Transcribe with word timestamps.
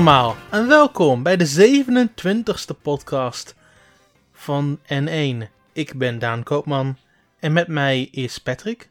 Allemaal 0.00 0.36
en 0.50 0.68
welkom 0.68 1.22
bij 1.22 1.36
de 1.36 1.78
27e 1.94 2.80
podcast 2.82 3.54
van 4.32 4.78
N1. 4.92 5.48
Ik 5.72 5.98
ben 5.98 6.18
Daan 6.18 6.42
Koopman 6.42 6.96
en 7.40 7.52
met 7.52 7.66
mij 7.68 8.08
is 8.10 8.38
Patrick. 8.38 8.88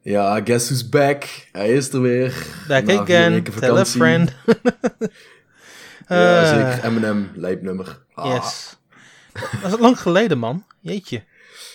Ja, 0.00 0.40
guess 0.44 0.66
who's 0.68 0.88
back? 0.88 1.24
Hij 1.52 1.68
is 1.72 1.92
er 1.92 2.00
weer. 2.00 2.46
Back 2.68 2.84
Na 2.84 2.90
vier 2.92 3.00
again, 3.00 3.42
tell 3.42 3.76
a 3.76 3.84
friend. 3.84 4.32
Ja, 6.08 6.42
Eh, 6.42 6.48
zeker. 6.48 6.84
Eminem, 6.84 7.30
lijpnummer. 7.34 8.02
Ah. 8.14 8.26
Yes. 8.26 8.76
Dat 9.62 9.72
is 9.72 9.78
lang 9.78 10.00
geleden 10.00 10.38
man, 10.38 10.64
jeetje. 10.80 11.22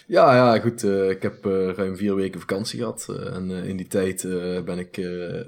Ja, 0.08 0.36
ja, 0.36 0.60
goed. 0.60 0.84
eh, 0.84 1.10
ik 1.10 1.22
heb 1.22 1.46
eh, 1.46 1.70
ruim 1.70 1.96
vier 1.98 2.16
weken 2.16 2.40
vakantie 2.40 2.80
gehad. 2.80 3.06
eh, 3.10 3.36
en 3.36 3.52
in 3.52 3.78
die 3.78 3.88
tijd 3.88 4.22
ben 4.66 4.80
ik 4.80 4.98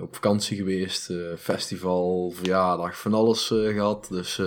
op 0.02 0.14
vakantie 0.16 0.58
geweest. 0.58 1.14
festival, 1.38 2.32
verjaardag, 2.36 3.00
van 3.00 3.14
alles 3.14 3.52
eh, 3.52 3.68
gehad. 3.68 4.08
Dus 4.10 4.42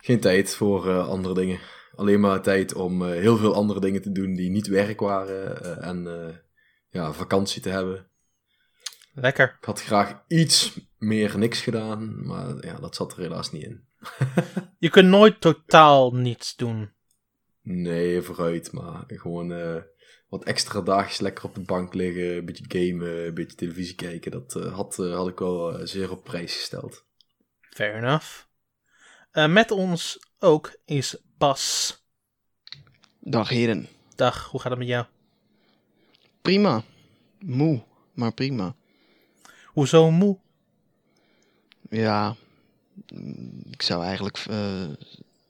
geen 0.00 0.20
tijd 0.20 0.54
voor 0.54 1.00
andere 1.00 1.34
dingen. 1.34 1.58
Alleen 1.94 2.20
maar 2.20 2.42
tijd 2.42 2.74
om 2.74 3.04
heel 3.04 3.36
veel 3.36 3.54
andere 3.54 3.80
dingen 3.80 4.02
te 4.02 4.12
doen 4.12 4.34
die 4.34 4.50
niet 4.50 4.66
werk 4.66 5.00
waren. 5.00 5.82
en 5.82 6.08
ja, 6.90 7.12
vakantie 7.12 7.62
te 7.62 7.68
hebben. 7.68 8.06
Lekker. 9.14 9.56
Ik 9.60 9.64
had 9.64 9.82
graag 9.82 10.22
iets 10.28 10.80
meer 10.98 11.38
niks 11.38 11.60
gedaan, 11.60 12.26
maar 12.26 12.66
ja, 12.66 12.74
dat 12.74 12.94
zat 12.94 13.12
er 13.12 13.18
helaas 13.20 13.52
niet 13.52 13.62
in. 13.64 13.84
Je 14.78 14.90
kunt 14.90 15.08
nooit 15.08 15.40
totaal 15.40 16.10
niets 16.14 16.56
doen. 16.56 16.90
Nee, 17.62 18.22
vooruit, 18.22 18.72
maar 18.72 19.04
gewoon 19.06 19.52
eh, 19.52 19.82
wat 20.28 20.44
extra 20.44 20.80
dagjes 20.80 21.20
lekker 21.20 21.44
op 21.44 21.54
de 21.54 21.60
bank 21.60 21.94
liggen, 21.94 22.36
een 22.36 22.44
beetje 22.44 22.64
gamen, 22.68 23.26
een 23.26 23.34
beetje 23.34 23.56
televisie 23.56 23.94
kijken, 23.94 24.30
dat 24.30 24.56
eh, 24.56 24.74
had, 24.74 24.98
eh, 24.98 25.14
had 25.14 25.28
ik 25.28 25.38
wel 25.38 25.86
zeer 25.86 26.10
op 26.10 26.24
prijs 26.24 26.54
gesteld. 26.56 27.04
Fair 27.60 27.94
enough. 27.94 28.48
Met 29.32 29.70
ons 29.70 30.18
ook 30.38 30.76
is 30.84 31.16
Bas. 31.38 31.98
Dag 33.20 33.48
heren. 33.48 33.88
Dag, 34.14 34.44
hoe 34.50 34.60
gaat 34.60 34.70
het 34.70 34.78
met 34.78 34.88
jou? 34.88 35.06
Prima. 36.42 36.82
Moe, 37.38 37.82
maar 38.14 38.32
prima. 38.32 38.74
Hoezo 39.66 40.10
moe? 40.10 40.38
Ja, 41.90 42.36
mm, 43.12 43.62
ik 43.70 43.82
zou 43.82 44.04
eigenlijk 44.04 44.38
eh, 44.50 44.88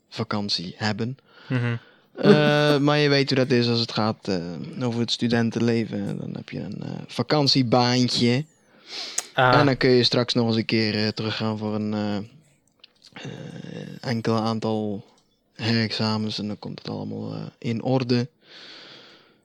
vakantie 0.08 0.74
hebben. 0.76 1.16
Mhm. 1.48 1.76
Eh, 2.14 2.78
maar 2.78 2.98
je 2.98 3.08
weet 3.08 3.28
hoe 3.28 3.38
dat 3.38 3.50
is 3.50 3.68
als 3.68 3.80
het 3.80 3.92
gaat 3.92 4.28
eh, 4.28 4.84
over 4.86 5.00
het 5.00 5.10
studentenleven. 5.10 6.18
Dan 6.18 6.34
heb 6.34 6.48
je 6.48 6.60
een 6.60 6.82
eh, 6.82 6.90
vakantiebaantje. 7.06 8.44
Ah, 9.34 9.58
En 9.58 9.66
dan 9.66 9.76
kun 9.76 9.90
je 9.90 10.04
straks 10.04 10.34
nog 10.34 10.46
eens 10.46 10.56
een 10.56 10.64
keer 10.64 10.94
eh, 11.04 11.08
teruggaan 11.08 11.58
voor 11.58 11.74
een 11.74 12.28
enkel 14.00 14.34
aantal 14.34 15.04
herexamens. 15.54 16.38
En 16.38 16.46
dan 16.46 16.58
komt 16.58 16.78
het 16.78 16.88
allemaal 16.88 17.34
eh, 17.34 17.42
in 17.58 17.82
orde. 17.82 18.28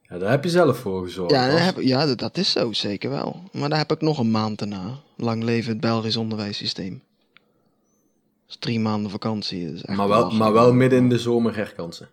Ja, 0.10 0.18
daar 0.18 0.30
heb 0.30 0.44
je 0.44 0.50
zelf 0.50 0.78
voor 0.78 1.04
gezorgd. 1.04 1.32
Ja, 1.32 1.42
heb, 1.42 1.82
ja 1.82 2.06
dat, 2.06 2.20
dat 2.20 2.38
is 2.38 2.52
zo, 2.52 2.74
zeker 2.74 3.10
wel. 3.10 3.44
Maar 3.52 3.70
daar 3.70 3.78
heb 3.78 3.92
ik 3.92 4.02
nog 4.02 4.18
een 4.20 4.32
maand 4.32 4.60
daarna. 4.60 5.00
Lang 5.16 5.44
leven 5.44 5.72
het 5.72 5.80
Belgisch 5.82 6.18
onderwijssysteem. 6.18 7.02
Dat 7.34 8.56
is 8.56 8.56
drie 8.60 8.80
maanden 8.80 9.12
vakantie. 9.12 9.66
Dat 9.66 9.76
is 9.76 9.82
echt 9.84 9.98
maar, 9.98 10.08
wel, 10.08 10.32
maar 10.32 10.54
wel 10.54 10.74
midden 10.74 11.00
in 11.00 11.10
de 11.10 11.20
zomer 11.20 11.56
herkansen. 11.56 12.10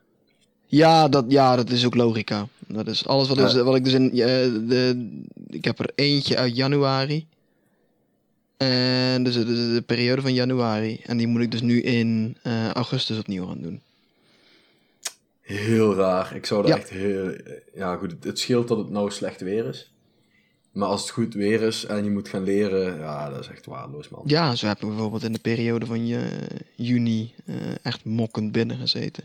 Ja 0.74 1.08
dat, 1.08 1.24
ja, 1.28 1.56
dat 1.56 1.70
is 1.70 1.86
ook 1.86 1.94
logica. 1.94 2.48
Dat 2.66 2.86
is 2.86 3.06
alles 3.06 3.28
wat, 3.28 3.38
is, 3.38 3.54
wat 3.54 3.74
ik 3.76 3.84
dus 3.84 3.92
in... 3.92 4.10
eh, 4.10 4.16
de, 4.68 5.08
ik 5.46 5.64
heb 5.64 5.78
er 5.78 5.90
eentje 5.94 6.36
uit 6.36 6.56
januari. 6.56 7.26
En 8.56 9.22
dus 9.24 9.34
de, 9.34 9.44
de, 9.44 9.72
de 9.74 9.82
periode 9.86 10.22
van 10.22 10.34
januari. 10.34 11.00
En 11.06 11.16
die 11.16 11.26
moet 11.26 11.40
ik 11.42 11.50
dus 11.50 11.60
nu 11.60 11.80
in 11.80 12.36
eh, 12.42 12.70
augustus 12.70 13.18
opnieuw 13.18 13.46
gaan 13.46 13.60
doen. 13.62 13.80
Heel 15.40 15.94
raar. 15.94 16.34
Ik 16.36 16.46
zou 16.46 16.62
er 16.62 16.68
Ja. 16.68 16.76
echt 16.76 16.90
heel... 16.90 17.36
Ja, 17.74 17.96
goed, 17.96 18.10
het, 18.10 18.24
het 18.24 18.38
scheelt 18.38 18.68
dat 18.68 18.78
het 18.78 18.90
nou 18.90 19.10
slecht 19.10 19.40
weer 19.40 19.66
is. 19.66 19.90
Maar 20.72 20.88
als 20.88 21.00
het 21.00 21.10
goed 21.10 21.34
weer 21.34 21.62
is 21.62 21.84
en 21.84 22.04
je 22.04 22.10
moet 22.10 22.28
gaan 22.28 22.44
leren, 22.44 22.98
ja, 22.98 23.30
dat 23.30 23.40
is 23.40 23.48
echt 23.48 23.66
waardeloos, 23.66 24.08
man. 24.08 24.22
Ja, 24.26 24.54
zo 24.54 24.66
heb 24.66 24.80
ik 24.82 24.88
bijvoorbeeld 24.88 25.24
in 25.24 25.32
de 25.32 25.38
periode 25.38 25.86
van 25.86 26.06
je, 26.06 26.20
juni 26.74 27.34
eh, 27.46 27.54
echt 27.82 28.04
mokkend 28.04 28.52
binnen 28.52 28.76
gezeten. 28.76 29.24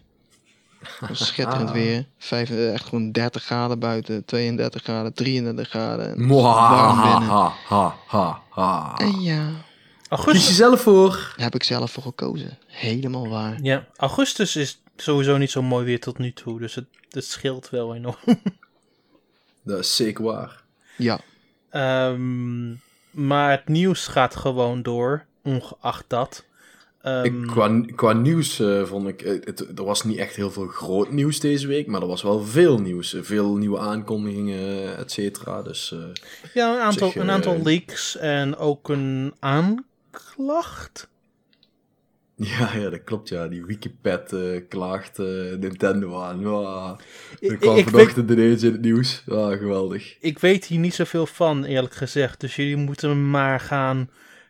Schitterend 1.12 1.70
Ah. 1.70 1.74
weer. 1.76 2.06
Vijf, 2.18 2.50
eh, 2.50 2.74
echt 2.74 2.86
gewoon 2.86 3.12
30 3.12 3.44
graden 3.44 3.80
buiten, 3.80 4.26
32 4.26 4.84
graden, 4.84 5.14
33 5.14 5.70
graden. 5.70 6.28
Warm 6.28 7.02
binnen. 7.02 7.30
ha, 7.30 7.54
ha, 7.66 7.96
ha, 8.08 8.42
ha. 8.50 8.94
En 8.98 9.22
ja, 9.22 9.48
Kies 9.48 10.10
augustus, 10.10 10.48
jezelf 10.48 10.82
voor. 10.82 11.10
daar 11.12 11.34
heb 11.46 11.56
ik 11.56 11.64
zelf 11.64 11.92
voor 11.92 12.04
gekozen. 12.04 12.58
Helemaal 12.68 13.28
waar. 13.28 13.58
ja, 13.62 13.86
augustus 13.96 14.56
is 14.56 14.82
sowieso 14.96 15.38
niet 15.38 15.52
zo 15.52 15.62
mooi 15.62 15.86
weer 15.86 16.00
tot 16.00 16.18
nu 16.18 16.34
toe, 16.34 16.60
dus 16.60 16.76
het, 16.76 16.86
het 17.10 17.26
scheelt 17.26 17.70
wel 17.70 17.96
enorm. 17.96 18.18
Dat 19.64 19.80
is 19.80 19.96
zeker 19.96 20.24
waar. 20.24 20.62
Ja, 20.98 21.20
Ehm, 21.70 22.70
maar 23.12 23.52
het 23.52 23.68
nieuws 23.68 24.08
gaat 24.08 24.36
gewoon 24.36 24.82
door, 24.82 25.26
ongeacht 25.44 26.06
dat. 26.08 26.46
Ehm, 27.02 27.24
Ik, 27.26 27.48
qua, 27.48 27.82
qua 27.96 28.14
nieuws 28.14 28.60
eh, 28.60 28.84
vond 28.84 29.08
ik, 29.08 29.22
eh, 29.22 29.32
het, 29.44 29.78
er 29.80 29.84
was 29.86 30.04
niet 30.04 30.18
echt 30.18 30.36
heel 30.36 30.52
veel 30.52 30.68
groot 30.68 31.12
nieuws 31.12 31.40
deze 31.40 31.68
week, 31.68 31.88
maar 31.88 32.02
er 32.02 32.08
was 32.08 32.22
wel 32.24 32.40
veel 32.46 32.80
nieuws. 32.80 33.14
Eh, 33.14 33.22
Veel 33.24 33.56
nieuwe 33.56 33.80
aankondigingen, 33.80 34.98
et 34.98 35.12
cetera. 35.12 35.62
Dus 35.62 35.92
eh, 35.92 36.00
ja, 36.54 36.74
een 36.76 36.82
aantal, 36.82 37.12
een 37.16 37.30
aantal 37.32 37.54
eh, 37.56 37.64
leaks 37.64 38.18
en 38.18 38.56
ook 38.58 38.90
een 38.90 39.34
aanklacht. 39.40 41.08
ja, 42.36 42.76
ja, 42.76 42.90
dat 42.90 43.04
klopt 43.04 43.30
ja. 43.30 43.48
Die 43.48 43.66
Wikipad 43.66 44.34
eh, 44.34 44.62
klaagt 44.70 45.20
eh, 45.20 45.26
Nintendo 45.60 46.22
aan. 46.22 46.40
Ik- 47.40 47.50
dat 47.50 47.58
kwam 47.60 47.76
ik 47.78 47.84
weet- 47.90 47.94
vanochtend 47.94 48.30
ineens 48.32 48.64
in 48.64 48.72
het 48.72 48.82
nieuws. 48.82 49.24
Ja, 49.26 49.56
geweldig. 49.56 50.18
Ik 50.20 50.40
weet 50.40 50.66
hier 50.66 50.80
niet 50.80 50.94
zoveel 50.94 51.26
van, 51.26 51.64
eerlijk 51.64 51.94
gezegd. 51.94 52.40
Dus 52.40 52.56
jullie 52.56 52.76
moeten 52.76 53.30
maar 53.30 53.60
gaan 53.60 54.10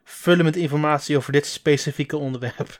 vullen 0.09 0.45
met 0.45 0.55
informatie 0.55 1.17
over 1.17 1.31
dit 1.31 1.45
specifieke 1.45 2.17
onderwerp. 2.17 2.79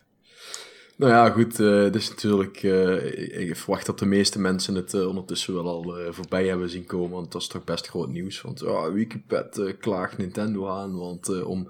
Nou 0.95 1.11
ja, 1.11 1.29
goed, 1.29 1.57
het 1.57 1.95
is 1.95 2.09
natuurlijk... 2.09 2.63
eh, 2.63 3.39
ik, 3.39 3.55
verwacht 3.55 3.85
dat 3.85 3.99
de 3.99 4.05
meeste 4.05 4.39
mensen 4.39 4.75
het 4.75 4.93
eh, 4.93 5.07
ondertussen 5.07 5.53
wel 5.53 5.67
al 5.67 6.13
voorbij 6.13 6.47
hebben 6.47 6.69
zien 6.69 6.85
komen, 6.85 7.11
want 7.11 7.31
dat 7.31 7.41
is 7.41 7.47
toch 7.47 7.63
best 7.63 7.87
groot 7.87 8.09
nieuws. 8.09 8.41
Want 8.41 8.59
ja, 8.59 8.91
Wikipad 8.91 9.57
eh, 9.57 9.73
klaagt 9.79 10.17
Nintendo 10.17 10.67
aan, 10.67 10.97
want 10.97 11.43
om 11.43 11.69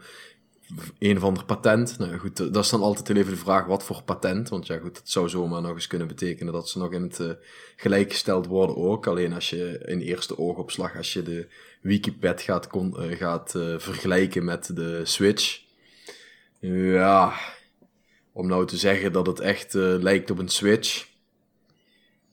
een 0.99 1.17
of 1.17 1.23
ander 1.23 1.45
patent. 1.45 1.97
Nou 1.97 2.17
goed, 2.17 2.37
dat 2.37 2.63
is 2.63 2.69
dan 2.69 2.81
altijd 2.81 3.17
even 3.17 3.31
de 3.31 3.37
vraag 3.37 3.65
wat 3.65 3.83
voor 3.83 4.03
patent. 4.03 4.49
Want 4.49 4.67
ja, 4.67 4.77
goed, 4.77 4.97
het 4.97 5.09
zou 5.09 5.29
zomaar 5.29 5.61
nog 5.61 5.73
eens 5.73 5.87
kunnen 5.87 6.07
betekenen 6.07 6.53
dat 6.53 6.69
ze 6.69 6.77
nog 6.77 6.91
in 6.91 7.01
het 7.01 7.19
eh, 7.19 7.29
gelijk 7.75 8.11
gesteld 8.11 8.45
worden 8.45 8.77
ook. 8.77 9.07
Alleen 9.07 9.33
als 9.33 9.49
je 9.49 9.81
in 9.85 9.99
eerste 9.99 10.37
oogopslag, 10.37 10.97
als 10.97 11.13
je 11.13 11.23
de 11.23 11.47
Wikipad 11.81 12.41
gaat, 12.41 12.67
kon, 12.67 12.97
eh, 13.03 13.17
gaat 13.17 13.55
eh, 13.55 13.73
vergelijken 13.77 14.45
met 14.45 14.75
de 14.75 15.01
Switch. 15.03 15.59
Ja, 16.59 17.33
om 18.31 18.47
nou 18.47 18.67
te 18.67 18.77
zeggen 18.77 19.11
dat 19.11 19.27
het 19.27 19.39
echt 19.39 19.75
eh, 19.75 19.81
lijkt 19.99 20.31
op 20.31 20.39
een 20.39 20.49
Switch. 20.49 21.05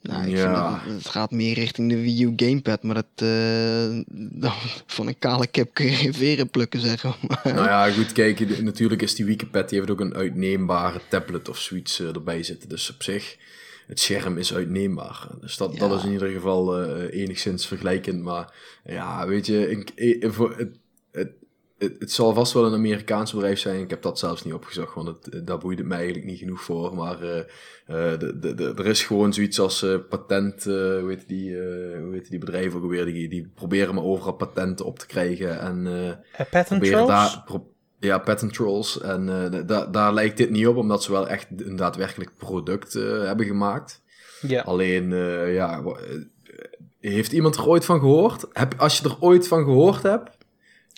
nou, 0.03 0.27
ik 0.27 0.37
Ja. 0.37 0.71
vind 0.81 0.85
het, 0.87 0.95
het 1.05 1.13
gaat 1.13 1.31
meer 1.31 1.55
richting 1.55 1.89
de 1.91 2.01
Wii 2.01 2.23
U 2.25 2.33
Gamepad. 2.37 2.83
Maar 2.83 2.95
dat, 2.95 3.07
dan- 4.43 4.53
van 4.87 5.07
een 5.07 5.19
kale 5.19 5.47
kip 5.47 5.75
kun 5.75 5.85
je 5.87 5.93
geen 5.93 6.15
veren 6.15 6.51
plukken, 6.51 6.81
zeggen. 6.81 7.15
Maar, 7.29 7.41
Nou 7.55 7.67
ja, 7.67 7.91
goed, 7.91 8.13
kijk, 8.13 8.63
natuurlijk 8.63 9.03
is 9.03 9.15
die 9.15 9.25
Wikipad, 9.25 9.69
die 9.69 9.79
heeft 9.79 9.91
ook 9.91 10.01
een 10.01 10.15
uitneembare 10.15 11.01
tablet 11.09 11.49
of 11.49 11.59
zoiets 11.59 12.01
erbij 12.01 12.43
zitten. 12.43 12.69
Dus 12.69 12.91
op 12.91 13.03
zich, 13.03 13.37
het 13.87 14.01
scherm 14.01 14.39
is 14.39 14.55
uitneembaar. 14.55 15.29
Dus 15.41 15.57
dat, 15.57 15.77
dat 15.77 15.93
is 15.99 16.05
in 16.05 16.13
ieder 16.13 16.29
geval 16.29 16.83
eh, 16.83 17.21
enigszins 17.21 17.67
vergelijkend. 17.67 18.23
Maar 18.23 18.55
ja, 18.85 19.27
weet 19.27 19.47
je, 19.47 19.71
ik, 19.71 19.91
eh, 19.95 20.31
voor 20.31 20.55
het, 20.57 20.79
het, 21.13 21.33
het, 21.79 21.97
het 21.99 22.13
zal 22.13 22.35
vast 22.35 22.53
wel 22.53 22.65
een 22.67 22.75
Amerikaans 22.75 23.33
bedrijf 23.33 23.59
zijn. 23.59 23.81
Ik 23.81 23.91
heb 23.91 24.03
dat 24.03 24.19
zelfs 24.19 24.45
niet 24.45 24.55
opgezocht, 24.55 24.95
want 24.95 25.09
het, 25.09 25.47
daar 25.47 25.59
boeide 25.59 25.81
het 25.81 25.91
mij 25.91 25.99
eigenlijk 25.99 26.27
niet 26.27 26.39
genoeg 26.39 26.63
voor. 26.63 26.95
Maar 26.95 27.23
eh, 27.23 27.39
eh, 27.39 28.19
de, 28.19 28.39
de, 28.39 28.55
de, 28.55 28.73
er 28.77 28.87
is 28.87 29.05
gewoon 29.05 29.33
zoiets 29.33 29.61
als 29.61 29.83
eh, 29.83 29.97
patent, 30.09 30.67
eh, 30.67 30.73
hoe 30.75 31.07
heet 31.09 31.29
die, 31.29 31.59
eh, 31.61 31.99
hoe 32.03 32.13
heet 32.13 32.31
die 32.31 32.39
bedrijven 32.39 32.77
ook 32.79 32.83
alweer? 32.83 33.05
Die, 33.05 33.29
die 33.29 33.51
proberen 33.55 33.95
maar 33.95 34.05
overal 34.05 34.33
patenten 34.33 34.85
op 34.87 34.99
te 34.99 35.07
krijgen 35.07 35.61
en... 35.61 35.87
eh, 35.87 35.93
Uh, 36.05 36.13
patent 36.51 36.67
proberen 36.69 37.07
trolls? 37.07 37.33
daar... 37.33 37.43
pro- 37.45 37.73
ja, 38.05 38.19
patent 38.19 38.53
trolls. 38.55 39.01
En 39.01 39.29
eh, 39.53 39.61
da- 39.67 39.87
daar 39.87 40.15
lijkt 40.15 40.37
dit 40.37 40.51
niet 40.51 40.67
op, 40.67 40.77
omdat 40.77 41.03
ze 41.03 41.13
wel 41.13 41.29
echt 41.29 41.47
een 41.57 41.77
daadwerkelijk 41.77 42.31
product 42.37 42.95
eh, 42.95 43.03
hebben 43.25 43.47
gemaakt. 43.47 44.03
Ja. 44.41 44.63
Alleen, 44.63 45.13
eh, 45.13 45.55
ja, 45.55 45.83
heeft 47.01 47.33
iemand 47.33 47.57
er 47.57 47.67
ooit 47.67 47.85
van 47.85 47.99
gehoord? 47.99 48.47
Heb, 48.53 48.75
als 48.77 48.99
je 48.99 49.05
er 49.09 49.17
ooit 49.21 49.49
van 49.49 49.65
gehoord 49.65 50.03
hebt, 50.03 50.37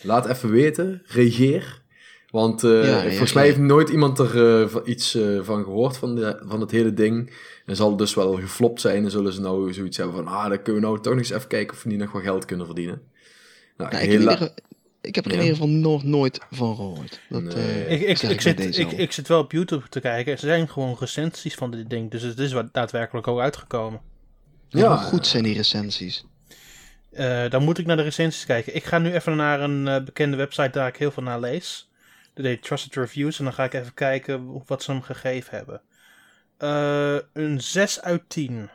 laat 0.02 0.26
even 0.26 0.50
weten, 0.50 1.02
reageer. 1.06 1.82
Want 2.30 2.64
eh, 2.64 2.88
Ja, 2.88 3.00
volgens 3.08 3.32
mij 3.32 3.44
heeft 3.44 3.58
nooit 3.58 3.88
iemand 3.88 4.18
er 4.18 4.60
eh, 4.62 4.68
van- 4.68 4.82
iets 4.84 5.18
van 5.42 5.64
gehoord 5.64 5.96
van, 5.96 6.14
de, 6.14 6.36
van 6.46 6.60
het 6.60 6.70
hele 6.70 6.92
ding. 6.94 7.32
En 7.66 7.76
zal 7.76 7.88
het 7.88 7.98
dus 7.98 8.14
wel 8.14 8.34
geflopt 8.34 8.80
zijn 8.80 9.04
en 9.04 9.10
zullen 9.10 9.32
ze 9.32 9.40
nou 9.40 9.72
zoiets 9.72 9.96
hebben 9.96 10.16
van, 10.16 10.26
ah, 10.26 10.48
dan 10.48 10.62
kunnen 10.62 10.82
we 10.82 10.88
nou 10.88 11.00
toch 11.00 11.12
nog 11.12 11.22
eens 11.22 11.30
even 11.30 11.48
kijken 11.48 11.76
of 11.76 11.82
we 11.82 11.88
niet 11.88 11.98
nog 11.98 12.12
wat 12.12 12.22
geld 12.22 12.44
kunnen 12.44 12.66
verdienen. 12.66 13.02
Nou, 13.76 13.90
Nou, 13.90 14.02
ik, 14.04 14.10
heb 14.10 14.20
in 14.20 14.26
hela- 14.26 14.32
ieder, 14.32 14.54
ik 15.06 15.14
heb 15.14 15.24
er 15.24 15.32
in 15.32 15.38
ieder 15.38 15.54
geval 15.54 15.68
nog 15.68 16.02
nooit 16.04 16.40
van 16.50 16.74
gehoord. 16.76 17.20
Dat, 17.28 17.42
Nee. 17.42 17.54
eh, 17.54 17.92
Ik, 17.92 18.00
ik, 18.00 18.22
ik, 18.22 18.40
zit, 18.40 18.78
ik, 18.98 19.12
zit 19.12 19.28
wel 19.28 19.40
op 19.40 19.52
YouTube 19.52 19.88
te 19.88 20.00
kijken. 20.00 20.32
Er 20.32 20.38
zijn 20.38 20.68
gewoon 20.68 20.96
recensies 21.00 21.54
van 21.54 21.70
dit 21.70 21.90
ding. 21.90 22.10
Dus 22.10 22.22
het 22.22 22.38
is 22.38 22.52
wat 22.52 22.74
daadwerkelijk 22.74 23.26
ook 23.26 23.40
uitgekomen. 23.40 24.00
Ja, 24.68 24.80
Ja. 24.80 24.88
hoe 24.88 24.96
goed 25.06 25.26
zijn 25.26 25.42
die 25.42 25.54
recensies? 25.56 26.24
Eh, 27.12 27.50
dan 27.50 27.62
moet 27.64 27.78
ik 27.78 27.86
naar 27.86 27.96
de 27.96 28.02
recensies 28.02 28.46
kijken. 28.46 28.74
Ik 28.74 28.84
ga 28.84 28.98
nu 28.98 29.12
even 29.12 29.36
naar 29.36 29.60
een 29.60 29.88
eh, 29.88 30.04
bekende 30.04 30.36
website 30.36 30.70
daar 30.70 30.88
ik 30.88 30.96
heel 30.96 31.10
veel 31.10 31.22
naar 31.22 31.40
lees. 31.40 31.90
Heet 32.34 32.62
Trusted 32.62 32.94
Reviews. 32.94 33.38
En 33.38 33.44
dan 33.44 33.52
ga 33.54 33.64
ik 33.64 33.72
even 33.74 33.94
kijken 33.94 34.62
wat 34.66 34.82
ze 34.82 34.90
hem 34.90 35.02
gegeven 35.02 35.56
hebben. 35.56 35.80
Eh, 36.58 37.16
een 37.32 37.60
6 37.60 38.00
uit 38.00 38.22
10. 38.28 38.70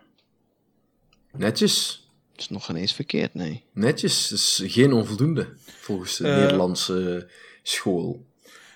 Netjes. 1.31 2.00
Is 2.41 2.49
nog 2.49 2.65
geen 2.65 2.75
eens 2.75 2.93
verkeerd, 2.93 3.33
nee. 3.33 3.63
Netjes. 3.73 4.27
Dat 4.29 4.39
is 4.39 4.61
geen 4.65 4.93
onvoldoende. 4.93 5.47
Volgens 5.79 6.17
de 6.17 6.27
Eh. 6.27 6.35
Nederlandse 6.35 7.27
school. 7.63 8.25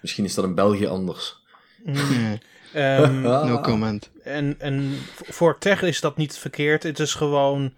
Misschien 0.01 0.25
is 0.25 0.33
dat 0.33 0.45
in 0.45 0.56
België 0.56 0.85
anders. 0.88 1.44
Mm. 1.83 1.97
Ehm, 2.73 3.21
no 3.50 3.59
comment. 3.62 4.09
en, 4.23 4.56
en 4.59 4.97
voor 5.12 5.57
tech 5.57 5.81
is 5.81 6.00
dat 6.01 6.17
niet 6.17 6.38
verkeerd. 6.38 6.83
Het 6.83 7.00
is 7.00 7.13
gewoon 7.13 7.73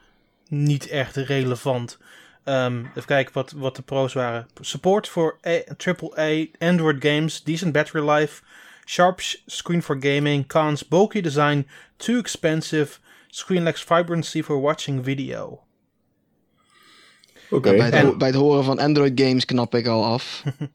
niet 0.48 0.88
echt 0.88 1.16
relevant. 1.16 1.98
Ehm, 2.44 2.80
even 2.90 3.06
kijken 3.06 3.34
wat, 3.34 3.52
wat 3.52 3.76
de 3.76 3.82
pro's 3.82 4.14
waren. 4.14 4.48
Support 4.62 5.08
voor 5.08 5.38
AAA 5.78 6.46
Android 6.60 7.04
games, 7.06 7.44
decent 7.44 7.72
battery 7.72 8.10
life, 8.10 8.44
sharp 8.86 9.20
sh- 9.22 9.36
screen 9.46 9.84
for 9.84 9.98
gaming, 10.00 10.48
cons, 10.48 10.88
bulky 10.88 11.22
design, 11.22 11.68
too 11.98 12.18
expensive, 12.20 12.98
screen 13.28 13.64
lacks 13.64 13.84
vibrancy 13.84 14.44
for 14.44 14.62
watching 14.62 15.04
video. 15.04 15.62
Ja, 17.50 17.60
bij, 17.60 17.80
het, 17.80 17.94
En- 17.94 18.18
bij 18.18 18.28
het 18.28 18.38
horen 18.38 18.64
van 18.64 18.80
Android 18.80 19.22
games 19.22 19.46
knap 19.46 19.76
ik 19.76 19.88
al 19.88 20.06
af. 20.06 20.44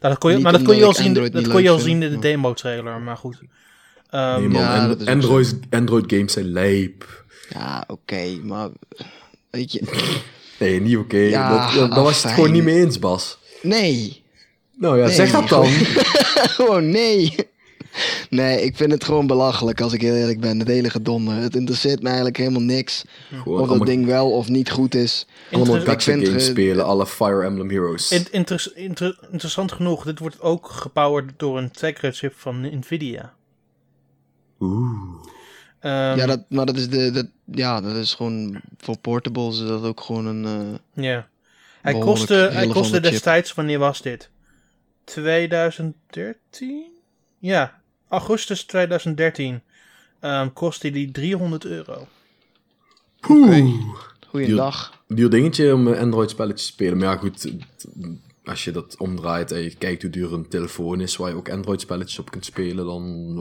Nou, 0.00 0.16
dat 0.16 0.22
kon 0.24 0.30
je, 0.30 0.36
Niet 0.36 0.44
maar 0.44 0.52
dat 0.58 0.62
kon 0.66 0.76
je 0.76 0.84
al 0.84 0.94
zien, 0.94 1.06
Android 1.06 1.32
dat 1.32 1.42
niet 1.42 1.50
kon 1.50 1.62
je 1.62 1.68
al 1.70 1.76
leuk 1.76 1.84
zien 1.84 1.94
in 1.94 2.08
de 2.08 2.10
maar- 2.10 2.20
demo 2.20 2.52
trailer, 2.54 3.00
maar 3.00 3.16
goed. 3.16 3.38
Ehm, 4.10 4.38
Nee, 4.40 4.48
man. 4.48 4.62
Ja, 4.62 4.86
dat 4.88 5.06
Android, 5.06 5.54
Android 5.70 6.04
games 6.12 6.32
zijn 6.32 6.44
lijp. 6.52 7.24
Ja, 7.48 7.84
oké, 7.86 8.38
maar 8.42 8.68
weet 9.50 9.72
je, 9.72 9.82
Nee, 10.58 10.80
niet 10.80 10.96
oké. 10.96 11.16
Ja, 11.16 11.66
dat, 11.66 11.74
dat, 11.74 11.90
daar 11.90 12.02
was 12.02 12.20
je 12.20 12.26
het 12.26 12.34
gewoon 12.36 12.52
niet 12.52 12.62
mee 12.62 12.74
eens, 12.80 12.98
Bas. 12.98 13.38
nee. 13.62 14.22
Nou 14.76 14.98
ja, 14.98 15.04
Nee, 15.06 15.14
zeg 15.14 15.30
dat 15.30 15.48
dan. 15.48 15.66
Gewoon 15.66 16.90
nee. 17.00 17.34
Nee, 18.30 18.62
ik 18.62 18.76
vind 18.76 18.90
het 18.92 19.04
gewoon 19.04 19.26
belachelijk 19.26 19.80
als 19.80 19.92
ik 19.92 20.00
heel 20.00 20.14
eerlijk 20.14 20.40
ben. 20.40 20.58
Het 20.58 20.68
hele 20.68 20.90
gedonder. 20.90 21.34
Het 21.34 21.56
interesseert 21.56 22.00
me 22.00 22.06
eigenlijk 22.06 22.36
helemaal 22.36 22.60
niks. 22.62 23.04
Gewoon 23.42 23.60
Of 23.60 23.78
dat 23.78 23.86
ding 23.86 24.06
wel 24.06 24.30
of 24.32 24.48
niet 24.48 24.70
goed 24.70 24.94
is. 24.94 25.26
allemaal 25.52 25.80
vind, 25.98 26.26
games 26.28 26.46
spelen, 26.46 26.84
alle 26.84 27.06
Fire 27.06 27.44
Emblem 27.44 27.70
Heroes. 27.70 28.10
In- 28.10 28.26
inter- 28.30 28.72
inter- 28.74 29.18
interessant 29.30 29.72
genoeg, 29.72 30.04
dit 30.04 30.18
wordt 30.18 30.40
ook 30.40 30.68
gepowered 30.68 31.32
door 31.36 31.58
een 31.58 31.70
Tegra 31.70 32.10
chip 32.10 32.34
van 32.36 32.60
Nvidia. 32.60 33.32
Oeh. 34.60 34.90
Ehm, 35.80 36.18
ja, 36.18 36.26
dat, 36.26 36.44
maar 36.48 36.66
dat 36.66 36.76
is, 36.76 36.88
de, 36.88 37.10
dat, 37.10 37.26
ja, 37.44 37.80
dat 37.80 37.96
is 37.96 38.14
gewoon 38.14 38.60
voor 38.78 38.98
portables 38.98 39.60
is 39.60 39.68
dat 39.68 39.82
ook 39.84 40.00
gewoon 40.00 40.26
een... 40.26 40.44
eh, 40.44 41.04
ja. 41.04 41.28
Hij 41.82 41.98
kostte, 41.98 42.34
hij 42.52 42.66
kostte 42.66 43.00
destijds, 43.00 43.54
wanneer 43.54 43.78
was 43.78 44.02
dit? 44.02 44.30
2013? 45.04 46.92
Ja, 47.44 47.80
augustus 48.08 48.64
2013. 48.64 49.60
Ehm 50.20 50.52
kostte 50.52 50.90
die 50.90 51.10
300 51.10 51.64
euro. 51.64 52.08
Oeh. 53.28 53.74
Goeiedag. 54.28 55.02
Duur 55.08 55.30
dingetje 55.30 55.74
om 55.74 55.92
eh, 55.92 56.00
Android 56.00 56.30
spelletjes 56.30 56.66
te 56.66 56.72
spelen. 56.72 56.98
Maar 56.98 57.08
ja, 57.08 57.16
goed. 57.16 57.52
Als 58.44 58.64
je 58.64 58.70
dat 58.70 58.96
omdraait 58.98 59.52
en 59.52 59.62
je 59.62 59.74
kijkt 59.74 60.02
hoe 60.02 60.10
duur 60.10 60.32
een 60.32 60.48
telefoon 60.48 61.00
is 61.00 61.16
waar 61.16 61.30
je 61.30 61.36
ook 61.36 61.50
Android 61.50 61.80
spelletjes 61.80 62.18
op 62.18 62.30
kunt 62.30 62.44
spelen, 62.44 62.84
dan, 62.86 63.34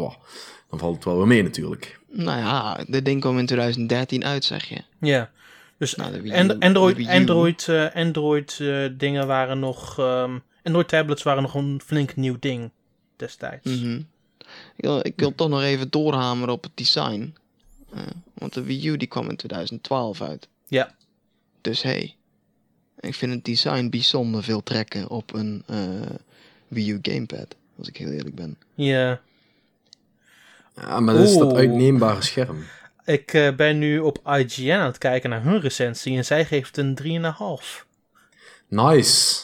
dan 0.69 0.79
valt 0.79 0.95
het 0.95 1.03
wel 1.05 1.17
weer 1.17 1.27
mee 1.27 1.43
natuurlijk. 1.43 1.99
Nou 2.09 2.39
ja, 2.39 2.83
dit 2.87 3.05
ding 3.05 3.21
kwam 3.21 3.37
in 3.37 3.45
2013 3.45 4.25
uit, 4.25 4.43
zeg 4.45 4.65
je. 4.65 4.81
Ja. 4.99 5.31
Dus 5.77 5.95
Nou, 5.95 6.11
de 6.11 6.21
Wii 6.21 6.31
U- 6.33 6.35
And- 6.35 6.63
Android. 6.63 7.07
Android, 7.07 7.67
eh, 7.67 7.95
Android 7.95 8.57
eh, 8.61 8.85
dingen 8.97 9.27
waren 9.27 9.59
nog... 9.59 9.99
ehm, 9.99 10.37
Android 10.63 10.87
tablets 10.87 11.23
waren 11.23 11.41
nog 11.41 11.53
een 11.53 11.81
flink 11.85 12.15
nieuw 12.15 12.35
ding 12.39 12.71
destijds. 13.23 13.65
Mhm. 13.65 14.01
ik, 14.75 14.83
wil, 14.85 14.99
ik 15.05 15.13
wil 15.15 15.35
toch 15.35 15.49
nog 15.49 15.61
even 15.61 15.89
doorhameren 15.89 16.53
op 16.53 16.63
het 16.63 16.71
design. 16.75 17.35
Eh, 17.93 18.01
want 18.33 18.53
de 18.53 18.63
Wii 18.63 18.87
U 18.87 18.97
die 18.97 19.07
kwam 19.07 19.29
in 19.29 19.35
2012 19.35 20.21
uit. 20.21 20.47
Ja. 20.67 20.95
Dus 21.61 21.81
hey, 21.81 22.15
ik 22.99 23.15
vind 23.15 23.33
het 23.33 23.45
design 23.45 23.89
bijzonder 23.89 24.43
veel 24.43 24.63
trekken 24.63 25.09
op 25.09 25.33
een 25.33 25.63
eh, 25.67 26.15
Wii 26.67 26.91
U 26.91 26.99
gamepad. 27.01 27.55
Als 27.77 27.87
ik 27.87 27.97
heel 27.97 28.11
eerlijk 28.11 28.35
ben. 28.35 28.57
Ja. 28.73 29.21
Ja, 30.75 30.99
maar 30.99 31.15
dat 31.15 31.27
is 31.27 31.37
dat 31.37 31.53
uitneembare 31.53 32.21
scherm. 32.21 32.63
Ik 33.05 33.33
eh, 33.33 33.55
ben 33.55 33.77
nu 33.77 33.99
op 33.99 34.19
IGN 34.25 34.71
aan 34.71 34.85
het 34.85 34.97
kijken 34.97 35.29
naar 35.29 35.43
hun 35.43 35.59
recensie 35.59 36.17
en 36.17 36.25
zij 36.25 36.45
geeft 36.45 36.77
een 36.77 36.97
3,5. 37.03 37.85
Nice. 38.67 39.41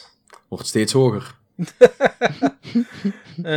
Wordt 0.47 0.67
steeds 0.67 0.93
hoger. 0.93 1.38
Eh, 3.43 3.51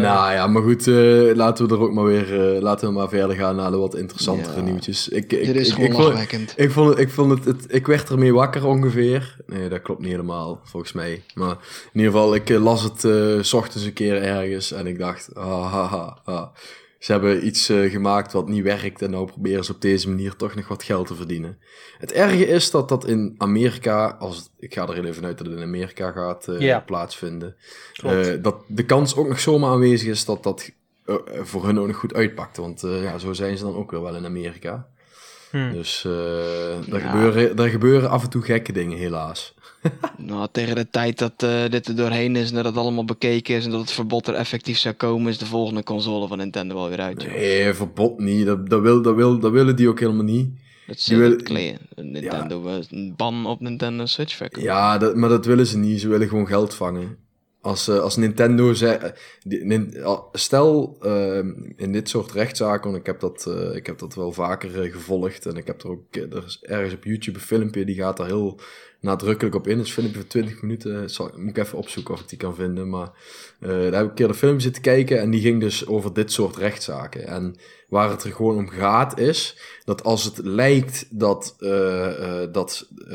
nou 0.00 0.32
ja, 0.32 0.46
maar 0.46 0.62
goed, 0.62 0.86
eh, 0.86 1.34
laten 1.34 1.68
we 1.68 1.74
er 1.74 1.80
ook 1.80 1.92
maar 1.92 2.04
weer, 2.04 2.54
eh, 2.54 2.62
laten 2.62 2.88
we 2.88 2.94
maar 2.94 3.08
verder 3.08 3.36
gaan 3.36 3.56
naar 3.56 3.70
de 3.70 3.76
wat 3.76 3.94
interessantere 3.94 4.56
Ja. 4.56 4.62
nieuwtjes. 4.62 5.08
Ik, 5.08 5.32
ik, 5.32 5.44
Dit 5.46 5.56
is 5.56 5.68
ik, 5.68 5.74
gewoon 5.74 6.04
lachwekkend. 6.04 6.52
ik, 6.56 6.70
vond 6.70 6.88
het, 6.88 6.98
ik 6.98 7.10
vond 7.10 7.30
het, 7.30 7.44
het, 7.44 7.64
ik 7.68 7.86
werd 7.86 8.10
ermee 8.10 8.34
wakker 8.34 8.66
ongeveer. 8.66 9.36
Nee, 9.46 9.68
dat 9.68 9.82
klopt 9.82 10.00
niet 10.00 10.10
helemaal, 10.10 10.60
volgens 10.64 10.92
mij. 10.92 11.22
Maar 11.34 11.56
in 11.92 12.00
ieder 12.00 12.12
geval, 12.12 12.34
ik 12.34 12.48
las 12.48 12.82
het 12.82 13.04
eh, 13.04 13.38
s 13.40 13.52
ochtends 13.52 13.86
een 13.86 13.92
keer 13.92 14.22
ergens 14.22 14.72
en 14.72 14.86
ik 14.86 14.98
dacht, 14.98 15.34
ah, 15.34 15.72
ha, 15.72 15.86
ha, 15.86 16.18
ha. 16.24 16.52
Ze 17.04 17.12
hebben 17.12 17.46
iets 17.46 17.68
eh, 17.68 17.90
gemaakt 17.90 18.32
wat 18.32 18.48
niet 18.48 18.62
werkt 18.62 19.02
en 19.02 19.10
nou 19.10 19.26
proberen 19.26 19.64
ze 19.64 19.72
op 19.72 19.80
deze 19.80 20.08
manier 20.08 20.36
toch 20.36 20.54
nog 20.54 20.68
wat 20.68 20.82
geld 20.82 21.06
te 21.06 21.14
verdienen. 21.14 21.58
Het 21.98 22.12
erge 22.12 22.46
is 22.46 22.70
dat 22.70 22.88
dat 22.88 23.06
in 23.06 23.34
Amerika, 23.38 24.16
als 24.18 24.36
het- 24.36 24.50
ik 24.58 24.74
ga 24.74 24.86
er 24.88 24.94
heel 24.94 25.04
even 25.04 25.24
uit 25.24 25.38
dat 25.38 25.46
het 25.46 25.56
in 25.56 25.62
Amerika 25.62 26.10
gaat 26.10 26.48
eh, 26.48 26.60
plaatsvinden, 26.80 27.56
eh, 28.36 28.42
dat 28.42 28.56
de 28.68 28.84
kans 28.84 29.16
ook 29.16 29.28
nog 29.28 29.40
zomaar 29.40 29.70
aanwezig 29.70 30.08
is 30.08 30.24
dat 30.24 30.42
dat 30.42 30.70
voor 31.42 31.64
hun 31.66 31.80
ook 31.80 31.86
nog 31.86 31.96
goed 31.96 32.14
uitpakt. 32.14 32.56
Want 32.56 32.82
eh, 32.82 33.02
ja, 33.02 33.18
zo 33.18 33.32
zijn 33.32 33.58
ze 33.58 33.64
dan 33.64 33.74
ook 33.76 33.90
weer 33.90 34.02
wel 34.02 34.16
in 34.16 34.24
Amerika. 34.24 34.88
Hm. 35.50 35.72
Dus 35.72 36.02
Ja. 36.02 36.98
gebeuren, 36.98 37.56
er 37.56 37.68
gebeuren 37.68 38.10
af 38.10 38.22
en 38.22 38.30
toe 38.30 38.42
gekke 38.42 38.72
dingen, 38.72 38.98
helaas. 38.98 39.54
Nou, 40.16 40.48
tegen 40.52 40.74
de 40.74 40.90
tijd 40.90 41.18
dat 41.18 41.32
eh, 41.42 41.70
dit 41.70 41.86
er 41.88 41.96
doorheen 41.96 42.36
is 42.36 42.48
en 42.48 42.54
dat 42.54 42.64
het 42.64 42.76
allemaal 42.76 43.04
bekeken 43.04 43.54
is 43.54 43.64
en 43.64 43.70
dat 43.70 43.80
het 43.80 43.90
verbod 43.92 44.26
er 44.28 44.34
effectief 44.34 44.78
zou 44.78 44.94
komen, 44.94 45.30
is 45.30 45.38
de 45.38 45.46
volgende 45.46 45.82
console 45.82 46.28
van 46.28 46.38
Nintendo 46.38 46.76
alweer 46.76 47.00
uit. 47.00 47.22
joh. 47.22 47.32
Nee, 47.32 47.74
verbod 47.74 48.18
niet. 48.18 48.46
Dat, 48.46 48.68
dat, 48.68 48.80
wil, 48.80 49.02
dat, 49.02 49.14
wil, 49.14 49.38
dat 49.38 49.52
willen 49.52 49.76
die 49.76 49.88
ook 49.88 50.00
helemaal 50.00 50.24
niet. 50.24 50.48
Dat 50.86 51.00
zit 51.00 51.18
willen- 51.18 51.42
kleden. 51.42 51.78
Nintendo, 51.96 52.80
een 52.90 53.14
ban 53.16 53.46
op 53.46 53.60
Nintendo 53.60 54.06
Switch 54.06 54.34
verkoop. 54.36 54.62
Ja, 54.62 54.98
dat, 54.98 55.16
maar 55.16 55.28
dat 55.28 55.46
willen 55.46 55.66
ze 55.66 55.78
niet. 55.78 56.00
Ze 56.00 56.08
willen 56.08 56.28
gewoon 56.28 56.46
geld 56.46 56.74
vangen. 56.74 57.16
Als, 57.60 57.88
eh, 57.88 57.98
als 57.98 58.16
Nintendo 58.16 58.72
zei... 58.72 58.98
stel, 60.32 60.96
eh, 61.00 61.38
in 61.76 61.92
dit 61.92 62.08
soort 62.08 62.32
rechtszaken, 62.32 62.84
want 62.90 62.96
ik 63.00 63.06
heb 63.06 63.20
dat, 63.20 63.50
ik 63.74 63.86
heb 63.86 63.98
dat 63.98 64.14
wel 64.14 64.32
vaker 64.32 64.90
gevolgd. 64.92 65.46
En 65.46 65.56
ik 65.56 65.66
heb 65.66 65.82
er 65.82 65.90
ook... 65.90 66.16
er 66.16 66.44
is 66.46 66.58
ergens 66.62 66.94
op 66.94 67.04
YouTube 67.04 67.38
een 67.38 67.44
filmpje, 67.44 67.84
die 67.84 67.94
gaat 67.96 68.16
daar 68.16 68.26
heel 68.26 68.58
nadrukkelijk 69.04 69.54
op 69.54 69.68
in. 69.68 69.78
Is 69.78 69.86
een 69.86 69.92
filmpje 69.92 70.18
van 70.18 70.26
20 70.28 70.62
minuten. 70.62 71.10
Zal, 71.10 71.30
moet 71.36 71.56
ik 71.56 71.58
even 71.58 71.78
opzoeken 71.78 72.14
of 72.14 72.20
ik 72.20 72.28
die 72.28 72.38
kan 72.38 72.54
vinden. 72.54 72.88
Maar 72.88 73.10
eh, 73.60 73.68
daar 73.68 73.92
heb 73.92 74.02
ik 74.02 74.08
een 74.08 74.14
keer 74.14 74.28
de 74.28 74.34
film 74.34 74.60
zitten 74.60 74.82
kijken. 74.82 75.20
En 75.20 75.30
die 75.30 75.40
ging 75.40 75.60
dus 75.60 75.86
over 75.86 76.12
dit 76.12 76.32
soort 76.32 76.56
rechtszaken. 76.56 77.26
En 77.26 77.56
waar 77.88 78.10
het 78.10 78.24
er 78.24 78.32
gewoon 78.32 78.56
om 78.56 78.68
gaat 78.68 79.18
is... 79.18 79.58
dat 79.84 80.04
als 80.04 80.24
het 80.24 80.38
lijkt 80.38 81.06
dat, 81.10 81.56
eh, 81.58 82.42
eh, 82.42 82.52
dat 82.52 82.88
eh, 82.98 83.14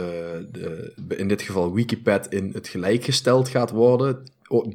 de, 0.52 0.94
in 1.08 1.28
dit 1.28 1.42
geval 1.42 1.74
Wikipad 1.74 2.28
in 2.28 2.50
het 2.54 2.68
gelijk 2.68 3.04
gesteld 3.04 3.50
gaat 3.50 3.72
worden, 3.72 4.24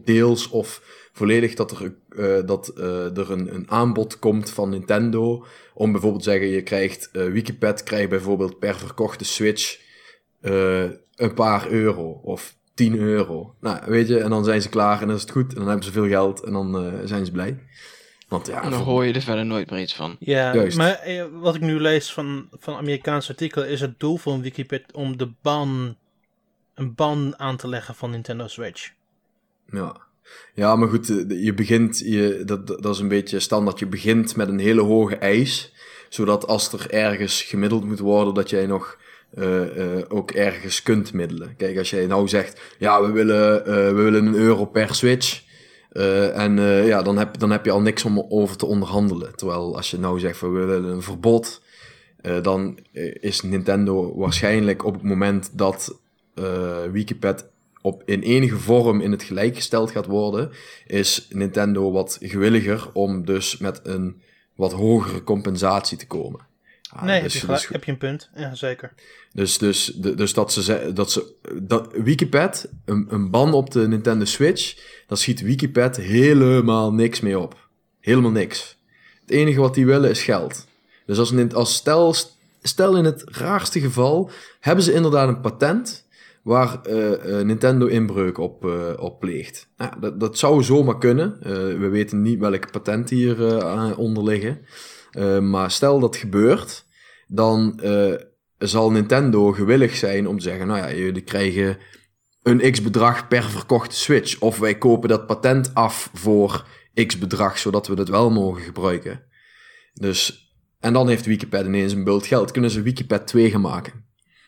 deels 0.05 0.49
of 0.49 0.81
volledig 1.15 1.55
dat 1.55 1.71
er, 1.71 1.95
eh, 2.09 2.47
dat, 2.47 2.69
eh, 2.69 3.17
er 3.17 3.31
een, 3.31 3.55
een 3.55 3.71
aanbod 3.71 4.19
komt 4.19 4.51
van 4.51 4.71
Nintendo, 4.71 5.45
om 5.75 5.93
bijvoorbeeld 5.93 6.23
te 6.23 6.31
zeggen, 6.31 6.49
je 6.49 6.63
krijgt, 6.63 7.09
eh, 7.13 7.27
Wikipad 7.27 7.83
krijgt 7.83 8.09
bijvoorbeeld 8.09 8.59
per 8.59 8.77
verkochte 8.77 9.25
Switch 9.25 9.83
eh, 10.41 10.85
een 11.17 11.35
paar 11.35 11.69
euro 11.69 12.21
of 12.23 12.57
10 12.75 12.99
euro. 12.99 13.55
Nou, 13.61 13.81
weet 13.87 14.09
je, 14.09 14.19
en 14.19 14.31
dan 14.31 14.45
zijn 14.45 14.63
ze 14.63 14.69
klaar 14.69 15.01
en 15.01 15.07
dan 15.07 15.17
is 15.17 15.23
het 15.23 15.31
goed 15.31 15.53
en 15.53 15.59
dan 15.59 15.67
hebben 15.67 15.85
ze 15.85 15.93
veel 15.93 16.09
geld 16.09 16.43
en 16.43 16.53
dan 16.53 16.79
eh, 16.79 16.93
zijn 17.05 17.25
ze 17.25 17.33
blij. 17.33 17.59
Want 18.29 18.47
ja, 18.47 18.63
En 18.63 18.71
dan 18.71 18.83
hoor 18.83 19.05
je 19.05 19.13
er 19.13 19.23
verder 19.23 19.47
nooit 19.47 19.71
meer 19.71 19.81
iets 19.81 19.95
van. 19.95 20.17
Ja, 20.19 20.55
Juist. 20.55 20.77
maar 20.77 20.99
eh, 20.99 21.25
wat 21.33 21.55
ik 21.55 21.61
nu 21.61 21.81
lees 21.81 22.13
van, 22.13 22.49
van 22.51 22.77
Amerikaanse 22.77 23.31
artikelen 23.31 23.69
is 23.69 23.81
het 23.81 24.01
doel 24.01 24.17
van 24.17 24.43
Wikipedia 24.43 24.87
om 24.93 25.17
de 25.17 25.31
ban, 25.43 25.97
een 26.75 26.95
ban 26.95 27.39
aan 27.39 27.57
te 27.57 27.69
leggen 27.69 27.95
van 27.95 28.11
Nintendo 28.11 28.47
Switch. 28.47 28.93
Ja. 29.71 29.97
Ja, 30.55 30.77
maar 30.77 30.89
goed, 30.89 31.11
eh, 31.11 31.45
je 31.45 31.55
begint, 31.55 31.99
je, 31.99 32.43
dat, 32.45 32.67
dat 32.67 32.83
dat 32.83 32.95
is 32.95 33.01
een 33.01 33.09
beetje 33.09 33.41
standaard. 33.41 33.79
Je 33.79 33.87
begint 33.87 34.37
met 34.37 34.49
een 34.49 34.59
hele 34.59 34.81
hoge 34.81 35.17
eis, 35.17 35.73
zodat 36.09 36.47
als 36.47 36.73
er 36.73 36.91
ergens 36.91 37.43
gemiddeld 37.43 37.85
moet 37.85 37.99
worden, 37.99 38.35
dat 38.35 38.51
jij 38.51 38.67
nog 38.67 38.99
eh, 39.35 39.97
eh, 39.97 40.05
ook 40.09 40.31
ergens 40.31 40.83
kunt 40.83 41.13
middelen. 41.13 41.57
Kijk, 41.57 41.79
als 41.79 41.91
jij 41.91 42.07
nou 42.07 42.29
zegt, 42.29 42.61
ja, 42.79 43.03
we 43.03 43.13
willen, 43.13 43.67
eh, 43.67 43.75
we 43.75 43.93
willen 44.03 44.27
een 44.27 44.35
euro 44.35 44.65
per 44.65 44.95
Switch. 44.95 45.43
en 46.35 46.61
ja, 46.87 47.03
dan 47.03 47.19
heb, 47.19 47.39
dan 47.39 47.51
heb 47.51 47.65
je 47.65 47.71
al 47.71 47.81
niks 47.81 48.05
om 48.05 48.27
over 48.29 48.57
te 48.57 48.67
onderhandelen. 48.67 49.37
Terwijl 49.37 49.77
als 49.77 49.91
je 49.91 49.99
nou 49.99 50.19
zegt, 50.19 50.41
we 50.41 50.49
willen 50.49 50.85
een 50.85 51.03
verbod. 51.03 51.63
dan 52.43 52.79
is 53.21 53.43
Nintendo 53.43 54.17
waarschijnlijk 54.17 54.85
op 54.85 54.95
het 54.95 55.03
moment 55.03 55.51
dat 55.59 56.01
eh 56.35 56.83
Wikiped 56.93 57.47
op 57.83 58.03
in 58.07 58.21
enige 58.23 58.57
vorm 58.57 59.01
in 59.01 59.11
het 59.11 59.23
gelijk 59.23 59.55
gesteld 59.55 59.91
gaat 59.91 60.07
worden, 60.07 60.51
is 60.87 61.27
Nintendo 61.31 61.93
wat 61.93 62.19
gewilliger 62.21 62.91
om 62.93 63.25
dus 63.25 63.57
met 63.57 63.81
een 63.83 64.23
wat 64.55 64.73
hogere 64.73 65.23
compensatie 65.23 65.99
te 65.99 66.07
komen. 66.07 66.41
Nee, 67.03 67.23
dus- 67.23 67.33
heb, 67.33 67.43
je 67.43 67.47
dus- 67.47 67.69
heb 67.69 67.85
je 67.85 67.93
een 67.93 67.99
punt. 67.99 68.31
Ja, 68.35 68.55
zeker. 68.55 68.93
dus, 69.33 69.59
dus, 69.59 69.85
dus 69.95 70.35
dat 70.35 70.53
ze, 70.53 70.91
dat 70.95 71.13
ze 71.13 71.33
dat 71.63 71.89
Wikiped, 71.93 72.69
een, 72.85 73.07
een 73.09 73.31
ban 73.31 73.53
op 73.53 73.71
de 73.71 73.89
Nintendo 73.89 74.25
Switch, 74.25 74.75
daar 75.07 75.19
schiet 75.19 75.41
Wikiped 75.41 75.97
helemaal 75.97 76.93
niks 76.93 77.21
mee 77.21 77.39
op. 77.39 77.69
Helemaal 78.01 78.31
niks. 78.31 78.77
Het 79.21 79.31
enige 79.31 79.61
wat 79.61 79.75
die 79.75 79.87
willen 79.87 80.11
is 80.11 80.23
geld. 80.23 80.67
Dus 81.07 81.19
als, 81.19 81.31
Nin- 81.31 81.55
als 81.55 81.75
stel, 81.75 82.15
stel 82.63 82.97
in 82.97 83.05
het 83.05 83.25
raarste 83.27 83.81
geval, 83.81 84.31
hebben 84.61 84.85
ze 84.85 84.93
inderdaad 84.93 85.29
een 85.29 85.41
patent 85.41 86.05
waar 86.43 86.83
eh, 86.83 87.39
eh, 87.39 87.47
Nintendo 87.47 87.87
inbreuk 87.87 88.39
op, 88.39 88.65
eh, 88.65 88.93
op 88.97 89.21
pleegt. 89.21 89.69
Nou, 89.77 89.93
dat, 90.01 90.21
dat 90.21 90.39
zou 90.39 90.63
zomaar 90.63 90.99
kunnen. 90.99 91.39
We 91.79 91.89
weten 91.89 92.23
niet 92.23 92.39
welke 92.39 92.71
patent 92.71 93.11
hier 93.11 93.97
onder 93.97 94.25
liggen. 94.25 94.67
Maar 95.51 95.71
stel 95.71 96.01
dat 96.01 96.17
gebeurt, 96.17 96.84
dan 97.27 97.81
eh, 97.81 98.15
zal 98.59 98.91
Nintendo 98.91 99.53
gewillig 99.53 99.97
zijn 99.97 100.29
om 100.29 100.39
te 100.39 100.43
zeggen: 100.43 100.67
Nou 100.67 100.79
ja, 100.79 100.95
jullie 100.95 101.23
krijgen 101.23 101.79
een 102.43 102.73
x 102.73 102.83
bedrag 102.83 103.29
per 103.29 103.43
verkochte 103.43 103.97
Switch. 103.97 104.41
Of 104.41 104.59
wij 104.59 104.79
kopen 104.79 105.09
dat 105.09 105.27
patent 105.27 105.75
af 105.75 106.11
voor 106.15 106.67
x 107.07 107.19
bedrag, 107.19 107.59
zodat 107.59 107.87
we 107.87 107.95
dat 107.95 108.09
wel 108.09 108.31
mogen 108.31 108.63
gebruiken. 108.63 109.23
Dus, 109.93 110.49
en 110.81 110.93
dan 110.93 111.09
heeft 111.09 111.27
Wikiped 111.27 111.67
ineens 111.67 111.93
een 111.93 112.05
bult 112.05 112.27
geld. 112.27 112.51
Kunnen 112.51 112.71
ze 112.71 112.83
Wikiped 112.83 113.27
2 113.27 113.51
gaan 113.51 113.61
maken? 113.61 113.93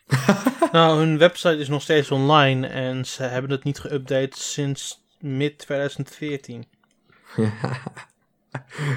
Nou, 0.72 0.98
hun 0.98 1.18
website 1.18 1.58
is 1.58 1.68
nog 1.68 1.82
steeds 1.82 2.10
online 2.10 2.66
en 2.66 3.04
ze 3.04 3.22
hebben 3.22 3.50
het 3.50 3.64
niet 3.64 3.80
geüpdate 3.80 4.36
sinds 4.36 5.06
mid 5.18 5.58
2014. 5.58 6.64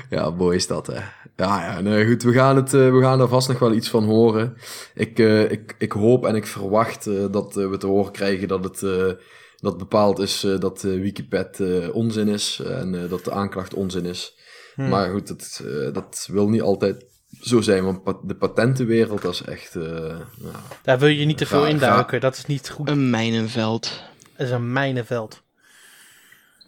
Ja, 0.10 0.30
mooi 0.30 0.56
is 0.58 0.68
dat, 0.68 0.88
hè. 0.88 1.02
Ja, 1.40 1.66
ja, 1.66 1.82
nee, 1.82 2.08
goed, 2.08 2.24
we 2.24 2.34
gaan, 2.34 2.56
het, 2.56 2.74
eh, 2.74 2.92
we 2.92 3.02
gaan 3.02 3.20
er 3.22 3.28
vast 3.28 3.48
nog 3.48 3.60
wel 3.60 3.74
iets 3.74 3.90
van 3.90 4.04
horen. 4.04 4.58
Ik, 4.94 5.20
eh, 5.20 5.52
ik, 5.52 5.76
ik 5.78 5.92
hoop 5.92 6.26
en 6.26 6.36
ik 6.36 6.48
verwacht 6.48 7.08
eh, 7.08 7.26
dat 7.32 7.54
we 7.54 7.78
te 7.78 7.88
horen 7.88 8.12
krijgen 8.12 8.48
dat 8.48 8.64
het 8.64 8.84
eh, 8.84 9.12
dat 9.58 9.78
bepaald 9.78 10.20
is 10.20 10.44
eh, 10.44 10.60
dat 10.60 10.84
eh, 10.84 10.92
Wikiped 11.02 11.60
eh, 11.60 11.96
onzin 11.96 12.28
is 12.28 12.60
en 12.66 13.04
eh, 13.04 13.10
dat 13.10 13.24
de 13.26 13.32
aanklacht 13.32 13.74
onzin 13.74 14.06
is. 14.06 14.34
Hmm. 14.76 14.90
Maar 14.90 15.10
goed, 15.12 15.30
het, 15.30 15.62
eh, 15.66 15.94
dat 15.94 16.28
wil 16.32 16.50
niet 16.50 16.62
altijd 16.62 17.06
zo 17.42 17.62
zijn, 17.62 17.84
want 17.84 18.04
pa- 18.04 18.20
de 18.24 18.36
patentenwereld 18.36 19.22
dat 19.22 19.34
is 19.34 19.42
echt... 19.42 19.76
eh, 19.76 19.84
ja. 20.36 20.52
Daar 20.84 21.00
wil 21.00 21.08
je 21.10 21.26
niet 21.26 21.38
te 21.38 21.46
veel 21.46 21.62
Ga- 21.62 21.68
induiken. 21.68 22.20
Dat 22.22 22.36
is 22.36 22.46
niet 22.46 22.70
goed. 22.70 22.90
Een 22.90 23.10
mijnenveld. 23.10 24.04
Dat 24.38 24.46
is 24.48 24.54
een 24.54 24.72
mijnenveld. 24.74 25.42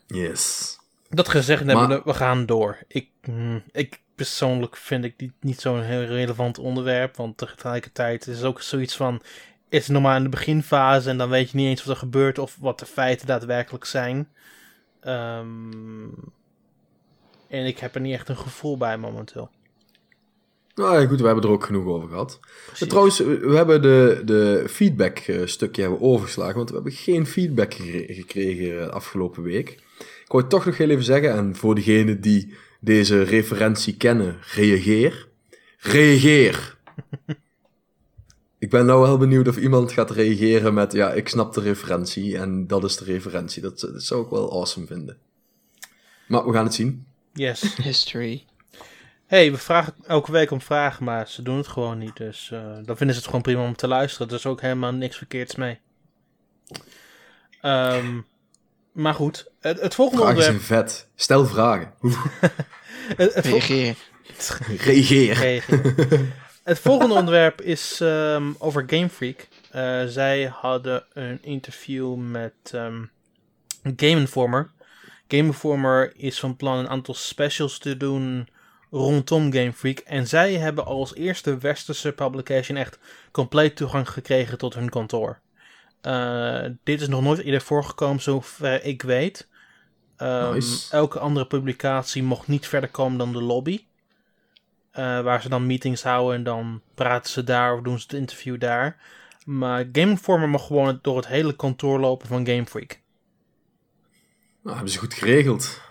Yes. 0.08 0.76
Dat 1.10 1.30
gezegd 1.30 1.64
Maar- 1.66 1.76
hebben, 1.78 2.02
we 2.06 2.14
gaan 2.14 2.46
door. 2.46 2.78
Ik, 2.88 3.10
mm, 3.30 3.64
ik 3.72 4.00
persoonlijk 4.22 4.78
vind 4.78 5.04
ik 5.04 5.20
dit 5.20 5.32
niet 5.40 5.62
zo'n 5.62 5.82
heel 5.82 6.04
relevant 6.04 6.58
onderwerp. 6.58 7.16
Want 7.16 7.38
tegelijkertijd 7.38 8.28
is 8.28 8.38
het 8.38 8.46
ook 8.46 8.62
zoiets 8.62 8.96
van... 8.96 9.14
Het 9.14 9.82
is 9.82 9.88
nog 9.88 10.02
maar 10.02 10.18
in 10.18 10.24
de 10.24 10.30
beginfase 10.30 11.10
en 11.10 11.18
dan 11.18 11.30
weet 11.30 11.52
je 11.52 11.58
niet 11.58 11.68
eens 11.68 11.84
wat 11.84 11.96
er 11.96 12.02
gebeurt 12.02 12.38
of 12.40 12.58
wat 12.60 12.80
de 12.80 12.86
feiten 12.86 13.28
daadwerkelijk 13.28 13.86
zijn. 13.86 14.30
Ehm, 15.00 16.10
en 17.48 17.66
ik 17.66 17.80
heb 17.80 17.96
er 17.96 18.02
niet 18.02 18.14
echt 18.14 18.30
een 18.30 18.38
gevoel 18.38 18.78
bij 18.78 18.98
momenteel. 18.98 19.50
Nou 20.76 21.02
ja, 21.02 21.08
goed, 21.08 21.20
we 21.20 21.26
hebben 21.26 21.44
er 21.44 21.50
ook 21.50 21.66
genoeg 21.66 21.86
over 21.86 22.10
gehad. 22.10 22.40
Trouwens, 22.74 23.20
we 23.20 23.54
hebben 23.56 23.82
de, 23.82 24.22
de 24.26 24.64
feedback 24.70 25.18
eh, 25.18 25.46
stukje 25.46 25.82
hebben 25.82 26.02
overgeslagen, 26.02 26.56
want 26.56 26.70
we 26.70 26.76
hebben 26.76 26.94
geen 26.94 27.26
feedback 27.26 27.74
gekregen 28.08 28.66
de 28.66 28.92
afgelopen 28.92 29.44
week. 29.44 29.70
Ik 30.00 30.28
wou 30.28 30.42
het 30.42 30.52
toch 30.52 30.66
nog 30.66 30.78
heel 30.78 30.90
even 30.90 31.04
zeggen, 31.04 31.32
en 31.32 31.56
voor 31.56 31.76
degenen 31.76 32.22
die 32.22 32.54
deze 32.84 33.24
referentie 33.24 33.98
kennen, 33.98 34.38
reageer. 34.54 35.28
Reageer! 35.78 36.78
ik 38.60 38.70
ben 38.70 38.86
nou 38.86 39.02
wel 39.02 39.18
benieuwd 39.18 39.48
of 39.48 39.58
iemand 39.58 39.92
gaat 39.92 40.12
reageren 40.12 40.74
met, 40.74 40.92
ja, 40.92 41.12
ik 41.12 41.28
snap 41.28 41.54
de 41.54 41.62
referentie 41.62 42.38
en 42.38 42.68
dat 42.68 42.84
is 42.84 42.98
de 42.98 43.06
referentie. 43.06 43.62
Dat, 43.62 43.80
dat 43.80 44.04
zou 44.04 44.24
ik 44.24 44.30
wel 44.30 44.52
awesome 44.52 44.86
vinden. 44.86 45.18
Maar 46.28 46.46
we 46.46 46.54
gaan 46.54 46.66
het 46.66 46.74
zien. 46.74 47.06
Yes. 47.34 47.76
History. 47.84 48.46
hey, 49.26 49.52
we 49.52 49.58
vragen 49.58 49.94
elke 50.08 50.32
week 50.32 50.52
om 50.52 50.62
vragen, 50.62 51.06
maar 51.06 51.28
ze 51.28 51.42
doen 51.42 51.58
het 51.58 51.68
gewoon 51.68 51.98
niet. 51.98 52.18
Dus 52.18 52.52
eh, 52.52 52.78
dan 52.84 52.98
vinden 52.98 53.16
ze 53.16 53.22
het 53.22 53.26
gewoon 53.26 53.42
prima 53.42 53.64
om 53.64 53.76
te 53.76 53.88
luisteren. 53.88 54.28
Er 54.28 54.34
is 54.34 54.46
ook 54.46 54.62
helemaal 54.62 54.94
niks 54.94 55.18
verkeerds 55.18 55.56
mee. 55.56 55.80
Ehm, 57.62 58.20
maar 58.92 59.14
goed, 59.14 59.52
het, 59.60 59.82
het 59.82 59.96
volgende 59.96 60.22
Vragen 60.22 60.38
onderwerp... 60.40 60.66
zijn 60.68 60.86
vet. 60.86 61.08
Stel 61.16 61.46
vragen. 61.46 61.94
Het, 63.18 63.34
het, 63.34 63.48
vol- 63.48 63.60
Reageer. 63.60 63.96
Reageer. 64.86 65.34
Reageer. 65.34 66.20
Het 66.64 66.80
volgende 66.80 67.14
onderwerp 67.14 67.62
is 67.62 68.02
ehm, 68.02 68.52
over 68.58 68.84
Game 68.88 69.10
Freak. 69.10 69.48
Eh, 69.72 70.06
zij 70.06 70.44
hadden 70.46 71.04
een 71.14 71.40
interview 71.42 72.16
met 72.16 72.54
ehm, 72.72 73.02
Game 73.84 74.20
Informer. 74.20 74.70
Game 75.28 75.44
Informer 75.44 76.14
is 76.16 76.40
van 76.40 76.56
plan 76.56 76.78
een 76.78 76.90
aantal 76.90 77.14
specials 77.14 77.78
te 77.78 77.98
doen 77.98 78.48
rondom 78.92 79.54
Game 79.54 79.74
Freak. 79.74 79.98
En 79.98 80.28
zij 80.28 80.54
hebben 80.54 80.86
als 80.86 81.16
eerste 81.16 81.58
westerse 81.58 82.12
publication 82.12 82.78
echt 82.78 83.00
compleet 83.32 83.76
toegang 83.76 84.10
gekregen 84.10 84.58
tot 84.58 84.74
hun 84.74 84.90
kantoor. 84.90 85.40
Eh, 86.02 86.66
dit 86.84 87.02
is 87.02 87.08
nog 87.08 87.22
nooit 87.22 87.40
eerder 87.40 87.62
voorgekomen, 87.62 88.22
zover 88.22 88.84
ik 88.84 89.02
weet. 89.02 89.48
Ehm, 90.18 90.54
Nice. 90.54 90.96
Elke 90.96 91.20
andere 91.20 91.46
publicatie 91.46 92.24
mocht 92.24 92.48
niet 92.48 92.68
verder 92.68 92.90
komen 92.90 93.18
dan 93.18 93.32
de 93.32 93.42
lobby. 93.42 93.84
Eh, 94.92 95.22
waar 95.22 95.42
ze 95.42 95.50
dan 95.50 95.66
meetings 95.66 96.04
houden 96.04 96.36
en 96.36 96.44
dan 96.44 96.82
praten 96.96 97.32
ze 97.32 97.44
daar 97.44 97.74
of 97.74 97.82
doen 97.82 97.98
ze 98.00 98.04
het 98.04 98.14
interview 98.20 98.60
daar. 98.60 98.98
Maar 99.46 99.86
Game 99.92 100.10
Informer 100.12 100.50
mag 100.50 100.66
gewoon 100.68 101.00
door 101.02 101.16
het 101.16 101.28
hele 101.28 101.56
kantoor 101.56 102.00
lopen 102.00 102.28
van 102.28 102.46
Game 102.48 102.66
Freak. 102.66 103.00
Nou, 104.64 104.76
hebben 104.76 104.94
ze 104.94 105.00
goed 105.00 105.14
geregeld. 105.14 105.82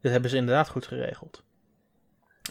Dit 0.00 0.12
hebben 0.12 0.30
ze 0.30 0.36
inderdaad 0.36 0.68
goed 0.68 0.86
geregeld. 0.86 1.42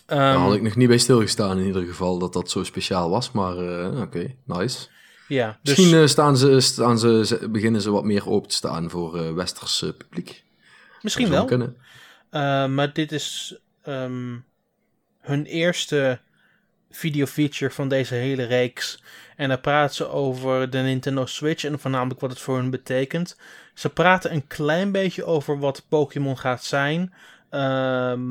Daar 0.06 0.34
Ehm, 0.34 0.42
had 0.42 0.54
ik 0.56 0.62
nog 0.62 0.76
niet 0.76 0.88
bij 0.88 0.98
stilgestaan 0.98 1.60
in 1.60 1.66
ieder 1.66 1.86
geval 1.86 2.20
dat 2.20 2.34
dat 2.34 2.50
zo 2.50 2.64
speciaal 2.64 3.10
was, 3.10 3.32
maar 3.32 3.58
eh, 3.58 4.02
oké, 4.02 4.36
nice. 4.46 4.88
Ja, 5.30 5.60
dus 5.62 5.78
Misschien 5.78 6.02
eh, 6.02 6.08
staan 6.08 6.38
ze, 6.38 6.60
staan 6.60 7.00
ze, 7.00 7.48
beginnen 7.52 7.82
ze 7.82 7.92
wat 7.92 8.04
meer 8.04 8.30
open 8.30 8.50
te 8.50 8.56
staan 8.56 8.90
voor 8.90 9.18
eh 9.18 9.34
westers 9.34 9.82
eh, 9.82 9.90
publiek. 9.98 10.44
misschien 11.02 11.30
wel. 11.30 11.46
Kunnen. 11.46 11.78
Eh, 12.30 12.66
maar 12.66 12.94
dit 12.94 13.12
is 13.12 13.58
ehm, 13.84 14.38
hun 15.20 15.46
eerste 15.46 16.20
video 16.92 17.26
feature 17.26 17.72
van 17.72 17.90
deze 17.90 18.16
hele 18.16 18.44
reeks. 18.44 19.04
En 19.36 19.48
daar 19.48 19.60
praten 19.60 19.96
ze 19.96 20.08
over 20.08 20.70
de 20.70 20.78
Nintendo 20.78 21.26
Switch 21.26 21.64
en 21.64 21.80
voornamelijk 21.80 22.20
wat 22.20 22.30
het 22.30 22.40
voor 22.40 22.58
hun 22.58 22.70
betekent. 22.70 23.38
Ze 23.74 23.90
praten 23.90 24.34
een 24.34 24.48
klein 24.48 24.92
beetje 24.92 25.26
over 25.26 25.60
wat 25.60 25.86
Pokémon 25.90 26.38
gaat 26.38 26.64
zijn. 26.64 27.14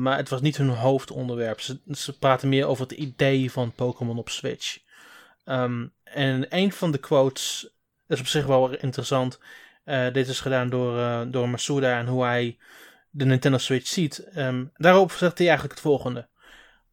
maar 0.01 0.17
het 0.17 0.29
was 0.29 0.41
niet 0.41 0.57
hun 0.57 0.69
hoofdonderwerp. 0.69 1.61
Ze, 1.61 1.79
ze 1.91 2.17
praten 2.17 2.49
meer 2.49 2.65
over 2.65 2.83
het 2.83 2.97
idee 2.97 3.51
van 3.51 3.71
Pokémon 3.71 4.17
op 4.17 4.29
Switch. 4.29 4.79
Ehm, 5.49 5.85
en 6.13 6.45
een 6.49 6.71
van 6.71 6.91
de 6.91 6.97
quotes 6.97 7.69
is 8.07 8.19
op 8.19 8.27
zich 8.27 8.45
wel 8.45 8.77
interessant. 8.77 9.39
Eh, 9.83 10.13
dit 10.13 10.27
is 10.27 10.39
gedaan 10.39 10.69
door, 10.69 10.99
eh, 10.99 11.21
door 11.27 11.49
Masuda 11.49 11.97
en 11.97 12.07
hoe 12.07 12.23
hij 12.23 12.57
de 13.09 13.25
Nintendo 13.25 13.57
Switch 13.57 13.87
ziet. 13.87 14.17
Ehm, 14.19 14.65
daarop 14.75 15.11
zegt 15.11 15.37
hij 15.37 15.47
eigenlijk 15.47 15.75
het 15.75 15.87
volgende. 15.87 16.27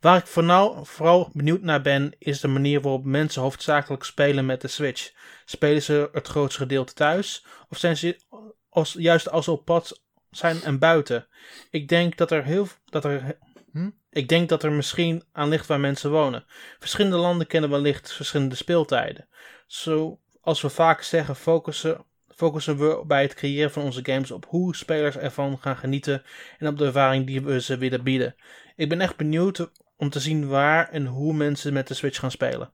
Waar 0.01 0.17
ik 0.17 0.27
voor 0.27 0.45
nou, 0.45 0.87
vooral 0.87 1.31
benieuwd 1.33 1.63
naar 1.63 1.83
ben, 1.83 2.13
is 2.19 2.41
de 2.41 2.49
manier 2.49 2.81
waarop 2.81 3.05
mensen 3.05 3.43
hoofdzakelijk 3.43 4.05
spelen 4.05 4.47
met 4.47 4.61
de 4.61 4.69
Switch. 4.69 5.13
Spelen 5.45 5.83
ze 5.83 6.09
het 6.13 6.29
grootste 6.29 6.61
gedeelte 6.61 6.93
thuis? 6.93 7.47
Of 7.69 7.79
zijn 7.79 7.97
ze 7.97 8.21
als, 8.69 8.93
juist 8.99 9.31
als 9.31 9.45
ze 9.45 9.51
op 9.51 9.65
pad 9.65 10.03
zijn 10.31 10.63
en 10.63 10.79
buiten? 10.79 11.27
Ik 11.71 11.89
denk 11.89 12.17
dat 12.17 12.31
er 12.31 12.45
heel 12.45 12.69
dat 12.85 13.05
er, 13.05 13.39
hm? 13.77 13.91
Ik 14.11 14.29
denk 14.29 14.49
dat 14.49 14.63
er 14.63 14.73
misschien 14.73 15.23
aan 15.33 15.49
ligt 15.49 15.67
waar 15.67 15.81
mensen 15.81 16.11
wonen. 16.11 16.45
Verschillende 16.79 17.17
landen 17.17 17.47
kennen 17.47 17.71
wellicht 17.71 18.13
verschillende 18.13 18.55
speeltijden. 18.55 19.29
Zoals 19.67 20.61
we 20.61 20.69
vaak 20.69 21.03
zeggen, 21.03 21.37
focussen, 21.37 22.05
focussen 22.29 22.79
we 22.79 23.05
bij 23.07 23.23
het 23.23 23.35
creëren 23.35 23.71
van 23.71 23.83
onze 23.83 24.05
games 24.05 24.31
op 24.31 24.47
hoe 24.49 24.77
spelers 24.77 25.17
ervan 25.17 25.59
gaan 25.59 25.77
genieten 25.77 26.23
en 26.59 26.69
op 26.69 26.79
de 26.79 26.85
ervaring 26.85 27.27
die 27.27 27.43
we 27.43 27.61
ze 27.61 27.77
willen 27.77 28.03
bieden. 28.03 28.35
Ik 28.77 28.89
ben 28.89 29.01
echt 29.01 29.17
benieuwd 29.17 29.71
om 29.97 30.11
te 30.11 30.21
zien 30.21 30.49
waar 30.49 30.89
en 30.89 31.07
hoe 31.07 31.33
mensen 31.33 31.73
met 31.73 31.89
de 31.89 31.95
Switch 31.95 32.19
gaan 32.19 32.31
spelen. 32.31 32.73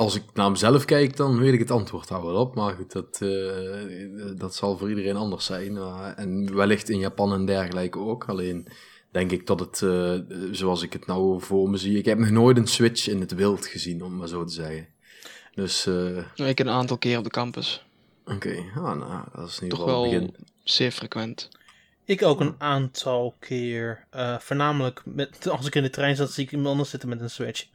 Als 0.00 0.14
ik 0.14 0.22
naar 0.34 0.50
mezelf 0.50 0.84
kijk, 0.84 1.16
dan 1.16 1.38
weet 1.38 1.52
ik 1.52 1.58
het 1.58 1.70
antwoord 1.70 2.08
daar 2.08 2.22
wel 2.22 2.34
op. 2.34 2.54
Maar 2.54 2.74
goed, 2.74 2.92
dat, 2.92 3.20
eh, 3.20 4.36
dat 4.36 4.54
zal 4.54 4.78
voor 4.78 4.88
iedereen 4.88 5.16
anders 5.16 5.44
zijn. 5.44 5.72
Uh, 5.72 6.08
en 6.16 6.54
wellicht 6.54 6.88
in 6.88 6.98
Japan 6.98 7.32
en 7.32 7.46
dergelijke 7.46 7.98
ook. 7.98 8.24
Alleen 8.28 8.66
denk 9.10 9.30
ik 9.30 9.46
dat 9.46 9.60
het, 9.60 9.80
uh, 9.80 10.18
zoals 10.50 10.82
ik 10.82 10.92
het 10.92 11.06
nou 11.06 11.40
voor 11.40 11.70
me 11.70 11.76
zie... 11.76 11.98
Ik 11.98 12.04
heb 12.04 12.18
nog 12.18 12.30
nooit 12.30 12.56
een 12.56 12.66
Switch 12.66 13.08
in 13.08 13.20
het 13.20 13.34
wild 13.34 13.66
gezien, 13.66 14.02
om 14.02 14.16
maar 14.16 14.28
zo 14.28 14.44
te 14.44 14.52
zeggen. 14.52 14.88
Dus... 15.54 15.86
ik 16.36 16.60
een 16.60 16.68
aantal 16.68 16.98
keer 16.98 17.18
op 17.18 17.24
de 17.24 17.30
campus. 17.30 17.84
Oké, 18.24 18.34
okay. 18.34 18.70
ah, 18.74 18.98
nou, 18.98 19.24
dat 19.34 19.48
is 19.48 19.60
niet 19.60 19.70
Toch 19.70 19.84
wel 19.84 20.02
begin. 20.02 20.34
zeer 20.64 20.90
frequent. 20.90 21.48
Ik 22.04 22.22
ook 22.22 22.40
een 22.40 22.54
aantal 22.58 23.36
keer. 23.38 24.06
voornamelijk 24.38 25.02
met, 25.04 25.48
als 25.56 25.66
ik 25.66 25.74
in 25.74 25.82
de 25.82 25.90
trein 25.90 26.16
zat, 26.16 26.32
zie 26.32 26.44
ik 26.44 26.50
iemand 26.50 26.68
anders 26.70 26.90
zitten 26.90 27.08
met 27.08 27.20
een 27.20 27.30
Switch. 27.30 27.66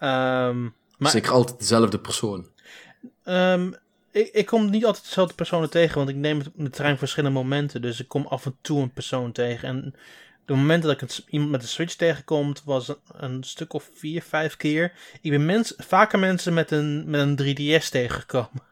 Um, 0.00 0.74
maar, 1.02 1.10
Zeker 1.10 1.32
altijd 1.32 1.58
dezelfde 1.58 1.98
persoon. 1.98 2.46
Um, 3.24 3.74
ik, 4.10 4.28
ik, 4.32 4.46
kom 4.46 4.70
niet 4.70 4.84
altijd 4.84 5.04
dezelfde 5.04 5.34
personen 5.34 5.70
tegen, 5.70 5.96
want 5.96 6.08
ik 6.08 6.16
neem 6.16 6.42
de 6.54 6.70
trein 6.70 6.98
verschillende 6.98 7.38
momenten. 7.38 7.82
Dus 7.82 8.00
ik 8.00 8.08
kom 8.08 8.26
af 8.26 8.46
en 8.46 8.56
toe 8.60 8.82
een 8.82 8.92
persoon 8.92 9.32
tegen. 9.32 9.68
En 9.68 9.94
de 10.44 10.54
momenten 10.54 10.88
dat 10.88 11.02
ik 11.02 11.08
het, 11.08 11.24
iemand 11.28 11.50
met 11.50 11.62
een 11.62 11.68
Switch 11.68 11.94
tegenkomt, 11.94 12.62
was 12.64 12.94
een, 13.12 13.44
stuk 13.44 13.72
of 13.72 13.90
vier, 13.94 14.22
vijf 14.22 14.56
keer. 14.56 14.92
Ik 15.20 15.30
ben 15.30 15.46
mens, 15.46 15.74
vaker 15.76 16.18
mensen 16.18 16.54
met 16.54 16.70
een, 16.70 17.10
met 17.10 17.20
een 17.20 17.56
3DS 17.56 17.88
tegengekomen. 17.88 18.62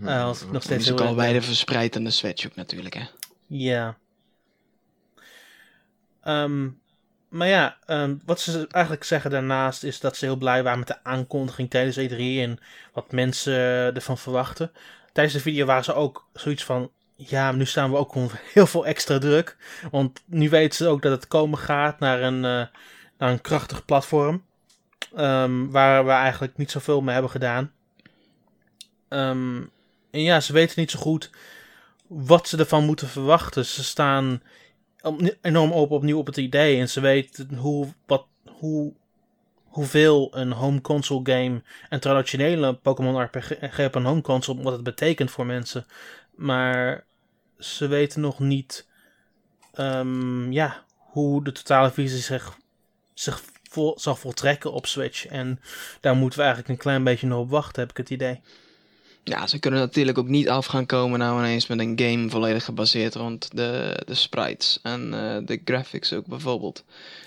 uh, 0.00 0.24
als 0.24 0.42
ik 0.42 0.52
nog 0.52 0.62
steeds 0.62 0.84
is 0.84 0.92
ook 0.92 1.00
al 1.00 1.14
bij 1.14 1.32
de 1.32 1.42
verspreid 1.42 1.96
aan 1.96 2.04
de 2.04 2.10
Switch 2.10 2.46
ook 2.46 2.56
natuurlijk, 2.56 2.94
hè? 2.94 3.04
Ja. 3.46 3.96
Um, 6.24 6.80
maar 7.28 7.48
ja, 7.48 7.76
ehm, 7.86 8.16
wat 8.24 8.40
ze 8.40 8.66
eigenlijk 8.70 9.04
zeggen 9.04 9.30
daarnaast 9.30 9.82
is 9.82 10.00
dat 10.00 10.16
ze 10.16 10.24
heel 10.24 10.36
blij 10.36 10.62
waren 10.62 10.78
met 10.78 10.88
de 10.88 11.04
aankondiging 11.04 11.70
tijdens 11.70 11.96
E3 11.96 12.18
en 12.18 12.58
wat 12.92 13.12
mensen 13.12 13.54
ervan 13.94 14.18
verwachten. 14.18 14.72
Tijdens 15.12 15.36
de 15.36 15.42
video 15.42 15.66
waren 15.66 15.84
ze 15.84 15.94
ook 15.94 16.26
zoiets 16.32 16.64
van, 16.64 16.90
ja, 17.16 17.52
nu 17.52 17.66
staan 17.66 17.90
we 17.90 17.96
ook 17.96 18.14
onder 18.14 18.40
heel 18.54 18.66
veel 18.66 18.86
extra 18.86 19.18
druk. 19.18 19.56
Want 19.90 20.22
nu 20.26 20.48
weten 20.48 20.76
ze 20.76 20.86
ook 20.86 21.02
dat 21.02 21.12
het 21.12 21.26
komen 21.26 21.58
gaat 21.58 21.98
naar 21.98 22.22
een, 22.22 22.34
uh, 22.34 22.66
naar 23.18 23.30
een 23.30 23.40
krachtig 23.40 23.84
platform. 23.84 24.46
Um, 25.18 25.70
waar 25.70 26.04
we 26.04 26.10
eigenlijk 26.10 26.56
niet 26.56 26.70
zoveel 26.70 27.00
mee 27.00 27.12
hebben 27.12 27.30
gedaan. 27.30 27.72
Um, 29.08 29.70
en 30.10 30.22
ja, 30.22 30.40
ze 30.40 30.52
weten 30.52 30.80
niet 30.80 30.90
zo 30.90 30.98
goed 30.98 31.30
wat 32.06 32.48
ze 32.48 32.56
ervan 32.56 32.84
moeten 32.84 33.08
verwachten. 33.08 33.64
Ze 33.64 33.84
staan 33.84 34.42
enorm 35.40 35.72
open 35.72 35.96
opnieuw 35.96 36.18
op 36.18 36.26
het 36.26 36.36
idee. 36.36 36.80
En 36.80 36.88
ze 36.88 37.00
weten 37.00 37.54
hoe, 37.54 37.86
wat, 38.06 38.26
hoe, 38.46 38.92
hoeveel 39.64 40.36
een 40.36 40.52
home 40.52 40.80
console 40.80 41.32
game, 41.32 41.62
een 41.88 42.00
traditionele 42.00 42.74
Pokémon 42.74 43.22
RPG 43.22 43.78
op 43.78 43.94
een 43.94 44.04
home 44.04 44.20
console, 44.20 44.62
wat 44.62 44.72
het 44.72 44.82
betekent 44.82 45.30
voor 45.30 45.46
mensen. 45.46 45.86
Maar 46.34 47.04
ze 47.58 47.86
weten 47.86 48.20
nog 48.20 48.38
niet 48.38 48.88
um, 49.74 50.52
ja, 50.52 50.84
hoe 50.96 51.44
de 51.44 51.52
totale 51.52 51.90
visie 51.90 52.20
zich, 52.20 52.58
zich 53.14 53.42
zal 53.94 54.16
voltrekken 54.16 54.72
op 54.72 54.86
Switch. 54.86 55.26
En 55.26 55.60
daar 56.00 56.16
moeten 56.16 56.38
we 56.38 56.44
eigenlijk 56.44 56.74
een 56.74 56.82
klein 56.84 57.04
beetje 57.04 57.26
nog 57.26 57.38
op 57.38 57.50
wachten, 57.50 57.82
heb 57.82 57.90
ik 57.90 57.96
het 57.96 58.10
idee. 58.10 58.40
Ja, 59.28 59.46
ze 59.46 59.58
kunnen 59.58 59.80
natuurlijk 59.80 60.18
ook 60.18 60.28
niet 60.28 60.48
af 60.48 60.66
gaan 60.66 60.86
komen 60.86 61.18
nou 61.18 61.38
ineens 61.38 61.66
met 61.66 61.78
een 61.78 62.00
game 62.00 62.30
volledig 62.30 62.64
gebaseerd 62.64 63.14
rond 63.14 63.48
de, 63.52 64.02
de 64.06 64.14
sprites 64.14 64.78
en 64.82 65.06
uh, 65.14 65.36
de 65.44 65.60
graphics 65.64 66.12
ook 66.12 66.26
bijvoorbeeld. 66.26 66.84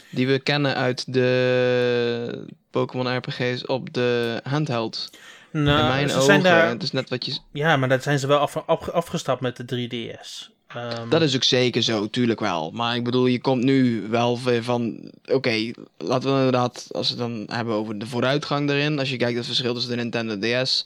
Die 0.10 0.28
we 0.28 0.40
kennen 0.40 0.76
uit 0.76 1.14
de 1.14 2.46
Pokémon 2.72 3.18
RPG's 3.18 3.68
op 3.68 3.94
de 3.94 4.40
handheld. 4.44 5.10
Nou, 5.52 5.80
In 5.80 5.88
mijn 5.88 6.12
ogen, 6.12 6.24
zijn 6.24 6.44
daar... 6.44 6.70
het 6.70 6.84
is 6.84 6.92
net 6.92 7.10
wat 7.10 7.26
je... 7.26 7.38
Ja, 7.52 7.78
maar 7.78 7.90
dat 7.90 8.04
zijn 8.04 8.20
ze 8.20 8.28
wel 8.28 8.38
af, 8.38 8.64
af, 8.66 8.90
afgestapt 8.90 9.42
met 9.42 9.58
de 9.58 9.88
3DS. 9.90 10.50
Um... 10.76 10.82
Ehm, 10.82 11.10
dat 11.10 11.22
is 11.22 11.36
ook 11.36 11.44
zeker 11.44 11.82
zo, 11.82 12.10
tuurlijk 12.10 12.40
wel. 12.40 12.72
Maar 12.72 12.96
ik 12.96 13.04
bedoel, 13.04 13.26
je 13.26 13.42
komt 13.42 13.64
nu 13.64 14.08
wel 14.10 14.38
van... 14.62 15.12
Oké, 15.26 15.72
laten 15.98 16.30
we 16.30 16.36
inderdaad, 16.36 16.88
als 16.92 17.14
we 17.14 17.22
het 17.22 17.32
dan 17.32 17.56
hebben 17.58 17.76
over 17.76 18.00
de 18.00 18.08
vooruitgang 18.08 18.70
erin. 18.70 19.00
Als 19.00 19.10
je 19.10 19.18
kijkt 19.18 19.38
het 19.38 19.46
verschil 19.46 19.74
tussen 19.74 19.92
de 19.92 20.04
Nintendo 20.04 20.38
DS 20.40 20.86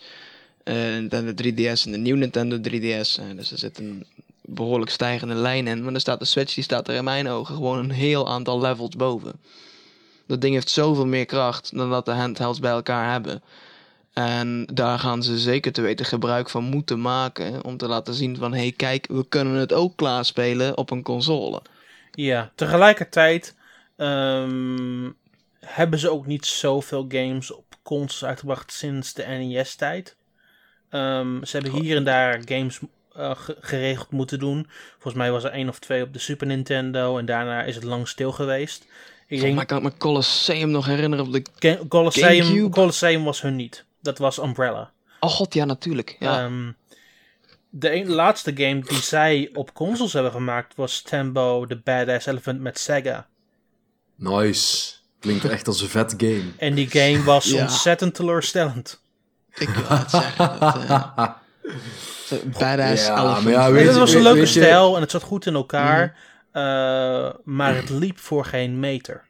Nintendo 0.73 1.31
3DS 1.31 1.85
en 1.85 1.91
de 1.91 1.97
nieuwe 1.97 2.19
Nintendo 2.19 2.57
3DS. 2.57 3.19
Uh, 3.19 3.35
dus 3.35 3.51
er 3.51 3.57
zit 3.57 3.77
een 3.77 4.05
behoorlijk 4.41 4.91
stijgende 4.91 5.33
lijn 5.33 5.67
in. 5.67 5.83
Maar 5.83 5.91
dan 5.91 6.01
staat 6.01 6.19
de 6.19 6.25
Switch, 6.25 6.53
die 6.53 6.63
staat 6.63 6.87
er 6.87 6.95
in 6.95 7.03
mijn 7.03 7.27
ogen 7.27 7.55
gewoon 7.55 7.77
een 7.77 7.91
heel 7.91 8.29
aantal 8.29 8.59
levels 8.59 8.95
boven. 8.95 9.33
Dat 10.27 10.41
ding 10.41 10.53
heeft 10.53 10.69
zoveel 10.69 11.05
meer 11.05 11.25
kracht 11.25 11.75
dan 11.75 11.89
dat 11.89 12.05
de 12.05 12.11
handhelds 12.11 12.59
bij 12.59 12.71
elkaar 12.71 13.11
hebben. 13.11 13.43
En 14.13 14.67
daar 14.73 14.99
gaan 14.99 15.23
ze 15.23 15.37
zeker 15.37 15.71
te 15.71 15.81
weten 15.81 16.05
gebruik 16.05 16.49
van 16.49 16.63
moeten 16.63 17.01
maken. 17.01 17.63
Om 17.63 17.77
te 17.77 17.87
laten 17.87 18.13
zien 18.13 18.37
van, 18.37 18.53
hé 18.53 18.59
hey, 18.59 18.71
kijk, 18.71 19.07
we 19.07 19.27
kunnen 19.27 19.53
het 19.53 19.73
ook 19.73 19.95
klaarspelen 19.95 20.77
op 20.77 20.91
een 20.91 21.03
console. 21.03 21.61
Ja, 22.11 22.51
tegelijkertijd 22.55 23.55
um, 23.97 25.15
hebben 25.59 25.99
ze 25.99 26.09
ook 26.09 26.25
niet 26.25 26.45
zoveel 26.45 27.05
games 27.07 27.51
op 27.51 27.65
consoles 27.83 28.25
uitgebracht 28.25 28.71
sinds 28.71 29.13
de 29.13 29.25
NES-tijd. 29.25 30.15
Um, 30.95 31.45
ze 31.45 31.57
hebben 31.57 31.81
hier 31.81 31.95
en 31.95 32.03
daar 32.03 32.41
games 32.45 32.79
uh, 33.17 33.31
geregeld 33.59 34.11
moeten 34.11 34.39
doen. 34.39 34.67
Volgens 34.91 35.13
mij 35.13 35.31
was 35.31 35.43
er 35.43 35.51
één 35.51 35.69
of 35.69 35.79
twee 35.79 36.03
op 36.03 36.13
de 36.13 36.19
Super 36.19 36.47
Nintendo 36.47 37.17
en 37.17 37.25
daarna 37.25 37.63
is 37.63 37.75
het 37.75 37.83
lang 37.83 38.07
stil 38.07 38.31
geweest. 38.31 38.85
Ik 39.27 39.39
denk... 39.39 39.55
Maar 39.55 39.65
kan 39.65 39.77
ik 39.77 39.83
me 39.83 39.97
Colosseum 39.97 40.69
nog 40.69 40.85
herinneren 40.85 41.25
op 41.25 41.41
de 41.59 41.85
Colosseum, 41.87 42.69
Colosseum 42.69 43.23
was 43.23 43.41
hun 43.41 43.55
niet. 43.55 43.85
Dat 44.01 44.17
was 44.17 44.37
Umbrella. 44.37 44.91
Oh 45.19 45.29
god, 45.29 45.53
ja 45.53 45.65
natuurlijk. 45.65 46.15
Ja. 46.19 46.43
Um, 46.43 46.75
de 47.69 48.05
laatste 48.05 48.51
game 48.55 48.79
die 48.79 49.01
zij 49.01 49.49
op 49.53 49.73
consoles 49.73 50.13
hebben 50.13 50.31
gemaakt 50.31 50.75
was 50.75 51.01
Tembo 51.01 51.65
the 51.65 51.77
Badass 51.83 52.25
Elephant 52.25 52.59
met 52.59 52.79
Sega. 52.79 53.27
Nice. 54.15 54.93
Klinkt 55.19 55.45
echt 55.45 55.67
als 55.67 55.81
een 55.81 55.87
vet 55.87 56.13
game. 56.17 56.51
En 56.57 56.75
die 56.75 56.89
game 56.89 57.23
was 57.23 57.53
ontzettend 57.53 58.15
teleurstellend. 58.15 59.03
Ik 59.55 59.69
wil 59.69 59.97
het 59.97 60.09
zeggen. 60.09 60.59
Dat, 60.59 60.75
uh, 62.31 62.59
badass 62.59 63.05
ja, 63.07 63.39
ja, 63.45 63.71
het 63.71 63.95
was 63.95 64.13
een 64.13 64.21
leuke 64.21 64.45
stijl 64.45 64.95
en 64.95 65.01
het 65.01 65.11
zat 65.11 65.23
goed 65.23 65.45
in 65.45 65.53
elkaar. 65.53 66.17
Mm. 66.53 66.61
Uh, 66.61 67.29
maar 67.43 67.75
het 67.75 67.89
liep 67.89 68.19
voor 68.19 68.45
geen 68.45 68.79
meter. 68.79 69.23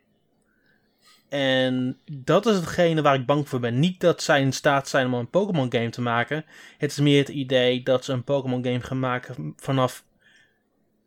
En 1.30 1.98
dat 2.12 2.46
is 2.46 2.56
hetgene 2.56 3.02
waar 3.02 3.16
ik 3.16 3.26
bang 3.26 3.50
voor 3.50 3.60
ben. 3.60 3.80
Niet 3.80 4.00
dat 4.00 4.24
zij 4.24 4.42
in 4.42 4.54
staat 4.54 4.88
zijn 4.88 5.06
om 5.06 5.14
een 5.14 5.30
Pokémon 5.30 5.72
game 5.72 5.90
te 5.90 6.02
maken. 6.02 6.46
Het 6.78 6.92
is 6.92 6.98
meer 6.98 7.20
het 7.20 7.30
idee 7.30 7.84
dat 7.84 8.06
ze 8.06 8.14
een 8.14 8.24
Pokémon 8.24 8.64
game 8.64 8.82
gaan 8.82 9.00
maken 9.00 9.54
vanaf, 9.58 10.04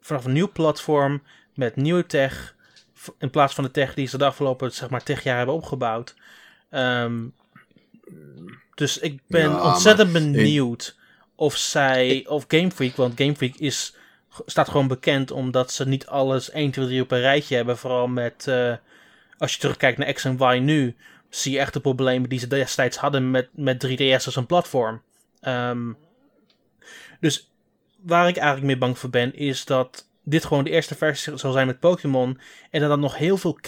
vanaf 0.01 0.25
een 0.25 0.33
nieuw 0.33 0.53
platform 0.53 1.23
met 1.55 1.77
nieuwe 1.77 2.07
tech. 2.07 2.57
In 3.19 3.31
plaats 3.31 3.55
van 3.55 3.65
de 3.65 3.71
tech 3.71 3.95
die 3.95 4.07
ze 4.07 4.19
de 4.19 4.25
afgelopen 4.25 4.73
zeg 4.73 4.91
maar, 4.91 5.03
10 5.03 5.19
jaar 5.23 5.37
hebben 5.37 5.55
opgebouwd. 5.55 6.15
Um, 6.71 7.35
dus 8.79 8.99
ik 8.99 9.21
ben 9.27 9.63
ontzettend 9.63 10.13
benieuwd 10.13 10.97
of 11.35 11.57
zij, 11.57 12.25
of 12.29 12.45
Game 12.49 12.71
Freak, 12.71 12.97
want 12.97 13.21
Game 13.21 13.37
Freak 13.37 13.55
is, 13.55 13.95
staat 14.47 14.69
gewoon 14.69 14.89
bekend 14.89 15.31
omdat 15.31 15.73
ze 15.73 15.89
niet 15.89 16.07
alles 16.07 16.51
1, 16.51 16.71
2, 16.71 16.87
3 16.87 17.03
op 17.03 17.11
een 17.11 17.21
rijtje 17.21 17.57
hebben. 17.57 17.79
Vooral 17.79 18.07
met, 18.07 18.47
uh, 18.49 18.75
als 19.39 19.53
je 19.53 19.61
terugkijkt 19.61 19.99
naar 19.99 20.13
X 20.13 20.25
en 20.25 20.39
Y 20.41 20.59
nu, 20.59 20.97
zie 21.29 21.53
je 21.53 21.59
echt 21.59 21.73
de 21.73 21.81
problemen 21.81 22.29
die 22.29 22.39
ze 22.39 22.47
destijds 22.47 22.97
hadden 22.97 23.31
met, 23.31 23.49
met 23.53 23.87
3DS 23.87 24.25
als 24.25 24.37
een 24.37 24.47
platform. 24.47 25.03
Um, 25.43 25.97
dus 27.21 27.51
waar 28.03 28.29
ik 28.29 28.37
eigenlijk 28.37 28.67
mee 28.67 28.79
bang 28.79 28.99
voor 28.99 29.11
ben, 29.11 29.35
is 29.35 29.65
dat 29.65 30.09
dit 30.23 30.45
gewoon 30.45 30.65
de 30.65 30.71
eerste 30.71 30.95
versie 30.95 31.37
zal 31.37 31.53
zijn 31.53 31.67
met 31.67 31.81
Pokémon. 31.81 32.41
En 32.71 32.81
dat 32.81 32.89
dan 32.89 33.01
nog 33.01 33.17
heel 33.17 33.37
veel 33.37 33.59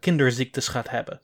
kinderziektes 0.00 0.68
gaat 0.68 0.90
hebben. 0.90 1.20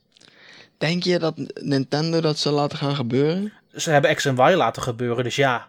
Denk 0.82 1.02
je 1.02 1.18
dat 1.18 1.34
Nintendo 1.54 2.20
dat 2.20 2.38
zal 2.38 2.52
laten 2.52 2.78
gaan 2.78 2.96
gebeuren? 2.96 3.52
Ze 3.74 3.90
hebben 3.90 4.14
X 4.14 4.24
en 4.24 4.34
Y 4.34 4.54
laten 4.54 4.82
gebeuren, 4.82 5.24
dus 5.24 5.36
ja. 5.36 5.68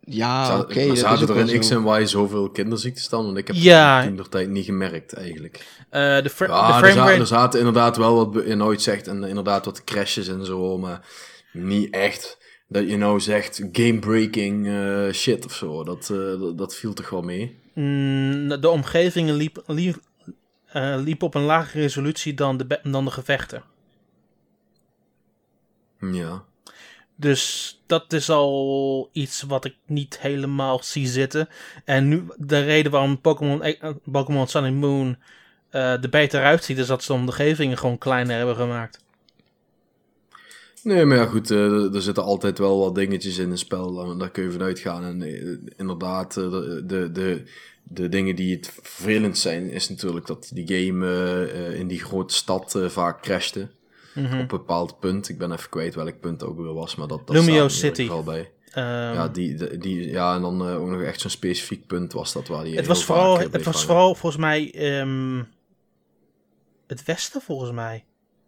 Ja, 0.00 0.58
oké. 0.58 0.70
Okay, 0.70 0.96
zaten 0.96 1.28
er 1.28 1.48
in 1.48 1.58
X 1.58 1.70
en 1.70 1.86
Y 1.86 2.06
zoveel 2.06 2.50
kinderziektes 2.50 3.08
dan? 3.08 3.24
Want 3.24 3.36
ik 3.36 3.46
heb 3.46 3.56
ja. 3.56 4.02
het 4.02 4.18
in 4.18 4.28
tijd 4.30 4.48
niet 4.48 4.64
gemerkt 4.64 5.12
eigenlijk. 5.12 5.56
Uh, 5.56 5.90
de, 5.90 5.98
ja, 5.98 6.20
de 6.20 6.30
frame 6.30 7.12
er, 7.12 7.26
zaten 7.26 7.58
inderdaad 7.58 7.96
wel 7.96 8.32
wat 8.32 8.46
je 8.46 8.54
nooit 8.54 8.82
zegt 8.82 9.08
en 9.08 9.24
inderdaad 9.24 9.64
wat 9.64 9.84
crashes 9.84 10.28
en 10.28 10.44
zo, 10.44 10.78
maar 10.78 11.06
niet 11.52 11.94
echt 11.94 12.38
dat 12.68 12.88
je 12.88 12.96
nou 12.96 13.20
zegt 13.20 13.62
game-breaking 13.72 14.66
uh, 14.66 15.12
shit 15.12 15.44
of 15.44 15.54
zo. 15.54 15.84
Dat, 15.84 16.10
uh, 16.12 16.56
dat, 16.56 16.74
viel 16.74 16.92
toch 16.92 17.10
wel 17.10 17.22
mee? 17.22 17.58
Mm, 17.74 18.60
de 18.60 18.68
omgevingen 18.68 19.34
liep, 19.34 19.62
liep, 19.66 19.96
uh, 20.76 20.96
liep 20.98 21.22
op 21.22 21.34
een 21.34 21.42
lagere 21.42 21.82
resolutie 21.82 22.34
dan 22.34 22.56
de, 22.56 22.80
dan 22.82 23.04
de 23.04 23.10
gevechten. 23.10 23.62
Ja. 26.00 26.44
Dus 27.20 27.74
dat 27.86 28.12
is 28.12 28.30
al 28.30 29.08
iets 29.12 29.42
wat 29.42 29.64
ik 29.64 29.74
niet 29.86 30.20
helemaal 30.20 30.82
zie 30.82 31.06
zitten. 31.06 31.48
En 31.84 32.08
nu 32.08 32.24
de 32.36 32.60
reden 32.60 32.92
waarom 32.92 33.20
Pokémon, 33.20 33.62
eh, 33.62 33.90
Pokémon 34.12 34.46
Sun 34.46 34.64
and 34.64 34.74
Moon 34.74 35.16
uh, 35.72 36.02
er 36.02 36.08
beter 36.10 36.42
uitziet, 36.42 36.78
is 36.78 36.86
dat 36.86 37.02
ze 37.02 37.12
de 37.12 37.18
omgevingen 37.18 37.78
gewoon 37.78 37.98
kleiner 37.98 38.36
hebben 38.36 38.56
gemaakt. 38.56 38.98
Nee, 40.82 41.04
maar 41.04 41.16
ja, 41.16 41.26
goed, 41.26 41.50
eh, 41.50 41.94
er 41.94 42.02
zitten 42.02 42.24
altijd 42.24 42.58
wel 42.58 42.78
wat 42.78 42.94
dingetjes 42.94 43.38
in 43.38 43.50
een 43.50 43.58
spel. 43.58 44.16
Daar 44.18 44.30
kun 44.30 44.42
je 44.42 44.50
vanuit 44.50 44.78
gaan. 44.78 45.04
En 45.04 45.22
inderdaad, 45.76 46.34
de, 46.34 46.82
de, 46.86 47.12
de, 47.12 47.42
de 47.82 48.08
dingen 48.08 48.36
die 48.36 48.56
het 48.56 48.70
vervelend 48.82 49.38
zijn, 49.38 49.70
is 49.70 49.88
natuurlijk 49.88 50.26
dat 50.26 50.50
die 50.54 50.66
game 50.66 51.74
in 51.74 51.88
die 51.88 52.00
grote 52.00 52.34
stad 52.34 52.78
vaak 52.88 53.22
crashte. 53.22 53.68
Mhm. 54.22 54.34
Op 54.34 54.40
een 54.40 54.46
bepaald 54.46 54.98
punt. 54.98 55.28
Ik 55.28 55.38
ben 55.38 55.52
even 55.52 55.70
kwijt 55.70 55.94
welk 55.94 56.20
punt 56.20 56.44
ook 56.44 56.58
weer 56.58 56.74
was, 56.74 56.96
maar 56.96 57.08
dat, 57.08 57.26
dat 57.26 57.36
Lumio 57.36 57.68
City. 57.68 58.02
geval 58.02 58.22
bij. 58.22 58.50
Ehm, 58.70 58.86
ja, 58.86 59.28
die, 59.28 59.78
die, 59.78 60.10
ja, 60.10 60.34
en 60.34 60.40
dan 60.40 60.68
eh, 60.68 60.80
ook 60.80 60.88
nog 60.88 61.02
echt 61.02 61.20
zo'n 61.20 61.30
specifiek 61.30 61.86
punt 61.86 62.12
was 62.12 62.32
dat 62.32 62.48
waar 62.48 62.64
die 62.64 62.76
het 62.76 62.86
was 62.86 63.04
vooral, 63.04 63.38
eh, 63.38 63.42
het 63.42 63.64
was 63.64 63.64
hangen. 63.64 63.80
vooral 63.80 64.14
volgens 64.14 64.42
mij 64.42 64.72
ehm, 64.72 65.42
het 66.86 67.04
westen, 67.04 67.40
volgens 67.40 67.70
mij. 67.70 68.04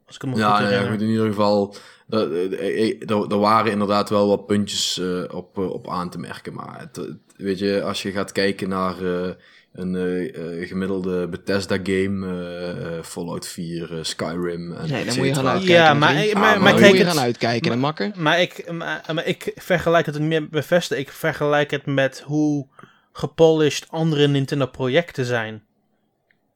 Als 0.06 0.16
ik 0.16 0.22
goed 0.22 0.38
Ja, 0.38 0.60
nou 0.60 0.72
ja, 0.72 0.90
goed, 0.90 1.00
in 1.00 1.08
ieder 1.08 1.26
geval, 1.26 1.74
er, 2.08 3.30
er, 3.30 3.38
waren 3.38 3.72
inderdaad 3.72 4.10
wel 4.10 4.28
wat 4.28 4.46
puntjes 4.46 4.98
eh, 4.98 5.24
op, 5.36 5.58
eh, 5.58 5.70
op 5.70 5.88
aan 5.88 6.10
te 6.10 6.18
merken. 6.18 6.54
Maar 6.54 6.80
het, 6.80 7.08
weet 7.36 7.58
je, 7.58 7.82
als 7.82 8.02
je 8.02 8.10
gaat 8.10 8.32
kijken 8.32 8.68
naar 8.68 9.04
eh, 9.04 9.30
een 9.72 9.94
eh, 9.96 10.60
eh, 10.60 10.68
gemiddelde 10.68 11.28
Bethesda-game, 11.28 12.26
eh, 12.26 12.96
eh, 12.98 13.04
Fallout 13.04 13.48
4, 13.48 13.98
eh, 13.98 14.04
Skyrim 14.04 14.72
en 14.72 14.90
Nee, 14.90 15.04
dan 15.04 15.16
moet 15.16 15.26
je 15.26 15.34
gaan 15.34 15.46
uitkijken. 15.46 15.74
Ja, 15.74 15.94
maar, 15.94 16.08
Ah, 16.14 16.32
maar, 16.32 16.34
maar 16.34 16.60
maar 16.60 16.70
Dan 16.72 16.80
kijk, 16.80 16.90
moet 16.92 17.00
je 17.00 17.06
gaan 17.06 17.18
uitkijken, 17.18 17.70
de 17.70 17.76
makker. 17.76 18.10
maar, 18.16 18.40
ik, 18.40 18.72
maar, 18.72 19.02
maar 19.14 19.26
ik 19.26 19.52
vergelijk 19.54 20.06
het 20.06 20.18
niet 20.18 20.28
meer 20.28 20.40
met 20.40 20.50
Bethesda. 20.50 20.96
Ik 20.96 21.10
vergelijk 21.12 21.70
het 21.70 21.86
met 21.86 22.22
hoe 22.26 22.66
gepolished 23.12 23.86
andere 23.90 24.28
Nintendo-projecten 24.28 25.24
zijn. 25.24 25.62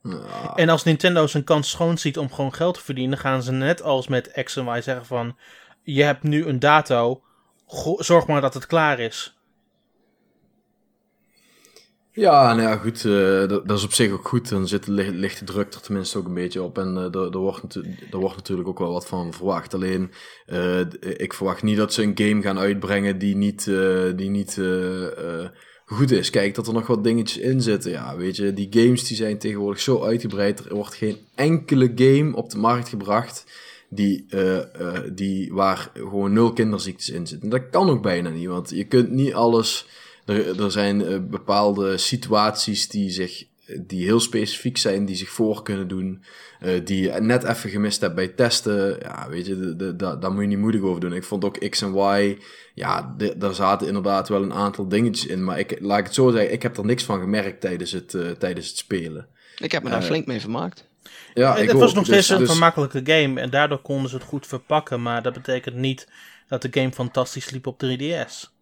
Ja, 0.03 0.53
En 0.55 0.69
als 0.69 0.85
Nintendo 0.85 1.27
zijn 1.27 1.45
kans 1.45 1.71
schoon 1.71 1.99
ziet 1.99 2.19
om 2.19 2.33
gewoon 2.33 2.55
geld 2.55 2.75
te 2.75 2.83
verdienen, 2.83 3.19
gaan 3.19 3.43
ze 3.43 3.53
net 3.53 3.83
als 3.83 4.09
met 4.09 4.41
X 4.45 4.57
en 4.57 4.67
Y 4.77 4.81
zeggen 4.81 5.07
van... 5.07 5.37
Je 5.83 6.03
hebt 6.03 6.23
nu 6.23 6.47
een 6.47 6.59
dato, 6.59 7.23
zorg 7.97 8.27
maar 8.27 8.41
dat 8.41 8.55
het 8.55 8.67
klaar 8.67 8.99
is. 9.01 9.36
Ja, 12.17 12.55
nou 12.55 12.69
ja, 12.69 12.77
goed. 12.77 13.05
eh, 13.05 13.49
dat, 13.49 13.71
is 13.79 13.85
op 13.85 13.93
zich 13.93 14.13
ook 14.13 14.29
goed. 14.29 14.49
Dan 14.49 14.69
zit, 14.69 14.85
de 14.85 15.45
druk 15.45 15.75
er 15.75 15.81
tenminste 15.81 16.19
ook 16.19 16.27
een 16.27 16.35
beetje 16.35 16.63
op. 16.63 16.79
En 16.79 16.97
eh, 16.97 17.21
er, 17.21 17.39
wordt 17.39 17.81
wordt 18.11 18.37
natuurlijk 18.37 18.69
ook 18.69 18.79
wel 18.79 18.93
wat 18.93 19.07
van 19.07 19.33
verwacht. 19.33 19.75
Alleen, 19.75 20.11
eh, 20.47 20.81
ik 21.01 21.33
verwacht 21.33 21.63
niet 21.63 21.77
dat 21.77 21.93
ze 21.93 22.03
een 22.03 22.19
game 22.19 22.43
gaan 22.43 22.59
uitbrengen 22.59 23.19
die 23.19 23.37
niet, 23.37 23.65
die 24.17 24.31
niet 24.31 24.61
goed 25.85 26.11
is. 26.11 26.31
Kijk, 26.31 26.55
dat 26.55 26.67
er 26.67 26.73
nog 26.73 26.87
wat 26.87 27.05
dingetjes 27.05 27.43
in 27.43 27.63
zitten. 27.63 27.91
Ja, 27.91 28.17
weet 28.17 28.37
je, 28.37 28.53
die 28.53 28.69
games 28.71 29.05
die 29.05 29.17
zijn 29.17 29.39
tegenwoordig 29.39 29.81
zo 29.81 30.03
uitgebreid. 30.03 30.65
Er 30.65 30.75
wordt 30.75 30.95
geen 30.95 31.19
enkele 31.35 31.93
game 31.95 32.37
op 32.37 32.51
de 32.51 32.59
markt 32.59 32.89
gebracht 32.89 33.45
die, 33.89 34.27
die, 35.13 35.53
waar 35.53 35.91
gewoon 35.95 36.33
nul 36.33 36.53
kinderziektes 36.53 37.11
in 37.11 37.27
zitten. 37.27 37.49
Dat 37.49 37.71
kan 37.71 37.91
ook 37.91 38.03
bijna 38.03 38.31
niet, 38.31 38.47
want 38.47 38.71
je 38.71 38.85
kunt 38.85 39.11
niet 39.11 39.35
alles... 39.35 39.87
Er, 40.27 40.63
er 40.63 40.71
zijn 40.71 41.05
eh, 41.05 41.19
bepaalde 41.21 41.97
situaties 41.97 42.89
die, 42.89 43.11
zich, 43.11 43.45
die 43.81 44.05
heel 44.05 44.21
specifiek 44.21 44.77
zijn, 44.77 45.05
die 45.05 45.17
zich 45.17 45.29
voor 45.31 45.63
kunnen 45.63 45.89
doen, 45.89 46.25
eh, 46.61 46.81
die 46.85 47.03
je 47.03 47.11
net 47.21 47.45
even 47.45 47.71
gemist 47.71 48.01
hebt 48.01 48.15
bij 48.15 48.29
testen. 48.29 48.99
Ja, 49.03 49.29
weet 49.29 49.47
je, 49.47 49.59
de, 49.61 49.77
de, 49.77 49.97
da- 49.97 50.17
daar 50.17 50.33
moet 50.33 50.43
je 50.43 50.49
niet 50.49 50.59
moedig 50.59 50.81
over 50.81 51.01
doen. 51.01 51.13
Ik 51.13 51.25
vond 51.25 51.45
ook 51.45 51.69
X 51.69 51.83
en 51.83 51.95
Y, 51.95 52.39
ja, 52.75 53.15
de- 53.19 53.35
daar 53.39 53.55
zaten 53.55 53.87
inderdaad 53.87 54.29
wel 54.29 54.43
een 54.43 54.53
aantal 54.53 54.89
dingetjes 54.89 55.27
in, 55.27 55.45
maar 55.45 55.59
ik, 55.59 55.77
laat 55.81 55.99
ik 55.99 56.05
het 56.05 56.15
zo 56.15 56.31
zeggen, 56.31 56.53
ik 56.53 56.63
heb 56.63 56.77
er 56.77 56.85
niks 56.85 57.05
van 57.05 57.21
gemerkt 57.21 57.61
tijdens 57.61 57.93
het, 57.93 58.15
eh, 58.15 58.31
tijdens 58.31 58.69
het 58.69 58.77
spelen. 58.77 59.27
Ik 59.59 59.73
heb 59.73 59.83
me 59.83 59.91
daar 59.91 60.03
flink 60.03 60.27
mee 60.27 60.41
vermaakt. 60.41 60.89
Ja, 61.35 61.57
het 61.57 61.73
was 61.73 61.89
ook. 61.91 61.95
nog 61.95 62.05
Dus- 62.05 62.07
steeds 62.07 62.29
een 62.29 62.39
dus- 62.39 62.51
vermakkelijke 62.51 63.01
game 63.05 63.41
en 63.41 63.51
daardoor 63.51 63.79
konden 63.83 64.11
ze 64.11 64.17
het 64.17 64.25
goed 64.25 64.47
verpakken. 64.47 65.03
Maar 65.03 65.23
dat 65.23 65.33
betekent 65.33 65.75
niet 65.77 66.09
dat 66.49 66.63
de 66.63 66.69
game 66.71 66.93
fantastisch 66.93 67.51
liep 67.51 67.67
op 67.67 67.79
3DS. 67.85 68.55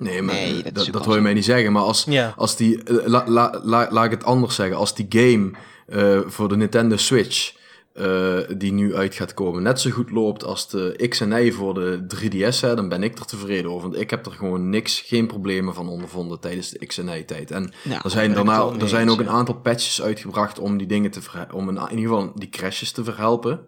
Nee, 0.00 0.22
maar 0.22 0.34
Nee, 0.34 0.62
dat 0.62 0.74
dat, 0.74 0.84
je 1.14 1.20
mij 1.20 1.34
niet 1.34 1.44
zeggen. 1.44 1.72
Maar 1.72 1.82
als, 1.82 2.04
Ja. 2.08 2.34
als 2.36 2.56
die. 2.56 2.82
eh, 2.82 3.06
la, 3.06 3.24
la, 3.28 3.60
la- 3.62 3.88
laat 3.90 4.04
ik 4.04 4.10
het 4.10 4.24
anders 4.24 4.54
zeggen. 4.54 4.76
Als 4.76 4.94
die 4.94 5.06
game 5.08 5.50
eh, 5.86 6.20
voor 6.26 6.48
de 6.48 6.56
Nintendo 6.56 6.96
Switch. 6.96 7.58
eh, 7.92 8.38
die 8.56 8.72
nu 8.72 8.94
uit 8.94 9.14
gaat 9.14 9.34
komen. 9.34 9.62
net 9.62 9.80
zo 9.80 9.90
goed 9.90 10.10
loopt 10.10 10.44
als 10.44 10.68
de 10.68 11.06
X 11.08 11.20
en 11.20 11.44
Y 11.46 11.52
voor 11.52 11.74
de 11.74 12.06
3DS. 12.06 12.60
Hè, 12.60 12.74
dan 12.74 12.88
ben 12.88 13.02
ik 13.02 13.18
er 13.18 13.24
tevreden 13.24 13.70
over. 13.70 13.88
Want 13.90 14.00
ik 14.02 14.10
heb 14.10 14.26
er 14.26 14.32
gewoon 14.32 14.70
niks. 14.70 15.00
geen 15.00 15.26
problemen 15.26 15.74
van 15.74 15.88
ondervonden 15.88 16.40
tijdens 16.40 16.70
de 16.70 16.86
X 16.86 16.98
en 16.98 17.08
Y 17.18 17.24
tijd. 17.24 17.50
En 17.50 17.72
Ja, 17.82 18.02
er 18.04 18.10
zijn, 18.10 18.32
daarna, 18.34 18.70
er 18.80 18.88
zijn 18.88 19.10
ook 19.10 19.20
een 19.20 19.28
aantal 19.28 19.54
patches 19.54 20.02
uitgebracht. 20.02 20.58
om 20.58 20.76
die 20.78 20.86
dingen 20.86 21.10
te 21.10 21.20
om 21.54 21.68
in 21.68 21.96
ieder 21.96 22.14
geval 22.14 22.32
die 22.34 22.48
crashes 22.48 22.92
te 22.92 23.04
verhelpen. 23.04 23.60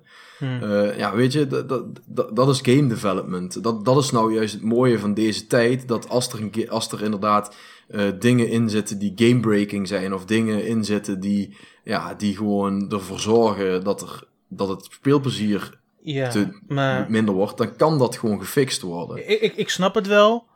Hmm. 0.42 0.62
Eh, 0.62 0.98
ja, 0.98 1.14
weet 1.14 1.33
je, 1.33 1.46
dat, 1.46 1.68
dat, 1.68 2.37
dat, 2.37 2.48
is 2.48 2.61
game 2.61 2.87
development. 2.87 3.62
Dat, 3.62 3.85
dat 3.85 3.98
is 3.98 4.11
nou 4.11 4.35
juist 4.35 4.55
het 4.55 4.62
mooie 4.62 4.98
van 4.98 5.14
deze 5.14 5.46
tijd. 5.46 5.88
Dat 5.88 6.09
als 6.09 6.33
er, 6.33 6.40
een, 6.40 6.70
als 6.70 6.92
er 6.92 7.02
inderdaad 7.02 7.57
eh, 7.88 8.11
dingen 8.18 8.48
in 8.48 8.70
zitten 8.70 8.98
die 8.98 9.12
gamebreaking 9.16 9.88
zijn, 9.88 10.14
of 10.14 10.24
dingen 10.24 10.66
in 10.66 10.85
zitten 10.85 11.20
die, 11.20 11.57
ja, 11.85 12.14
die 12.14 12.37
gewoon 12.37 12.90
ervoor 12.90 13.18
zorgen 13.18 13.85
dat, 13.85 14.02
er, 14.02 14.24
dat 14.48 14.68
het 14.68 14.85
speelplezier 14.85 15.81
Ja, 16.00 16.28
te, 16.28 16.59
maar 16.68 17.11
minder 17.11 17.35
wordt, 17.35 17.59
dan 17.59 17.76
kan 17.76 17.98
dat 17.98 18.16
gewoon 18.16 18.40
gefixt 18.40 18.83
worden. 18.83 19.31
ik, 19.31 19.40
ik, 19.40 19.57
ik 19.57 19.68
snap 19.68 19.94
het 19.94 20.07
wel, 20.07 20.46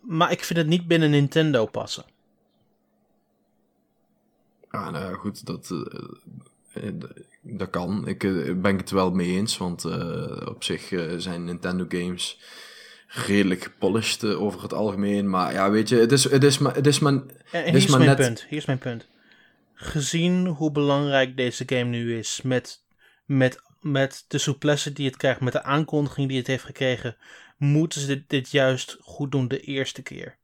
maar 0.00 0.32
ik 0.32 0.44
vind 0.44 0.58
het 0.58 0.68
niet 0.68 0.86
binnen 0.86 1.10
Nintendo 1.10 1.66
passen. 1.66 2.04
Ja, 4.70 4.90
nou 4.90 5.14
goed, 5.14 5.46
dat, 5.46 5.70
eh, 5.70 6.92
dat 7.50 7.70
kan. 7.70 8.08
Ik 8.08 8.24
eh, 8.24 8.54
ben 8.54 8.76
het 8.76 8.90
wel 8.90 9.10
mee 9.10 9.28
eens, 9.36 9.56
want 9.56 9.84
eh, 9.84 10.46
op 10.48 10.64
zich 10.64 10.92
eh, 10.92 11.02
zijn 11.16 11.44
Nintendo 11.44 11.84
games 11.88 12.40
redelijk 13.06 13.62
gepolished 13.62 14.24
over 14.24 14.62
het 14.62 14.72
algemeen. 14.72 15.30
Maar 15.30 15.52
ja, 15.52 15.70
weet 15.70 15.88
je, 15.88 15.96
het 15.96 16.12
is, 16.12 16.24
het 16.24 16.44
is 16.44 16.58
maar... 16.58 16.74
Het 16.74 16.86
is 16.86 16.98
maar 16.98 17.12
En 17.12 17.24
Dit 17.50 17.64
hier 17.64 17.74
is 17.74 17.84
is 17.84 17.90
maar 17.90 17.98
mijn 17.98 18.10
net- 18.10 18.26
punt. 18.26 18.46
Hier 18.48 18.58
is 18.58 18.64
mijn 18.64 18.78
punt. 18.78 19.06
Gezien 19.74 20.46
hoe 20.46 20.72
belangrijk 20.72 21.36
deze 21.36 21.62
game 21.66 21.84
nu 21.90 22.18
is, 22.18 22.40
met, 22.42 22.82
met, 23.24 23.60
met 23.80 24.24
de 24.28 24.38
souplesse 24.38 24.92
die 24.92 25.06
het 25.06 25.16
krijgt, 25.16 25.40
met 25.40 25.52
de 25.52 25.62
aankondiging 25.62 26.28
die 26.28 26.38
het 26.38 26.46
heeft 26.46 26.64
gekregen, 26.64 27.16
moeten 27.56 28.00
ze 28.00 28.06
dit, 28.06 28.22
dit 28.26 28.50
juist 28.50 28.96
goed 29.00 29.32
doen 29.32 29.48
de 29.48 29.60
eerste 29.60 30.02
keer. 30.02 30.36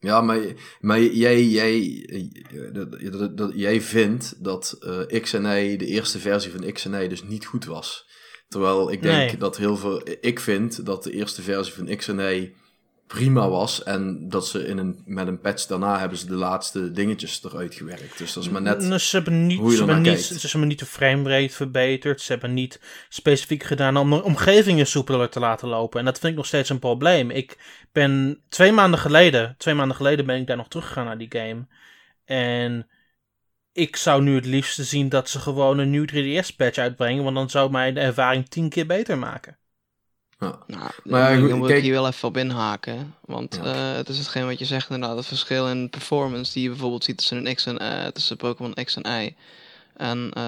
Ja, 0.00 0.20
maar, 0.20 0.40
maar 0.80 1.00
jij, 1.02 1.44
jij, 1.44 2.04
eh, 2.08 2.72
dat, 2.72 3.00
dat, 3.12 3.36
dat- 3.36 3.52
jij 3.54 3.80
vindt 3.80 4.44
dat 4.44 4.76
eh 4.80 5.20
X 5.22 5.32
en 5.32 5.44
Y, 5.44 5.76
de 5.76 5.86
eerste 5.86 6.18
versie 6.18 6.50
van 6.52 6.72
X 6.72 6.84
en 6.84 7.02
Y, 7.04 7.08
dus 7.08 7.22
niet 7.22 7.46
goed 7.46 7.64
was. 7.64 8.08
Terwijl 8.48 8.92
ik 8.92 9.02
denk 9.02 9.16
Nee. 9.30 9.36
dat 9.36 9.56
heel 9.56 9.76
veel... 9.76 10.02
Ik 10.20 10.40
vind 10.40 10.86
dat 10.86 11.04
de 11.04 11.12
eerste 11.12 11.42
versie 11.42 11.74
van 11.74 11.96
X 11.96 12.08
en 12.08 12.18
Y 12.34 12.52
prima 13.14 13.48
was. 13.48 13.82
En 13.82 14.28
dat 14.28 14.46
ze 14.46 14.66
in 14.66 14.78
een, 14.78 15.02
met 15.04 15.26
een 15.26 15.40
patch 15.40 15.66
daarna 15.66 15.98
hebben 15.98 16.18
ze 16.18 16.26
de 16.26 16.34
laatste 16.34 16.90
dingetjes 16.92 17.44
eruit 17.44 17.74
gewerkt. 17.74 18.18
Dus 18.18 18.32
dat 18.32 18.42
is 18.42 18.50
maar 18.50 18.62
net... 18.62 18.82
Nou, 18.82 18.98
ze 18.98 19.16
hebben 19.16 19.46
niet, 19.46 19.58
hoe 19.58 19.70
je 19.70 19.76
ze 19.76 19.84
hebben 19.84 20.02
niet, 20.02 20.26
kijkt. 20.26 20.40
ze 20.40 20.48
hebben 20.50 20.68
niet 20.68 20.78
de 20.78 20.86
framerate 20.86 21.54
verbeterd. 21.54 22.20
Ze 22.20 22.32
hebben 22.32 22.54
niet 22.54 22.80
specifiek 23.08 23.62
gedaan 23.62 23.96
om 23.96 24.10
de 24.10 24.22
omgevingen 24.22 24.86
soepeler 24.86 25.28
te 25.28 25.40
laten 25.40 25.68
lopen. 25.68 25.98
En 25.98 26.04
dat 26.04 26.18
vind 26.18 26.32
ik 26.32 26.38
nog 26.38 26.46
steeds 26.46 26.68
een 26.68 26.78
probleem. 26.78 27.30
Ik 27.30 27.58
ben 27.92 28.42
twee 28.48 28.72
maanden 28.72 29.00
geleden, 29.00 29.54
twee 29.58 29.74
maanden 29.74 29.96
geleden 29.96 30.26
ben 30.26 30.40
ik 30.40 30.46
daar 30.46 30.56
nog 30.56 30.68
teruggegaan 30.68 31.04
naar 31.04 31.18
die 31.18 31.34
game. 31.36 31.66
En 32.24 32.88
ik 33.72 33.96
zou 33.96 34.22
nu 34.22 34.34
het 34.34 34.46
liefste 34.46 34.84
zien 34.84 35.08
dat 35.08 35.28
ze 35.28 35.38
gewoon 35.38 35.78
een 35.78 35.90
nieuw 35.90 36.06
3DS-patch 36.12 36.78
uitbrengen. 36.78 37.24
Want 37.24 37.36
dan 37.36 37.50
zou 37.50 37.70
mij 37.70 37.92
de 37.92 38.00
ervaring 38.00 38.48
tien 38.48 38.68
keer 38.68 38.86
beter 38.86 39.18
maken. 39.18 39.58
Ja. 40.40 40.58
Nou, 40.66 40.82
Maar 41.04 41.20
ja, 41.32 41.38
dan 41.40 41.48
goed, 41.48 41.58
moet 41.58 41.66
kijk- 41.66 41.78
ik 41.78 41.84
hier 41.84 41.92
wel 41.92 42.06
even 42.06 42.28
op 42.28 42.36
inhaken. 42.36 43.14
Want 43.24 43.60
Ja. 43.62 43.74
eh, 43.90 43.96
het 43.96 44.08
is 44.08 44.18
hetgeen 44.18 44.46
wat 44.46 44.58
je 44.58 44.64
zegt 44.64 44.90
inderdaad. 44.90 45.16
Het 45.16 45.26
verschil 45.26 45.68
in 45.68 45.90
performance 45.90 46.52
die 46.52 46.62
je 46.62 46.68
bijvoorbeeld 46.68 47.04
ziet 47.04 47.16
tussen 47.16 47.46
een 47.46 47.54
X 47.54 47.66
en 47.66 47.78
eh, 47.78 48.06
tussen 48.06 48.36
Pokémon 48.36 48.74
X 48.84 48.96
en 48.96 49.22
Y. 49.22 49.34
En 49.96 50.30
eh, 50.34 50.42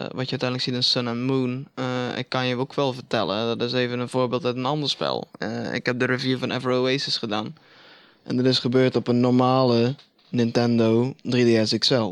wat 0.00 0.24
je 0.24 0.36
uiteindelijk 0.38 0.62
ziet 0.62 0.74
in 0.74 0.82
Sun 0.82 1.08
and 1.08 1.18
Moon. 1.20 1.68
eh, 1.74 1.84
ik 2.18 2.28
kan 2.28 2.46
je 2.46 2.56
ook 2.56 2.74
wel 2.74 2.92
vertellen. 2.92 3.58
Dat 3.58 3.68
is 3.68 3.74
even 3.74 3.98
een 3.98 4.08
voorbeeld 4.08 4.44
uit 4.44 4.56
een 4.56 4.64
ander 4.66 4.88
spel. 4.88 5.28
Eh, 5.38 5.74
ik 5.74 5.86
heb 5.86 5.98
de 5.98 6.04
review 6.04 6.38
van 6.38 6.50
Ever 6.50 6.72
Oasis 6.72 7.16
gedaan. 7.16 7.56
En 8.22 8.36
dat 8.36 8.46
is 8.46 8.58
gebeurd 8.58 8.96
op 8.96 9.08
een 9.08 9.20
normale 9.20 9.94
Nintendo 10.28 11.14
3DS 11.22 11.78
XL. 11.78 12.10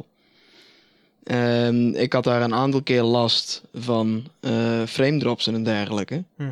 Ehm, 1.25 1.89
ik 1.89 2.13
had 2.13 2.25
daar 2.25 2.43
een 2.43 2.55
aantal 2.55 2.83
keer 2.83 3.03
last 3.03 3.63
van 3.75 4.25
eh 4.41 4.83
frame 4.87 5.19
drops 5.19 5.47
en 5.47 5.63
dergelijke. 5.63 6.25
Eh, 6.37 6.47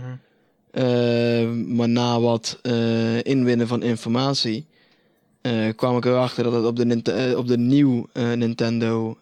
maar 1.66 1.88
na 1.88 2.20
wat 2.20 2.58
eh, 2.62 3.24
inwinnen 3.24 3.68
van 3.68 3.82
informatie 3.82 4.66
eh, 5.40 5.68
kwam 5.76 5.96
ik 5.96 6.04
erachter 6.04 6.44
dat 6.44 6.52
het 6.52 6.64
op 6.64 6.76
de, 6.76 6.84
Nint- 6.84 7.08
eh, 7.08 7.36
op 7.36 7.46
de 7.46 7.58
Nintendo 8.36 9.18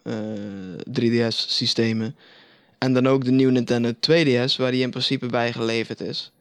3DS 1.00 1.28
systemen 1.28 2.16
en 2.78 2.92
dan 2.92 3.06
ook 3.06 3.24
de 3.24 3.30
nieuwe 3.30 3.52
Nintendo 3.52 3.92
2DS, 3.92 4.56
waar 4.56 4.70
die 4.70 4.82
in 4.82 4.90
principe 4.90 5.26
bij 5.26 5.52
geleverd 5.52 6.00
is, 6.00 6.32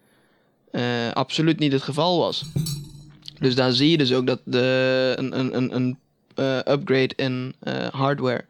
absoluut 1.13 1.60
niet 1.60 1.71
het 1.71 1.82
geval 1.82 2.17
was. 2.17 2.45
Dus 3.39 3.56
daar 3.56 3.71
zie 3.71 3.89
je 3.89 3.97
dus 3.97 4.13
ook 4.13 4.28
dat 4.28 4.39
de, 4.43 5.13
een, 5.17 5.39
een, 5.39 5.76
een, 5.76 5.97
upgrade 6.67 7.13
in 7.15 7.54
hardware 7.91 8.45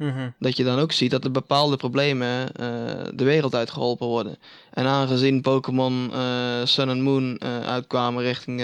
Mhm. 0.00 0.28
dat 0.38 0.56
je 0.56 0.64
dan 0.64 0.78
ook 0.78 0.92
ziet 0.92 1.10
dat 1.10 1.24
er 1.24 1.30
bepaalde 1.30 1.76
problemen 1.76 2.52
eh, 2.52 2.66
de 3.14 3.24
wereld 3.24 3.54
uitgeholpen 3.54 4.06
worden. 4.06 4.38
En 4.70 4.86
aangezien 4.86 5.40
Pokémon 5.40 6.10
eh, 6.12 6.64
Sun 6.64 6.88
and 6.88 7.00
Moon 7.00 7.38
eh, 7.38 7.60
uitkwamen 7.60 8.22
richting 8.22 8.62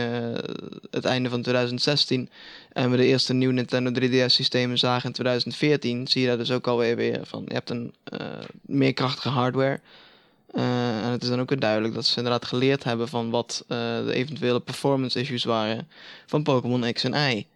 het 0.90 1.04
einde 1.04 1.28
van 1.28 1.42
2016 1.42 2.28
en 2.72 2.90
we 2.90 2.96
de 2.96 3.06
eerste 3.06 3.34
nieuwe 3.34 3.54
Nintendo 3.54 3.90
3DS 4.00 4.26
systemen 4.26 4.78
zagen 4.78 5.06
in 5.06 5.12
2014, 5.12 6.06
zie 6.06 6.20
je 6.20 6.26
daar 6.26 6.38
dus 6.38 6.50
ook 6.50 6.66
alweer 6.66 6.96
weer 6.96 7.20
van. 7.22 7.44
Je 7.46 7.54
hebt 7.54 7.70
een 7.70 7.94
meer 8.60 8.92
krachtige 8.92 9.28
hardware. 9.28 9.80
En 10.52 11.10
het 11.10 11.22
is 11.22 11.28
dan 11.28 11.40
ook 11.40 11.48
weer 11.48 11.60
duidelijk 11.60 11.94
dat 11.94 12.06
ze 12.06 12.16
inderdaad 12.16 12.44
geleerd 12.44 12.84
hebben 12.84 13.08
van 13.08 13.30
wat 13.30 13.64
de 13.68 14.12
eventuele 14.12 14.60
performance 14.60 15.20
issues 15.20 15.44
waren 15.44 15.88
van 16.26 16.42
Pokémon 16.42 16.92
X 16.92 17.04
en 17.04 17.30
Y. 17.30 17.46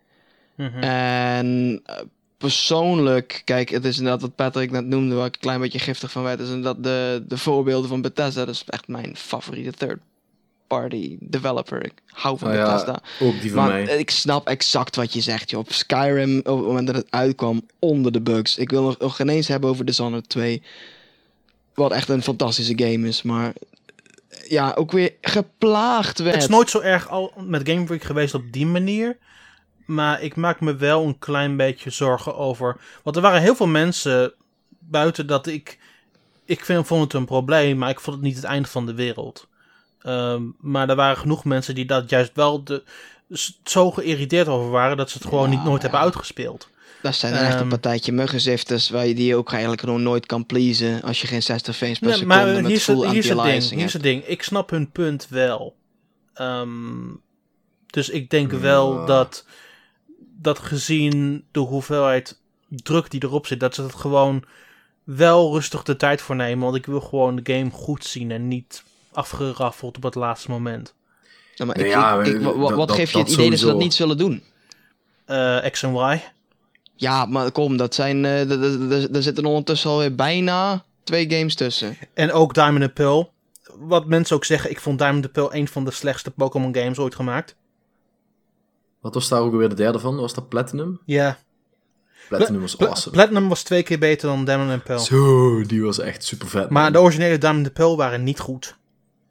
Mhm. 0.54 0.78
En 0.82 1.82
persoonlijk, 2.40 3.42
kijk, 3.44 3.68
het 3.68 3.84
is 3.84 3.96
inderdaad 3.96 4.20
wat 4.20 4.34
Patrick 4.34 4.70
net 4.70 4.86
noemde, 4.86 5.14
waar 5.14 5.26
ik 5.26 5.34
een 5.34 5.40
klein 5.40 5.60
beetje 5.60 5.78
giftig 5.78 6.10
van 6.12 6.22
werd, 6.22 6.40
is 6.40 6.48
inderdaad 6.48 6.84
de, 6.84 7.24
de 7.28 7.38
voorbeelden 7.38 7.88
van 7.88 8.00
Bethesda. 8.00 8.44
Dat 8.44 8.54
is 8.54 8.64
echt 8.66 8.88
mijn 8.88 9.16
favoriete 9.16 9.72
third-party 9.72 11.16
developer. 11.20 11.84
Ik 11.84 11.92
hou 12.06 12.38
van 12.38 12.48
Nou 12.48 12.60
ja, 12.60 12.66
Bethesda. 12.70 13.02
Ook 13.20 13.40
die 13.40 13.52
van 13.52 13.62
Maar 13.62 13.82
mij. 13.82 13.98
ik 13.98 14.10
snap 14.10 14.48
exact 14.48 14.96
wat 14.96 15.12
je 15.12 15.20
zegt, 15.20 15.50
joh. 15.50 15.60
Op 15.60 15.72
Skyrim, 15.72 16.38
op 16.38 16.56
het 16.56 16.66
moment 16.66 16.86
dat 16.86 16.96
het 16.96 17.10
uitkwam, 17.10 17.66
onder 17.78 18.12
de 18.12 18.20
bugs. 18.20 18.58
Ik 18.58 18.70
wil 18.70 18.82
nog, 18.82 18.98
nog 18.98 19.16
geen 19.16 19.28
eens 19.28 19.48
hebben 19.48 19.70
over 19.70 19.84
Dishonored 19.84 20.28
2. 20.28 20.62
Wat 21.74 21.92
echt 21.92 22.08
een 22.08 22.22
fantastische 22.22 22.72
game 22.76 23.08
is, 23.08 23.22
maar... 23.22 23.52
Ja, 24.48 24.72
ook 24.74 24.92
weer 24.92 25.14
geplaagd 25.20 26.18
werd. 26.18 26.34
Het 26.34 26.42
is 26.42 26.48
nooit 26.48 26.70
zo 26.70 26.80
erg 26.80 27.08
al 27.08 27.32
met 27.46 27.68
Game 27.68 27.86
Freak 27.86 28.02
geweest 28.02 28.34
op 28.34 28.42
die 28.50 28.66
manier. 28.66 29.16
Maar 29.94 30.22
ik 30.22 30.36
maak 30.36 30.60
me 30.60 30.76
wel 30.76 31.04
een 31.04 31.18
klein 31.18 31.56
beetje 31.56 31.90
zorgen 31.90 32.36
over. 32.36 32.76
Want 33.02 33.16
er 33.16 33.22
waren 33.22 33.40
heel 33.40 33.56
veel 33.56 33.66
mensen 33.66 34.32
buiten 34.78 35.26
dat 35.26 35.46
ik. 35.46 35.78
Ik 36.44 36.64
vind, 36.64 36.86
vond 36.86 37.02
het 37.02 37.12
een 37.12 37.24
probleem, 37.24 37.78
maar 37.78 37.90
ik 37.90 38.00
vond 38.00 38.16
het 38.16 38.24
niet 38.24 38.36
het 38.36 38.44
einde 38.44 38.68
van 38.68 38.86
de 38.86 38.94
wereld. 38.94 39.48
Ehm, 40.02 40.42
maar 40.60 40.88
er 40.88 40.96
waren 40.96 41.16
genoeg 41.16 41.44
mensen 41.44 41.74
die 41.74 41.84
dat 41.84 42.10
juist 42.10 42.30
wel 42.34 42.64
de, 42.64 42.82
zo 43.64 43.90
geïrriteerd 43.90 44.48
over 44.48 44.70
waren 44.70 44.96
dat 44.96 45.10
ze 45.10 45.18
het 45.18 45.26
gewoon 45.26 45.50
Ja, 45.50 45.56
niet 45.56 45.64
nooit 45.64 45.76
ja. 45.76 45.82
hebben 45.82 46.00
uitgespeeld. 46.00 46.68
Dat 47.02 47.14
zijn 47.14 47.32
dan 47.32 47.42
echt 47.42 47.54
een 47.54 47.60
Ehm, 47.60 47.68
partijtje 47.68 48.12
muggenzifters 48.12 48.88
waar 48.90 49.06
je 49.06 49.14
die 49.14 49.36
ook 49.36 49.50
eigenlijk 49.50 49.80
gewoon 49.80 50.02
nooit 50.02 50.26
kan 50.26 50.46
pleasen 50.46 51.02
als 51.02 51.20
je 51.20 51.26
geen 51.26 51.42
60 51.42 51.76
frames 51.76 51.98
per 51.98 52.08
Nee, 52.08 52.16
seconde 52.18 52.44
maar 52.44 52.62
met 52.62 52.66
hier 52.70 52.80
full 52.80 53.00
het, 53.00 53.10
hier, 53.10 53.18
is 53.18 53.24
het 53.28 53.36
ding, 53.36 53.38
anti-aliasing 53.38 53.74
hier 53.78 53.86
is 53.86 53.92
hebt. 53.92 54.04
het 54.04 54.12
ding. 54.12 54.24
Ik 54.24 54.42
snap 54.42 54.70
hun 54.70 54.90
punt 54.90 55.26
wel. 55.28 55.76
Ehm, 56.34 56.68
dus 57.86 58.08
ik 58.08 58.30
denk 58.30 58.52
wel 58.52 59.06
dat, 59.06 59.44
dat 60.42 60.58
gezien 60.58 61.44
de 61.50 61.60
hoeveelheid 61.60 62.38
druk 62.68 63.10
die 63.10 63.24
erop 63.24 63.46
zit, 63.46 63.60
dat 63.60 63.74
ze 63.74 63.82
het 63.82 63.94
gewoon 63.94 64.44
wel 65.04 65.52
rustig 65.52 65.82
de 65.82 65.96
tijd 65.96 66.20
voor 66.20 66.36
nemen. 66.36 66.64
Want 66.64 66.76
ik 66.76 66.86
wil 66.86 67.00
gewoon 67.00 67.36
de 67.36 67.52
game 67.54 67.70
goed 67.70 68.04
zien 68.04 68.30
en 68.30 68.48
niet 68.48 68.82
afgeraffeld 69.12 69.96
op 69.96 70.02
het 70.02 70.14
laatste 70.14 70.50
moment. 70.50 70.94
Ja, 71.54 71.64
maar 71.64 71.78
ik, 71.78 71.86
ja, 71.86 72.20
ik- 72.20 72.26
ik- 72.26 72.42
dat- 72.42 72.56
wa- 72.56 72.74
wat 72.74 72.88
dat- 72.88 72.96
geeft 72.96 73.12
je 73.12 73.18
het 73.18 73.26
dat 73.26 73.36
idee 73.36 73.50
dat 73.50 73.58
ze 73.58 73.66
dat 73.66 73.78
niet 73.78 73.94
zullen 73.94 74.18
doen? 74.18 74.42
Eh, 75.24 75.70
X 75.70 75.82
en 75.82 75.94
Y. 75.94 76.20
Ja, 76.96 77.24
maar 77.26 77.52
kom, 77.52 77.76
dat 77.76 77.94
zijn. 77.94 78.24
eh, 78.24 78.50
Er 79.14 79.22
zitten 79.22 79.44
ondertussen 79.44 79.90
alweer 79.90 80.14
bijna 80.14 80.84
twee 81.04 81.30
games 81.30 81.54
tussen. 81.54 81.96
En 82.14 82.32
ook 82.32 82.54
Diamond 82.54 82.82
and 82.82 82.94
Pearl. 82.94 83.32
Wat 83.78 84.06
mensen 84.06 84.36
ook 84.36 84.44
zeggen, 84.44 84.70
ik 84.70 84.80
vond 84.80 84.98
Diamond 84.98 85.24
and 85.24 85.32
Pearl 85.32 85.54
een 85.54 85.68
van 85.68 85.84
de 85.84 85.90
slechtste 85.90 86.30
Pokémon 86.30 86.74
games 86.74 86.98
ooit 86.98 87.14
gemaakt. 87.14 87.56
Wat 89.00 89.14
was 89.14 89.28
daar 89.28 89.40
ook 89.40 89.54
weer 89.54 89.68
de 89.68 89.74
derde 89.74 89.98
van? 89.98 90.16
Was 90.16 90.34
dat 90.34 90.48
Platinum? 90.48 91.00
Ja, 91.04 91.38
Platinum 92.28 92.60
was 92.60 92.76
Pla- 92.76 92.86
awesome. 92.86 93.14
Platinum 93.16 93.48
was 93.48 93.62
twee 93.62 93.82
keer 93.82 93.98
beter 93.98 94.28
dan 94.28 94.44
Diamond 94.44 94.70
and 94.70 94.84
Pearl. 94.84 94.98
Zo, 95.00 95.62
die 95.66 95.82
was 95.82 95.98
echt 95.98 96.24
super 96.24 96.48
vet. 96.48 96.70
Maar 96.70 96.92
de 96.92 97.00
originele 97.00 97.38
Diamond 97.38 97.64
and 97.66 97.74
Pearl 97.74 97.96
waren 97.96 98.22
niet 98.24 98.38
goed. 98.40 98.78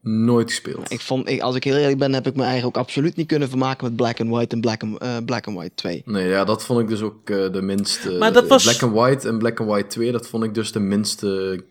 Nooit 0.02 0.50
gespeeld. 0.50 0.92
Ik 0.92 1.02
vond, 1.02 1.30
ik, 1.30 1.42
als 1.42 1.56
ik 1.56 1.64
heel 1.64 1.76
eerlijk 1.76 1.98
ben, 1.98 2.14
heb 2.14 2.28
ik 2.28 2.36
me 2.36 2.44
eigenlijk 2.44 2.78
ook 2.78 2.84
absoluut 2.84 3.16
niet 3.16 3.28
kunnen 3.28 3.50
vermaken 3.50 3.86
met 3.88 3.96
Black 3.96 4.20
and 4.20 4.30
White 4.30 4.56
en 4.56 4.62
Black 4.62 4.84
and, 4.84 4.98
eh, 4.98 5.18
Black 5.26 5.48
and 5.48 5.58
White 5.58 5.76
2. 5.76 6.02
Nee, 6.06 6.28
ja, 6.28 6.44
dat 6.44 6.64
vond 6.64 6.80
ik 6.80 6.88
dus 6.88 7.02
ook 7.02 7.30
eh, 7.30 7.52
de 7.52 7.62
minste. 7.62 8.12
Maar 8.12 8.34
dat 8.34 8.48
was- 8.48 8.64
Black 8.64 8.82
and 8.84 8.94
White 8.94 9.28
en 9.28 9.38
Black 9.38 9.60
and 9.60 9.70
White 9.70 9.88
2, 9.88 10.12
dat 10.12 10.28
vond 10.28 10.44
ik 10.44 10.54
dus 10.54 10.72
de 10.72 10.80
minste 10.80 11.64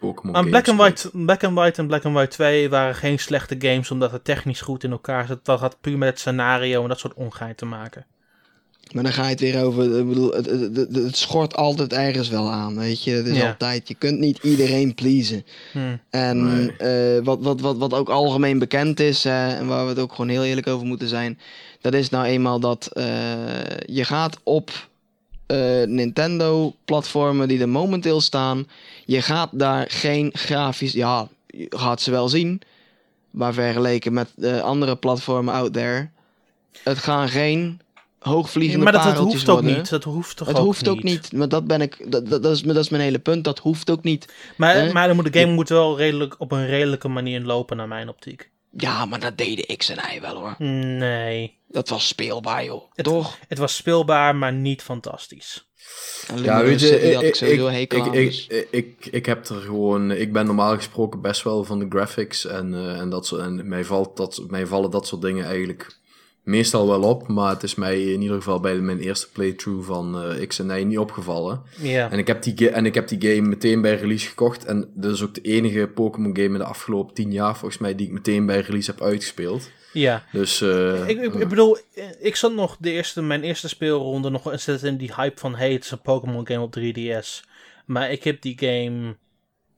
Pokémon 0.00 0.32
Maar 0.32 0.42
games 0.42 0.50
Black 0.50 0.68
and. 0.68 0.78
White, 0.78 1.10
Black 1.12 1.44
and 1.44 1.54
White 1.58 1.80
en 1.80 1.86
Black 1.86 2.04
and 2.04 2.14
White 2.14 2.30
2 2.36 2.68
waren 2.68 2.94
geen 2.94 3.18
slechte 3.18 3.54
games 3.58 3.90
omdat 3.90 4.12
het 4.12 4.24
technisch 4.24 4.60
goed 4.60 4.84
in 4.84 4.90
elkaar 4.90 5.26
zat. 5.26 5.44
Dat 5.44 5.60
had 5.60 5.76
puur 5.80 5.98
met 5.98 6.08
het 6.08 6.18
scenario 6.18 6.82
en 6.82 6.88
dat 6.88 6.98
soort 6.98 7.14
ongein 7.14 7.54
te 7.54 7.64
maken. 7.64 8.06
Maar 8.92 9.02
dan 9.02 9.12
ga 9.12 9.22
je 9.22 9.28
het 9.28 9.40
weer 9.40 9.64
over. 9.64 9.98
Ik 9.98 10.08
bedoel, 10.08 10.30
het, 10.32 10.46
het, 10.46 10.76
het, 10.76 10.94
het 10.96 11.16
schort 11.16 11.56
altijd 11.56 11.92
ergens 11.92 12.28
wel 12.28 12.50
aan. 12.50 12.78
Weet 12.78 13.04
je, 13.04 13.10
het 13.10 13.26
is 13.26 13.36
Ja. 13.36 13.48
altijd. 13.48 13.88
Je 13.88 13.94
kunt 13.94 14.18
niet 14.18 14.38
iedereen 14.42 14.94
pleasen. 14.94 15.44
Hm. 15.72 15.78
En 16.10 16.44
Nee. 16.44 16.76
eh, 16.76 17.24
wat, 17.24 17.38
wat, 17.42 17.60
wat, 17.60 17.76
wat 17.76 17.94
ook 17.94 18.08
algemeen 18.08 18.58
bekend 18.58 19.00
is, 19.00 19.24
en 19.24 19.66
waar 19.66 19.82
we 19.84 19.88
het 19.88 19.98
ook 19.98 20.10
gewoon 20.10 20.28
heel 20.30 20.44
eerlijk 20.44 20.66
over 20.66 20.86
moeten 20.86 21.08
zijn, 21.08 21.38
dat 21.80 21.94
is 21.94 22.08
nou 22.08 22.24
eenmaal 22.24 22.60
dat 22.60 22.88
eh, 22.92 23.04
je 23.86 24.04
gaat 24.04 24.38
op 24.42 24.70
eh, 25.52 25.86
Nintendo-platformen 25.86 27.48
die 27.48 27.60
er 27.60 27.68
momenteel 27.68 28.20
staan, 28.20 28.68
je 29.04 29.22
gaat 29.22 29.48
daar 29.52 29.84
geen 29.88 30.30
grafisch, 30.32 30.92
ja, 30.92 31.28
je 31.46 31.66
gaat 31.68 32.00
ze 32.00 32.10
wel 32.10 32.28
zien, 32.28 32.60
maar 33.30 33.52
vergeleken 33.52 34.12
met 34.12 34.30
eh, 34.40 34.60
andere 34.60 34.96
platformen 34.96 35.54
out 35.54 35.72
there, 35.72 36.08
het 36.82 36.98
gaan 36.98 37.28
geen 37.28 37.80
hoogvliegende 38.18 38.84
maar 38.84 38.92
dat, 38.92 39.16
hoeft 39.16 39.48
ook 39.48 39.60
worden. 39.60 39.76
niet. 39.76 39.88
Dat 39.88 40.04
hoeft 40.04 40.36
toch 40.36 40.48
Het 40.48 40.58
ook 40.58 40.64
hoeft 40.64 40.88
ook 40.88 41.02
niet, 41.02 41.32
maar 41.32 41.48
dat 41.48 41.66
ben 41.66 41.80
ik, 41.80 42.10
dat, 42.10 42.28
dat, 42.28 42.42
dat 42.42 42.52
is, 42.52 42.62
dat 42.62 42.76
is 42.76 42.88
mijn 42.88 43.02
hele 43.02 43.18
punt. 43.18 43.44
Dat 43.44 43.58
hoeft 43.58 43.90
ook 43.90 44.02
niet. 44.02 44.32
Maar, 44.56 44.74
Hè? 44.74 44.92
maar 44.92 45.06
dan 45.06 45.16
moet 45.16 45.32
de 45.32 45.40
game 45.40 45.52
moet 45.52 45.68
wel 45.68 45.96
redelijk, 45.96 46.34
op 46.38 46.52
een 46.52 46.66
redelijke 46.66 47.08
manier 47.08 47.40
lopen 47.40 47.76
naar 47.76 47.88
mijn 47.88 48.08
optiek. 48.08 48.50
Ja, 48.76 49.04
maar 49.06 49.20
dat 49.20 49.38
deden 49.38 49.76
X 49.76 49.88
en 49.88 50.16
Y 50.16 50.20
wel 50.20 50.34
hoor. 50.36 50.54
Nee. 50.58 51.58
Dat 51.68 51.88
was 51.88 52.08
speelbaar, 52.08 52.64
joh. 52.64 52.82
Het- 52.94 53.04
Toch? 53.04 53.38
Het 53.48 53.58
was 53.58 53.76
speelbaar, 53.76 54.36
maar 54.36 54.52
niet 54.52 54.82
fantastisch. 54.82 55.66
Ja, 56.42 56.62
weet 56.62 56.80
je, 56.80 57.00
ik, 57.00 57.14
had 57.92 58.06
ik 58.06 58.12
ik, 58.12 58.12
dus- 58.12 58.46
ik, 58.70 59.06
ik 59.10 59.26
heb 59.26 59.46
er 59.48 59.60
gewoon, 59.60 60.10
ik 60.10 60.32
ben 60.32 60.46
normaal 60.46 60.74
gesproken 60.74 61.20
best 61.20 61.42
wel 61.42 61.64
van 61.64 61.78
de 61.78 61.86
graphics 61.88 62.46
en, 62.46 62.74
eh, 62.74 62.98
en 63.00 63.08
dat 63.10 63.26
soort, 63.26 63.40
en 63.40 63.68
mij, 63.68 63.84
valt 63.84 64.16
dat, 64.16 64.42
mij 64.48 64.66
vallen 64.66 64.90
dat 64.90 65.06
soort 65.06 65.22
dingen 65.22 65.44
eigenlijk 65.46 65.98
meestal 66.42 66.88
wel 66.88 67.02
op, 67.02 67.28
maar 67.28 67.50
het 67.50 67.62
is 67.62 67.74
mij 67.74 68.02
in 68.02 68.22
ieder 68.22 68.36
geval 68.36 68.60
bij 68.60 68.76
mijn 68.76 68.98
eerste 68.98 69.30
playthrough 69.30 69.86
van 69.86 70.22
eh, 70.22 70.46
X 70.46 70.58
en 70.58 70.80
Y 70.80 70.82
niet 70.84 70.98
opgevallen. 70.98 71.62
Ja. 71.78 72.10
En 72.10 72.18
ik, 72.18 72.26
heb 72.26 72.42
die 72.42 72.70
en 72.70 72.86
ik 72.86 72.94
heb 72.94 73.08
die 73.08 73.20
game 73.20 73.48
meteen 73.48 73.80
bij 73.80 73.94
release 73.94 74.28
gekocht 74.28 74.64
en 74.64 74.90
dat 74.94 75.12
is 75.12 75.22
ook 75.22 75.34
de 75.34 75.40
enige 75.40 75.90
Pokémon 75.94 76.36
game 76.36 76.48
in 76.48 76.58
de 76.58 76.64
afgelopen 76.64 77.14
tien 77.14 77.32
jaar 77.32 77.56
volgens 77.56 77.80
mij 77.80 77.94
die 77.94 78.06
ik 78.06 78.12
meteen 78.12 78.46
bij 78.46 78.60
release 78.60 78.90
heb 78.90 79.02
uitgespeeld. 79.02 79.70
Ja. 79.92 80.24
Dus 80.32 80.60
eh, 80.60 81.08
Ik, 81.08 81.20
ik, 81.20 81.34
ik 81.34 81.48
bedoel, 81.48 81.78
eh, 81.94 82.04
ik 82.18 82.36
zat 82.36 82.52
nog 82.52 82.76
de 82.80 82.90
eerste, 82.90 83.22
mijn 83.22 83.42
eerste 83.42 83.68
speelronde 83.68 84.30
nog 84.30 84.46
ontzettend 84.46 84.92
in 84.92 84.98
die 84.98 85.14
hype 85.14 85.40
van 85.40 85.54
hey, 85.54 85.72
het 85.72 85.84
is 85.84 85.90
een 85.90 86.00
Pokémon 86.00 86.46
game 86.46 86.60
op 86.60 86.76
3DS. 86.78 87.50
Maar 87.86 88.10
ik 88.10 88.24
heb 88.24 88.42
die 88.42 88.58
game 88.58 89.16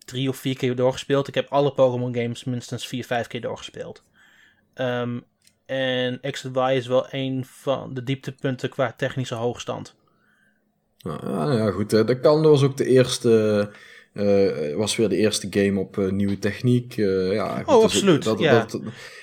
drie 0.04 0.28
of 0.28 0.36
vier 0.36 0.56
keer 0.56 0.76
doorgespeeld. 0.76 1.28
Ik 1.28 1.34
heb 1.34 1.48
alle 1.48 1.72
Pokémon 1.72 2.14
games 2.14 2.44
minstens 2.44 2.86
vier, 2.86 3.04
vijf 3.04 3.26
keer 3.26 3.40
doorgespeeld. 3.40 4.02
Ehm, 4.74 5.18
en 5.66 6.20
X 6.30 6.42
Y 6.54 6.58
is 6.74 6.86
wel 6.86 7.06
een 7.10 7.44
van 7.48 7.94
de 7.94 8.02
dieptepunten 8.02 8.68
qua 8.68 8.94
technische 8.96 9.34
hoogstand. 9.34 9.94
Nou, 10.98 11.30
ja, 11.30 11.52
ja, 11.64 11.70
goed. 11.70 11.90
hè. 11.90 12.04
Dat 12.04 12.20
kan. 12.20 12.42
Dat 12.42 12.50
was 12.50 12.62
ook 12.62 12.76
de 12.76 12.86
eerste. 12.86 13.70
eh, 14.12 14.74
was 14.76 14.96
weer 14.96 15.08
de 15.08 15.16
eerste 15.16 15.46
game 15.50 15.80
op 15.80 15.98
eh, 15.98 16.10
nieuwe 16.10 16.38
techniek. 16.38 16.96
eh, 16.96 17.32
ja, 17.32 17.56
goed, 17.58 17.66
Oh, 17.66 17.74
dus 17.74 17.84
absoluut, 17.84 18.22
Dat, 18.24 18.38
ja. 18.38 18.58
dat, 18.58 18.80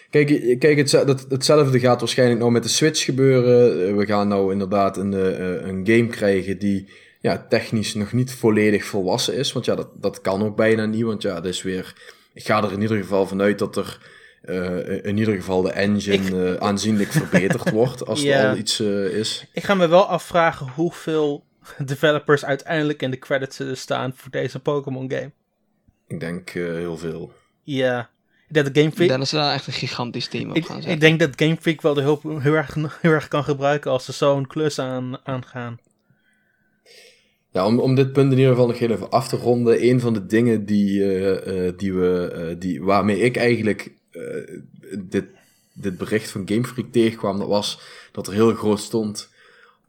kijk, 0.10 0.60
kijk 0.60 0.77
het, 0.77 0.89
dat, 0.91 1.25
hetzelfde 1.30 1.80
gaat 1.80 1.99
waarschijnlijk 1.99 2.39
nou 2.39 2.51
met 2.51 2.63
de 2.63 2.69
Switch 2.69 3.04
gebeuren. 3.04 3.88
Eh, 3.88 3.95
we 3.95 4.06
gaan 4.06 4.27
nou 4.27 4.51
inderdaad 4.51 4.97
een, 4.97 5.13
eh, 5.13 5.67
een 5.67 5.82
game 5.88 6.08
krijgen 6.08 6.60
die 6.60 6.89
ja, 7.19 7.45
technisch 7.49 7.93
nog 7.93 8.13
niet 8.13 8.34
volledig 8.34 8.84
volwassen 8.86 9.36
is. 9.36 9.51
Want 9.51 9.65
ja, 9.65 9.75
dat, 9.75 9.89
dat 9.95 10.21
kan 10.21 10.43
ook 10.43 10.56
bijna 10.56 10.86
niet. 10.86 11.04
Want 11.04 11.21
ja, 11.21 11.34
dat 11.36 11.45
is 11.45 11.62
weer. 11.62 11.93
Ik 12.34 12.45
ga 12.45 12.63
er 12.63 12.71
in 12.71 12.82
ieder 12.82 12.97
geval 12.97 13.27
vanuit 13.27 13.60
dat 13.60 13.75
er. 13.75 14.19
Eh, 14.41 15.06
in 15.06 15.17
ieder 15.17 15.36
geval 15.36 15.62
de 15.62 15.71
engine 15.71 16.54
eh, 16.54 16.67
aanzienlijk 16.67 17.12
verbeterd 17.21 17.69
wordt 17.71 18.06
als 18.06 18.21
Ja. 18.21 18.39
er 18.43 18.49
al 18.49 18.58
iets 18.58 18.80
eh, 18.80 19.06
is. 19.06 19.45
Ik 19.54 19.63
ga 19.63 19.73
me 19.75 19.88
wel 19.88 20.06
afvragen 20.08 20.67
hoeveel 20.75 21.43
developers 21.86 22.45
uiteindelijk 22.45 23.01
in 23.01 23.12
de 23.12 23.19
credits 23.19 23.56
zullen 23.56 23.77
staan 23.77 24.13
voor 24.15 24.32
deze 24.32 24.60
Pokémon 24.60 25.12
game. 25.12 25.32
Ik 26.08 26.19
denk 26.19 26.49
eh, 26.49 26.63
heel 26.63 26.97
veel. 26.97 27.32
Ja. 27.63 28.10
Ik 28.47 28.56
dat 28.63 28.69
Game 28.73 28.88
Ik 28.88 28.93
Freak, 28.93 29.08
denk 29.08 29.19
dat 29.19 29.27
ze 29.30 29.36
daar 29.36 29.54
echt 29.54 29.67
een 29.67 29.73
gigantisch 29.73 30.27
team 30.27 30.49
op 30.49 30.56
ik, 30.56 30.65
gaan 30.65 30.75
ik 30.77 30.82
zetten. 30.82 30.99
denk 30.99 31.19
dat 31.19 31.30
Game 31.36 31.58
Freak 31.60 31.82
wel 31.82 31.93
de 31.93 32.01
hulp 32.01 32.23
heel 32.23 32.54
erg, 32.54 32.75
heel 33.01 33.12
erg 33.12 33.27
kan 33.27 33.43
gebruiken 33.43 33.91
als 33.91 34.06
ze 34.06 34.12
zo'n 34.12 34.47
klus 34.47 34.80
aan, 34.80 35.17
aangaan. 35.23 35.80
Ja, 37.51 37.65
om, 37.65 37.80
om 37.80 37.95
dit 37.95 38.13
punt 38.13 38.32
in 38.32 38.38
ieder 38.38 38.51
geval 38.54 38.67
nog 38.67 38.80
heel 38.80 38.89
even 38.91 39.10
af 39.10 39.27
te 39.27 39.36
ronden. 39.38 39.84
Een 39.89 39.99
van 39.99 40.13
de 40.13 40.25
dingen 40.25 40.65
die, 40.65 41.04
eh, 41.04 41.67
eh, 41.67 41.73
die 41.77 41.93
we, 41.93 42.32
eh, 42.34 42.56
die, 42.60 42.84
waarmee 42.84 43.19
ik 43.19 43.38
eigenlijk 43.38 43.91
eh, 44.12 44.60
dit, 45.00 45.26
dit 45.74 45.97
bericht 45.97 46.32
van 46.32 46.47
Game 46.47 46.63
Freak 46.63 46.91
tegenkwam, 46.91 47.39
dat 47.39 47.47
was 47.47 47.82
dat 48.12 48.28
er 48.28 48.34
heel 48.34 48.54
groot 48.54 48.80
stond. 48.80 49.30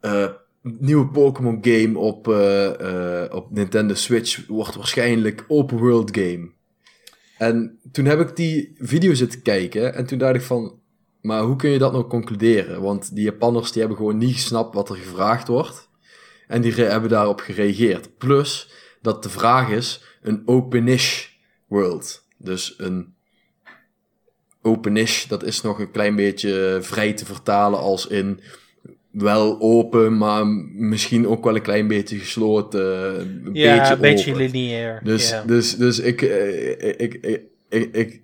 eh, 0.00 0.28
nieuwe 0.62 1.06
Pokémon 1.06 1.58
game 1.60 1.98
op, 1.98 2.28
eh, 2.28 3.24
op 3.30 3.50
Nintendo 3.50 3.94
Switch 3.94 4.46
wordt 4.46 4.74
waarschijnlijk 4.74 5.44
open 5.48 5.78
world 5.78 6.16
game. 6.16 6.50
En 7.38 7.78
toen 7.92 8.04
heb 8.04 8.20
ik 8.20 8.36
die 8.36 8.74
video 8.78 9.14
zitten 9.14 9.42
kijken 9.42 9.94
en 9.94 10.06
toen 10.06 10.18
dacht 10.18 10.34
ik 10.34 10.42
van, 10.42 10.78
maar 11.20 11.42
hoe 11.42 11.56
kun 11.56 11.70
je 11.70 11.78
dat 11.78 11.92
nou 11.92 12.06
concluderen? 12.06 12.82
Want 12.82 13.14
die 13.14 13.24
Japanners 13.24 13.72
die 13.72 13.80
hebben 13.80 13.98
gewoon 13.98 14.18
niet 14.18 14.34
gesnapt 14.34 14.74
wat 14.74 14.88
er 14.88 14.96
gevraagd 14.96 15.48
wordt. 15.48 15.88
En 16.46 16.60
die 16.62 16.72
hebben 16.72 17.10
daarop 17.10 17.40
gereageerd. 17.40 18.18
Plus 18.18 18.70
dat 19.02 19.22
de 19.22 19.28
vraag 19.28 19.70
is 19.70 20.04
een 20.22 20.42
openish 20.44 21.28
world. 21.66 22.26
Dus 22.36 22.74
een 22.78 23.14
openish, 24.62 25.24
dat 25.26 25.44
is 25.44 25.60
nog 25.60 25.78
een 25.78 25.90
klein 25.90 26.16
beetje 26.16 26.78
vrij 26.80 27.12
te 27.12 27.24
vertalen 27.24 27.78
als 27.78 28.06
in 28.06 28.40
wel 29.10 29.60
open, 29.60 30.16
maar 30.18 30.46
misschien 30.74 31.28
ook 31.28 31.44
wel 31.44 31.54
een 31.54 31.62
klein 31.62 31.86
beetje 31.88 32.18
gesloten. 32.18 33.20
Een 33.20 33.50
Ja, 33.52 33.76
beetje 33.78 33.94
een 33.94 34.00
beetje 34.00 34.30
open. 34.32 34.50
lineair. 34.50 35.00
Dus, 35.04 35.34
dus, 35.46 35.76
dus 35.76 35.98
ik, 36.00 36.22
eh, 36.22 36.70
ik, 36.70 36.94
ik, 36.96 37.14
ik, 37.14 37.42
ik, 37.68 37.94
ik, 37.94 38.20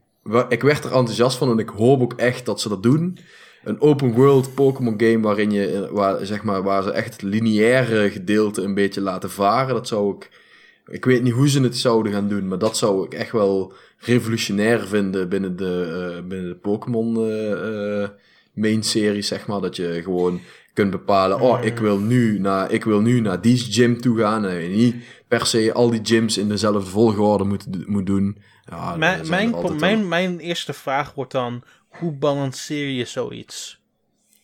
ik 0.48 0.62
werd 0.62 0.84
er 0.84 0.92
enthousiast 0.92 1.38
van 1.38 1.50
en 1.50 1.58
ik 1.58 1.68
hoop 1.68 2.00
ook 2.00 2.12
echt 2.12 2.46
dat 2.46 2.60
ze 2.60 2.68
dat 2.68 2.82
doen. 2.82 3.18
Een 3.64 3.80
open 3.80 4.12
world 4.12 4.54
Pokémon 4.54 4.94
game 4.96 5.20
waarin 5.20 5.50
je, 5.50 5.72
eh, 5.72 5.90
waar, 5.90 6.26
zeg 6.26 6.42
maar, 6.42 6.62
waar 6.62 6.82
ze 6.82 6.90
echt 6.90 7.12
het 7.12 7.22
lineaire 7.22 8.10
gedeelte 8.10 8.62
een 8.62 8.74
beetje 8.74 9.00
laten 9.00 9.30
varen. 9.30 9.74
Dat 9.74 9.88
zou 9.88 10.14
ik, 10.16 10.30
ik 10.90 11.04
weet 11.04 11.22
niet 11.22 11.32
hoe 11.32 11.48
ze 11.48 11.60
het 11.62 11.76
zouden 11.76 12.12
gaan 12.12 12.28
doen, 12.28 12.48
maar 12.48 12.58
dat 12.58 12.76
zou 12.76 13.04
ik 13.06 13.14
echt 13.14 13.32
wel 13.32 13.72
revolutionair 13.98 14.86
vinden 14.86 15.28
binnen 15.28 15.56
de, 15.56 16.12
eh, 16.16 16.28
binnen 16.28 16.48
de 16.48 16.56
Pokémon 16.56 17.16
eh, 17.16 18.02
eh, 18.02 18.08
main 18.52 18.82
series, 18.82 19.28
zeg 19.28 19.46
maar. 19.46 19.60
Dat 19.60 19.76
je 19.76 20.00
gewoon 20.02 20.40
kunt 20.72 20.90
bepalen, 20.90 21.40
oh, 21.40 21.64
ik 21.64 21.78
wil 21.78 21.98
nu 21.98 22.38
naar, 22.38 22.72
ik 22.72 22.84
wil 22.84 23.00
nu 23.00 23.20
naar 23.20 23.40
die 23.40 23.56
gym 23.56 24.00
toe 24.00 24.18
gaan. 24.18 24.44
En 24.46 24.62
je 24.62 24.68
niet 24.68 24.96
per 25.28 25.46
se 25.46 25.72
al 25.72 25.90
die 25.90 26.00
gyms 26.02 26.38
in 26.38 26.48
dezelfde 26.48 26.90
volgorde 26.90 27.44
moet, 27.44 27.88
moet 27.88 28.06
doen. 28.06 28.38
Ja, 28.64 28.96
Mijn, 28.96 29.28
mijn, 29.28 29.54
mijn, 29.78 30.08
mijn 30.08 30.38
eerste 30.38 30.72
vraag 30.72 31.14
wordt 31.14 31.32
dan: 31.32 31.62
hoe 31.88 32.12
balanceer 32.12 32.88
je 32.88 33.04
zoiets? 33.04 33.77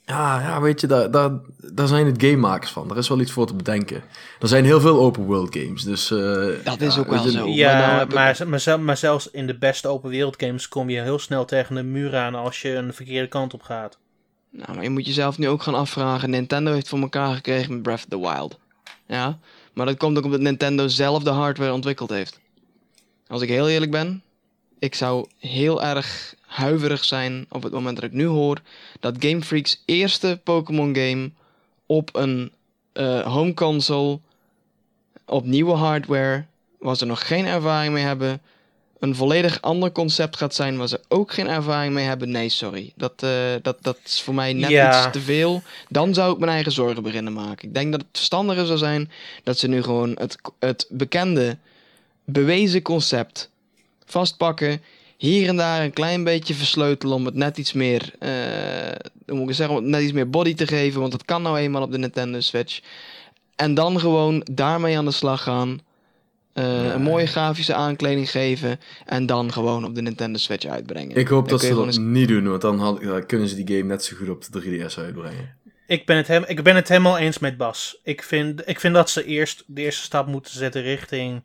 Ja, 0.06 0.40
ja, 0.40 0.60
weet 0.60 0.80
je, 0.80 0.86
daar, 0.86 1.10
daar, 1.10 1.30
daar 1.56 1.86
zijn 1.88 2.06
het 2.06 2.22
gamemakers 2.22 2.70
van. 2.70 2.88
Daar 2.88 2.96
is 2.96 3.08
wel 3.08 3.20
iets 3.20 3.32
voor 3.32 3.46
te 3.46 3.54
bedenken. 3.54 4.02
Er 4.40 4.48
zijn 4.48 4.64
heel 4.64 4.80
veel 4.80 4.98
open 5.00 5.24
world 5.24 5.56
games, 5.56 5.82
dus... 5.82 6.10
eh, 6.10 6.18
Dat 6.64 6.80
ja, 6.80 6.86
is 6.86 6.98
ook 6.98 7.08
wel 7.08 7.24
je, 7.24 7.30
zo. 7.30 7.46
maar 7.46 7.56
nou 7.88 8.02
ik- 8.02 8.14
maar, 8.14 8.48
maar, 8.48 8.80
maar 8.80 8.96
zelfs 8.96 9.30
in 9.30 9.46
de 9.46 9.58
beste 9.58 9.88
open 9.88 10.10
wereld 10.10 10.42
games 10.42 10.68
kom 10.68 10.90
je 10.90 11.00
heel 11.00 11.18
snel 11.18 11.44
tegen 11.44 11.76
een 11.76 11.92
muur 11.92 12.16
aan 12.16 12.34
als 12.34 12.62
je 12.62 12.74
een 12.74 12.94
verkeerde 12.94 13.28
kant 13.28 13.54
op 13.54 13.62
gaat. 13.62 13.98
Nou, 14.50 14.74
maar 14.74 14.82
je 14.82 14.90
moet 14.90 15.06
jezelf 15.06 15.38
nu 15.38 15.48
ook 15.48 15.62
gaan 15.62 15.74
afvragen. 15.74 16.30
Nintendo 16.30 16.72
heeft 16.72 16.88
voor 16.88 17.00
elkaar 17.00 17.34
gekregen 17.34 17.72
met 17.72 17.82
Breath 17.82 17.98
of 17.98 18.06
the 18.08 18.20
Wild. 18.20 18.58
Ja, 19.06 19.38
maar 19.72 19.86
dat 19.86 19.96
komt 19.96 20.18
ook 20.18 20.24
omdat 20.24 20.40
Nintendo 20.40 20.88
zelf 20.88 21.22
de 21.22 21.30
hardware 21.30 21.72
ontwikkeld 21.72 22.10
heeft. 22.10 22.40
Als 23.26 23.42
ik 23.42 23.48
heel 23.48 23.68
eerlijk 23.68 23.90
ben, 23.90 24.22
ik 24.78 24.94
zou 24.94 25.26
heel 25.38 25.82
erg 25.82 26.34
huiverig 26.54 27.04
zijn 27.04 27.46
op 27.48 27.62
het 27.62 27.72
moment 27.72 27.94
dat 27.94 28.04
ik 28.04 28.12
nu 28.12 28.24
hoor 28.26 28.60
dat 29.00 29.14
Game 29.18 29.42
Freak's 29.42 29.82
eerste 29.84 30.40
Pokémon 30.44 30.96
game 30.96 31.30
op 31.86 32.16
een 32.16 32.52
eh, 32.92 33.20
home 33.20 33.54
console, 33.54 34.18
op 35.26 35.44
nieuwe 35.44 35.72
hardware, 35.72 36.44
waar 36.78 36.96
ze 36.96 37.04
nog 37.04 37.26
geen 37.26 37.46
ervaring 37.46 37.92
mee 37.92 38.04
hebben, 38.04 38.40
een 38.98 39.14
volledig 39.14 39.60
ander 39.60 39.92
concept 39.92 40.36
gaat 40.36 40.54
zijn 40.54 40.76
waar 40.76 40.88
ze 40.88 41.00
ook 41.08 41.32
geen 41.32 41.48
ervaring 41.48 41.94
mee 41.94 42.04
hebben. 42.04 42.30
Nee, 42.30 42.48
sorry. 42.48 42.92
Dat, 42.96 43.22
eh, 43.22 43.30
dat, 43.62 43.76
dat 43.82 43.98
is 44.04 44.20
voor 44.22 44.34
mij 44.34 44.52
net 44.52 44.70
Ja. 44.70 44.88
iets 45.04 45.12
te 45.12 45.20
veel. 45.20 45.62
Dan 45.88 46.14
zou 46.14 46.32
ik 46.32 46.38
mijn 46.38 46.50
eigen 46.50 46.72
zorgen 46.72 47.02
beginnen 47.02 47.32
maken. 47.32 47.68
Ik 47.68 47.74
denk 47.74 47.90
dat 47.92 48.00
het 48.00 48.10
verstandiger 48.12 48.66
zou 48.66 48.78
zijn 48.78 49.10
dat 49.42 49.58
ze 49.58 49.68
nu 49.68 49.82
gewoon 49.82 50.10
het, 50.18 50.36
het 50.58 50.86
bekende, 50.90 51.56
bewezen 52.24 52.82
concept 52.82 53.50
vastpakken. 54.04 54.82
Hier 55.16 55.48
en 55.48 55.56
daar 55.56 55.82
een 55.82 55.92
klein 55.92 56.24
beetje 56.24 56.54
versleutelen 56.54 57.14
om 57.14 57.24
het 57.24 57.34
net 57.34 57.58
iets 57.58 57.72
meer, 57.72 58.10
eh, 58.18 58.30
hoe 59.26 59.38
moet 59.38 59.48
ik 59.48 59.54
zeggen, 59.54 59.76
om 59.76 59.82
het 59.82 59.90
net 59.90 60.02
iets 60.02 60.12
meer 60.12 60.30
body 60.30 60.54
te 60.54 60.66
geven. 60.66 61.00
Want 61.00 61.12
dat 61.12 61.24
kan 61.24 61.42
nou 61.42 61.58
eenmaal 61.58 61.82
op 61.82 61.92
de 61.92 61.98
Nintendo 61.98 62.40
Switch. 62.40 62.80
En 63.56 63.74
dan 63.74 64.00
gewoon 64.00 64.46
daarmee 64.52 64.98
aan 64.98 65.04
de 65.04 65.10
slag 65.10 65.42
gaan. 65.42 65.80
Eh, 66.52 66.84
Ja. 66.84 66.94
Een 66.94 67.02
mooie 67.02 67.26
grafische 67.26 67.74
aankleding 67.74 68.30
geven. 68.30 68.80
En 69.06 69.26
dan 69.26 69.52
gewoon 69.52 69.84
op 69.84 69.94
de 69.94 70.02
Nintendo 70.02 70.38
Switch 70.38 70.66
uitbrengen. 70.66 71.16
Ik 71.16 71.28
hoop 71.28 71.48
dat 71.48 71.60
ze 71.60 71.74
dat 71.74 71.98
niet 71.98 72.28
doen, 72.28 72.48
want 72.48 72.60
dan, 72.62 72.78
had, 72.78 73.02
dan 73.02 73.26
kunnen 73.26 73.48
ze 73.48 73.64
die 73.64 73.76
game 73.76 73.88
net 73.88 74.04
zo 74.04 74.16
goed 74.16 74.28
op 74.28 74.44
de 74.52 74.60
3DS 74.60 74.98
uitbrengen. 74.98 75.56
Ik 75.86 76.06
ben, 76.06 76.16
het 76.16 76.26
hem, 76.26 76.44
ik 76.46 76.62
ben 76.62 76.74
het 76.76 76.88
helemaal 76.88 77.18
eens 77.18 77.38
met 77.38 77.56
Bas. 77.56 77.98
Ik 78.02 78.22
vind, 78.22 78.68
ik 78.68 78.80
vind 78.80 78.94
dat 78.94 79.10
ze 79.10 79.24
eerst 79.24 79.64
de 79.66 79.82
eerste 79.82 80.02
stap 80.02 80.26
moeten 80.26 80.52
zetten 80.54 80.82
richting 80.82 81.42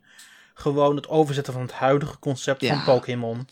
gewoon 0.60 0.96
het 0.96 1.08
overzetten 1.08 1.52
van 1.52 1.62
het 1.62 1.72
huidige 1.72 2.18
concept 2.18 2.60
Ja. 2.60 2.68
van 2.84 2.94
Pokémon. 2.94 3.46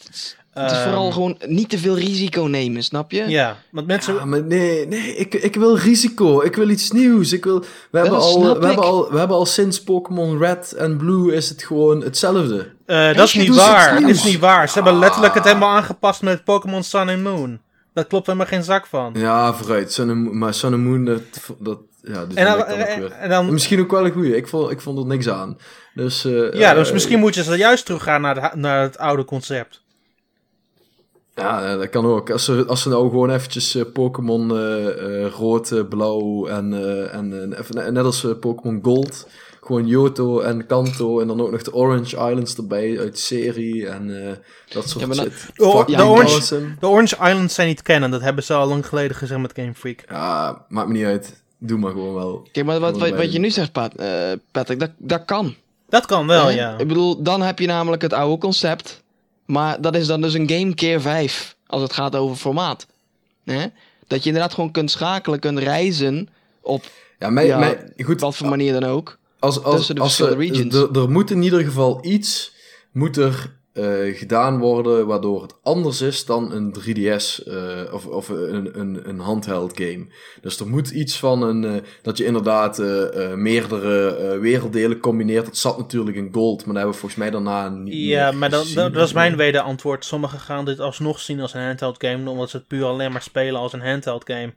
Het 0.54 0.70
is 0.70 0.78
vooral 0.78 1.04
Ehm, 1.04 1.12
gewoon 1.12 1.36
niet 1.46 1.68
te 1.68 1.78
veel 1.78 1.96
risico 1.98 2.42
nemen, 2.42 2.82
snap 2.84 3.10
je? 3.10 3.24
Ja, 3.28 3.56
want 3.70 3.86
mensen. 3.86 4.14
Ja, 4.14 4.24
maar 4.24 4.42
nee, 4.42 4.86
nee 4.86 5.16
ik, 5.16 5.34
ik 5.34 5.54
wil 5.54 5.76
risico. 5.76 6.40
Ik 6.42 6.56
wil 6.56 6.68
iets 6.68 6.90
nieuws. 6.90 7.32
Ik 7.32 7.44
wil, 7.44 7.64
we, 7.90 7.98
hebben 7.98 8.18
al, 8.18 8.42
we, 8.42 8.66
hebben 8.66 8.84
al, 8.84 9.10
we 9.12 9.18
hebben 9.18 9.36
al 9.36 9.46
sinds 9.46 9.82
Pokémon 9.82 10.38
Red 10.38 10.72
en 10.72 10.96
Blue 10.96 11.34
is 11.34 11.48
het 11.48 11.62
gewoon 11.62 12.00
hetzelfde. 12.02 12.72
eh, 12.86 13.14
dat 13.14 13.26
is 13.26 13.34
niet 13.34 13.54
waar. 13.56 14.00
Dat 14.00 14.10
is 14.10 14.24
niet 14.24 14.38
waar. 14.38 14.68
Ze 14.68 14.74
hebben 14.74 14.92
Ah. 14.92 14.98
letterlijk 14.98 15.34
het 15.34 15.44
helemaal 15.44 15.76
aangepast 15.76 16.22
met 16.22 16.44
Pokémon 16.44 16.82
Sun 16.82 17.08
en 17.08 17.22
Moon. 17.22 17.58
Daar 17.92 18.04
klopt 18.04 18.26
helemaal 18.26 18.46
geen 18.48 18.62
zak 18.64 18.86
van. 18.86 19.12
Ja, 19.16 19.54
vooruit. 19.54 19.92
Sun 19.92 20.10
and 20.10 20.32
maar 20.32 20.54
Sun 20.54 20.72
and 20.72 20.82
Moon, 20.82 21.04
dat, 21.04 21.22
dat, 21.58 21.78
ja, 22.02 22.20
En 22.20 22.26
vond 22.26 22.34
dan, 22.36 22.54
ook 22.60 22.66
en, 22.66 23.00
weer. 23.00 23.10
en 23.12 23.28
dan, 23.28 23.52
Misschien 23.52 23.80
ook 23.80 23.90
wel 23.90 24.04
een 24.04 24.12
goeie. 24.12 24.36
Ik 24.36 24.48
vond, 24.48 24.70
ik 24.70 24.80
vond 24.80 24.98
er 24.98 25.06
niks 25.06 25.28
aan. 25.28 25.58
Dus, 25.94 26.24
eh, 26.24 26.52
ja, 26.52 26.74
dus 26.74 26.86
eh, 26.88 26.92
misschien 26.92 27.18
moet 27.18 27.34
je 27.34 27.42
ze 27.42 27.56
juist 27.56 27.84
teruggaan 27.84 28.20
naar, 28.20 28.34
de, 28.34 28.50
naar 28.56 28.82
het 28.82 28.98
oude 28.98 29.24
concept. 29.24 29.82
Ja, 31.34 31.72
eh, 31.72 31.78
dat 31.78 31.88
kan 31.88 32.06
ook. 32.06 32.30
Als 32.30 32.44
ze, 32.44 32.64
als 32.66 32.82
ze 32.82 32.88
nou 32.88 33.08
gewoon 33.08 33.30
eventjes 33.30 33.76
Pokémon 33.92 34.52
rood, 35.28 35.88
blauw 35.88 36.46
en, 36.46 36.72
en 37.12 37.52
even- 37.58 37.92
net 37.94 38.04
als 38.04 38.26
Pokémon 38.40 38.78
Gold. 38.82 39.28
Gewoon 39.68 39.86
Johto 39.86 40.40
en 40.40 40.66
Kanto 40.66 41.20
en 41.20 41.26
dan 41.26 41.40
ook 41.40 41.50
nog 41.50 41.62
de 41.62 41.74
Orange 41.74 42.16
Islands 42.16 42.56
erbij 42.56 42.98
uit 42.98 43.12
de 43.14 43.20
serie 43.20 43.88
en 43.88 44.26
eh, 44.28 44.32
dat 44.74 44.88
soort 44.88 45.00
Ja, 45.00 45.06
maar 45.06 45.16
dat- 45.16 45.32
shit. 45.32 45.60
Oh, 45.60 45.86
de 45.86 45.92
Orange- 46.04 46.32
awesome. 46.34 46.74
De 46.80 46.88
Orange 46.88 47.16
Islands 47.28 47.54
zijn 47.54 47.68
niet 47.68 47.82
kennen. 47.82 48.10
Dat 48.10 48.20
hebben 48.20 48.44
ze 48.44 48.54
al 48.54 48.66
lang 48.68 48.86
geleden 48.86 49.16
gezegd 49.16 49.40
met 49.40 49.52
Game 49.54 49.74
Freak. 49.74 50.04
Ja, 50.08 50.64
maakt 50.68 50.88
me 50.88 50.94
niet 50.94 51.04
uit. 51.04 51.42
Doe 51.58 51.78
maar 51.78 51.90
gewoon 51.90 52.14
wel. 52.14 52.48
Kijk, 52.52 52.66
maar 52.66 52.80
wat, 52.80 52.98
wat, 52.98 53.10
wat 53.10 53.32
je 53.32 53.38
nu 53.38 53.50
zegt, 53.50 53.72
Pat, 53.72 53.94
eh, 53.94 54.32
Patrick, 54.50 54.80
dat, 54.80 54.90
dat 54.98 55.24
kan. 55.24 55.54
Dat 55.88 56.06
kan 56.06 56.26
wel, 56.26 56.50
ja. 56.50 56.78
Ik 56.78 56.88
bedoel, 56.88 57.22
dan 57.22 57.42
heb 57.42 57.58
je 57.58 57.66
namelijk 57.66 58.02
het 58.02 58.12
oude 58.12 58.38
concept. 58.38 59.02
Maar 59.46 59.80
dat 59.80 59.94
is 59.96 60.06
dan 60.06 60.20
dus 60.20 60.34
een 60.34 60.48
game 60.50 60.74
keer 60.74 61.00
5. 61.00 61.56
Als 61.66 61.82
het 61.82 61.92
gaat 61.92 62.16
over 62.16 62.36
formaat. 62.36 62.86
Hè? 63.44 63.66
Dat 64.06 64.22
je 64.22 64.28
inderdaad 64.28 64.54
gewoon 64.54 64.70
kunt 64.70 64.90
schakelen, 64.90 65.38
kunt 65.38 65.58
reizen. 65.58 66.28
Op 66.60 66.84
Ja, 67.18 67.30
mij, 67.30 67.46
Ja, 67.46 67.58
mij, 67.58 67.92
goed, 68.04 68.20
wat 68.20 68.36
voor 68.36 68.48
manier 68.48 68.72
dan 68.80 68.84
ook. 68.90 69.18
Als, 69.38 69.62
als, 69.62 69.76
tussen 69.76 69.94
de 69.94 70.00
als 70.00 70.20
er, 70.20 70.36
regions. 70.36 71.06
moet 71.08 71.30
in 71.30 71.42
ieder 71.42 71.64
geval 71.64 71.98
iets 72.04 72.56
moet 72.92 73.16
er, 73.16 73.58
eh, 73.78 74.18
gedaan 74.18 74.58
worden 74.58 75.06
waardoor 75.06 75.42
het 75.42 75.54
anders 75.62 76.00
is 76.00 76.24
dan 76.24 76.52
een 76.52 76.72
3DS 76.72 77.44
eh, 77.44 77.92
of, 77.92 78.06
of 78.06 78.28
een, 78.28 78.80
een, 78.80 79.08
een 79.08 79.18
handheld 79.18 79.72
game. 79.74 80.06
Dus 80.40 80.60
er 80.60 80.68
moet 80.68 80.90
iets 80.90 81.18
van 81.18 81.42
een, 81.42 81.64
eh, 81.64 81.82
dat 82.02 82.18
je 82.18 82.24
inderdaad 82.24 82.78
meerdere 83.36 84.38
werelddelen 84.38 85.00
combineert. 85.00 85.44
Dat 85.44 85.56
zat 85.56 85.78
natuurlijk 85.78 86.16
in 86.16 86.28
Gold, 86.32 86.56
maar 86.56 86.66
dat 86.66 86.76
hebben 86.76 86.92
we 86.92 86.98
volgens 86.98 87.20
mij 87.20 87.30
daarna 87.30 87.68
niet 87.68 87.94
Ja, 87.94 88.30
meer 88.30 88.38
maar 88.38 88.50
dan, 88.50 88.66
dat, 88.74 88.92
dat 88.92 89.06
is 89.06 89.12
mijn 89.12 89.36
wederantwoord. 89.36 90.04
Sommigen 90.04 90.40
gaan 90.40 90.64
dit 90.64 90.80
alsnog 90.80 91.20
zien 91.20 91.40
als 91.40 91.54
een 91.54 91.64
handheld 91.64 92.04
game, 92.04 92.30
omdat 92.30 92.50
ze 92.50 92.56
het 92.56 92.66
puur 92.66 92.84
alleen 92.84 93.12
maar 93.12 93.22
spelen 93.22 93.60
als 93.60 93.72
een 93.72 93.86
handheld 93.86 94.22
game. 94.26 94.54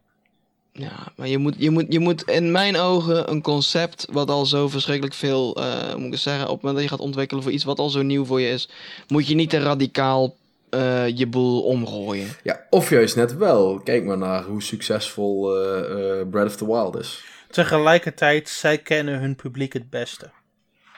Ja, 0.74 1.12
maar 1.16 1.28
je 1.28 1.38
moet, 1.38 1.56
je, 1.58 1.70
moet, 1.70 1.86
je 1.90 2.00
moet 2.00 2.24
in 2.24 2.52
mijn 2.52 2.78
ogen 2.78 3.32
een 3.32 3.42
concept 3.42 4.08
wat 4.12 4.30
al 4.30 4.46
zo 4.46 4.68
verschrikkelijk 4.68 5.16
veel, 5.16 5.56
eh, 5.56 5.92
hoe 5.92 6.02
moet 6.02 6.14
ik 6.14 6.20
zeggen, 6.20 6.48
op 6.48 6.54
het 6.54 6.62
moment 6.62 6.82
dat 6.82 6.90
je 6.90 6.96
gaat 6.96 7.06
ontwikkelen 7.06 7.44
voor 7.44 7.52
iets 7.52 7.64
wat 7.64 7.80
al 7.80 7.90
zo 7.90 8.02
nieuw 8.02 8.26
voor 8.26 8.42
je 8.42 8.50
is, 8.50 8.70
moet 9.08 9.28
je 9.28 9.36
niet 9.36 9.50
te 9.50 9.60
radicaal 9.60 10.36
eh, 10.72 11.18
je 11.18 11.28
boel 11.28 11.64
omgooien. 11.64 12.28
Ja, 12.44 12.66
of 12.70 12.90
juist 12.90 13.16
net 13.16 13.38
wel. 13.38 13.80
Kijk 13.80 14.04
maar 14.04 14.18
naar 14.18 14.44
hoe 14.44 14.62
succesvol 14.62 15.58
eh, 15.58 16.20
eh, 16.20 16.30
Breath 16.30 16.48
of 16.48 16.56
the 16.56 16.66
Wild 16.66 16.96
is. 16.96 17.24
Tegelijkertijd, 17.50 18.50
zij 18.50 18.78
kennen 18.78 19.20
hun 19.20 19.36
publiek 19.36 19.74
het 19.74 19.90
beste. 19.90 20.30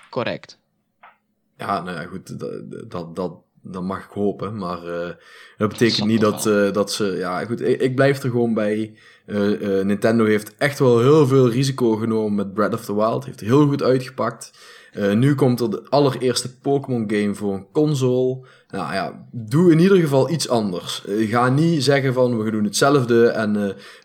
Correct. 0.09 0.59
Ja, 1.57 1.81
nou 1.81 1.99
ja, 1.99 2.05
goed, 2.05 2.39
dat, 2.39 2.91
dat, 2.91 3.15
dat, 3.15 3.33
dan 3.63 3.85
mag 3.85 4.03
ik 4.03 4.11
hopen. 4.11 4.57
Maar 4.57 4.85
uh, 4.85 5.09
dat 5.57 5.69
betekent 5.69 6.07
niet 6.07 6.21
dat, 6.21 6.45
uh, 6.45 6.71
dat 6.71 6.91
ze. 6.91 7.15
Ja, 7.17 7.45
goed, 7.45 7.61
ik, 7.61 7.81
ik, 7.81 7.95
blijf 7.95 8.23
er 8.23 8.29
gewoon 8.29 8.53
bij. 8.53 8.93
Uh, 9.25 9.83
Nintendo 9.83 10.25
heeft 10.25 10.53
echt 10.57 10.79
wel 10.79 10.99
heel 10.99 11.27
veel 11.27 11.49
risico 11.49 11.95
genomen 11.95 12.35
met 12.35 12.53
Breath 12.53 12.73
of 12.73 12.85
the 12.85 12.95
Wild. 12.95 13.25
Heeft 13.25 13.39
heel 13.39 13.67
goed 13.67 13.83
uitgepakt. 13.83 14.51
nu 15.15 15.35
komt 15.35 15.59
er 15.59 15.69
de 15.69 15.83
allereerste 15.89 16.57
Pokémon 16.57 17.03
game 17.07 17.35
voor 17.35 17.53
een 17.53 17.67
console. 17.71 18.45
Nou 18.69 18.93
ja, 18.93 19.27
doe 19.31 19.71
in 19.71 19.79
ieder 19.79 19.97
geval 19.97 20.29
iets 20.29 20.49
anders. 20.49 21.03
ga 21.07 21.49
niet 21.49 21.83
zeggen 21.83 22.13
van 22.13 22.43
we 22.43 22.51
doen 22.51 22.63
hetzelfde 22.63 23.27
en 23.27 23.53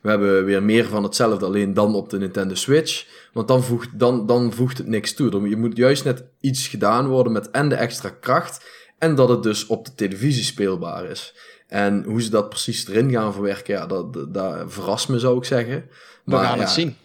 we 0.02 0.08
hebben 0.08 0.44
weer 0.44 0.62
meer 0.62 0.84
van 0.84 1.02
hetzelfde, 1.02 1.46
alleen 1.46 1.74
dan 1.74 1.94
op 1.94 2.10
de 2.10 2.18
Nintendo 2.18 2.54
Switch. 2.54 3.06
Want 3.32 3.48
dan 3.48 3.62
voegt, 3.62 3.98
dan, 3.98 4.26
dan 4.26 4.52
voegt 4.52 4.78
het 4.78 4.86
niks 4.86 5.14
toe. 5.14 5.48
Je 5.48 5.56
moet 5.56 5.76
juist 5.76 6.04
net 6.04 6.24
iets 6.40 6.68
gedaan 6.68 7.06
worden 7.06 7.32
met 7.32 7.50
en 7.50 7.68
de 7.68 7.74
extra 7.74 8.08
kracht. 8.20 8.66
En 8.98 9.14
dat 9.14 9.28
het 9.28 9.42
dus 9.42 9.66
op 9.66 9.84
de 9.84 9.94
televisie 9.94 10.44
speelbaar 10.44 11.04
is. 11.04 11.34
En 11.66 12.04
hoe 12.04 12.22
ze 12.22 12.30
dat 12.30 12.48
precies 12.48 12.88
erin 12.88 13.10
gaan 13.10 13.32
verwerken, 13.32 13.74
ja, 13.74 13.86
dat, 13.86 14.34
dat, 14.34 14.64
verrast 14.66 15.08
me 15.08 15.18
zou 15.18 15.38
ik 15.38 15.44
zeggen. 15.44 15.88
We 16.24 16.36
gaan 16.36 16.56
ja, 16.56 16.62
het 16.62 16.70
zien. 16.70 16.96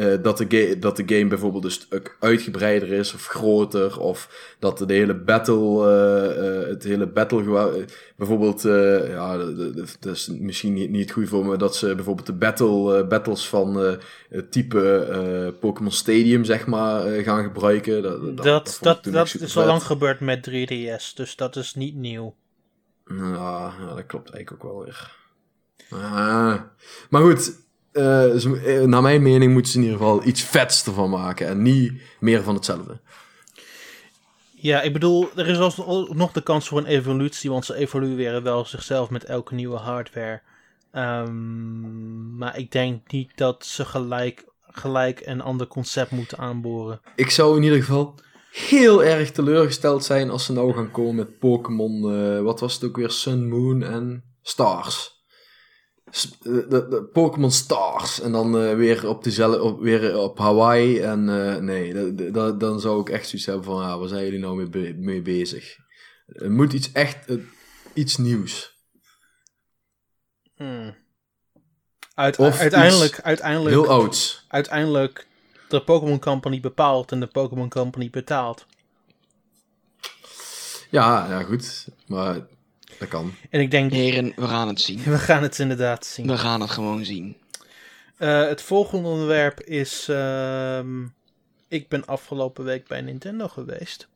Uh, 0.00 0.22
dat, 0.22 0.38
de 0.38 0.76
dat 0.78 0.96
de 0.96 1.02
game 1.06 1.26
bijvoorbeeld 1.26 1.72
stuk 1.72 2.16
uitgebreider 2.20 2.92
is 2.92 3.14
of 3.14 3.26
groter. 3.26 4.00
Of 4.00 4.54
dat 4.58 4.78
de 4.78 4.94
hele 4.94 5.14
battle, 5.14 5.56
uh, 5.56 6.62
uh, 6.62 6.68
het 6.68 6.82
hele 6.82 7.06
battle, 7.06 7.86
bijvoorbeeld, 8.16 8.62
ja, 9.08 9.36
dat 10.00 10.14
is 10.14 10.28
misschien 10.28 10.72
niet, 10.72 10.90
niet 10.90 11.12
goed 11.12 11.28
voor 11.28 11.46
me, 11.46 11.56
dat 11.56 11.76
ze 11.76 11.94
bijvoorbeeld 11.94 12.26
de 12.26 12.32
battle, 12.32 13.06
battles 13.06 13.48
van 13.48 13.98
het 14.28 14.52
type 14.52 15.54
Pokémon 15.60 15.92
Stadium, 15.92 16.44
zeg 16.44 16.66
maar, 16.66 17.02
gaan 17.22 17.42
gebruiken. 17.42 18.02
Dat, 18.02 18.36
dat, 18.36 18.44
dat, 18.44 18.78
dat, 18.80 19.04
dat 19.04 19.40
is 19.40 19.56
al 19.56 19.66
lang 19.66 19.82
gebeurd 19.82 20.20
met 20.20 20.50
3DS, 20.50 21.14
dus 21.14 21.36
dat 21.36 21.56
is 21.56 21.74
niet 21.74 21.94
nieuw. 21.94 22.34
Ja, 23.06 23.74
ja 23.78 23.94
dat 23.94 24.06
klopt 24.06 24.30
eigenlijk 24.30 24.64
ook 24.64 24.72
wel 24.72 24.84
weer. 24.84 25.18
Ah. 25.90 26.60
maar 27.10 27.22
goed, 27.22 27.52
uh, 27.92 28.84
naar 28.84 29.02
mijn 29.02 29.22
mening 29.22 29.52
moeten 29.52 29.72
ze 29.72 29.78
in 29.78 29.84
ieder 29.84 29.98
geval 29.98 30.26
iets 30.26 30.42
vets 30.42 30.86
ervan 30.86 31.10
maken 31.10 31.46
en 31.46 31.62
niet 31.62 31.92
meer 32.20 32.42
van 32.42 32.54
hetzelfde. 32.54 33.00
Ja, 34.54 34.80
ik 34.80 34.92
bedoel, 34.92 35.28
er 35.36 35.48
is 35.48 35.58
alsnog 35.58 36.14
nog 36.14 36.32
de 36.32 36.42
kans 36.42 36.68
voor 36.68 36.78
een 36.78 36.86
evolutie, 36.86 37.50
want 37.50 37.64
ze 37.64 37.74
evolueren 37.74 38.42
wel 38.42 38.64
zichzelf 38.64 39.10
met 39.10 39.24
elke 39.24 39.54
nieuwe 39.54 39.76
hardware. 39.76 40.40
Um, 40.94 42.36
maar 42.36 42.58
ik 42.58 42.72
denk 42.72 43.12
niet 43.12 43.32
dat 43.34 43.66
ze 43.66 43.84
gelijk, 43.84 44.44
gelijk 44.60 45.22
een 45.24 45.40
ander 45.40 45.66
concept 45.66 46.10
moeten 46.10 46.38
aanboren. 46.38 47.00
Ik 47.16 47.30
zou 47.30 47.56
in 47.56 47.62
ieder 47.62 47.78
geval 47.78 48.14
heel 48.50 49.04
erg 49.04 49.30
teleurgesteld 49.30 50.04
zijn 50.04 50.30
als 50.30 50.44
ze 50.44 50.52
nou 50.52 50.72
gaan 50.74 50.90
komen 50.90 51.14
met 51.14 51.38
Pokémon, 51.38 52.12
uh, 52.14 52.42
wat 52.42 52.60
was 52.60 52.74
het 52.74 52.84
ook 52.84 52.96
weer, 52.96 53.10
Sun, 53.10 53.48
Moon 53.48 53.82
en 53.82 54.24
Stars 54.42 55.19
de, 56.42 56.66
de, 56.68 57.08
Pokémon 57.12 57.50
Stars. 57.50 58.20
En 58.20 58.32
dan 58.32 58.62
uh, 58.62 58.74
weer 58.74 59.08
op 59.08 59.24
dezelfde, 59.24 59.62
op, 59.62 59.80
weer 59.80 60.18
op 60.18 60.38
Hawaii. 60.38 61.00
En 61.00 61.28
uh, 61.28 61.56
nee, 61.56 62.14
dan 62.56 62.80
zou 62.80 63.00
ik 63.00 63.08
echt 63.08 63.28
zoiets 63.28 63.46
hebben 63.46 63.64
van, 63.64 63.82
ah, 63.82 63.98
waar 63.98 64.08
zijn 64.08 64.24
jullie 64.24 64.38
nou 64.38 64.68
mee, 64.68 64.94
mee 64.94 65.22
bezig? 65.22 65.76
Er 66.26 66.50
moet 66.50 66.72
iets 66.72 66.92
echt, 66.92 67.30
uh, 67.30 67.42
iets 67.94 68.16
nieuws. 68.16 68.78
Hmm. 70.56 70.96
Uit, 72.14 72.38
uiteindelijk, 72.38 73.20
uiteindelijk, 73.20 73.74
heel 73.74 73.88
ouds. 73.88 74.44
Uiteindelijk 74.48 75.26
de 75.68 75.82
Pokémon 75.82 76.18
Company 76.18 76.60
bepaalt 76.60 77.12
en 77.12 77.20
de 77.20 77.26
Pokémon 77.26 77.68
Company 77.68 78.10
betaalt. 78.10 78.66
Ja, 80.90 81.26
ja, 81.28 81.42
goed. 81.42 81.88
Maar 82.06 82.46
dat 83.00 83.08
kan. 83.08 83.34
En 83.50 83.60
ik 83.60 83.70
denk... 83.70 83.92
Heren, 83.92 84.32
we 84.36 84.48
gaan 84.48 84.68
het 84.68 84.80
zien. 84.80 85.02
We 85.12 85.18
gaan 85.18 85.42
het 85.42 85.58
inderdaad 85.58 86.06
zien. 86.06 86.26
We 86.26 86.38
gaan 86.38 86.60
het 86.60 86.70
gewoon 86.70 87.04
zien. 87.04 87.36
Uh, 88.18 88.46
het 88.46 88.62
volgende 88.62 89.08
onderwerp 89.08 89.60
is... 89.60 90.06
Uh, 90.10 90.80
ik 91.68 91.88
ben 91.88 92.06
afgelopen 92.06 92.64
week 92.64 92.86
bij 92.86 93.00
Nintendo 93.00 93.48
geweest. 93.48 94.08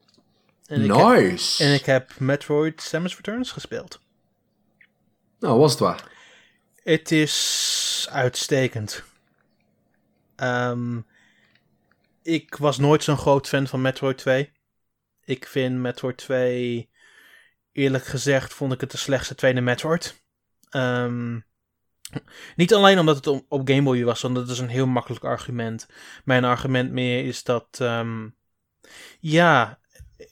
En 0.67 0.87
nice! 0.87 1.63
Heb, 1.63 1.71
en 1.71 1.75
ik 1.75 1.85
heb 1.85 2.19
Metroid 2.19 2.83
Samus 2.83 3.17
Returns 3.17 3.53
gespeeld. 3.53 4.01
Nou, 5.39 5.59
was 5.59 5.71
het 5.71 5.81
waar? 5.81 6.13
Het 6.83 7.11
is 7.11 8.09
uitstekend. 8.11 9.03
Um, 10.37 11.07
ik 12.23 12.57
was 12.57 12.79
nooit 12.79 13.03
zo'n 13.05 13.17
groot 13.17 13.49
fan 13.49 13.67
van 13.67 13.81
Metroid 13.81 14.19
2. 14.19 14.53
Ik 15.25 15.47
vind 15.47 15.77
Metroid 15.77 16.17
2 16.17 16.89
eerlijk 17.75 18.05
gezegd 18.05 18.55
vond 18.55 18.73
ik 18.73 18.81
het 18.81 18.91
de 18.91 18.97
slechtste 18.97 19.35
tweede 19.35 19.61
Metroid. 19.61 20.23
Um, 20.71 21.45
niet 22.57 22.75
alleen 22.75 22.99
omdat 22.99 23.17
het 23.17 23.27
op, 23.27 23.69
Game 23.69 23.83
Boy 23.83 24.05
was, 24.05 24.23
want 24.23 24.35
dat 24.35 24.49
is 24.49 24.59
een 24.59 24.69
heel 24.69 24.87
makkelijk 24.87 25.25
argument. 25.25 25.89
Mijn 26.25 26.45
argument 26.45 26.91
meer 26.91 27.25
is 27.25 27.43
dat, 27.43 27.79
um, 27.83 28.37
ja, 29.21 29.79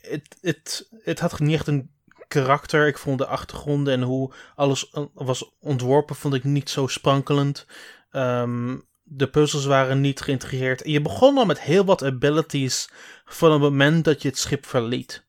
het, 0.01 0.37
het, 0.41 0.89
het 1.03 1.21
had 1.21 1.39
niet 1.39 1.55
echt 1.55 1.67
een 1.67 1.91
karakter. 2.29 2.87
Ik 2.87 2.99
vond 2.99 3.19
de 3.19 3.27
achtergronden 3.27 3.95
en 3.95 4.03
hoe 4.03 4.33
alles 4.55 4.95
was 5.15 5.57
ontworpen, 5.61 6.17
vond 6.17 6.35
ik 6.35 6.45
niet 6.45 6.71
zo 6.71 6.87
sprankelend. 6.87 7.67
Um, 8.13 8.89
de 9.03 9.29
puzzels 9.29 9.65
waren 9.65 10.01
niet 10.01 10.21
geïntegreerd. 10.21 10.83
En 10.83 10.91
je 10.91 11.01
begon 11.01 11.39
al 11.39 11.45
met 11.45 11.61
heel 11.61 11.85
wat 11.85 12.05
abilities 12.05 12.89
van 13.25 13.53
het 13.53 13.61
moment 13.61 14.05
dat 14.05 14.23
je 14.23 14.29
het 14.29 14.39
schip 14.39 14.67
verliet. 14.67 15.27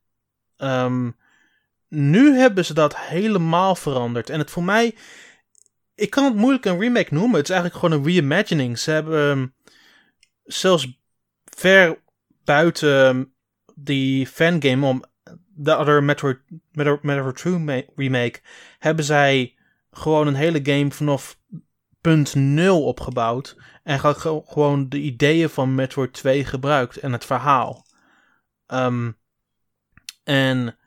Um, 0.57 1.16
nu 1.94 2.38
hebben 2.38 2.66
ze 2.66 2.74
dat 2.74 2.98
helemaal 2.98 3.76
veranderd. 3.76 4.30
En 4.30 4.39
het 4.39 4.52
voor 4.52 4.64
mij. 4.64 4.96
Ik 5.96 6.10
kan 6.10 6.24
het 6.24 6.36
moeilijk 6.36 6.66
een 6.66 6.80
remake 6.80 7.14
noemen. 7.14 7.36
Het 7.36 7.50
is 7.50 7.56
eigenlijk 7.56 7.80
gewoon 7.80 8.00
een 8.00 8.12
reimagining. 8.12 8.80
Ze 8.80 8.91
hebben 8.91 9.30
ehm, 9.30 9.48
zelfs 10.44 11.00
ver 11.44 12.00
buiten 12.44 13.06
ehm, 13.06 13.24
die 13.76 14.28
fangame 14.28 14.86
om 14.86 15.04
de 15.56 15.78
Other 15.78 16.04
Metroid, 16.04 16.39
Metroid, 16.72 17.36
2 17.36 17.86
remake. 17.96 18.39
Hebben 18.80 19.06
zij 19.06 19.56
gewoon 19.91 20.28
een 20.28 20.36
hele 20.36 20.60
game 20.64 20.91
vanaf 20.91 21.38
punt 22.02 22.36
0 22.36 22.84
opgebouwd. 22.84 23.58
En 23.84 24.00
gewoon 24.46 24.89
de 24.89 25.00
ideeën 25.00 25.50
van 25.50 25.76
Metroid 25.76 26.14
2 26.14 26.46
gebruikt. 26.46 26.98
En 26.98 27.12
het 27.12 27.26
verhaal. 27.26 27.86
Um, 28.68 29.18
en 30.24 30.78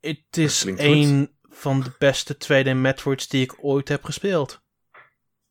het 0.00 0.36
is 0.36 0.64
een 0.76 1.30
van 1.42 1.80
de 1.80 1.90
beste 1.98 2.34
2D 2.34 2.76
Metroids 2.76 3.28
die 3.28 3.42
ik 3.42 3.54
ooit 3.60 3.88
heb 3.88 4.04
gespeeld. 4.04 4.60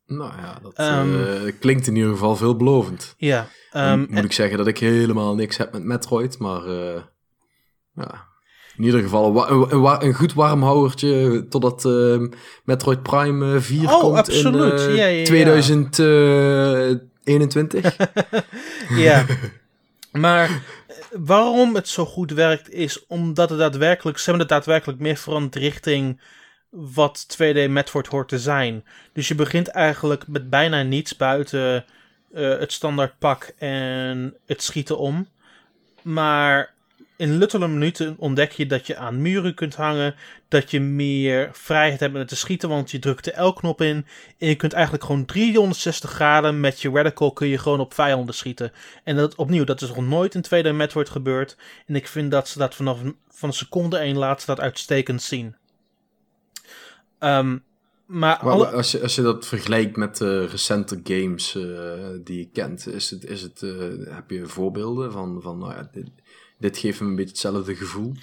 Nou 0.06 0.32
ja, 0.36 0.58
dat 0.62 0.78
um, 0.78 1.58
klinkt 1.58 1.86
in 1.86 1.96
ieder 1.96 2.10
geval 2.10 2.36
veelbelovend. 2.36 3.14
Ja. 3.16 3.48
Um, 3.72 4.06
moet 4.10 4.24
ik 4.24 4.32
zeggen 4.32 4.58
dat 4.58 4.66
ik 4.66 4.78
helemaal 4.78 5.34
niks 5.34 5.56
heb 5.56 5.72
met 5.72 5.84
Metroid, 5.84 6.38
maar 6.38 6.66
uh, 6.66 7.00
ja, 7.94 8.26
in 8.76 8.84
ieder 8.84 9.02
geval 9.02 9.50
een, 9.50 9.74
een, 9.74 10.04
een 10.04 10.14
goed 10.14 10.34
warmhouwertje 10.34 11.46
totdat 11.48 11.84
uh, 11.84 12.26
Metroid 12.64 13.02
Prime 13.02 13.60
4 13.60 13.90
oh, 13.90 14.00
komt 14.00 14.16
absoluut. 14.16 14.80
in 14.80 14.94
ja, 14.94 15.06
ja, 15.06 15.06
ja. 15.06 15.24
2021. 15.24 17.96
ja, 19.06 19.26
maar 20.24 20.62
waarom 21.12 21.74
het 21.74 21.88
zo 21.88 22.04
goed 22.04 22.30
werkt 22.30 22.70
is 22.70 23.06
omdat 23.06 23.50
het 23.50 23.58
daadwerkelijk, 23.58 24.18
ze 24.18 24.24
hebben 24.24 24.42
het 24.42 24.54
daadwerkelijk 24.54 24.98
meer 24.98 25.16
veranderd 25.16 25.54
richting 25.54 26.20
wat 26.70 27.26
2D 27.32 27.68
Metroid 27.68 28.06
hoort 28.06 28.28
te 28.28 28.38
zijn. 28.38 28.84
Dus 29.12 29.28
je 29.28 29.34
begint 29.34 29.68
eigenlijk 29.68 30.28
met 30.28 30.50
bijna 30.50 30.82
niets 30.82 31.16
buiten 31.16 31.84
uh, 32.32 32.58
het 32.58 32.72
standaard 32.72 33.18
pak 33.18 33.52
en 33.58 34.36
het 34.46 34.62
schieten 34.62 34.98
om. 34.98 35.28
Maar 36.02 36.74
in 37.18 37.38
luttele 37.38 37.68
minuten 37.68 38.14
ontdek 38.18 38.52
je 38.52 38.66
dat 38.66 38.86
je 38.86 38.96
aan 38.96 39.22
muren 39.22 39.54
kunt 39.54 39.74
hangen. 39.74 40.14
Dat 40.48 40.70
je 40.70 40.80
meer 40.80 41.50
vrijheid 41.52 42.00
hebt 42.00 42.12
met 42.12 42.28
te 42.28 42.36
schieten, 42.36 42.68
want 42.68 42.90
je 42.90 42.98
drukt 42.98 43.24
de 43.24 43.42
L-knop 43.42 43.80
in. 43.80 44.06
En 44.38 44.48
je 44.48 44.54
kunt 44.54 44.72
eigenlijk 44.72 45.04
gewoon 45.04 45.24
360 45.24 46.10
graden 46.10 46.60
met 46.60 46.80
je 46.80 46.90
radical 46.90 47.32
kun 47.32 47.48
je 47.48 47.58
gewoon 47.58 47.80
op 47.80 47.94
vijanden 47.94 48.34
schieten. 48.34 48.72
En 49.04 49.16
dat 49.16 49.34
opnieuw, 49.34 49.64
dat 49.64 49.82
is 49.82 49.88
nog 49.88 50.06
nooit 50.06 50.34
in 50.34 50.44
2D 50.44 50.74
Metroid 50.74 51.08
gebeurd. 51.08 51.56
En 51.86 51.94
ik 51.94 52.08
vind 52.08 52.30
dat 52.30 52.48
ze 52.48 52.58
dat 52.58 52.74
vanaf 52.74 52.98
van 53.28 53.52
seconde 53.52 53.98
1 53.98 54.16
laten 54.16 54.46
dat 54.46 54.60
uitstekend 54.60 55.22
zien. 55.22 55.56
Um, 57.20 57.64
maar, 58.06 58.36
alle... 58.36 58.66
als, 58.66 58.90
je, 58.90 59.02
als 59.02 59.14
je 59.14 59.22
dat 59.22 59.46
vergelijkt 59.46 59.96
met 59.96 60.16
de 60.16 60.46
recente 60.46 61.00
games 61.04 61.54
uh, 61.54 61.64
die 62.24 62.38
je 62.38 62.48
kent, 62.52 62.86
is 62.86 63.10
het, 63.10 63.24
is 63.24 63.42
het, 63.42 63.62
uh, 63.62 64.14
heb 64.14 64.30
je 64.30 64.46
voorbeelden 64.46 65.12
van, 65.12 65.42
van 65.42 65.58
nou 65.58 65.72
ja, 65.72 65.88
dit, 65.92 66.10
dit 66.58 66.78
geeft 66.78 67.00
me 67.00 67.06
een 67.06 67.16
beetje 67.16 67.30
hetzelfde 67.30 67.76
gevoel. 67.76 68.14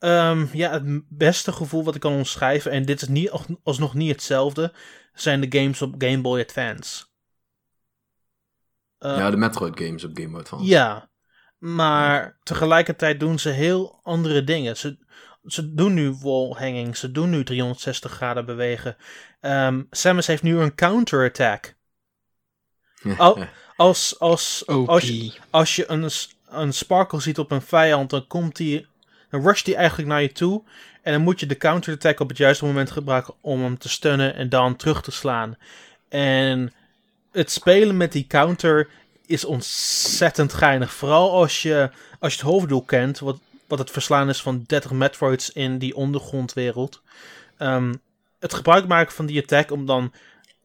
Um, 0.00 0.48
ja, 0.52 0.70
het 0.70 1.02
beste 1.08 1.52
gevoel 1.52 1.84
wat 1.84 1.94
ik 1.94 2.00
kan 2.00 2.12
omschrijven, 2.12 2.70
en 2.70 2.84
dit 2.84 3.02
is 3.02 3.08
niet, 3.08 3.30
alsnog 3.62 3.94
niet 3.94 4.10
hetzelfde, 4.10 4.72
zijn 5.14 5.40
de 5.40 5.58
games 5.58 5.82
op 5.82 5.94
Game 5.98 6.20
Boy 6.20 6.40
Advance. 6.40 7.04
Uh, 8.98 9.16
ja, 9.16 9.30
de 9.30 9.36
Metroid 9.36 9.80
games 9.80 10.04
op 10.04 10.10
Game 10.14 10.28
Boy 10.30 10.40
Advance. 10.40 10.66
Ja, 10.66 11.10
maar 11.58 12.38
tegelijkertijd 12.42 13.20
doen 13.20 13.38
ze 13.38 13.48
heel 13.48 14.00
andere 14.02 14.44
dingen. 14.44 14.76
Ze, 14.76 14.98
ze 15.44 15.74
doen 15.74 15.94
nu 15.94 16.16
wall 16.20 16.50
hanging, 16.50 16.96
ze 16.96 17.12
doen 17.12 17.30
nu 17.30 17.44
360 17.44 18.12
graden 18.12 18.46
bewegen. 18.46 18.96
Ehm, 19.40 19.82
Samus 19.90 20.26
heeft 20.26 20.42
nu 20.42 20.58
een 20.58 20.74
counter-attack. 20.74 21.76
Al- 23.18 23.38
Als, 23.76 24.18
als, 24.18 24.64
OP. 24.64 24.88
als, 24.88 25.08
je, 25.08 25.32
als 25.50 25.76
je 25.76 25.90
een, 25.90 26.10
een 26.48 26.72
sparkle 26.72 27.20
ziet 27.20 27.38
op 27.38 27.50
een 27.50 27.62
vijand, 27.62 28.10
dan 28.10 28.26
komt 28.26 28.56
die, 28.56 28.86
dan 29.30 29.42
rusht 29.42 29.64
die 29.64 29.76
eigenlijk 29.76 30.08
naar 30.08 30.22
je 30.22 30.32
toe. 30.32 30.62
En 31.02 31.12
dan 31.12 31.22
moet 31.22 31.40
je 31.40 31.46
de 31.46 31.56
counter-attack 31.56 32.20
op 32.20 32.28
het 32.28 32.38
juiste 32.38 32.64
moment 32.64 32.90
gebruiken 32.90 33.34
om 33.40 33.62
hem 33.62 33.78
te 33.78 33.88
stunnen 33.88 34.34
en 34.34 34.48
dan 34.48 34.76
terug 34.76 35.02
te 35.02 35.10
slaan. 35.10 35.56
En 36.08 36.72
het 37.32 37.50
spelen 37.50 37.96
met 37.96 38.12
die 38.12 38.26
counter 38.26 38.88
is 39.26 39.44
ontzettend 39.44 40.52
geinig. 40.52 40.92
Vooral 40.92 41.32
als 41.32 41.62
je, 41.62 41.90
als 42.18 42.32
je 42.32 42.38
het 42.38 42.48
hoofddoel 42.48 42.82
kent, 42.82 43.18
wat, 43.18 43.38
wat 43.66 43.78
het 43.78 43.90
verslaan 43.90 44.28
is 44.28 44.42
van 44.42 44.64
30 44.66 44.90
Metroids 44.90 45.50
in 45.50 45.78
die 45.78 45.96
ondergrondwereld. 45.96 47.02
Ehm, 47.56 47.94
het 48.38 48.54
gebruik 48.54 48.86
maken 48.86 49.14
van 49.14 49.26
die 49.26 49.42
attack 49.42 49.70
om 49.70 49.86
dan 49.86 50.12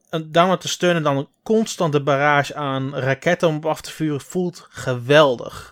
een 0.09 0.32
downer 0.32 0.57
te 0.57 0.67
stunnen, 0.67 1.03
dan 1.03 1.17
een 1.17 1.27
constante 1.43 2.01
barrage 2.01 2.55
aan 2.55 2.95
raketten 2.95 3.47
om 3.47 3.63
af 3.63 3.82
te 3.82 3.91
vuren, 3.91 4.21
voelt 4.21 4.67
geweldig. 4.69 5.70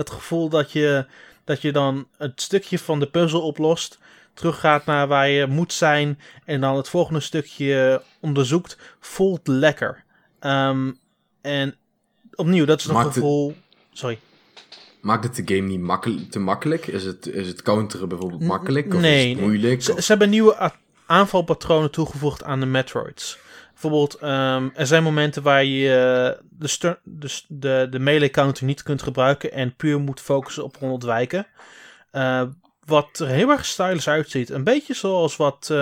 Dat 0.00 0.10
gevoel 0.10 0.48
dat 0.48 0.72
je, 0.72 1.06
dat 1.44 1.62
je 1.62 1.72
dan 1.72 2.06
het 2.18 2.40
stukje 2.42 2.78
van 2.78 3.00
de 3.00 3.06
puzzel 3.06 3.40
oplost, 3.40 3.98
teruggaat 4.34 4.86
naar 4.86 5.06
waar 5.08 5.28
je 5.28 5.46
moet 5.46 5.72
zijn 5.72 6.18
en 6.44 6.60
dan 6.60 6.76
het 6.76 6.88
volgende 6.88 7.20
stukje 7.20 8.02
onderzoekt, 8.20 8.78
voelt 9.00 9.48
lekker. 9.48 10.04
Ehm, 10.38 10.90
en 11.40 11.74
opnieuw, 12.34 12.64
dat 12.64 12.80
is 12.80 12.86
een 12.86 12.96
het- 12.96 13.06
gevoel. 13.12 13.56
Sorry. 13.92 14.18
Maakt 15.00 15.24
het 15.24 15.46
de 15.46 15.54
game 15.54 15.68
niet 15.68 15.80
makkel- 15.80 16.28
te 16.30 16.38
makkelijk? 16.38 16.86
Is 16.86 17.04
het, 17.04 17.26
is 17.26 17.46
het 17.46 17.62
counteren 17.62 18.08
bijvoorbeeld 18.08 18.42
makkelijk? 18.42 18.94
Of 18.94 19.00
nee, 19.00 19.24
is 19.30 19.32
het 19.36 19.40
moeilijk? 19.46 19.82
Ze, 19.82 19.92
Of- 19.92 20.00
ze 20.00 20.06
hebben 20.10 20.30
nieuwe 20.30 20.72
aanvalpatronen 21.06 21.90
toegevoegd 21.90 22.44
aan 22.44 22.60
de 22.60 22.66
Metroids. 22.66 23.38
Bijvoorbeeld, 23.80 24.14
ehm, 24.14 24.68
er 24.74 24.86
zijn 24.86 25.02
momenten 25.02 25.42
waar 25.42 25.64
je 25.64 25.88
eh, 25.88 26.42
de, 26.50 26.98
de, 27.02 27.40
de, 27.48 27.86
de 27.90 27.98
melee 27.98 28.30
counter 28.30 28.64
niet 28.64 28.82
kunt 28.82 29.02
gebruiken 29.02 29.52
en 29.52 29.76
puur 29.76 30.00
moet 30.00 30.20
focussen 30.20 30.64
op 30.64 30.82
ontwijken. 30.82 31.46
Eh, 32.10 32.42
wat 32.84 33.18
er 33.18 33.28
heel 33.28 33.50
erg 33.50 33.64
stylish 33.64 34.08
uitziet. 34.08 34.50
Een 34.50 34.64
beetje 34.64 34.94
zoals 34.94 35.36
wat 35.36 35.72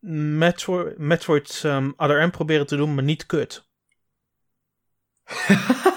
Metro 0.00 0.92
Metroid 0.96 1.60
ehm 1.64 1.90
Other 1.96 2.26
M 2.26 2.30
proberen 2.30 2.66
te 2.66 2.76
doen, 2.76 2.94
maar 2.94 3.04
niet 3.04 3.26
kut. 3.26 3.66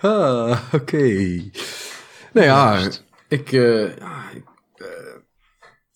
Ah, 0.00 0.60
oké. 0.72 1.42
Nou 2.32 2.46
ja, 2.46 2.90
ik, 3.28 3.52
eh, 3.52 3.84
ik, 4.34 4.44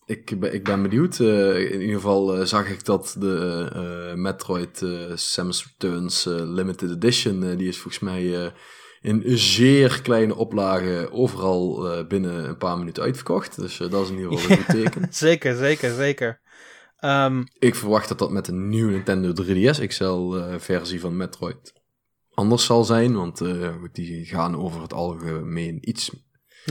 ik, 0.08 0.40
ben, 0.40 0.54
ik 0.54 0.64
ben 0.64 0.82
benieuwd. 0.82 1.20
Eh, 1.20 1.70
in 1.72 1.80
ieder 1.80 1.94
geval 1.94 2.36
eh, 2.36 2.44
zag 2.44 2.70
ik 2.70 2.84
dat 2.84 3.16
de 3.18 3.68
eh, 3.72 4.14
Metroid 4.14 4.84
Samus 5.14 5.64
Returns 5.66 6.24
Limited 6.28 6.90
Edition, 6.90 7.56
die 7.56 7.68
is 7.68 7.78
volgens 7.78 8.02
mij 8.02 8.52
in 9.00 9.22
een 9.24 9.38
zeer 9.38 10.02
kleine 10.02 10.34
oplage 10.34 11.08
overal 11.12 11.86
binnen 12.06 12.48
een 12.48 12.56
paar 12.56 12.78
minuten 12.78 13.02
uitverkocht. 13.02 13.56
Dus 13.56 13.76
dat 13.76 14.02
is 14.04 14.10
in 14.10 14.16
ieder 14.16 14.32
geval 14.32 14.50
een 14.50 14.64
goed 14.64 14.74
teken. 14.82 15.06
Zeker, 15.10 15.56
zeker, 15.56 15.94
zeker. 15.94 16.40
Ehm, 16.98 17.44
Ik 17.58 17.74
verwacht 17.74 18.08
dat 18.08 18.18
dat 18.18 18.30
met 18.30 18.48
een 18.48 18.68
nieuwe 18.68 18.90
Nintendo 18.90 19.44
3DS 19.44 19.86
XL 19.86 20.34
eh, 20.34 20.54
versie 20.58 21.00
van 21.00 21.16
Metroid 21.16 21.72
anders 22.34 22.64
zal 22.64 22.84
zijn. 22.84 23.14
Want 23.14 23.42
die 23.92 24.24
gaan 24.24 24.56
over 24.56 24.82
het 24.82 24.92
algemeen 24.92 25.88
iets 25.88 26.10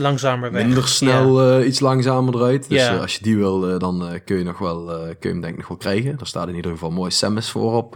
langzamer 0.00 0.52
weg. 0.52 0.64
minder 0.64 0.88
snel, 0.88 1.42
eh, 1.58 1.66
iets 1.66 1.80
langzamer 1.80 2.34
eruit. 2.34 2.68
Dus 2.68 2.80
Ja. 2.80 2.94
eh, 2.94 3.00
als 3.00 3.14
je 3.16 3.22
die 3.22 3.36
wil, 3.36 3.68
eh, 3.68 3.78
dan 3.78 4.20
kun 4.24 4.38
je 4.38 4.44
nog 4.44 4.58
wel, 4.58 4.84
kun 4.86 5.16
je 5.20 5.28
hem 5.28 5.40
denk 5.40 5.52
ik 5.52 5.58
nog 5.58 5.68
wel 5.68 5.76
krijgen. 5.76 6.16
Daar 6.16 6.26
staat 6.26 6.48
in 6.48 6.54
ieder 6.54 6.70
geval 6.70 6.90
mooi 6.90 7.10
Samus 7.10 7.50
voor 7.50 7.74
op. 7.74 7.94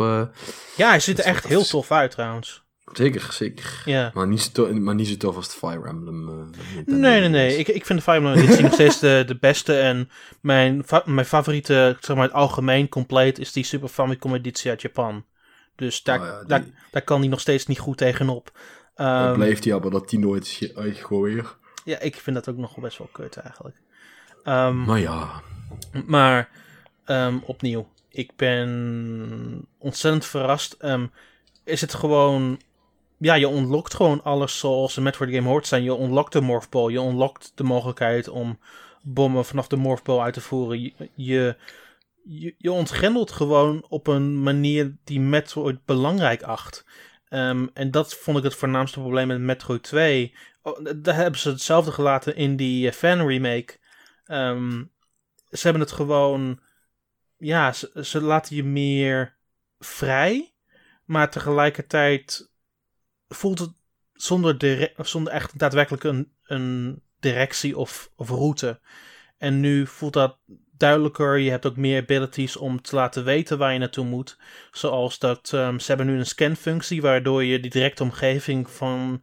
Ja, 0.77 0.89
hij 0.89 1.01
ziet 1.01 1.19
er 1.19 1.25
echt 1.25 1.47
heel 1.47 1.65
tof 1.65 1.91
uit 1.91 2.11
trouwens. 2.11 2.61
zeker, 2.93 3.29
zeker. 3.33 3.83
Ja. 3.85 4.11
Maar 4.15 4.29
niet, 4.29 4.51
zo 4.55 4.75
maar 4.75 4.95
niet 4.95 5.09
zo 5.09 5.17
tof 5.17 5.37
als 5.37 5.49
de 5.49 5.67
Fire 5.67 5.89
Emblem. 5.89 6.51
Nee, 6.87 7.21
nee, 7.21 7.29
nee. 7.29 7.51
3DS. 7.55 7.59
Ik, 7.59 7.69
ik 7.69 7.87
vind 7.87 7.99
de 7.99 8.05
Fire 8.05 8.17
Emblem 8.27 8.37
editie 8.45 8.63
nog 8.63 8.73
steeds 8.73 8.99
de, 8.99 9.23
de 9.27 9.37
beste. 9.41 9.79
En 9.79 10.11
mijn, 10.41 10.83
fa- 10.87 11.03
mijn 11.05 11.27
favoriete, 11.27 11.97
zeg 12.01 12.17
maar 12.17 12.25
het 12.25 12.35
algemeen 12.35 12.89
compleet, 12.89 13.39
is 13.39 13.53
die 13.53 13.65
Super 13.65 13.89
Famicom 13.89 14.35
editie 14.35 14.71
uit 14.71 14.83
Japan. 14.83 15.25
Dus 15.77 16.03
daar, 16.03 16.21
Oh 16.21 16.27
ja, 16.27 16.39
die- 16.39 16.49
daar, 16.49 16.65
daar 16.91 17.03
kan 17.03 17.21
die 17.21 17.31
nog 17.31 17.41
steeds 17.41 17.67
niet 17.67 17.79
goed 17.79 17.97
tegenop. 17.97 18.51
Dan 18.95 19.07
Ehm, 19.07 19.35
blijft 19.35 19.65
hij 19.65 19.79
maar 19.81 19.91
dat 19.91 20.09
die 20.11 20.19
nooit 20.19 20.73
uitgooien. 20.75 21.45
Ja, 21.85 21.99
ik 21.99 22.17
vind 22.17 22.37
dat 22.37 22.49
ook 22.49 22.57
nog 22.57 22.75
wel 22.75 22.85
best 22.85 22.99
wel 22.99 23.09
kut 23.13 23.37
eigenlijk. 23.37 23.77
Maar 24.85 24.99
ja, 24.99 25.43
Maar 26.07 26.49
ehm, 27.05 27.39
opnieuw, 27.45 27.89
ik 28.09 28.37
ben 28.37 29.67
ontzettend 29.79 30.27
verrast. 30.27 30.73
Ehm, 30.73 31.07
is 31.65 31.81
het 31.81 31.95
gewoon. 31.95 32.61
Ja, 33.19 33.35
je 33.35 33.49
unlockt 33.49 33.95
gewoon 33.95 34.23
alles 34.23 34.59
zoals 34.59 34.97
een 34.97 35.03
Metroid 35.03 35.31
game 35.31 35.49
hoort 35.49 35.67
zijn. 35.67 35.83
Je 35.83 35.99
unlockt 35.99 36.33
de 36.33 36.41
Morph 36.41 36.69
Ball. 36.69 36.91
Je 36.91 36.99
unlockt 36.99 37.53
de 37.55 37.65
mogelijkheid 37.65 38.29
om 38.29 38.59
bommen 39.03 39.45
vanaf 39.45 39.67
de 39.67 39.77
Morph 39.77 40.03
Ball 40.03 40.21
uit 40.21 40.35
te 40.35 40.41
voeren. 40.41 40.83
Je, 40.83 40.93
je, 41.15 41.57
je, 42.25 42.55
je 42.59 42.73
ontgrendelt 42.73 43.31
gewoon 43.33 43.85
op 43.89 44.07
een 44.07 44.43
manier 44.43 44.97
die 45.05 45.21
Metroid 45.21 45.85
belangrijk 45.85 46.43
acht. 46.43 46.85
En 47.29 47.91
dat 47.91 48.15
vond 48.15 48.39
ik 48.39 48.45
het 48.45 48.55
voornaamste 48.55 49.01
probleem 49.01 49.27
met 49.27 49.41
Metroid 49.41 49.83
2. 49.83 50.35
Oh, 50.63 50.87
daar 50.97 51.15
hebben 51.15 51.41
ze 51.41 51.51
hetzelfde 51.51 51.93
gelaten 51.93 52.37
in 52.37 52.57
die 52.57 52.89
eh, 52.89 52.95
fan 52.95 53.27
remake. 53.27 53.79
Ehm, 54.25 54.85
ze 55.51 55.61
hebben 55.63 55.83
het 55.83 55.93
gewoon. 55.93 56.61
Ja, 57.37 57.73
ze, 58.03 58.21
laten 58.21 58.57
je 58.57 58.65
meer 58.65 59.37
vrij. 59.79 60.55
Maar 61.05 61.31
tegelijkertijd 61.31 62.51
voelt 63.29 63.59
het 63.59 63.73
zonder, 64.13 64.93
zonder 64.97 65.33
echt 65.33 65.59
daadwerkelijk 65.59 66.05
een, 66.05 66.33
een 66.43 67.03
directie 67.21 67.77
of, 67.77 68.11
of 68.17 68.29
route. 68.29 68.81
En 69.39 69.61
nu 69.61 69.87
voelt 69.87 70.13
dat 70.13 70.39
duidelijker. 70.77 71.39
Je 71.39 71.51
hebt 71.51 71.67
ook 71.67 71.77
meer 71.77 72.03
abilities 72.03 72.57
om 72.57 72.83
te 72.83 72.95
laten 72.95 73.25
weten 73.25 73.59
waar 73.59 73.73
je 73.73 73.79
naartoe 73.79 74.05
moet. 74.05 74.39
Zoals 74.71 75.19
dat 75.19 75.53
ehm, 75.53 75.79
ze 75.79 75.87
hebben 75.87 76.07
nu 76.07 76.19
een 76.19 76.27
scanfunctie 76.27 77.03
waardoor 77.03 77.45
je 77.45 77.61
die 77.61 77.71
directe 77.71 78.03
omgeving 78.03 78.71
van 78.71 79.23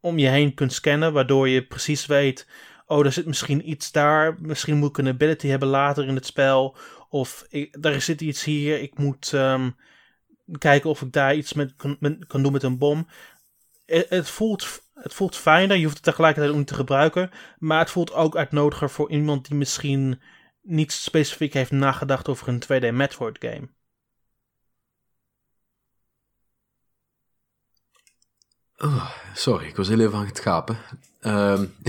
om 0.00 0.18
je 0.18 0.28
heen 0.28 0.54
kunt 0.54 0.72
scannen, 0.72 1.12
waardoor 1.12 1.48
je 1.48 1.66
precies 1.66 2.06
weet, 2.06 2.46
oh, 2.86 3.04
er 3.04 3.12
zit 3.12 3.26
misschien 3.26 3.70
iets 3.70 3.92
daar, 3.92 4.36
misschien 4.40 4.76
moet 4.76 4.88
ik 4.88 4.98
een 4.98 5.08
ability 5.08 5.46
hebben 5.46 5.68
later 5.68 6.06
in 6.06 6.14
het 6.14 6.26
spel, 6.26 6.76
of 7.08 7.46
ik, 7.48 7.82
daar 7.82 8.00
zit 8.00 8.20
iets 8.20 8.44
hier, 8.44 8.80
ik 8.80 8.98
moet 8.98 9.32
ehm, 9.32 9.70
kijken 10.58 10.90
of 10.90 11.02
ik 11.02 11.12
daar 11.12 11.34
iets 11.34 11.52
met 11.52 11.74
kan, 12.26 12.42
doen 12.42 12.52
met 12.52 12.62
een 12.62 12.78
bom. 12.78 13.08
Het, 13.86 14.08
het 14.08 14.30
voelt, 14.30 14.82
het 14.94 15.14
voelt 15.14 15.36
fijner, 15.36 15.76
je 15.76 15.82
hoeft 15.82 15.96
het 15.96 16.04
tegelijkertijd 16.04 16.52
ook 16.52 16.58
niet 16.58 16.68
te 16.68 16.74
gebruiken, 16.74 17.30
maar 17.58 17.78
het 17.78 17.90
voelt 17.90 18.12
ook 18.12 18.36
uitnodiger 18.36 18.90
voor 18.90 19.10
iemand 19.10 19.48
die 19.48 19.56
misschien 19.56 20.20
niet 20.62 20.92
specifiek 20.92 21.52
heeft 21.52 21.70
nagedacht 21.70 22.28
over 22.28 22.48
een 22.48 22.62
2D 22.62 22.94
Metroid 22.94 23.36
game. 23.40 23.68
Oh, 28.84 29.10
sorry, 29.34 29.66
ik 29.66 29.76
was 29.76 29.88
heel 29.88 30.00
even 30.00 30.18
aan 30.18 30.26
het 30.26 30.40
gapen. 30.40 30.76
Ehm, 31.20 31.64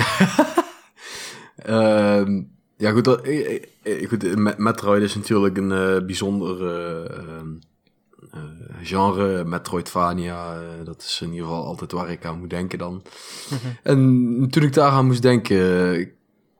ehm, 1.55 2.41
ja, 2.77 2.91
goed, 2.91 3.03
dat- 3.03 3.21
eh, 3.21 3.55
eh, 3.55 3.63
eh, 4.03 4.09
goed 4.09 4.57
Metroid 4.57 5.03
is 5.03 5.15
natuurlijk 5.15 5.57
een 5.57 5.71
eh, 5.71 6.05
bijzonder 6.05 6.67
ehm, 6.67 7.47
eh, 8.31 8.39
genre. 8.83 9.43
Metroidvania, 9.43 10.59
dat 10.83 11.01
is 11.01 11.19
in 11.21 11.29
ieder 11.31 11.45
geval 11.47 11.65
altijd 11.65 11.91
waar 11.91 12.09
ik 12.09 12.25
aan 12.25 12.39
moet 12.39 12.49
denken 12.49 12.77
dan. 12.77 13.03
En 13.83 14.47
toen 14.49 14.63
ik 14.63 14.73
daaraan 14.73 15.05
moest 15.05 15.21
denken, 15.21 16.11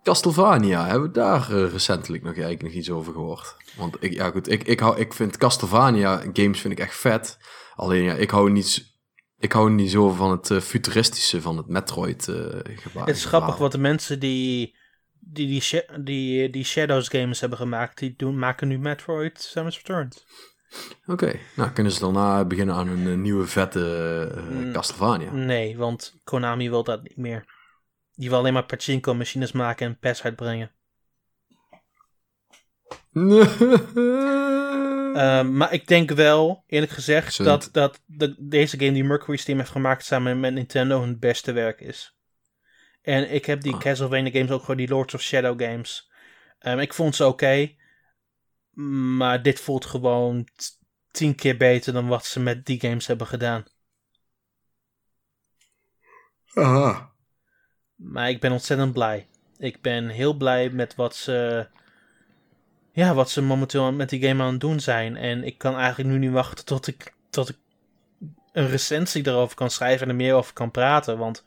Castlevania, 0.04 0.86
hebben 0.88 1.08
we 1.08 1.14
daar 1.14 1.52
recentelijk 1.52 2.24
nog 2.24 2.32
eigenlijk 2.34 2.64
nog 2.64 2.72
iets 2.72 2.90
over 2.92 3.14
gehoord? 3.14 3.56
Want 3.78 3.98
ik, 4.00 4.14
ja 4.14 4.30
goed, 4.30 4.50
ik, 4.52 4.64
ik, 4.64 4.80
hou, 4.80 5.00
ik 5.00 5.14
vind 5.14 5.38
Castlevania 5.38 6.24
games 6.34 6.60
vind 6.62 6.74
ik 6.74 6.80
echt 6.80 6.96
vet. 6.96 7.38
Alleen 7.76 8.04
ja, 8.04 8.14
ik 8.14 8.30
hou 8.30 8.52
niet, 8.52 8.91
ik 9.42 9.52
hou 9.52 9.72
niet 9.72 9.92
zo 9.92 10.10
van 10.10 10.32
het 10.32 10.50
eh, 10.50 10.60
futuristische 10.60 11.42
van 11.42 11.58
het 11.58 11.68
Metroid 11.68 12.28
eh 12.28 12.36
gebaar. 12.64 13.06
Het 13.06 13.16
is 13.16 13.26
grappig, 13.26 13.58
wat 13.58 13.72
de 13.72 13.78
mensen 13.78 14.20
die 14.20 14.76
die, 15.20 15.48
die, 15.48 15.84
die, 16.04 16.50
die 16.50 16.64
Shadows 16.64 17.08
games 17.08 17.40
hebben 17.40 17.58
gemaakt, 17.58 17.98
die 17.98 18.14
doen, 18.18 18.40
maken 18.40 18.68
nu 18.68 18.80
Metroid 18.80 19.42
Samus 19.42 19.78
Returns. 19.78 20.26
Oké, 21.06 21.40
nou 21.56 21.72
kunnen 21.72 21.92
ze 21.92 22.00
daarna 22.00 22.46
beginnen 22.46 22.76
aan 22.76 22.88
een 22.88 23.08
eh, 23.08 23.18
nieuwe 23.18 23.48
vette 23.48 24.32
eh, 24.36 24.42
Mm. 24.50 24.74
Castlevania. 24.74 25.32
Nee, 25.32 25.78
want 25.78 26.20
Konami 26.24 26.70
wil 26.70 26.84
dat 26.84 27.04
niet 27.04 27.18
meer. 27.18 27.46
Die 28.16 28.30
wil 28.30 28.38
alleen 28.38 28.54
maar 28.54 28.66
pachinko 28.66 29.14
machines 29.14 29.52
maken 29.52 29.88
en 29.88 30.00
PES 30.00 30.24
uitbrengen. 30.24 30.72
Ehm, 35.16 35.58
maar 35.58 35.74
ik 35.74 35.88
denk 35.88 36.12
wel, 36.12 36.64
eerlijk 36.68 36.92
gezegd, 36.92 37.44
dat, 37.44 37.70
dat 37.72 38.02
de, 38.06 38.36
deze 38.40 38.80
game 38.80 38.92
die 38.92 39.04
Mercury 39.04 39.38
Steam 39.38 39.58
heeft 39.58 39.72
gemaakt 39.72 40.06
samen 40.06 40.40
met 40.40 40.54
Nintendo 40.54 41.02
hun 41.02 41.20
beste 41.20 41.52
werk 41.52 41.82
is. 41.82 42.16
En 43.02 43.32
ik 43.32 43.46
heb 43.46 43.62
die 43.62 43.74
Ah. 43.74 43.80
Castlevania 43.80 44.32
games 44.32 44.52
ook 44.52 44.60
gewoon 44.62 44.78
die 44.78 44.88
Lords 44.88 45.14
of 45.14 45.22
Shadow 45.22 45.62
games. 45.62 46.12
Ehm, 46.60 46.80
ik 46.80 46.94
vond 46.94 47.16
ze 47.16 47.26
oké. 47.26 47.80
maar 49.18 49.42
dit 49.42 49.60
voelt 49.60 49.86
gewoon 49.86 50.48
tien 51.12 51.36
keer 51.36 51.58
beter 51.58 51.94
dan 51.94 52.08
wat 52.08 52.26
ze 52.26 52.40
met 52.40 52.66
die 52.66 52.80
games 52.80 53.08
hebben 53.08 53.28
gedaan. 53.28 53.66
Aha. 56.54 57.12
Maar 57.96 58.30
ik 58.30 58.40
ben 58.40 58.52
ontzettend 58.52 58.94
blij. 58.94 59.28
Ik 59.58 59.82
ben 59.82 60.08
heel 60.08 60.34
blij 60.34 60.70
met 60.70 60.96
wat 60.96 61.16
ze. 61.16 61.68
Ja, 62.94 63.14
wat 63.14 63.30
ze 63.30 63.42
momenteel 63.42 63.92
met 63.92 64.10
die 64.10 64.28
game 64.28 64.44
aan 64.44 64.52
het 64.52 64.60
doen 64.60 64.80
zijn. 64.80 65.18
En 65.18 65.44
ik 65.44 65.58
kan 65.58 65.76
eigenlijk 65.78 66.10
nu 66.10 66.18
niet 66.18 66.32
wachten 66.32 66.66
tot 66.66 66.88
ik, 66.88 67.14
tot 67.30 67.50
ik 67.50 67.56
een 68.52 68.68
recensie 68.68 69.28
erover 69.28 69.56
kan 69.56 69.70
schrijven 69.70 70.02
en 70.02 70.10
er 70.10 70.16
meer 70.16 70.34
over 70.34 70.54
kan 70.54 70.72
praten. 70.72 71.18
Want 71.18 71.44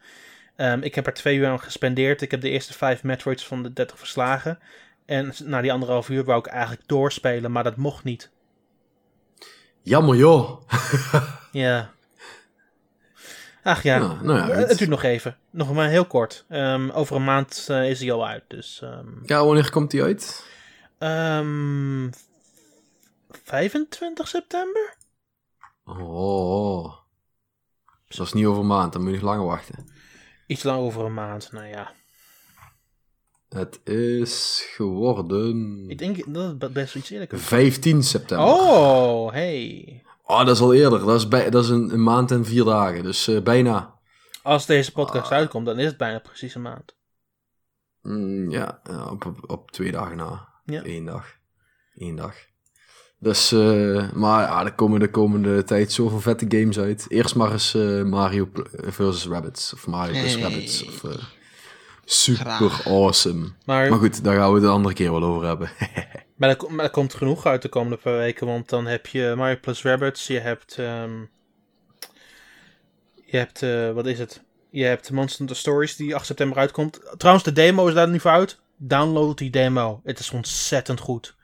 ehm, 0.57 0.81
ik 0.81 0.95
heb 0.95 1.07
er 1.07 1.15
twee 1.15 1.37
uur 1.37 1.47
aan 1.47 1.61
gespendeerd. 1.61 2.23
Ik 2.23 2.31
heb 2.31 2.41
de 2.41 2.51
eerste 2.51 2.73
vijf 2.73 3.03
Metroids 3.03 3.47
van 3.47 3.63
de 3.63 3.73
30 3.73 3.99
verslagen. 3.99 4.59
En 5.07 5.33
na 5.45 5.61
die 5.61 5.73
anderhalf 5.73 6.09
uur 6.09 6.25
wou 6.25 6.39
ik 6.39 6.47
eigenlijk 6.47 6.83
doorspelen, 6.89 7.53
maar 7.53 7.65
dat 7.65 7.77
mocht 7.77 8.05
niet. 8.05 8.31
Jammer 9.83 10.17
joh. 10.17 10.61
Ja. 11.53 11.93
Ach 13.63 13.83
ja, 13.83 13.97
Ja, 13.97 14.19
nou 14.23 14.39
ja, 14.39 14.49
Eh, 14.49 14.69
het 14.69 14.79
duurt 14.79 14.91
nog 14.91 15.03
even. 15.03 15.37
Nog 15.51 15.73
maar 15.73 15.89
heel 15.89 16.05
kort. 16.05 16.45
Ehm, 16.49 16.91
over 16.91 17.17
een 17.17 17.25
maand 17.25 17.67
eh, 17.71 17.91
is 17.91 18.01
hij 18.01 18.13
al 18.13 18.27
uit. 18.27 18.43
Dus 18.49 18.81
ehm, 18.83 19.07
Ja, 19.23 19.45
wanneer 19.45 19.71
komt 19.71 19.91
die 19.91 20.03
uit? 20.03 20.45
Ehm 21.05 22.11
25 23.29 24.29
september? 24.29 24.97
Oh. 25.85 26.95
Dus 28.07 28.17
dat 28.17 28.27
is 28.27 28.33
niet 28.33 28.47
over 28.47 28.61
een 28.61 28.67
maand, 28.67 28.93
dan 28.93 29.03
moet 29.03 29.11
je 29.11 29.17
nog 29.17 29.25
langer 29.27 29.47
wachten. 29.47 29.89
Iets 30.47 30.63
lang 30.63 30.79
over 30.79 31.05
een 31.05 31.15
maand, 31.15 31.53
nou 31.53 31.67
ja. 31.67 31.93
Het 33.49 33.81
is 33.85 34.65
geworden 34.75 35.85
Ik 35.89 35.99
denk 35.99 36.35
dat 36.35 36.61
het 36.61 36.73
best 36.73 36.95
iets 36.95 37.13
kan. 37.29 37.39
15 37.39 38.03
september. 38.03 38.47
Oh, 38.47 39.33
hey. 39.33 40.03
Oh, 40.23 40.39
dat 40.39 40.57
is 40.57 40.61
al 40.61 40.75
eerder. 40.75 40.99
Dat 40.99 41.21
is, 41.21 41.29
bij, 41.29 41.51
dat 41.51 41.65
is 41.65 41.71
een, 41.71 41.93
een 41.93 42.03
maand 42.03 42.31
en 42.31 42.45
vier 42.45 42.65
dagen. 42.65 43.03
Dus 43.03 43.29
eh, 43.29 43.43
bijna. 43.43 43.99
Als 44.43 44.67
deze 44.67 44.93
podcast 44.93 45.31
Ah. 45.31 45.39
uitkomt, 45.39 45.67
dan 45.67 45.79
is 45.79 45.87
het 45.87 45.97
bijna 45.97 46.19
precies 46.19 46.55
een 46.55 46.63
maand. 46.63 46.97
Mm, 48.03 48.51
ja, 48.51 48.81
ja, 48.85 49.11
op, 49.11 49.25
op, 49.25 49.51
op 49.51 49.71
twee 49.71 49.93
dagen 49.93 50.17
na. 50.17 50.54
Ja. 50.65 50.81
Eén 50.85 51.05
dag. 51.05 51.27
Eén 51.95 52.17
dag. 52.17 52.35
Dus, 53.19 53.53
eh, 53.53 54.13
maar 54.13 54.43
ja, 54.43 54.65
er 54.65 54.73
komen 54.75 55.01
de 55.01 55.11
komende 55.11 55.65
tijd 55.65 55.93
zoveel 55.93 56.21
vette 56.21 56.45
games 56.49 56.79
uit. 56.79 57.07
Eerst 57.09 57.35
maar 57.35 57.53
eens 57.53 57.75
eh, 57.75 58.03
Mario 58.03 58.49
versus 58.73 59.27
Rabbits. 59.27 59.73
Of 59.73 59.87
Mario 59.87 60.21
plus 60.21 60.33
Hey. 60.33 60.43
Rabbits. 60.43 60.85
Of, 60.85 61.05
eh, 61.05 61.23
super 62.05 62.45
Graag. 62.45 62.87
awesome. 62.87 63.49
Maar, 63.65 63.91
Maar 63.91 63.99
goed, 63.99 64.25
daar 64.25 64.37
gaan 64.37 64.49
we 64.49 64.55
het 64.55 64.65
een 64.65 64.71
andere 64.71 64.95
keer 64.95 65.11
wel 65.13 65.23
over 65.23 65.47
hebben. 65.47 65.71
maar, 66.37 66.49
er, 66.51 66.73
maar 66.73 66.85
er 66.85 66.91
komt 66.91 67.15
genoeg 67.15 67.47
uit 67.47 67.63
de 67.63 67.69
komende 67.69 67.97
paar 67.97 68.17
weken. 68.17 68.47
Want 68.47 68.69
dan 68.69 68.87
heb 68.87 69.07
je 69.07 69.35
Mario 69.37 69.57
plus 69.61 69.83
Rabbids. 69.83 70.27
Je 70.27 70.39
hebt... 70.39 70.79
ehm, 70.79 71.21
je 73.25 73.37
hebt... 73.37 73.61
wat 73.95 74.07
is 74.07 74.19
het? 74.19 74.43
Je 74.71 74.85
hebt 74.85 75.11
Monster 75.11 75.39
Hunter 75.39 75.57
Stories 75.57 75.97
die 75.97 76.15
8 76.15 76.27
september 76.27 76.59
uitkomt. 76.59 77.01
Trouwens, 77.17 77.45
de 77.45 77.53
demo 77.53 77.87
is 77.87 77.95
daar 77.95 78.09
niet 78.09 78.21
voor 78.21 78.31
uit. 78.31 78.59
Download 78.77 79.39
die 79.39 79.51
demo. 79.51 80.01
Het 80.05 80.19
is 80.19 80.31
ontzettend 80.31 81.01
goed. 81.01 81.37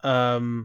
Ehm, 0.00 0.62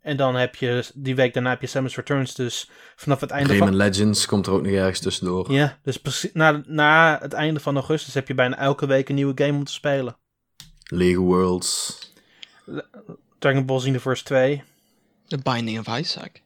en 0.00 0.16
dan 0.16 0.34
heb 0.34 0.56
je 0.56 0.84
die 0.94 1.14
week 1.14 1.34
daarna 1.34 1.50
heb 1.50 1.60
je 1.60 1.66
Samus 1.66 1.96
Returns. 1.96 2.34
Dus 2.34 2.70
vanaf 2.96 3.20
het 3.20 3.30
einde 3.30 3.48
van... 3.48 3.58
Rayman 3.58 3.76
Legends 3.76 4.26
komt 4.26 4.46
er 4.46 4.52
ook 4.52 4.62
nog 4.62 4.72
ergens 4.72 5.00
tussendoor. 5.00 5.52
Ja, 5.52 5.78
dus 5.82 5.96
precies 5.96 6.32
na, 6.32 6.62
na 6.66 7.18
het 7.20 7.32
einde 7.32 7.60
van 7.60 7.74
augustus 7.74 8.14
heb 8.14 8.28
je 8.28 8.34
bijna 8.34 8.58
elke 8.58 8.86
week 8.86 9.08
een 9.08 9.14
nieuwe 9.14 9.44
game 9.44 9.58
om 9.58 9.64
te 9.64 9.72
spelen. 9.72 10.16
Lego 10.84 11.22
Worlds. 11.22 11.98
Dragon 13.38 13.66
Ball 13.66 13.78
Xenoverse 13.78 14.24
2. 14.24 14.62
The 15.26 15.38
Binding 15.38 15.78
of 15.78 15.98
Isaac. 15.98 16.42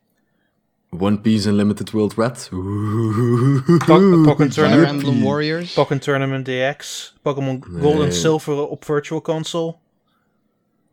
One 0.91 1.21
Piece 1.21 1.49
Unlimited 1.49 1.91
World 1.91 2.15
Red. 2.17 2.39
Fire 2.49 4.49
Tournament, 4.49 4.89
Emblem 4.89 5.23
Warriors. 5.23 5.73
Pokken 5.73 5.99
Tournament 6.01 6.45
DX. 6.47 7.15
Pokémon 7.23 7.65
Gold 7.81 7.95
en 7.95 8.01
Nee. 8.01 8.11
Silver 8.11 8.67
op 8.69 8.85
Virtual 8.85 9.23
Console. 9.23 9.75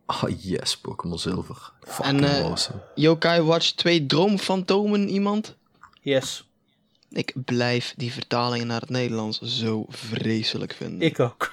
Ah, 0.06 0.24
yes, 0.40 0.78
Pokémon 0.78 1.20
Zilver. 1.20 1.72
En, 1.84 1.94
Fucking 1.94 2.22
eh, 2.26 2.46
awesome. 2.46 2.80
Yokai 2.96 3.42
Watch 3.42 3.72
2 3.72 4.06
Droomfantomen 4.06 5.10
iemand? 5.10 5.56
Yes, 6.02 6.48
Ik 7.10 7.34
blijf 7.46 7.94
die 7.98 8.12
vertalingen 8.12 8.68
naar 8.68 8.82
het 8.82 8.90
Nederlands 8.90 9.42
zo 9.42 9.86
vreselijk 9.90 10.74
vinden. 10.74 11.02
ik 11.08 11.20
ook. 11.20 11.52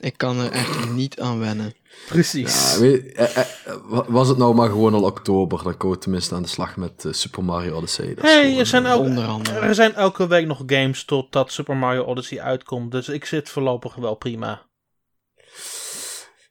Ik 0.00 0.18
kan 0.18 0.38
er 0.38 0.50
echt 0.52 0.90
niet 0.90 1.20
aan 1.20 1.38
wennen. 1.38 1.74
Precies. 2.08 2.74
Ja, 2.74 2.80
weet, 2.80 3.12
eh, 3.12 3.36
eh, 3.38 3.44
wa- 3.84 4.04
was 4.08 4.28
het 4.28 4.38
nou 4.38 4.54
maar 4.54 4.68
gewoon 4.68 4.94
al 4.94 5.02
oktober, 5.02 5.62
dan 5.62 5.76
komen 5.76 5.96
we 5.96 6.02
tenminste 6.02 6.34
aan 6.34 6.42
de 6.42 6.48
slag 6.48 6.76
met 6.76 7.04
eh, 7.04 7.12
Super 7.12 7.44
Mario 7.44 7.74
Odyssey. 7.76 8.14
Dat 8.14 8.24
hey, 8.24 8.42
gewoon, 8.42 8.58
er 8.58 8.66
zijn, 8.66 8.86
elke, 8.86 9.04
Onder 9.08 9.24
andere. 9.26 9.58
er 9.58 9.74
zijn 9.74 9.94
elke 9.94 10.26
week 10.26 10.46
nog 10.46 10.62
games 10.66 11.04
totdat 11.04 11.52
Super 11.52 11.76
Mario 11.76 12.02
Odyssey 12.04 12.40
uitkomt. 12.40 12.90
Dus 12.92 13.08
ik 13.08 13.24
zit 13.24 13.48
voorlopig 13.48 13.94
wel 13.94 14.14
prima. 14.14 14.64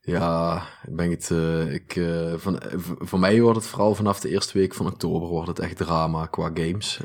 Ja, 0.02 0.62
ik 0.88 0.96
ben 0.96 1.10
het. 1.10 1.32
eh, 1.32 1.74
ik, 1.74 1.96
eh, 1.96 2.34
van, 2.38 2.62
voor 3.00 3.20
mij 3.20 3.42
wordt 3.42 3.58
het 3.60 3.68
vooral 3.68 3.96
vanaf 3.96 4.20
de 4.20 4.30
eerste 4.30 4.58
week 4.58 4.74
van 4.74 4.86
oktober 4.88 5.28
wordt 5.28 5.48
het 5.48 5.60
echt 5.60 5.78
drama 5.78 6.26
qua 6.26 6.52
games. 6.54 7.00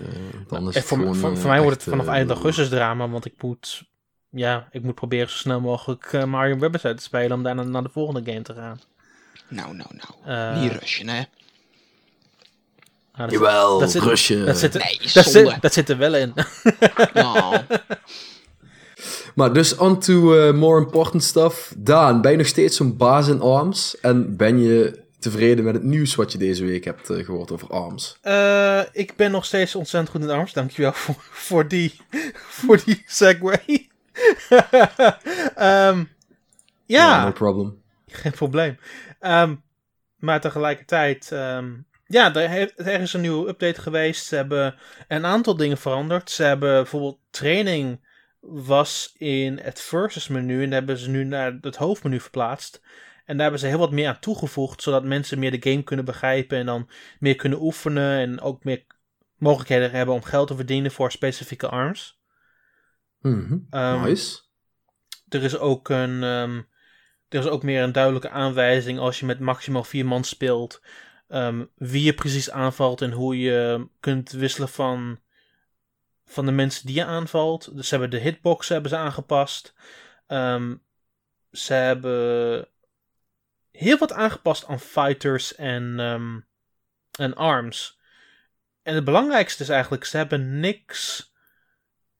Dan 0.49 0.68
is 0.68 0.74
het 0.74 0.84
voor, 0.84 0.99
gewoon, 0.99 1.14
voor, 1.14 1.36
voor 1.36 1.51
mij 1.51 1.62
wordt 1.62 1.84
het 1.84 1.91
vanaf 1.91 2.07
eind 2.07 2.30
augustus 2.30 2.68
drama, 2.68 3.09
want 3.09 3.24
ik 3.24 3.43
moet, 3.43 3.82
ja, 4.31 4.68
ik 4.70 4.83
moet 4.83 4.95
proberen 4.95 5.31
zo 5.31 5.37
snel 5.37 5.61
mogelijk 5.61 6.12
eh, 6.12 6.24
Mario 6.24 6.57
Rabbids 6.61 6.85
uit 6.85 6.97
te 6.97 7.03
spelen 7.03 7.33
om 7.33 7.43
daarna 7.43 7.62
naar 7.62 7.83
de 7.83 7.89
volgende 7.89 8.33
game 8.33 8.43
te 8.43 8.55
gaan. 8.55 8.81
Nou, 9.49 9.76
nou, 9.76 9.89
nou. 9.91 10.37
Eh, 10.55 10.62
Niet 10.62 10.72
rushen, 10.72 11.09
hè. 11.09 11.22
Nou, 13.14 13.31
dat, 13.31 13.31
Jawel, 13.31 13.78
dat 13.78 13.91
zit, 13.91 14.03
dat, 14.03 14.59
zit, 14.59 14.72
Nee, 14.72 14.99
dat, 15.12 15.24
zonde. 15.24 15.51
zit, 15.51 15.62
dat 15.62 15.72
zit 15.72 15.89
er 15.89 15.99
wel 15.99 16.14
in. 16.14 16.35
Nou, 17.14 17.61
Maar 19.35 19.53
dus 19.53 19.76
on 19.76 19.99
to 19.99 20.39
eh, 20.39 20.55
more 20.55 20.81
important 20.81 21.24
stuff. 21.24 21.74
Daan, 21.76 22.20
ben 22.20 22.31
je 22.31 22.37
nog 22.37 22.47
steeds 22.47 22.76
zo'n 22.76 22.97
baas 22.97 23.28
in 23.28 23.41
ARMS? 23.41 24.01
En 24.01 24.37
ben 24.37 24.59
je 24.59 25.03
tevreden 25.18 25.64
met 25.64 25.74
het 25.74 25.83
nieuws 25.83 26.14
wat 26.14 26.33
je 26.33 26.39
deze 26.39 26.64
week 26.64 26.85
hebt 26.85 27.11
eh, 27.11 27.24
gehoord 27.24 27.51
over 27.51 27.68
ARMS? 27.68 28.18
Eh, 28.20 28.81
ik 28.93 29.16
ben 29.16 29.31
nog 29.31 29.45
steeds 29.45 29.74
ontzettend 29.74 30.12
goed 30.16 30.22
in 30.31 30.37
arms. 30.37 30.53
Dankjewel 30.53 30.93
voor, 30.93 31.14
voor, 31.18 31.68
die, 31.68 32.01
voor 32.49 32.81
die 32.85 33.03
segue. 33.07 33.89
Ehm, 35.54 36.04
ja, 36.86 37.24
no 37.24 37.32
problem. 37.32 37.82
geen 38.06 38.32
probleem. 38.32 38.78
Ehm, 39.20 39.56
maar 40.16 40.40
tegelijkertijd, 40.40 41.32
ehm, 41.32 41.72
ja, 42.06 42.34
er, 42.34 42.72
er 42.76 43.00
is 43.00 43.12
een 43.12 43.20
nieuwe 43.20 43.48
update 43.48 43.80
geweest. 43.80 44.26
Ze 44.26 44.36
hebben 44.36 44.74
een 45.08 45.26
aantal 45.26 45.56
dingen 45.56 45.78
veranderd. 45.78 46.30
Ze 46.30 46.42
hebben 46.42 46.74
bijvoorbeeld 46.74 47.18
training 47.30 48.08
was 48.40 49.14
in 49.16 49.58
het 49.62 49.80
versus 49.80 50.28
menu 50.28 50.62
en 50.62 50.70
hebben 50.70 50.98
ze 50.98 51.11
nu 51.11 51.24
naar 51.24 51.58
het 51.61 51.76
hoofdmenu 51.76 52.20
verplaatst. 52.20 52.82
En 53.24 53.36
daar 53.36 53.42
hebben 53.42 53.61
ze 53.61 53.66
heel 53.66 53.78
wat 53.78 53.90
meer 53.90 54.08
aan 54.08 54.18
toegevoegd, 54.18 54.82
zodat 54.82 55.04
mensen 55.04 55.38
meer 55.38 55.61
de 55.61 55.70
game 55.70 55.82
kunnen 55.82 56.04
begrijpen 56.04 56.58
en 56.58 56.66
dan 56.66 56.90
meer 57.18 57.36
kunnen 57.36 57.62
oefenen 57.62 58.18
en 58.18 58.40
ook 58.40 58.64
meer 58.64 58.84
mogelijkheden 59.36 59.90
hebben 59.90 60.14
om 60.14 60.22
geld 60.22 60.48
te 60.48 60.56
verdienen 60.56 60.90
voor 60.90 61.11
specifieke 61.11 61.68
arms. 61.68 62.20
Mhm, 63.21 63.59
Ehm, 63.71 64.01
nice. 64.03 64.41
Er 65.29 65.43
is 65.43 65.59
ook 65.59 65.89
een. 65.89 66.23
ehm, 66.23 66.62
er 67.29 67.39
is 67.39 67.47
ook 67.47 67.62
meer 67.62 67.83
een 67.83 67.93
duidelijke 67.93 68.31
aanwijzing 68.31 68.99
als 68.99 69.21
je 69.21 69.27
met 69.27 69.39
maximaal 69.41 69.85
vier 69.85 70.07
man 70.07 70.25
speelt. 70.25 70.83
ehm, 71.29 71.64
wie 71.75 72.03
je 72.03 72.14
precies 72.14 72.51
aanvalt 72.51 73.03
en 73.03 73.12
hoe 73.12 73.39
je 73.39 73.89
kunt 74.01 74.31
wisselen 74.31 74.68
van, 74.68 75.21
van 76.25 76.47
de 76.47 76.53
mensen 76.53 76.87
die 76.87 76.95
je 76.95 77.05
aanvalt. 77.05 77.77
Dus 77.77 77.89
ze 77.89 77.91
hebben 77.97 78.11
de 78.18 78.25
hitbox 78.25 78.68
hebben 78.68 78.91
ze 78.91 78.97
aangepast. 78.97 79.75
Ehm, 80.27 80.77
ze 81.53 81.73
hebben 81.73 82.68
heel 83.71 83.99
wat 83.99 84.12
aangepast 84.12 84.66
aan 84.66 84.81
fighters 84.81 85.55
en, 85.55 85.99
en 87.18 87.35
arms. 87.35 88.01
En 88.83 88.95
het 88.95 89.05
belangrijkste 89.05 89.62
is 89.62 89.68
eigenlijk, 89.68 90.05
ze 90.05 90.16
hebben 90.16 90.61
niks 90.61 91.30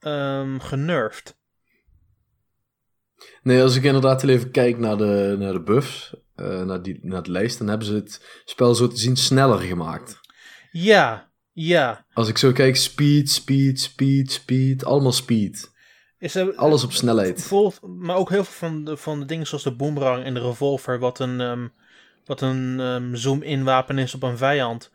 ehm 0.01 0.59
genervd. 0.59 1.39
Nee, 3.43 3.63
als 3.63 3.77
ik 3.77 3.83
inderdaad 3.83 4.23
heel 4.23 4.31
even 4.31 4.51
kijk 4.51 4.79
naar 4.79 4.97
de, 4.97 5.37
naar 5.39 5.53
de 5.53 5.63
buffs, 5.63 6.15
eh, 6.35 6.63
naar, 6.63 6.83
die, 6.83 6.99
naar 7.03 7.23
de 7.23 7.31
lijst, 7.31 7.59
dan 7.59 7.69
hebben 7.69 7.87
ze 7.87 7.95
het 7.95 8.43
spel 8.45 8.75
zo 8.75 8.89
te 8.89 8.97
zien 8.97 9.17
sneller 9.17 9.59
gemaakt. 9.59 10.21
Ja, 10.71 11.31
ja. 11.53 12.05
Als 12.13 12.29
ik 12.29 12.39
zo 12.39 12.53
kijk, 12.53 12.77
speed, 12.77 13.31
speed, 13.31 13.81
speed, 13.81 14.33
speed, 14.33 14.85
allemaal 14.85 15.13
speed. 15.13 15.71
Is 16.19 16.35
er, 16.35 16.55
Alles 16.55 16.85
op 16.85 16.93
snelheid. 16.93 17.43
Vol, 17.43 17.73
maar 17.87 18.17
ook 18.17 18.29
heel 18.31 18.45
veel 18.45 18.69
van 18.69 18.85
de, 18.85 18.97
van 18.97 19.21
de 19.21 19.27
dingen 19.27 19.47
zoals 19.47 19.65
de 19.65 19.77
boomerang 19.77 20.25
en 20.25 20.35
de 20.35 20.41
revolver, 20.41 20.99
wat 20.99 21.19
een, 21.19 21.41
ehm, 21.41 21.69
wat 22.25 22.41
een 22.41 22.81
ehm, 22.81 23.15
zoom-in 23.15 23.65
wapen 23.65 23.99
is 23.99 24.15
op 24.15 24.23
een 24.23 24.37
vijand. 24.37 24.91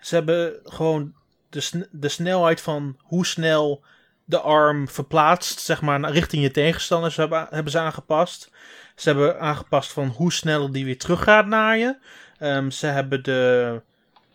Ze 0.00 0.14
hebben 0.14 0.60
gewoon 0.64 1.14
de, 1.48 1.88
de 1.90 2.08
snelheid 2.08 2.60
van 2.60 2.96
hoe 2.98 3.26
snel 3.26 3.84
de 4.30 4.40
arm 4.40 4.88
verplaatst, 4.88 5.60
zeg 5.60 5.80
maar, 5.80 6.10
richting 6.10 6.42
je 6.42 6.50
tegenstanders 6.50 7.16
hebben, 7.16 7.46
hebben 7.50 7.72
ze 7.72 7.78
aangepast. 7.78 8.50
Ze 8.94 9.08
hebben 9.08 9.40
aangepast 9.40 9.92
van 9.92 10.08
hoe 10.08 10.32
sneller 10.32 10.72
die 10.72 10.84
weer 10.84 10.98
terug 10.98 11.22
gaat 11.22 11.46
naar 11.46 11.76
je. 11.78 11.98
Ehm, 12.38 12.70
ze 12.70 12.86
hebben 12.86 13.22
de, 13.22 13.82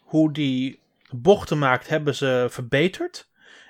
hoe 0.02 0.32
die 0.32 0.80
bochten 1.10 1.58
maakt, 1.58 1.88
hebben 1.88 2.16
ze 2.16 2.48
verbeterd. 2.50 3.30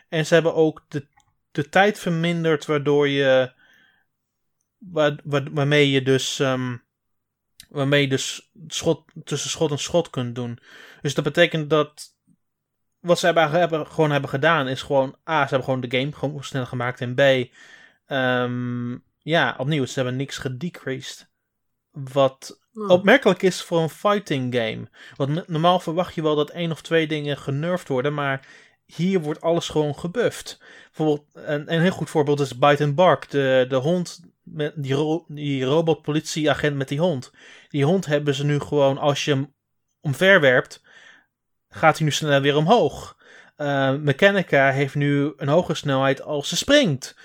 En 0.10 0.26
ze 0.26 0.34
hebben 0.34 0.56
ook 0.56 0.86
de, 0.88 1.08
de 1.52 1.70
tijd 1.70 2.00
verminderd, 2.00 2.66
waardoor 2.66 3.08
je, 3.08 3.52
waar- 4.78 5.20
waarmee 5.52 5.92
je 5.92 6.02
dus, 6.02 6.40
ehm, 6.40 6.78
waarmee 7.70 8.02
je 8.02 8.08
dus 8.08 8.52
schot, 8.68 9.04
tussen 9.24 9.50
schot 9.50 9.72
en 9.72 9.80
schot 9.80 10.10
kunt 10.10 10.36
doen. 10.36 10.60
Dus 11.02 11.14
dat 11.14 11.24
betekent 11.24 11.70
dat 11.70 12.15
wat 13.06 13.20
ze 13.20 13.26
hebben, 13.26 13.50
hebben, 13.50 13.88
gewoon 13.88 14.12
hebben 14.12 14.30
gedaan 14.30 14.68
is 14.68 14.82
gewoon... 14.82 15.16
A, 15.30 15.42
ze 15.44 15.50
hebben 15.50 15.64
gewoon 15.64 15.82
de 15.82 15.98
game 15.98 16.12
gewoon 16.12 16.44
sneller 16.44 16.68
gemaakt. 16.68 17.02
En 17.02 17.16
B, 17.16 17.50
ehm, 18.06 18.98
ja, 19.20 19.56
opnieuw, 19.58 19.86
ze 19.86 19.94
hebben 19.94 20.16
niks 20.16 20.38
gedecreased. 20.38 21.30
Wat 21.92 22.60
Nou, 22.74 22.90
opmerkelijk 22.90 23.42
is 23.42 23.62
voor 23.62 23.82
een 23.82 23.90
fighting 23.90 24.56
game. 24.56 24.90
Want 25.16 25.48
normaal 25.48 25.80
verwacht 25.80 26.16
je 26.16 26.22
wel 26.22 26.36
dat 26.36 26.50
één 26.50 26.72
of 26.72 26.82
twee 26.82 27.08
dingen 27.08 27.38
genervd 27.38 27.88
worden, 27.88 28.14
maar 28.14 28.48
hier 28.86 29.22
wordt 29.22 29.42
alles 29.42 29.70
gewoon 29.70 29.96
gebufft. 29.96 30.62
Bijvoorbeeld, 30.86 31.26
een, 31.34 31.74
een 31.74 31.82
heel 31.82 31.92
goed 31.92 32.10
voorbeeld 32.10 32.40
is 32.40 32.58
Bite 32.58 32.84
and 32.84 32.96
Bark, 32.96 33.30
de, 33.30 33.66
de 33.68 33.76
hond, 33.76 34.20
met 34.44 34.74
die, 34.76 34.94
ro 34.94 35.26
die 35.28 35.64
robotpolitieagent 35.64 36.76
met 36.76 36.88
die 36.88 37.00
hond. 37.00 37.32
Die 37.70 37.86
hond 37.86 38.06
hebben 38.06 38.36
ze 38.36 38.46
nu 38.46 38.60
gewoon, 38.60 38.98
als 38.98 39.26
je 39.26 39.32
hem 39.32 39.54
omverwerpt, 40.02 40.84
gaat 41.76 41.98
hij 41.98 42.06
nu 42.06 42.12
sneller 42.12 42.42
weer 42.42 42.56
omhoog. 42.56 43.18
Eh, 43.56 43.96
Mechanica 43.96 44.72
heeft 44.72 44.96
nu 44.96 45.34
een 45.38 45.48
hogere 45.48 45.78
snelheid 45.78 46.22
als 46.22 46.50
ze 46.50 46.56
springt. 46.56 47.18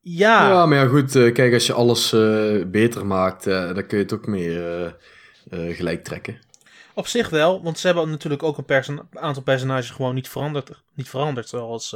Ja, 0.00 0.48
Ja, 0.48 0.66
maar 0.66 0.78
ja, 0.78 0.86
goed, 0.86 1.16
eh, 1.16 1.32
kijk, 1.32 1.52
als 1.52 1.66
je 1.66 1.72
alles 1.72 2.12
eh, 2.12 2.64
beter 2.66 3.06
maakt, 3.06 3.44
dan 3.44 3.86
kun 3.86 3.98
je 3.98 4.04
het 4.04 4.12
ook 4.12 4.26
meer 4.26 4.96
gelijk 5.50 6.04
trekken. 6.04 6.38
Op 6.94 7.06
zich 7.06 7.28
wel, 7.28 7.62
want 7.62 7.78
ze 7.78 7.86
hebben 7.86 8.10
natuurlijk 8.10 8.42
ook 8.42 8.58
een 8.66 9.08
aantal 9.12 9.42
personages 9.42 9.90
gewoon 9.90 10.14
niet 10.14 10.28
veranderd. 10.28 10.82
Niet 10.94 11.08
veranderd 11.08 11.48
zoals 11.48 11.92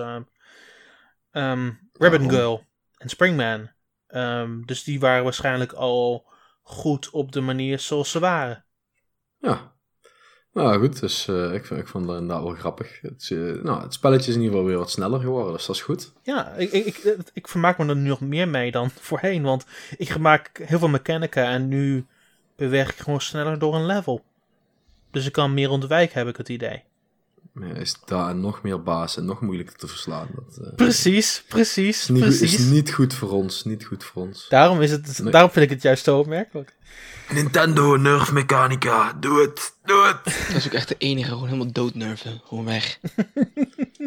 ehm, 1.31 1.71
Rabbit? 1.93 2.31
Girl 2.31 2.65
en 2.97 3.09
Springman. 3.09 3.71
Ehm, 4.07 4.63
dus 4.65 4.85
die 4.85 5.01
waren 5.01 5.25
waarschijnlijk 5.25 5.73
al 5.73 6.27
goed 6.63 7.11
op 7.11 7.33
de 7.33 7.41
manier 7.41 7.79
zoals 7.79 8.11
ze 8.11 8.19
waren. 8.19 8.65
Ja. 9.39 9.74
Nou 10.55 10.79
goed, 10.79 11.01
dus 11.01 11.29
eh, 11.29 11.55
ik, 11.55 11.71
ik 11.71 11.87
vond 11.87 12.07
dat 12.07 12.21
inderdaad 12.21 12.45
wel 12.45 12.55
grappig. 12.55 13.01
Het, 13.01 13.29
eh, 13.33 13.39
nou, 13.39 13.83
het 13.83 13.95
spelletje 13.95 14.31
is 14.31 14.37
in 14.37 14.43
ieder 14.43 14.57
geval 14.57 14.69
weer 14.69 14.79
wat 14.79 14.91
sneller 14.91 15.21
geworden, 15.21 15.53
dus 15.53 15.67
dat 15.67 15.77
is 15.77 15.83
goed. 15.83 16.13
Ja, 16.23 16.53
ik, 16.53 16.73
ik, 16.73 16.87
ik, 16.87 17.19
ik 17.33 17.49
vermaak 17.49 17.79
me 17.79 17.87
er 17.87 17.97
nu 17.97 18.09
nog 18.09 18.21
meer 18.21 18.49
mee 18.49 18.71
dan 18.71 18.91
voorheen. 19.01 19.43
Want 19.43 19.67
ik 19.97 20.19
maak 20.19 20.61
heel 20.65 20.79
veel 20.79 20.89
mechanica 20.89 21.51
en 21.51 21.69
nu 21.69 22.07
beweeg 22.57 22.91
ik 22.91 22.99
gewoon 22.99 23.21
sneller 23.21 23.59
door 23.59 23.75
een 23.75 23.87
level. 23.87 24.25
Dus 25.11 25.27
ik 25.27 25.33
kan 25.33 25.55
meer 25.55 25.71
ontwijken, 25.71 26.19
heb 26.19 26.29
ik 26.29 26.37
het 26.37 26.49
idee. 26.49 26.83
Is 27.75 27.97
daar 28.05 28.35
nog 28.35 28.63
meer 28.63 28.83
baas 28.83 29.17
en 29.17 29.25
nog 29.25 29.41
moeilijker 29.41 29.77
te 29.77 29.87
verslaan. 29.87 30.29
Dat 30.35 30.67
eh, 30.67 30.75
Precies, 30.75 31.45
precies, 31.49 32.01
is, 32.03 32.09
niet, 32.09 32.23
goed- 32.23 32.37
precies. 32.39 32.59
is 32.59 32.65
niet 32.71 32.93
goed 32.93 33.15
voor 33.15 33.31
ons, 33.31 33.65
niet 33.65 33.85
goed 33.85 34.05
voor 34.05 34.23
ons. 34.23 34.49
Daarom, 34.49 34.81
is 34.83 34.91
het, 34.91 35.19
Nee. 35.23 35.33
daarom 35.33 35.51
vind 35.51 35.65
ik 35.65 35.71
het 35.71 35.83
juist 35.83 36.05
zo 36.05 36.19
opmerkelijk. 36.19 36.77
Nintendo 37.33 37.97
Nerf 37.97 38.33
Mechanica, 38.33 39.13
doe 39.13 39.41
het, 39.41 39.75
doe 39.85 40.07
het. 40.07 40.25
Dat 40.25 40.57
is 40.57 40.67
ook 40.67 40.73
echt 40.73 40.89
de 40.89 40.95
enige, 40.99 41.29
gewoon 41.29 41.47
helemaal 41.47 41.73
doodnerven. 41.73 42.41
Gewoon 42.45 42.65
weg. 42.65 42.99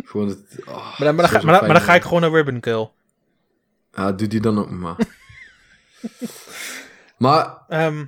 Gewoon 0.05 0.27
het... 0.27 0.39
oh, 0.65 0.75
Maar 0.75 0.95
dan, 0.97 1.15
maar 1.15 1.31
dan, 1.31 1.39
ga, 1.39 1.45
maar 1.45 1.53
dan, 1.59 1.65
maar 1.65 1.75
dan 1.77 1.81
ga 1.85 1.95
ik 1.95 2.03
gewoon 2.03 2.21
naar 2.21 2.31
Ribbon 2.31 2.59
Kill. 2.59 2.89
Ja, 3.93 4.11
doe 4.11 4.27
die 4.27 4.41
dan 4.41 4.59
ook 4.59 4.69
maar. 4.69 4.95
maar 7.17 7.57
Ehm, 7.67 8.05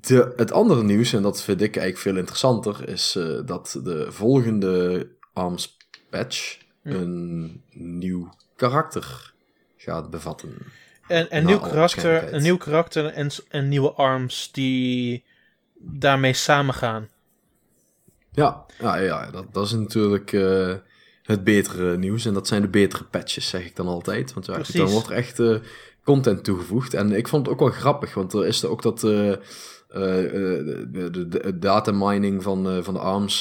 De, 0.00 0.32
het 0.36 0.52
andere 0.52 0.82
nieuws, 0.82 1.12
en 1.12 1.22
dat 1.22 1.42
vind 1.42 1.60
ik 1.60 1.76
eigenlijk 1.76 1.98
veel 1.98 2.16
interessanter, 2.16 2.88
is 2.88 3.16
eh, 3.16 3.38
dat 3.46 3.80
de 3.82 4.12
volgende 4.12 5.08
ARMS 5.32 5.76
patch 6.10 6.58
Hm. 6.82 6.90
een 6.90 7.62
nieuw 7.72 8.28
karakter 8.56 9.32
gaat 9.76 10.10
bevatten. 10.10 10.54
en 11.08 11.30
en 11.30 11.44
nieuw 11.44 11.58
karakter, 11.58 12.34
een 12.34 12.42
nieuw 12.42 12.56
karakter 12.56 13.06
en, 13.06 13.30
en 13.48 13.68
nieuwe 13.68 13.92
arms 13.92 14.52
die 14.52 15.24
daarmee 15.78 16.32
samengaan. 16.32 17.08
Ja, 18.32 18.66
ja, 18.78 18.96
ja 18.96 19.30
dat, 19.30 19.52
dat 19.52 19.66
is 19.66 19.72
natuurlijk 19.72 20.32
eh, 20.32 20.74
het 21.22 21.44
betere 21.44 21.98
nieuws. 21.98 22.24
En 22.24 22.34
dat 22.34 22.48
zijn 22.48 22.62
de 22.62 22.68
betere 22.68 23.04
patches, 23.04 23.48
zeg 23.48 23.64
ik 23.64 23.76
dan 23.76 23.86
altijd. 23.86 24.32
Want 24.32 24.46
ja, 24.46 24.60
dan 24.72 24.90
wordt 24.90 25.08
er 25.08 25.14
echt 25.14 25.40
eh, 25.40 25.56
content 26.10 26.44
toegevoegd. 26.44 26.94
En 26.94 27.12
ik 27.12 27.28
vond 27.28 27.46
het 27.46 27.54
ook 27.54 27.60
wel 27.60 27.70
grappig, 27.70 28.14
want 28.14 28.32
er 28.32 28.46
is 28.46 28.62
er 28.62 28.70
ook 28.70 28.82
dat... 28.82 29.04
eh, 29.04 29.32
eh, 29.32 29.38
de, 30.92 31.08
de, 31.10 31.28
de 31.28 31.58
data 31.58 31.92
mining 31.92 32.42
van, 32.42 32.68
eh, 32.70 32.82
van 32.82 32.94
de 32.94 33.00
ARMS 33.00 33.40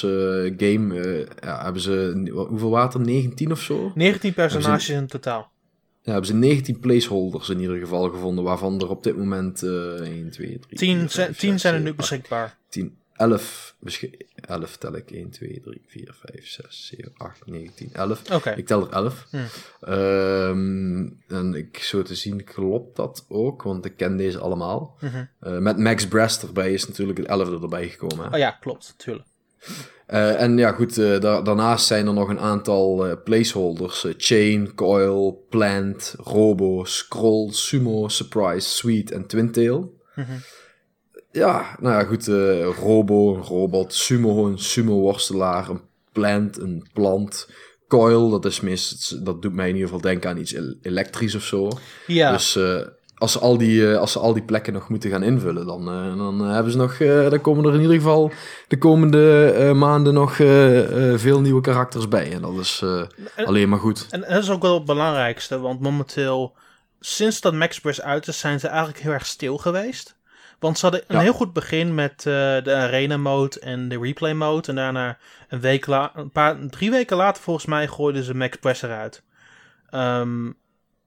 game, 0.57 1.28
ja, 1.41 1.63
hebben 1.63 1.82
ze, 1.82 2.30
hoeveel 2.49 2.70
water? 2.70 2.99
19 2.99 3.51
of 3.51 3.61
zo? 3.61 3.91
19 3.95 4.34
personages 4.34 4.89
in 4.89 5.07
totaal. 5.07 5.51
Ja, 6.01 6.11
hebben 6.11 6.26
ze 6.32 6.36
19 6.36 6.80
placeholders 6.80 7.49
in 7.49 7.59
ieder 7.59 7.78
geval 7.78 8.09
gevonden, 8.09 8.43
waarvan 8.43 8.80
er 8.82 8.89
op 8.89 9.03
dit 9.03 9.17
moment 9.17 9.63
eh 9.63 9.70
1, 9.72 10.30
2, 10.30 10.59
3, 10.59 10.59
10, 10.78 10.99
4, 10.99 11.09
zijn- 11.09 11.09
5, 11.28 11.38
10 11.39 11.51
6, 11.51 11.61
zijn 11.61 11.74
er 11.74 11.80
nu 11.80 11.86
7, 11.86 11.99
8, 11.99 12.09
beschikbaar. 12.09 12.57
10, 12.70 12.97
11, 13.15 13.76
beschi- 13.80 14.17
11 14.42 14.78
tel 14.78 14.96
ik. 14.96 15.12
1, 15.12 15.30
2, 15.30 15.60
3, 15.64 15.82
4, 15.88 16.16
5, 16.34 16.48
6, 16.48 16.88
7, 16.88 17.12
8, 17.18 17.46
9, 17.46 17.74
10, 17.76 17.90
11. 17.94 18.22
Oké. 18.34 18.50
Ik 18.50 18.66
tel 18.66 18.82
er 18.88 18.92
11. 18.94 19.26
Hm. 19.30 19.38
Ehm, 19.82 21.08
en 21.28 21.54
ik 21.54 21.78
zo 21.78 22.02
te 22.02 22.16
zien 22.16 22.44
klopt 22.44 22.96
dat 22.96 23.26
ook, 23.28 23.64
want 23.64 23.86
ik 23.86 23.98
ken 23.98 24.18
deze 24.18 24.40
allemaal. 24.40 24.98
Eh, 25.40 25.58
met 25.58 25.78
Max 25.78 26.08
Brest 26.08 26.44
erbij 26.44 26.74
is 26.74 26.88
natuurlijk 26.88 27.18
het 27.18 27.28
11e 27.28 27.62
erbij 27.62 27.88
gekomen. 27.90 28.26
hè. 28.26 28.32
Oh 28.34 28.38
ja, 28.38 28.52
klopt, 28.52 28.94
tuurlijk. 28.98 29.28
Eh, 30.06 30.42
en 30.42 30.58
ja, 30.58 30.72
goed, 30.72 30.98
eh, 30.98 31.20
da- 31.20 31.42
daarnaast 31.42 31.86
zijn 31.86 32.08
er 32.08 32.14
nog 32.14 32.30
een 32.30 32.40
aantal 32.40 33.06
eh, 33.08 33.16
placeholders. 33.24 34.04
eh, 34.06 34.14
Chain, 34.18 34.74
Coil, 34.76 35.46
Plant, 35.50 36.16
Robo, 36.18 36.84
Scroll, 36.84 37.52
Sumo, 37.52 38.08
Surprise, 38.08 38.70
Sweet 38.70 39.12
en 39.12 39.26
Twintail. 39.28 39.98
Mhm. 40.16 40.32
Ja, 41.32 41.75
nou 41.80 41.93
ja, 41.99 42.03
goed. 42.03 42.27
eh, 42.27 42.65
Robo, 42.77 43.36
een 43.36 43.43
robot. 43.43 43.93
Sumo, 43.93 44.45
een 44.47 44.57
sumo-worstelaar. 44.59 45.69
Een 45.69 45.82
Plant, 46.11 46.59
een 46.59 46.88
plant. 46.93 47.49
Coil, 47.88 48.30
dat, 48.30 48.45
is 48.45 48.59
meest, 48.59 49.25
dat 49.25 49.41
doet 49.41 49.53
mij 49.53 49.67
in 49.67 49.73
ieder 49.73 49.88
geval 49.89 50.01
denken 50.03 50.30
aan 50.30 50.38
iets 50.38 50.53
el- 50.53 50.75
elektrisch 50.82 51.36
of 51.36 51.43
zo. 51.43 51.69
Ja, 52.07 52.32
Dus 52.32 52.55
eh, 52.55 52.77
als, 53.17 53.32
ze 53.32 53.39
al 53.39 53.57
die, 53.57 53.91
eh, 53.91 53.97
als 53.99 54.11
ze 54.11 54.19
al 54.19 54.34
die 54.34 54.43
plekken 54.43 54.73
nog 54.73 54.89
moeten 54.89 55.09
gaan 55.09 55.23
invullen, 55.23 55.65
dan, 55.65 55.86
dan 56.17 56.39
hebben 56.41 56.71
ze 56.71 56.77
nog, 56.77 56.97
dan 57.30 57.41
komen 57.41 57.65
er 57.65 57.73
in 57.73 57.82
ieder 57.82 57.95
geval 57.95 58.32
de 58.67 58.77
komende 58.77 59.71
maanden 59.75 60.13
nog 60.13 60.36
veel 61.15 61.41
nieuwe 61.41 61.61
karakters 61.61 62.07
bij. 62.07 62.32
En 62.32 62.41
dat 62.41 62.57
is 62.59 62.82
En- 63.36 63.45
alleen 63.45 63.69
maar 63.69 63.80
goed. 63.80 64.07
en 64.09 64.19
dat 64.21 64.43
is 64.43 64.49
ook 64.49 64.61
wel 64.61 64.73
het 64.73 64.86
belangrijkste, 64.86 65.59
want 65.59 65.80
momenteel, 65.80 66.55
sinds 66.99 67.41
dat 67.41 67.53
Max 67.53 68.01
uit 68.01 68.27
is, 68.27 68.39
zijn 68.39 68.59
ze 68.59 68.67
eigenlijk 68.67 68.99
heel 68.99 69.11
erg 69.11 69.25
stil 69.25 69.57
geweest. 69.57 70.15
Want 70.60 70.78
ze 70.78 70.86
hadden 70.86 71.03
een 71.07 71.16
Ja. 71.16 71.22
heel 71.22 71.34
goed 71.34 71.53
begin 71.53 71.95
met 71.95 72.12
eh, 72.18 72.24
de 72.64 72.74
arena 72.76 73.18
mode 73.18 73.60
en 73.60 73.89
de 73.89 73.99
replay 73.99 74.34
mode. 74.34 74.68
En 74.68 74.76
daarna 74.76 75.18
een 75.49 75.60
week 75.60 75.86
la 75.86 76.12
een 76.16 76.32
paar, 76.32 76.57
drie 76.70 76.91
weken 76.91 77.18
later 77.18 77.43
volgens 77.43 77.66
mij 77.66 77.88
gooiden 77.88 78.24
ze 78.24 78.34
Max 78.36 78.57
Press 78.57 78.82
eruit. 78.82 79.24
Ehm, 79.89 80.51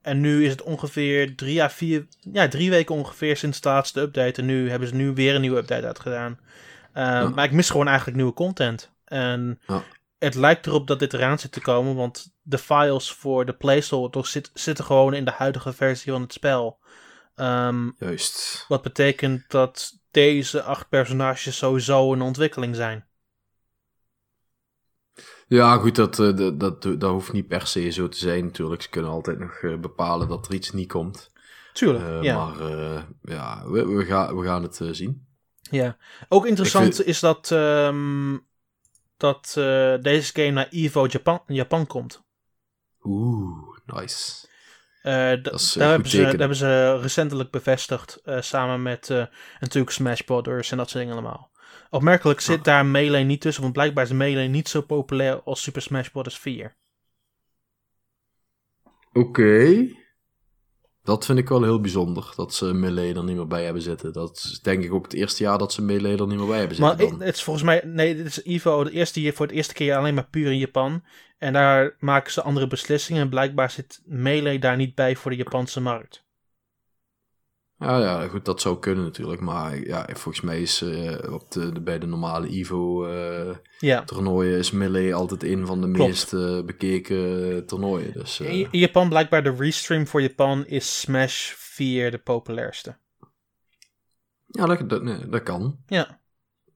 en 0.01 0.19
nu 0.21 0.45
is 0.45 0.51
het 0.51 0.61
ongeveer 0.61 1.35
drie 1.35 1.63
à 1.63 1.69
vier, 1.69 2.07
ja, 2.19 2.47
drie 2.47 2.69
weken 2.69 2.95
ongeveer 2.95 3.37
sinds 3.37 3.61
de 3.61 3.69
laatste 3.69 4.01
update. 4.01 4.41
En 4.41 4.47
nu 4.47 4.69
hebben 4.69 4.87
ze 4.87 4.95
nu 4.95 5.13
weer 5.13 5.35
een 5.35 5.41
nieuwe 5.41 5.57
update 5.57 5.85
uitgedaan. 5.85 6.39
Ehm, 6.93 7.07
Ja. 7.07 7.29
Maar 7.29 7.45
ik 7.45 7.51
mis 7.51 7.69
gewoon 7.69 7.87
eigenlijk 7.87 8.17
nieuwe 8.17 8.33
content. 8.33 8.91
En 9.05 9.59
Ja. 9.67 9.83
het 10.19 10.35
lijkt 10.35 10.65
erop 10.67 10.87
dat 10.87 10.99
dit 10.99 11.13
eraan 11.13 11.39
zit 11.39 11.51
te 11.51 11.61
komen, 11.61 11.95
want 11.95 12.33
de 12.41 12.57
files 12.57 13.11
voor 13.11 13.45
de 13.45 13.53
placeholder 13.53 14.25
zit, 14.27 14.51
zitten 14.53 14.85
gewoon 14.85 15.13
in 15.13 15.25
de 15.25 15.31
huidige 15.31 15.73
versie 15.73 16.11
van 16.11 16.21
het 16.21 16.33
spel. 16.33 16.79
Ehm, 17.35 17.89
Juist. 17.97 18.65
wat 18.67 18.81
betekent 18.81 19.49
dat 19.51 19.99
deze 20.11 20.63
acht 20.63 20.89
personages 20.89 21.57
sowieso 21.57 22.13
in 22.13 22.21
ontwikkeling 22.21 22.75
zijn. 22.75 23.07
Ja, 25.47 25.77
goed, 25.77 25.95
dat, 25.95 26.19
eh, 26.19 26.35
dat, 26.35 26.59
dat, 26.59 26.81
dat 26.81 27.11
hoeft 27.11 27.33
niet 27.33 27.47
per 27.47 27.67
se 27.67 27.89
zo 27.89 28.07
te 28.09 28.17
zijn 28.17 28.45
natuurlijk. 28.45 28.81
Ze 28.81 28.89
kunnen 28.89 29.11
altijd 29.11 29.39
nog 29.39 29.53
eh, 29.53 29.77
bepalen 29.79 30.27
dat 30.27 30.47
er 30.47 30.53
iets 30.53 30.71
niet 30.71 30.91
komt. 30.91 31.31
Tuurlijk, 31.73 32.03
Eh, 32.05 32.21
ja. 32.23 32.45
Maar 32.45 32.67
ja, 33.21 33.69
we, 33.69 33.85
we, 33.87 34.05
gaan, 34.05 34.37
we 34.37 34.45
gaan 34.45 34.63
het 34.63 34.79
zien. 34.91 35.27
ja. 35.61 35.97
Ook 36.29 36.45
interessant 36.45 36.95
vind- 36.95 37.07
is 37.07 37.19
dat, 37.19 37.51
ehm, 37.51 38.37
dat 39.17 39.51
deze 40.01 40.33
game 40.33 40.51
naar 40.51 40.67
EVO 40.69 41.05
Japan, 41.09 41.41
Japan 41.47 41.87
komt. 41.87 42.23
Oeh, 43.03 43.77
nice. 43.85 44.47
Eh, 45.03 45.31
Dat 45.43 45.53
is, 45.59 45.73
daar, 45.73 45.89
hebben 45.89 46.09
ze, 46.09 46.15
daar 46.17 46.25
teken. 46.25 46.39
hebben 46.39 46.57
ze 46.57 46.97
recentelijk 47.01 47.51
bevestigd, 47.51 48.19
eh, 48.23 48.41
samen 48.41 48.81
met 48.81 49.09
eh, 49.09 49.25
natuurlijk 49.59 49.93
Smash 49.93 50.21
Brothers 50.21 50.71
en 50.71 50.77
dat 50.77 50.89
soort 50.89 51.03
dingen 51.03 51.19
allemaal. 51.19 51.51
Opmerkelijk 51.89 52.39
zit 52.39 52.57
Ah. 52.57 52.63
daar 52.63 52.85
Melee 52.85 53.23
niet 53.23 53.41
tussen, 53.41 53.61
want 53.61 53.73
blijkbaar 53.73 54.03
is 54.03 54.11
Melee 54.11 54.47
niet 54.47 54.69
zo 54.69 54.81
populair 54.81 55.41
als 55.43 55.61
Super 55.61 55.81
Smash 55.81 56.07
Bros. 56.07 56.39
4. 56.39 56.75
Oké. 59.13 59.87
Dat 61.03 61.25
vind 61.25 61.37
ik 61.39 61.49
wel 61.49 61.63
heel 61.63 61.81
bijzonder, 61.81 62.33
dat 62.35 62.53
ze 62.53 62.65
Melee 62.73 63.15
er 63.15 63.23
niet 63.23 63.35
meer 63.35 63.47
bij 63.47 63.63
hebben 63.63 63.81
zitten. 63.81 64.13
Dat 64.13 64.37
is 64.37 64.59
denk 64.59 64.83
ik 64.83 64.93
ook 64.93 65.03
het 65.03 65.13
eerste 65.13 65.43
jaar 65.43 65.57
dat 65.57 65.73
ze 65.73 65.81
Melee 65.81 66.17
er 66.17 66.27
niet 66.27 66.37
meer 66.37 66.47
bij 66.47 66.59
hebben 66.59 66.79
Maar 66.79 66.89
zitten. 66.97 67.17
dan. 67.17 67.27
het 67.27 67.35
is 67.35 67.43
volgens 67.43 67.65
mij, 67.65 67.81
nee, 67.85 68.15
dit 68.15 68.25
is 68.25 68.43
Evo 68.43 68.83
de 68.83 68.91
eerste 68.91 69.19
hier 69.19 69.33
voor 69.33 69.45
het 69.45 69.55
eerste 69.55 69.73
keer 69.73 69.95
alleen 69.95 70.13
maar 70.13 70.27
puur 70.29 70.51
in 70.51 70.57
Japan. 70.57 71.03
En 71.43 71.53
daar 71.53 71.95
maken 71.99 72.31
ze 72.31 72.41
andere 72.41 72.67
beslissingen. 72.67 73.21
En 73.21 73.29
blijkbaar 73.29 73.71
zit 73.71 74.01
Melee 74.05 74.59
daar 74.59 74.75
niet 74.75 74.95
bij 74.95 75.15
voor 75.15 75.31
de 75.31 75.37
Japanse 75.37 75.81
markt. 75.81 76.23
Ja, 77.77 77.99
ja, 77.99 78.27
goed, 78.27 78.45
dat 78.45 78.61
zou 78.61 78.79
kunnen 78.79 79.03
natuurlijk. 79.03 79.41
Maar 79.41 79.77
ja, 79.79 80.05
volgens 80.11 80.41
mij 80.41 80.61
is 80.61 80.81
eh, 80.81 81.33
op 81.33 81.51
de, 81.51 81.71
de, 81.71 81.81
bij 81.81 81.99
de 81.99 82.05
normale 82.05 82.51
Ja. 82.51 82.57
Evo-toernooien 82.59 84.57
is 84.57 84.71
Melee 84.71 85.15
altijd 85.15 85.43
een 85.43 85.65
van 85.65 85.81
de 85.81 85.91
Klopt. 85.91 86.09
meest 86.09 86.33
eh, 86.33 86.61
bekeken 86.65 87.65
toernooien. 87.65 88.13
Dus, 88.13 88.39
eh, 88.39 88.49
In, 88.49 88.67
in 88.71 88.79
Japan 88.79 89.09
blijkbaar 89.09 89.43
de 89.43 89.55
restream 89.57 90.07
voor 90.07 90.21
Japan 90.21 90.65
is 90.65 90.99
Smash 90.99 91.51
4 91.55 92.11
de 92.11 92.17
populairste. 92.17 92.97
ja, 94.47 94.65
dat, 94.65 94.89
dat, 94.89 95.03
nee, 95.03 95.29
dat 95.29 95.43
kan. 95.43 95.79
Ja. 95.87 96.19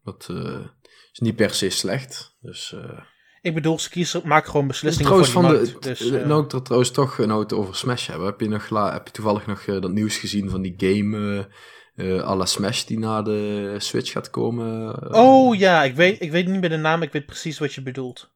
Dat 0.03 0.28
eh, 0.30 0.65
is 1.11 1.20
niet 1.20 1.36
per 1.36 1.53
se 1.53 1.70
slecht. 1.70 2.36
Dus, 2.41 2.74
eh, 2.74 2.99
Ik 3.47 3.53
bedoel, 3.53 3.79
ze 3.79 3.89
kiezen, 3.89 4.21
maken 4.25 4.51
gewoon 4.51 4.67
beslissingen 4.67 5.05
trouwens, 5.05 5.31
voor 5.31 5.41
van 5.41 5.51
die 5.51 5.61
de, 5.61 5.71
markt. 5.71 5.83
Dus, 5.83 6.11
eh, 6.11 6.25
nou 6.25 6.43
ik 6.43 6.51
er 6.51 6.61
trouwens 6.61 6.91
toch 6.91 7.17
nou 7.17 7.41
het 7.41 7.53
over 7.53 7.75
Smash 7.75 8.07
hebben, 8.07 8.25
heb 8.25 8.39
je, 8.39 8.47
nog 8.47 8.69
heb 8.91 9.07
je 9.07 9.13
toevallig 9.13 9.45
nog 9.45 9.61
eh, 9.61 9.81
dat 9.81 9.91
nieuws 9.91 10.17
gezien 10.17 10.49
van 10.49 10.61
die 10.61 10.73
game 10.77 11.47
eh 11.95 12.23
à 12.23 12.35
la 12.35 12.45
Smash 12.45 12.83
die 12.83 12.99
naar 12.99 13.23
de 13.23 13.75
Switch 13.77 14.11
gaat 14.11 14.29
komen? 14.29 14.95
Oh 15.15 15.55
ja, 15.55 15.83
ik 15.83 15.95
weet, 15.95 16.21
ik 16.21 16.31
weet 16.31 16.47
niet 16.47 16.59
meer 16.59 16.69
de 16.69 16.77
naam, 16.77 17.01
ik 17.01 17.11
weet 17.11 17.25
precies 17.25 17.59
wat 17.59 17.73
je 17.73 17.81
bedoelt. 17.81 18.29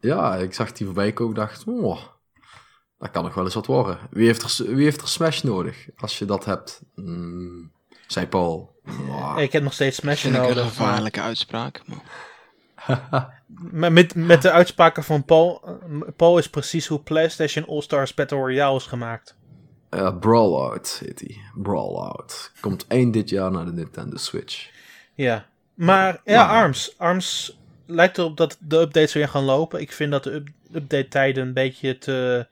Ja, 0.00 0.36
ik 0.36 0.54
zag 0.54 0.72
die 0.72 0.86
voorbij 0.86 1.12
komen 1.12 1.34
en 1.34 1.40
dacht, 1.40 1.64
oh, 1.66 2.00
dat 2.98 3.10
kan 3.10 3.24
nog 3.24 3.34
wel 3.34 3.44
eens 3.44 3.54
wat 3.54 3.66
worden. 3.66 3.98
Wie 4.10 4.26
heeft 4.26 4.42
er, 4.58 4.74
wie 4.74 4.84
heeft 4.84 5.00
er 5.00 5.08
Smash 5.08 5.42
nodig 5.42 5.86
als 5.96 6.18
je 6.18 6.24
dat 6.24 6.44
hebt? 6.44 6.82
Hmm, 6.94 7.72
zei 8.06 8.26
Paul. 8.26 8.80
Ik 9.36 9.52
heb 9.52 9.62
nog 9.62 9.72
steeds 9.72 9.96
Smash 9.96 10.24
ik 10.24 10.34
een 10.34 10.40
nodig. 10.40 10.62
gevaarlijke 10.62 11.20
uitspraak. 11.20 11.82
Maar... 11.86 12.28
Met, 13.70 14.14
met 14.14 14.42
de 14.42 14.50
uitspraken 14.50 15.04
van 15.04 15.24
Paul, 15.24 15.62
eh, 15.64 15.98
Paul 16.16 16.38
is 16.38 16.50
precies 16.50 16.86
hoe 16.86 17.00
PlayStation 17.00 17.66
All-Stars 17.68 18.14
Battle 18.14 18.38
Royale 18.38 18.76
is 18.76 18.86
gemaakt. 18.86 19.36
Ja, 19.90 20.10
Brawlout 20.10 21.00
heet 21.04 21.18
die. 21.18 21.40
Brawlout. 21.54 22.52
Komt 22.60 22.86
eind 22.86 23.12
dit 23.12 23.30
jaar 23.30 23.50
naar 23.50 23.64
de 23.64 23.72
Nintendo 23.72 24.16
Switch. 24.16 24.70
Ja. 25.14 25.46
Maar 25.74 26.20
ja, 26.24 26.46
Maar- 26.46 26.62
ARMS. 26.62 26.94
ARMS 26.98 27.58
lijkt 27.86 28.18
erop 28.18 28.36
dat 28.36 28.56
de 28.60 28.76
updates 28.76 29.12
weer 29.12 29.28
gaan 29.28 29.44
lopen. 29.44 29.80
Ik 29.80 29.92
vind 29.92 30.10
dat 30.10 30.24
de 30.24 30.30
up- 30.32 30.48
update 30.72 31.08
tijden 31.08 31.46
een 31.46 31.52
beetje 31.52 31.98
te... 31.98 32.46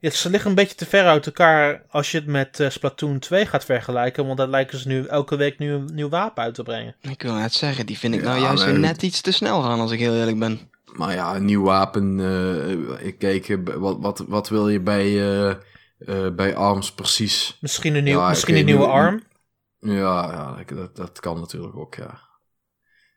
Ja, 0.00 0.10
ze 0.10 0.30
liggen 0.30 0.50
een 0.50 0.56
beetje 0.56 0.74
te 0.74 0.86
ver 0.86 1.04
uit 1.06 1.26
elkaar 1.26 1.82
als 1.90 2.10
je 2.10 2.18
het 2.18 2.26
met 2.26 2.60
eh, 2.60 2.70
Splatoon 2.70 3.18
2 3.18 3.46
gaat 3.46 3.64
vergelijken. 3.64 4.26
Want 4.26 4.38
daar 4.38 4.48
lijken 4.48 4.78
ze 4.78 4.88
nu 4.88 5.06
elke 5.06 5.36
week 5.36 5.58
nu 5.58 5.72
een 5.72 5.88
nieuw 5.92 6.08
wapen 6.08 6.42
uit 6.42 6.54
te 6.54 6.62
brengen. 6.62 6.96
Ik 7.00 7.22
wil 7.22 7.32
net 7.34 7.52
zeggen, 7.52 7.86
die 7.86 7.98
vind 7.98 8.14
ik 8.14 8.20
Ja, 8.20 8.26
nou 8.26 8.40
juist 8.40 8.62
maar- 8.62 8.72
weer 8.72 8.80
net 8.80 9.02
iets 9.02 9.20
te 9.20 9.32
snel 9.32 9.62
gaan 9.62 9.80
als 9.80 9.90
ik 9.90 9.98
heel 9.98 10.14
eerlijk 10.14 10.38
ben. 10.38 10.70
Maar 10.84 11.14
ja, 11.14 11.34
een 11.36 11.44
nieuw 11.44 11.62
wapen. 11.62 12.20
eh, 12.20 13.06
ik 13.06 13.18
kijk, 13.18 13.48
eh, 13.48 13.56
wat, 13.76 13.96
wat, 14.00 14.24
wat 14.28 14.48
wil 14.48 14.68
je 14.68 14.80
bij, 14.80 15.04
eh, 15.04 15.50
eh, 15.98 16.34
bij 16.34 16.56
ARMS 16.56 16.92
precies? 16.92 17.58
Misschien 17.60 17.94
een, 17.94 18.04
nieuw, 18.04 18.18
Ja, 18.18 18.28
misschien 18.28 18.56
een 18.56 18.64
nieuwe 18.64 18.86
nu- 18.86 18.92
ARM. 18.92 19.22
Ja, 19.80 20.56
ja 20.58 20.74
dat, 20.74 20.96
dat 20.96 21.20
kan 21.20 21.40
natuurlijk 21.40 21.76
ook, 21.76 21.94
ja. 21.94 22.20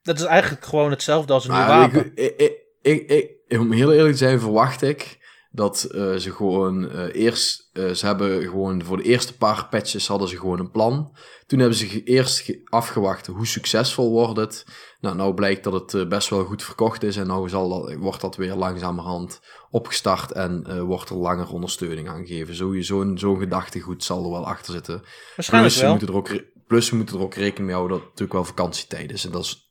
Dat 0.03 0.19
is 0.19 0.25
eigenlijk 0.25 0.65
gewoon 0.65 0.91
hetzelfde 0.91 1.33
als 1.33 1.47
een 1.47 1.53
nieuw 1.55 1.65
wapen. 1.65 2.11
ik, 2.15 2.35
ik, 2.37 2.53
ik, 2.81 3.09
ik, 3.09 3.35
ik- 3.47 3.59
om 3.59 3.71
heel 3.71 3.91
eerlijk 3.93 4.11
te 4.11 4.17
zijn, 4.17 4.39
verwacht 4.39 4.81
ik 4.81 5.19
dat 5.53 5.83
eh, 5.83 6.15
ze 6.15 6.31
gewoon 6.31 6.89
eh, 6.89 7.15
eerst, 7.23 7.69
eh, 7.73 7.89
ze 7.89 8.05
hebben 8.05 8.41
gewoon 8.41 8.83
voor 8.83 8.97
de 8.97 9.03
eerste 9.03 9.37
paar 9.37 9.67
patches 9.69 10.07
hadden 10.07 10.27
ze 10.27 10.37
gewoon 10.37 10.59
een 10.59 10.71
plan. 10.71 11.15
Toen 11.47 11.59
hebben 11.59 11.77
ze 11.77 12.03
eerst 12.03 12.39
ge- 12.39 12.61
afgewacht 12.69 13.27
hoe 13.27 13.47
succesvol 13.47 14.11
wordt 14.11 14.37
het. 14.37 14.65
Nou, 14.99 15.15
nou 15.15 15.33
blijkt 15.33 15.63
dat 15.63 15.91
het 15.93 16.09
best 16.09 16.29
wel 16.29 16.43
goed 16.45 16.63
verkocht 16.63 17.03
is 17.03 17.15
en 17.17 17.27
nou 17.27 17.49
zal 17.49 17.69
dat, 17.69 17.93
wordt 17.95 18.21
dat 18.21 18.35
weer 18.35 18.55
langzamerhand 18.55 19.41
opgestart 19.69 20.31
en 20.31 20.83
wordt 20.85 21.09
er 21.09 21.15
langer 21.15 21.49
ondersteuning 21.53 22.09
aan 22.09 22.25
gegeven. 22.25 22.55
Sowieso 22.55 23.01
een- 23.01 23.19
zo'n 23.19 23.39
gedachtegoed 23.39 24.03
zal 24.03 24.23
er 24.23 24.31
wel 24.31 24.45
achter 24.45 24.73
zitten. 24.73 25.01
Waarschijnlijk 25.35 25.73
Plus, 25.73 25.75
ze 25.75 25.81
wel. 25.81 25.89
moeten 25.89 26.07
er 26.07 26.15
ook, 26.15 26.43
plus 26.67 26.89
we 26.89 26.95
moeten 26.95 27.15
er 27.17 27.21
ook 27.23 27.33
rekening 27.33 27.65
mee 27.65 27.75
houden 27.75 27.97
dat 27.97 27.99
het 28.07 28.09
natuurlijk 28.19 28.33
wel 28.47 28.55
vakantietijd 28.55 29.11
is. 29.11 29.25
En 29.25 29.31
dat 29.31 29.43
is, 29.43 29.69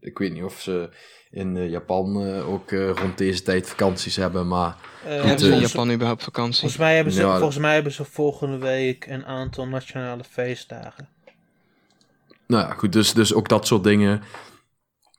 ik 0.00 0.18
weet 0.18 0.32
niet 0.32 0.42
of 0.44 0.60
ze 0.60 0.90
in 1.30 1.56
eh, 1.56 1.70
Japan 1.70 2.26
eh, 2.26 2.48
ook 2.52 2.70
eh, 2.72 2.90
rond 2.90 3.18
deze 3.18 3.42
tijd 3.42 3.68
vakanties 3.68 4.16
hebben, 4.16 4.48
maar 4.48 4.76
Eh, 5.06 5.14
Hebben 5.14 5.38
ze 5.38 5.52
in 5.52 5.60
Japan 5.60 5.90
überhaupt 5.92 6.24
vakantie? 6.24 6.58
volgens 6.60 6.80
mij 6.80 6.94
hebben 6.94 7.12
ze, 7.12 7.20
Ja. 7.20 7.36
volgens 7.36 7.58
mij 7.58 7.74
hebben 7.74 7.92
ze 7.92 8.04
volgende 8.04 8.58
week 8.58 9.06
een 9.06 9.24
aantal 9.26 9.66
nationale 9.66 10.24
feestdagen. 10.30 11.08
nou 12.46 12.66
ja, 12.68 12.74
goed, 12.74 12.92
dus, 12.92 13.12
dus 13.12 13.34
ook 13.34 13.48
dat 13.48 13.66
soort 13.66 13.84
dingen. 13.84 14.22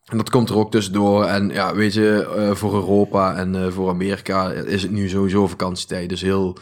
En 0.05 0.17
dat 0.17 0.29
komt 0.29 0.49
er 0.49 0.57
ook 0.57 0.71
tussendoor. 0.71 1.25
En 1.25 1.49
ja, 1.49 1.75
weet 1.75 1.93
je, 1.93 2.33
eh, 2.35 2.55
voor 2.55 2.73
Europa 2.73 3.35
en 3.35 3.55
eh, 3.55 3.71
voor 3.71 3.89
Amerika 3.89 4.51
is 4.51 4.81
het 4.81 4.91
nu 4.91 5.09
sowieso 5.09 5.47
vakantietijd. 5.47 6.09
Dus 6.09 6.21
heel 6.21 6.57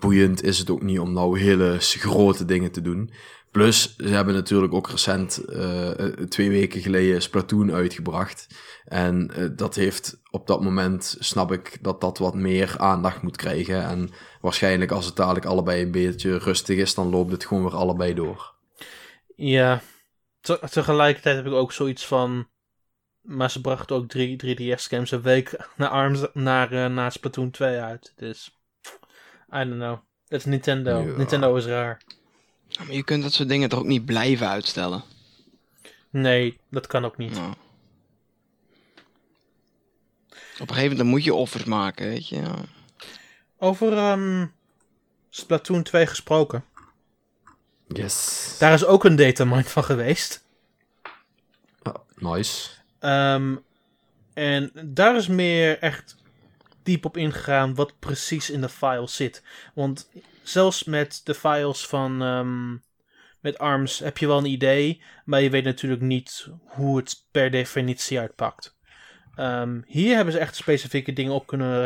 boeiend 0.00 0.42
is 0.42 0.58
het 0.58 0.70
ook 0.70 0.82
niet 0.82 0.98
om 0.98 1.12
nou 1.12 1.38
hele 1.40 1.76
grote 1.78 2.44
dingen 2.44 2.72
te 2.72 2.80
doen. 2.80 3.12
Plus, 3.52 3.96
ze 3.96 4.08
hebben 4.08 4.34
natuurlijk 4.34 4.72
ook 4.72 4.88
recent, 4.90 5.44
eh, 5.44 5.90
twee 6.28 6.50
weken 6.50 6.80
geleden, 6.80 7.22
Splatoon 7.22 7.72
uitgebracht. 7.72 8.46
En 8.84 9.30
eh, 9.34 9.48
dat 9.56 9.74
heeft 9.74 10.20
op 10.30 10.46
dat 10.46 10.62
moment, 10.62 11.16
snap 11.18 11.52
ik, 11.52 11.78
dat 11.82 12.00
dat 12.00 12.18
wat 12.18 12.34
meer 12.34 12.74
aandacht 12.78 13.22
moet 13.22 13.36
krijgen. 13.36 13.82
En 13.84 14.10
waarschijnlijk 14.40 14.90
als 14.90 15.06
het 15.06 15.16
dadelijk 15.16 15.46
allebei 15.46 15.82
een 15.82 15.90
beetje 15.90 16.38
rustig 16.38 16.78
is, 16.78 16.94
dan 16.94 17.10
loopt 17.10 17.32
het 17.32 17.44
gewoon 17.44 17.62
weer 17.62 17.74
allebei 17.74 18.14
door. 18.14 18.54
Ja, 19.36 19.80
te- 20.40 20.60
tegelijkertijd 20.70 21.36
heb 21.36 21.46
ik 21.46 21.52
ook 21.52 21.72
zoiets 21.72 22.06
van. 22.06 22.50
Maar 23.20 23.50
ze 23.50 23.60
brachten 23.60 23.96
ook 23.96 24.08
drie 24.08 24.36
3DS-games 24.36 25.10
een 25.10 25.22
week 25.22 25.68
naar, 25.76 25.88
Arms, 25.88 26.26
naar, 26.32 26.72
eh, 26.72 26.86
naar 26.86 27.12
Splatoon 27.12 27.50
2 27.50 27.78
uit. 27.78 28.12
Dus. 28.16 28.60
I 29.54 29.64
don't 29.64 29.70
know. 29.74 29.98
Het 30.28 30.40
is 30.40 30.44
Nintendo. 30.44 30.98
Ja. 31.00 31.16
Nintendo 31.16 31.56
is 31.56 31.66
raar. 31.66 32.02
Ja, 32.72 32.84
Maar 32.84 32.94
je 32.94 33.04
kunt 33.04 33.22
dat 33.22 33.32
soort 33.32 33.48
dingen 33.48 33.68
toch 33.68 33.78
ook 33.78 33.86
niet 33.86 34.04
blijven 34.04 34.48
uitstellen? 34.48 35.02
Nee, 36.10 36.58
dat 36.70 36.86
kan 36.86 37.04
ook 37.04 37.16
niet. 37.16 37.32
Nou. 37.32 37.50
Op 40.30 40.68
een 40.68 40.74
gegeven 40.74 40.80
moment 40.80 40.98
dan 40.98 41.06
moet 41.06 41.24
je 41.24 41.34
offers 41.34 41.64
maken, 41.64 42.08
weet 42.08 42.28
je. 42.28 42.36
Ja. 42.36 42.54
Over 43.58 43.96
ehm, 43.96 44.46
Splatoon 45.30 45.82
2 45.82 46.06
gesproken. 46.06 46.64
Yes. 47.88 48.56
Daar 48.58 48.72
is 48.72 48.84
ook 48.84 49.04
een 49.04 49.16
datamine 49.16 49.64
van 49.64 49.84
geweest. 49.84 50.44
Ja, 51.82 51.96
nice. 52.16 52.70
Ehm, 52.98 53.56
en 54.34 54.70
daar 54.84 55.16
is 55.16 55.28
meer 55.28 55.78
echt 55.78 56.16
diep 56.82 57.04
op 57.04 57.16
ingegaan 57.16 57.74
wat 57.74 57.98
precies 57.98 58.50
in 58.50 58.60
de 58.60 58.68
files 58.68 59.16
zit. 59.16 59.42
Want 59.74 60.08
zelfs 60.42 60.84
met 60.84 61.20
de 61.24 61.34
files 61.34 61.86
van 61.86 62.22
ehm, 62.22 62.76
met 63.40 63.58
ARMS 63.58 63.98
heb 63.98 64.18
je 64.18 64.26
wel 64.26 64.38
een 64.38 64.44
idee, 64.44 65.02
maar 65.24 65.40
je 65.40 65.50
weet 65.50 65.64
natuurlijk 65.64 66.02
niet 66.02 66.48
hoe 66.64 66.96
het 66.96 67.26
per 67.30 67.50
definitie 67.50 68.18
uitpakt. 68.18 68.76
Ehm, 69.34 69.80
hier 69.86 70.14
hebben 70.16 70.34
ze 70.34 70.40
echt 70.40 70.56
specifieke 70.56 71.12
dingen 71.12 71.32
op 71.32 71.46
kunnen 71.46 71.82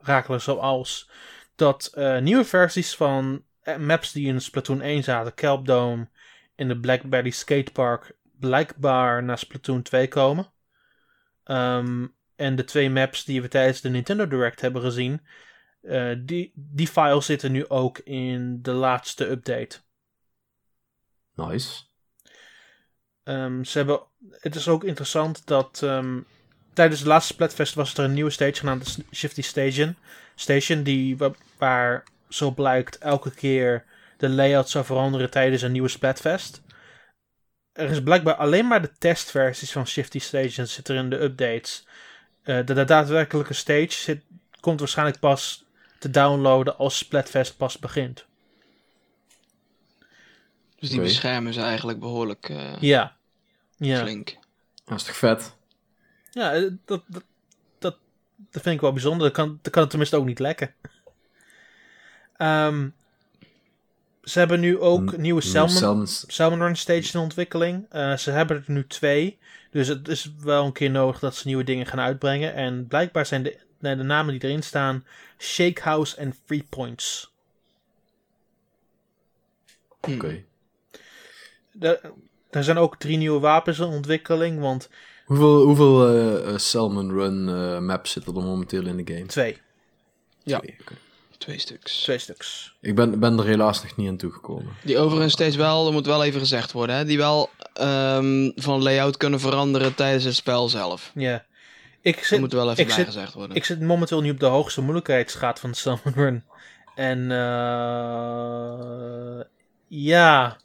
rakelen 0.00 0.40
zoals 0.40 1.10
dat 1.56 1.90
eh, 1.94 2.18
nieuwe 2.18 2.44
versies 2.44 2.96
van 2.96 3.44
eh, 3.62 3.76
maps 3.76 4.12
die 4.12 4.26
in 4.26 4.40
Splatoon 4.40 4.80
1 4.80 5.02
zaten, 5.02 5.34
Kelp 5.34 5.66
Dome 5.66 6.08
en 6.56 6.68
de 6.68 6.80
Blackberry 6.80 7.30
Skatepark, 7.30 8.12
blijkbaar 8.38 9.22
naar 9.22 9.38
Splatoon 9.38 9.82
2 9.82 10.08
komen. 10.08 10.52
Ehm, 11.44 12.06
en 12.36 12.56
de 12.56 12.64
twee 12.64 12.90
maps 12.90 13.24
die 13.24 13.42
we 13.42 13.48
tijdens 13.48 13.80
de 13.80 13.88
Nintendo 13.88 14.28
Direct 14.28 14.60
hebben 14.60 14.82
gezien, 14.82 15.26
eh, 15.82 16.12
die, 16.18 16.52
die 16.54 16.86
files 16.88 17.26
zitten 17.26 17.52
nu 17.52 17.68
ook 17.68 17.98
in 17.98 18.62
de 18.62 18.72
laatste 18.72 19.30
update. 19.30 19.78
Nice. 21.34 21.82
Ehm, 23.22 23.62
ze 23.64 23.78
hebben, 23.78 24.00
het 24.30 24.54
is 24.54 24.68
ook 24.68 24.84
interessant 24.84 25.46
dat 25.46 25.82
ehm, 25.82 26.20
tijdens 26.72 27.00
de 27.00 27.06
laatste 27.08 27.32
Splatfest 27.32 27.74
was 27.74 27.94
er 27.94 28.04
een 28.04 28.14
nieuwe 28.14 28.30
stage 28.30 28.54
genaamd 28.54 28.96
de 28.96 29.04
Shifty 29.16 29.42
Station. 29.42 29.96
Station 30.34 30.82
die, 30.82 31.16
wa- 31.16 31.34
waar 31.58 32.04
zo 32.28 32.50
blijkt 32.50 32.98
elke 32.98 33.30
keer 33.30 33.84
de 34.16 34.28
layout 34.28 34.68
zou 34.68 34.84
veranderen 34.84 35.30
tijdens 35.30 35.62
een 35.62 35.72
nieuwe 35.72 35.88
Splatfest. 35.88 36.62
Er 37.72 37.90
is 37.90 38.02
blijkbaar 38.02 38.34
alleen 38.34 38.66
maar 38.66 38.82
de 38.82 38.92
testversies 38.98 39.72
van 39.72 39.86
Shifty 39.86 40.18
Station 40.18 40.66
zit 40.66 40.88
er 40.88 40.96
in 40.96 41.10
de 41.10 41.22
updates. 41.22 41.86
Eh, 42.42 42.56
de, 42.56 42.74
de 42.74 42.84
daadwerkelijke 42.84 43.54
stage 43.54 43.90
zit, 43.92 44.24
komt 44.60 44.78
waarschijnlijk 44.78 45.18
pas 45.18 45.64
te 46.00 46.10
downloaden 46.10 46.76
als 46.78 46.98
Splatfest 46.98 47.56
pas 47.56 47.78
begint. 47.78 48.24
Dus 50.78 50.88
die 50.88 50.98
Oké. 50.98 51.06
beschermen 51.08 51.54
ze 51.54 51.60
eigenlijk 51.60 51.98
behoorlijk 52.00 52.48
eh, 52.48 52.76
Ja. 52.80 53.16
Ja. 53.76 53.98
flink. 54.00 54.36
Dat 54.84 54.98
is 54.98 55.04
toch 55.04 55.16
vet? 55.16 55.54
Ja, 56.30 56.52
eh, 56.52 56.70
dat, 56.84 57.02
dat, 57.06 57.22
dat, 57.78 57.96
dat 58.36 58.62
vind 58.62 58.74
ik 58.74 58.80
wel 58.80 58.92
bijzonder. 58.92 59.20
Dan 59.22 59.32
kan, 59.32 59.58
dan 59.62 59.72
kan 59.72 59.80
het 59.80 59.90
tenminste 59.90 60.16
ook 60.16 60.24
niet 60.24 60.38
lekken. 60.38 60.74
Ehm, 62.36 62.88
ze 64.22 64.38
hebben 64.38 64.60
nu 64.60 64.78
ook 64.78 65.16
N- 65.16 65.20
nieuwe 65.20 65.40
Salmon, 65.40 65.76
Salmons. 65.76 66.24
Salmon 66.28 66.58
Run 66.62 66.76
Stage 66.76 67.12
in 67.14 67.20
ontwikkeling. 67.20 67.86
Eh, 67.90 68.16
ze 68.16 68.30
hebben 68.30 68.56
er 68.56 68.72
nu 68.72 68.86
twee. 68.86 69.38
Dus 69.70 69.88
het 69.88 70.08
is 70.08 70.32
wel 70.40 70.64
een 70.64 70.72
keer 70.72 70.90
nodig 70.90 71.18
dat 71.18 71.36
ze 71.36 71.46
nieuwe 71.46 71.64
dingen 71.64 71.86
gaan 71.86 72.00
uitbrengen. 72.00 72.54
En 72.54 72.86
blijkbaar 72.86 73.26
zijn 73.26 73.42
de, 73.42 73.58
de 73.78 73.94
namen 73.94 74.38
die 74.38 74.48
erin 74.48 74.62
staan 74.62 75.04
Shakehouse 75.40 76.16
en 76.16 76.34
Free 76.44 76.66
Points. 76.68 77.32
Hm. 80.00 80.12
Oké. 80.12 80.44
Er, 81.80 82.12
er 82.50 82.64
zijn 82.64 82.78
ook 82.78 82.96
drie 82.96 83.16
nieuwe 83.16 83.40
wapens 83.40 83.78
in 83.78 83.84
ontwikkeling, 83.84 84.60
want 84.60 84.88
Hoeveel, 85.30 85.62
hoeveel 85.62 86.08
eh, 86.08 86.48
eh, 86.48 86.58
Salmon 86.58 87.12
Run 87.12 87.48
eh, 87.48 87.78
maps 87.78 88.10
zitten 88.10 88.36
er 88.36 88.42
momenteel 88.42 88.86
in 88.86 89.04
de 89.04 89.14
game? 89.14 89.26
twee. 89.26 89.58
Ja. 90.42 90.58
Twee. 90.58 90.76
Twee 91.38 91.58
stuks. 91.58 92.02
Twee 92.02 92.18
stuks. 92.18 92.74
Ik 92.80 92.94
ben, 92.94 93.20
ben 93.20 93.38
er 93.38 93.44
helaas 93.44 93.82
nog 93.82 93.96
niet 93.96 94.08
aan 94.08 94.16
toegekomen. 94.16 94.72
Die 94.84 94.98
overigens 94.98 95.32
steeds 95.32 95.56
wel, 95.56 95.84
dat 95.84 95.92
moet 95.92 96.06
wel 96.06 96.24
even 96.24 96.40
gezegd 96.40 96.72
worden, 96.72 96.96
hè, 96.96 97.04
die 97.04 97.16
wel 97.18 97.50
ehm, 97.72 98.50
van 98.54 98.82
layout 98.82 99.16
kunnen 99.16 99.40
veranderen 99.40 99.94
tijdens 99.94 100.24
het 100.24 100.34
spel 100.34 100.68
zelf. 100.68 101.10
Ja. 101.14 101.44
Ik 102.02 102.24
zit, 102.24 102.40
moet 102.40 102.52
wel 102.52 102.70
even 102.70 102.82
ik 102.82 102.86
zit- 102.90 102.96
bijgezegd 102.96 103.34
worden. 103.34 103.56
ik 103.56 103.64
zit 103.64 103.80
momenteel 103.80 104.20
nu 104.20 104.30
op 104.30 104.40
de 104.40 104.46
hoogste 104.46 104.80
moeilijkheidsgraad 104.80 105.60
van 105.60 105.74
Salmon 105.74 106.12
Run. 106.14 106.44
En 106.94 107.30
eh 107.30 109.40
ja, 109.88 110.56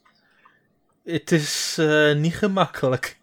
het 1.04 1.32
is 1.32 1.76
eh, 1.78 2.14
niet 2.14 2.36
gemakkelijk. 2.36 3.18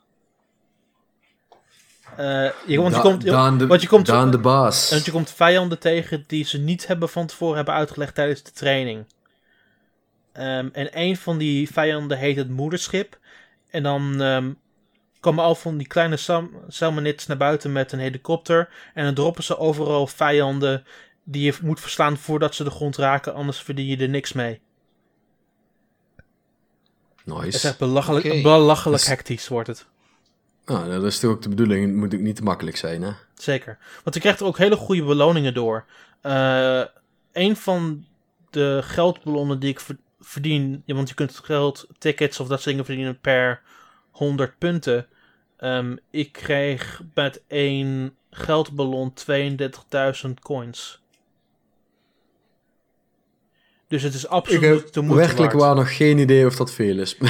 Eh, 2.18 2.50
je, 2.66 2.78
want, 2.82 2.96
je 2.96 2.96
Da- 2.96 3.02
komt, 3.02 3.26
Daan 3.26 3.58
de, 3.58 3.68
want 3.68 3.82
je 3.82 3.88
komt- 3.88 4.06
Daan 4.06 4.32
de 4.32 4.38
baas. 4.38 4.90
want 4.90 5.06
je 5.06 5.12
komt 5.12 5.32
vijanden 5.32 5.80
tegen 5.80 6.24
die 6.28 6.46
ze 6.46 6.58
niet 6.58 6.88
hebben 6.88 7.10
van 7.10 7.28
tevoren 7.28 7.56
hebben 7.56 7.74
uitgelegd 7.74 8.16
tijdens 8.16 8.44
de 8.44 8.52
training. 8.52 9.06
Ehm, 10.32 10.70
en 10.72 10.90
een 11.00 11.18
van 11.18 11.38
die 11.38 11.72
vijanden 11.72 12.18
heet 12.18 12.36
het 12.36 12.50
moederschip. 12.50 13.20
En 13.70 13.84
dan 13.84 14.22
ehm, 14.22 14.52
komen 15.24 15.44
al 15.44 15.56
van 15.56 15.78
die 15.78 15.88
kleine 15.88 16.18
sam 16.18 16.52
salmonids 16.68 17.28
naar 17.28 17.38
buiten 17.38 17.72
met 17.72 17.92
een 17.92 18.00
helikopter. 18.00 18.70
En 18.94 19.06
dan 19.06 19.14
droppen 19.14 19.44
ze 19.44 19.58
overal 19.58 20.08
vijanden 20.08 20.86
die 21.24 21.44
je 21.44 21.58
moet 21.62 21.80
verslaan 21.80 22.18
voordat 22.18 22.56
ze 22.56 22.64
de 22.64 22.70
grond 22.70 22.98
raken. 22.98 23.34
Anders 23.34 23.60
verdien 23.62 23.86
je 23.86 23.98
er 23.98 24.10
niks 24.10 24.34
mee. 24.34 24.62
Het 27.26 27.46
is 27.46 27.54
Nice. 27.54 27.68
echt 27.68 27.78
belachelijk, 27.78 28.44
belachelijk 28.44 29.00
Dus- 29.02 29.08
hectisch 29.08 29.48
wordt 29.48 29.68
het. 29.68 29.86
Nou, 30.66 30.90
dat 30.90 31.04
is 31.04 31.20
toch 31.20 31.32
ook 31.32 31.42
de 31.42 31.50
bedoeling. 31.50 31.86
Het 31.86 31.96
moet 31.96 32.14
ook 32.14 32.20
niet 32.20 32.36
te 32.36 32.44
makkelijk 32.44 32.78
zijn, 32.78 33.02
hè? 33.02 33.12
Zeker. 33.36 33.78
Want 34.04 34.16
je 34.16 34.22
krijgt 34.22 34.40
er 34.40 34.46
ook 34.46 34.58
hele 34.58 34.76
goede 34.76 35.04
beloningen 35.04 35.54
door. 35.54 35.86
Eh 36.22 36.82
een 37.34 37.56
van 37.56 38.06
de 38.50 38.80
geldballonnen 38.84 39.60
die 39.60 39.70
ik 39.70 39.80
ver- 39.80 39.98
verdien... 40.20 40.84
want 40.86 41.10
je 41.10 41.16
kunt 41.16 41.40
geld, 41.44 41.88
tickets 41.98 42.40
of 42.40 42.48
dat 42.48 42.58
soort 42.58 42.70
dingen 42.70 42.86
verdienen 42.86 43.20
per 43.20 43.62
100 44.12 44.58
punten. 44.58 45.08
Ehm, 45.64 45.96
ik 46.10 46.32
kreeg 46.32 47.02
met 47.14 47.42
één 47.48 48.16
geldballon 48.32 49.14
32.000 49.14 50.40
coins. 50.42 51.02
Dus 53.88 54.04
het 54.04 54.14
is 54.14 54.24
Ik 54.24 54.30
absoluut 54.30 54.84
heb 54.84 54.92
de 54.92 55.02
moeite 55.02 55.26
werkelijk 55.26 55.54
waard. 55.54 55.64
waar 55.64 55.76
nog 55.76 55.96
geen 55.96 56.18
idee 56.18 56.46
of 56.46 56.56
dat 56.56 56.74
veel 56.74 57.00
is. 57.00 57.18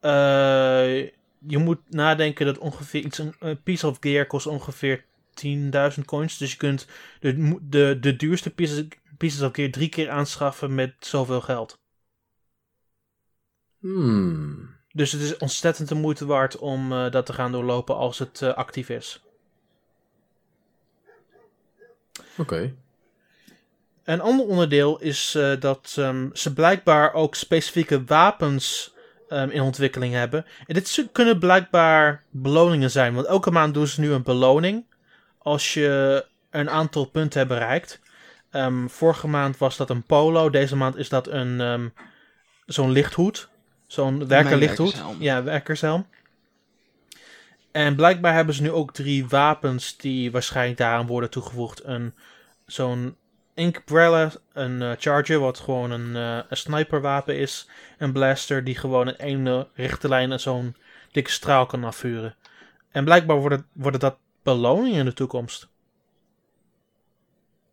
Eh, 0.00 1.00
je 1.46 1.58
moet 1.58 1.78
nadenken 1.88 2.46
dat 2.46 2.58
ongeveer 2.58 3.04
iets, 3.04 3.18
een, 3.18 3.62
piece 3.62 3.86
of 3.86 3.96
gear 4.00 4.26
kost 4.26 4.46
ongeveer 4.46 5.04
10.000 5.34 6.04
coins. 6.04 6.38
Dus 6.38 6.50
je 6.50 6.56
kunt 6.56 6.86
de, 7.20 7.58
de, 7.62 7.98
de 8.00 8.16
duurste 8.16 8.50
pieces, 8.50 8.84
pieces 9.16 9.42
of 9.42 9.54
gear 9.54 9.70
drie 9.70 9.88
keer 9.88 10.10
aanschaffen 10.10 10.74
met 10.74 10.94
zoveel 11.00 11.40
geld. 11.40 11.78
hmm. 13.80 14.77
Dus 14.98 15.12
het 15.12 15.20
is 15.20 15.36
ontzettend 15.36 15.88
de 15.88 15.94
moeite 15.94 16.26
waard 16.26 16.58
om 16.58 16.92
eh, 16.92 17.10
dat 17.10 17.26
te 17.26 17.32
gaan 17.32 17.52
doorlopen 17.52 17.96
als 17.96 18.18
het 18.18 18.42
eh, 18.42 18.54
actief 18.54 18.88
is. 18.88 19.22
Oké. 22.36 22.74
Een 24.04 24.20
ander 24.20 24.46
onderdeel 24.46 25.00
is 25.00 25.34
eh, 25.34 25.60
dat 25.60 25.94
ehm, 25.98 26.28
ze 26.32 26.52
blijkbaar 26.52 27.12
ook 27.12 27.34
specifieke 27.34 28.04
wapens 28.04 28.94
ehm, 29.28 29.48
in 29.48 29.60
ontwikkeling 29.60 30.14
hebben. 30.14 30.46
En 30.66 30.74
dit 30.74 31.08
kunnen 31.12 31.38
blijkbaar 31.38 32.24
beloningen 32.30 32.90
zijn, 32.90 33.14
want 33.14 33.26
elke 33.26 33.50
maand 33.50 33.74
doen 33.74 33.86
ze 33.86 34.00
nu 34.00 34.12
een 34.12 34.22
beloning 34.22 34.84
als 35.38 35.74
je 35.74 36.24
een 36.50 36.70
aantal 36.70 37.04
punten 37.04 37.38
hebt 37.38 37.52
bereikt. 37.52 38.00
Ehm, 38.50 38.86
vorige 38.86 39.28
maand 39.28 39.58
was 39.58 39.76
dat 39.76 39.90
een 39.90 40.02
polo, 40.02 40.50
deze 40.50 40.76
maand 40.76 40.96
is 40.96 41.08
dat 41.08 41.26
een 41.26 41.92
zo'n 42.66 42.90
lichthoed, 42.90 43.48
zo'n 43.88 44.28
werkerlichthoed. 44.28 45.02
Ja, 45.18 45.42
werkershelm. 45.42 46.06
En 47.72 47.96
blijkbaar 47.96 48.34
hebben 48.34 48.54
ze 48.54 48.62
nu 48.62 48.70
ook 48.70 48.92
drie 48.92 49.26
wapens 49.28 49.96
die 49.96 50.30
waarschijnlijk 50.30 50.78
daaraan 50.78 51.06
worden 51.06 51.30
toegevoegd. 51.30 51.84
Een 51.84 52.14
zo'n 52.66 53.16
Inkbrella, 53.54 54.30
een 54.52 54.82
eh, 54.82 54.92
Charger, 54.98 55.38
wat 55.38 55.58
gewoon 55.58 55.90
een, 55.90 56.16
eh, 56.16 56.44
een 56.48 56.56
sniperwapen 56.56 57.36
is. 57.36 57.68
Een 57.98 58.12
Blaster, 58.12 58.64
die 58.64 58.76
gewoon 58.76 59.08
in 59.08 59.16
één 59.16 59.66
rechte 59.74 60.08
lijn 60.08 60.40
zo'n 60.40 60.76
dikke 61.12 61.30
straal 61.30 61.66
kan 61.66 61.84
afvuren. 61.84 62.34
En 62.90 63.04
blijkbaar 63.04 63.36
worden, 63.36 63.66
worden 63.72 64.00
dat 64.00 64.16
beloningen 64.42 64.98
in 64.98 65.04
de 65.04 65.12
toekomst. 65.12 65.68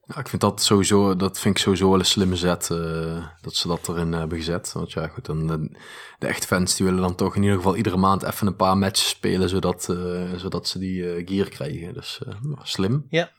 Ja, 0.08 0.20
ik 0.20 0.28
vind 0.28 0.42
dat 0.42 0.62
sowieso, 0.62 1.16
dat 1.16 1.40
vind 1.40 1.56
ik 1.56 1.62
sowieso 1.62 1.90
wel 1.90 2.00
een 2.00 2.06
slimme 2.06 2.36
zet, 2.36 2.70
eh, 2.70 3.28
dat 3.42 3.56
ze 3.56 3.68
dat 3.68 3.88
erin 3.88 4.14
hebben 4.14 4.38
gezet. 4.38 4.72
Want 4.72 4.92
ja, 4.92 5.08
goed, 5.08 5.26
dan, 5.26 5.48
de, 5.48 5.78
de 6.20 6.28
echte 6.28 6.48
fans 6.48 6.76
die 6.76 6.86
willen 6.86 7.02
dan 7.02 7.16
toch 7.16 7.36
in 7.36 7.42
ieder 7.42 7.58
geval 7.58 7.76
iedere 7.76 7.98
maand 7.98 8.24
even 8.24 8.48
een 8.48 8.56
paar 8.56 8.78
matches 8.78 9.10
spelen, 9.10 9.50
zodat, 9.50 9.90
eh, 9.90 10.34
zodat 10.34 10.68
ze 10.68 10.80
die 10.80 11.14
eh, 11.14 11.28
gear 11.28 11.50
krijgen. 11.50 11.94
Dus 11.94 12.22
slim. 12.64 13.06
Ja. 13.10 13.32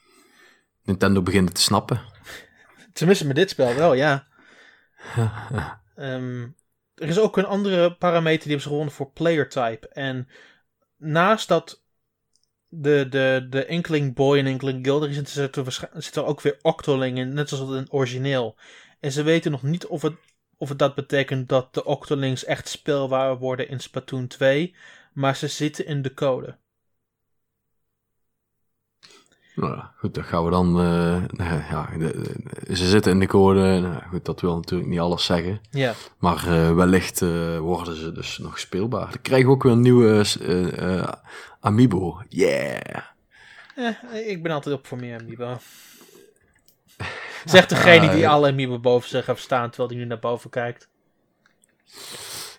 Nintendo 0.82 1.22
begint 1.22 1.48
het 1.48 1.56
te 1.56 1.62
snappen. 1.62 2.00
Tenminste 2.92 3.26
met 3.26 3.36
dit 3.36 3.50
spel 3.50 3.74
wel, 3.74 3.94
ja. 3.94 4.26
Ehm, 5.96 6.42
er 6.94 7.08
is 7.08 7.18
ook 7.18 7.36
een 7.36 7.46
andere 7.46 7.94
parameter 7.94 8.42
die 8.42 8.48
hebben 8.48 8.60
ze 8.60 8.68
gewonnen 8.68 8.94
voor 8.94 9.10
player 9.10 9.48
type. 9.48 9.88
En 9.88 10.28
naast 10.96 11.48
dat 11.48 11.84
de, 12.68 13.06
de, 13.08 13.46
de 13.50 13.66
Inkling 13.66 14.14
Boy 14.14 14.38
en 14.38 14.46
Inkling 14.46 14.84
Girl 14.86 15.02
erin 15.02 15.14
zitten, 15.14 15.32
zit 15.32 15.56
er, 15.56 15.62
waarsch- 15.62 15.84
zit 15.94 16.16
er 16.16 16.24
ook 16.24 16.40
weer 16.40 16.58
Octoling 16.62 17.18
in, 17.18 17.34
net 17.34 17.48
zoals 17.48 17.70
in 17.70 17.76
het 17.76 17.92
origineel. 17.92 18.56
En 19.00 19.12
ze 19.12 19.22
weten 19.22 19.50
nog 19.50 19.62
niet 19.62 19.86
of 19.86 20.02
het, 20.02 20.14
of 20.56 20.68
het 20.68 20.78
dat 20.78 20.94
betekent 20.94 21.48
dat 21.48 21.74
de 21.74 21.84
Octolings 21.84 22.44
echt 22.44 22.68
speelbaar 22.68 23.38
worden 23.38 23.68
in 23.68 23.80
Splatoon 23.80 24.26
2. 24.26 24.74
Maar 25.12 25.36
ze 25.36 25.48
zitten 25.48 25.86
in 25.86 26.02
de 26.02 26.14
code. 26.14 26.58
Nou 29.56 29.74
ja, 29.76 29.92
goed, 29.98 30.14
dat 30.14 30.24
gaan 30.24 30.44
we 30.44 30.50
dan. 30.50 30.80
eh, 30.80 31.70
ja, 31.70 31.88
de- 31.98 32.32
de- 32.66 32.74
ze 32.76 32.86
zitten 32.88 33.12
in 33.12 33.18
de 33.20 33.26
code. 33.26 33.60
Nou, 33.80 34.02
goed, 34.10 34.24
dat 34.24 34.40
wil 34.40 34.54
natuurlijk 34.54 34.90
niet 34.90 35.00
alles 35.00 35.24
zeggen. 35.24 35.60
Ja, 35.70 35.94
Maar 36.18 36.36
eh, 36.48 36.74
wellicht 36.74 37.22
eh, 37.22 37.58
worden 37.58 37.96
ze 37.96 38.12
dus 38.12 38.38
nog 38.38 38.58
speelbaar. 38.58 39.10
Dan 39.10 39.22
krijgen 39.22 39.46
we 39.46 39.52
ook 39.54 39.62
weer 39.62 39.72
een 39.72 39.80
nieuwe 39.80 40.24
Amiibo. 41.60 42.22
Yeah! 42.28 42.96
eh, 43.76 44.28
ik 44.28 44.42
ben 44.42 44.52
altijd 44.52 44.74
op 44.74 44.86
voor 44.86 44.98
meer 44.98 45.20
Amiibo. 45.20 45.56
Zegt 47.44 47.68
degene 47.68 48.10
die 48.14 48.28
alle 48.28 48.48
Amiibo 48.50 48.78
boven 48.78 49.08
zich 49.08 49.26
heeft 49.26 49.42
staan, 49.42 49.68
terwijl 49.68 49.88
die 49.88 49.98
nu 49.98 50.04
naar 50.04 50.18
boven 50.18 50.50
kijkt. 50.50 50.88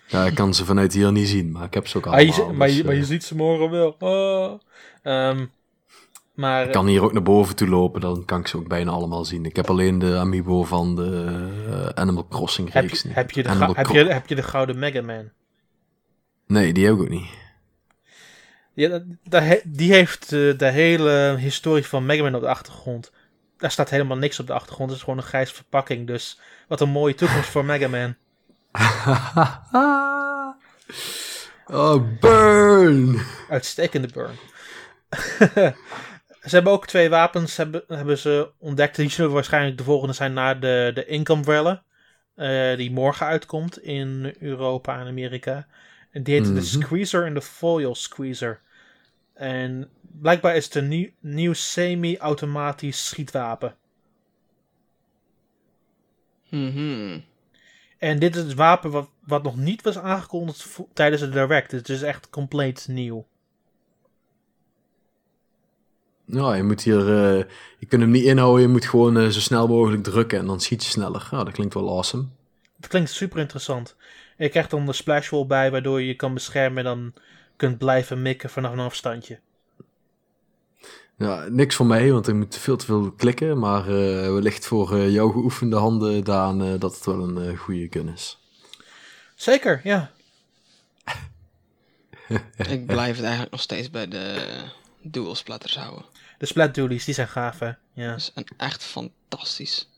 Ja, 0.06 0.24
ik 0.24 0.34
kan 0.34 0.54
ze 0.54 0.64
vanuit 0.64 0.92
hier 0.92 1.12
niet 1.12 1.28
zien, 1.28 1.52
maar 1.52 1.64
ik 1.64 1.74
heb 1.74 1.86
ze 1.86 1.96
ook 1.96 2.06
Ah, 2.06 2.20
je, 2.20 2.32
zi- 2.32 2.42
maar, 2.44 2.66
dus, 2.66 2.76
je, 2.76 2.84
maar 2.84 2.94
je 2.94 3.00
eh, 3.00 3.06
ziet 3.06 3.24
ze 3.24 3.34
morgen 3.36 3.70
wel. 3.70 3.96
Oh. 3.98 4.60
Ehm, 5.02 5.46
maar 6.38 6.64
ik 6.64 6.72
kan 6.72 6.86
hier 6.86 7.02
ook 7.02 7.12
naar 7.12 7.22
boven 7.22 7.56
toe 7.56 7.68
lopen, 7.68 8.00
dan 8.00 8.24
kan 8.24 8.40
ik 8.40 8.46
ze 8.46 8.56
ook 8.56 8.68
bijna 8.68 8.90
allemaal 8.90 9.24
zien. 9.24 9.44
Ik 9.44 9.56
heb 9.56 9.70
alleen 9.70 9.98
de 9.98 10.16
Amiibo 10.16 10.64
van 10.64 10.96
de 10.96 11.36
eh, 11.70 11.86
Animal 12.02 12.26
Crossing 12.28 12.72
heb, 12.72 12.82
reeks 12.82 13.04
niet. 13.04 13.14
heb, 13.14 13.30
je 13.30 13.42
de 13.42 13.48
Animal 13.48 13.74
heb, 13.74 13.86
je, 13.86 14.04
heb 14.04 14.28
je 14.28 14.34
de 14.34 14.42
gouden 14.42 14.78
Mega 14.78 15.02
Man? 15.02 15.30
Nee, 16.46 16.72
die 16.72 16.84
heb 16.84 16.94
ik 16.94 17.00
ook 17.00 17.08
niet. 17.08 17.28
Ja, 18.72 19.02
die 19.64 19.92
heeft 19.92 20.24
eh, 20.24 20.58
de 20.58 20.70
hele 20.70 21.36
historie 21.38 21.86
van 21.86 22.06
Mega 22.06 22.22
Man 22.22 22.34
op 22.34 22.40
de 22.40 22.48
achtergrond. 22.48 23.12
Daar 23.56 23.70
staat 23.70 23.90
helemaal 23.90 24.16
niks 24.16 24.40
op 24.40 24.46
de 24.46 24.52
achtergrond. 24.52 24.88
Het 24.88 24.98
is 24.98 25.04
gewoon 25.04 25.18
een 25.18 25.24
grijs 25.24 25.52
verpakking. 25.52 26.06
Dus 26.06 26.40
wat 26.68 26.80
een 26.80 26.90
mooie 26.90 27.14
toekomst 27.14 27.48
voor 27.48 27.64
Mega 27.64 27.88
Man. 27.88 28.14
oh, 31.80 32.02
burn! 32.20 33.20
Uitstekende 33.48 34.08
burn. 34.12 34.34
ze 36.48 36.54
hebben 36.54 36.72
ook 36.72 36.86
twee 36.86 37.08
wapens 37.08 37.56
hebben, 37.56 37.82
hebben 37.88 38.18
ze 38.18 38.50
ontdekt. 38.58 38.96
Die 38.96 39.10
zullen 39.10 39.32
waarschijnlijk 39.32 39.78
de 39.78 39.84
volgende 39.84 40.14
zijn 40.14 40.32
na 40.32 40.54
de, 40.54 40.90
de 40.94 41.14
Umbrella. 41.30 41.82
eh, 42.34 42.76
die 42.76 42.90
morgen 42.90 43.26
uitkomt 43.26 43.82
in 43.82 44.34
Europa 44.38 45.00
en 45.00 45.06
Amerika. 45.06 45.66
En 46.10 46.22
die 46.22 46.34
heet 46.34 46.44
de 46.44 46.50
Mhm. 46.52 46.62
Squeezer 46.62 47.26
en 47.26 47.34
de 47.34 47.42
Foil 47.42 47.94
Squeezer. 47.94 48.60
En 49.34 49.90
blijkbaar 50.02 50.56
is 50.56 50.64
het 50.64 50.74
een 50.74 50.88
nieuw, 50.88 51.08
nieuw 51.20 51.52
semi-automatisch 51.52 53.06
schietwapen. 53.06 53.74
Mhm. 56.50 57.20
En 57.98 58.18
dit 58.18 58.36
is 58.36 58.42
het 58.42 58.54
wapen 58.54 58.90
wat, 58.90 59.08
wat 59.26 59.42
nog 59.42 59.56
niet 59.56 59.82
was 59.82 59.98
aangekondigd 59.98 60.78
tijdens 60.92 61.22
de 61.22 61.28
direct. 61.28 61.72
Het 61.72 61.88
is 61.88 62.02
echt 62.02 62.30
compleet 62.30 62.86
nieuw. 62.88 63.26
Ja, 66.30 66.54
je 66.54 66.62
moet 66.62 66.82
hier, 66.82 66.98
eh, 66.98 67.44
je 67.78 67.86
kunt 67.88 68.02
hem 68.02 68.10
niet 68.10 68.24
inhouden, 68.24 68.62
je 68.62 68.68
moet 68.68 68.84
gewoon 68.84 69.16
eh, 69.16 69.28
zo 69.28 69.40
snel 69.40 69.68
mogelijk 69.68 70.02
drukken 70.02 70.38
en 70.38 70.46
dan 70.46 70.60
schiet 70.60 70.84
je 70.84 70.90
sneller. 70.90 71.28
Ja, 71.30 71.44
dat 71.44 71.52
klinkt 71.52 71.74
wel 71.74 71.88
awesome. 71.88 72.26
Het 72.76 72.86
klinkt 72.86 73.10
super 73.10 73.38
interessant. 73.38 73.96
Je 74.36 74.48
krijgt 74.48 74.70
dan 74.70 74.86
de 74.86 74.92
splash 74.92 75.30
wall 75.30 75.46
bij, 75.46 75.70
waardoor 75.70 76.00
je 76.00 76.06
je 76.06 76.14
kan 76.14 76.34
beschermen 76.34 76.78
en 76.78 76.84
dan 76.84 77.12
kunt 77.56 77.78
blijven 77.78 78.22
mikken 78.22 78.50
vanaf 78.50 78.72
een 78.72 78.78
afstandje. 78.78 79.38
Ja, 81.18 81.46
niks 81.48 81.74
voor 81.74 81.86
mij, 81.86 82.12
want 82.12 82.28
ik 82.28 82.34
moet 82.34 82.56
veel 82.56 82.76
te 82.76 82.84
veel 82.84 83.12
klikken, 83.12 83.58
maar 83.58 83.80
eh, 83.80 84.32
wellicht 84.32 84.66
voor 84.66 84.96
eh, 84.96 85.12
jouw 85.12 85.30
geoefende 85.30 85.76
handen, 85.76 86.24
Daan, 86.24 86.62
eh, 86.62 86.80
dat 86.80 86.94
het 86.94 87.04
wel 87.04 87.22
een 87.22 87.56
goede 87.56 87.86
gun 87.90 88.08
is. 88.08 88.38
Zeker, 89.34 89.80
ja. 89.84 90.10
Ik 92.68 92.86
blijf 92.86 93.14
het 93.14 93.24
eigenlijk 93.24 93.50
nog 93.50 93.60
steeds 93.60 93.90
bij 93.90 94.08
de 94.08 94.48
dual 95.02 95.34
splatters 95.34 95.76
houden. 95.76 96.04
De 96.38 96.46
splat 96.46 96.74
dualies, 96.74 97.04
die 97.04 97.14
zijn 97.14 97.28
gaaf, 97.28 97.58
hè. 97.58 97.70
Ja. 97.92 98.08
Dat 98.10 98.16
is 98.18 98.30
een 98.34 98.46
echt 98.56 98.84
fantastisch. 98.84 99.88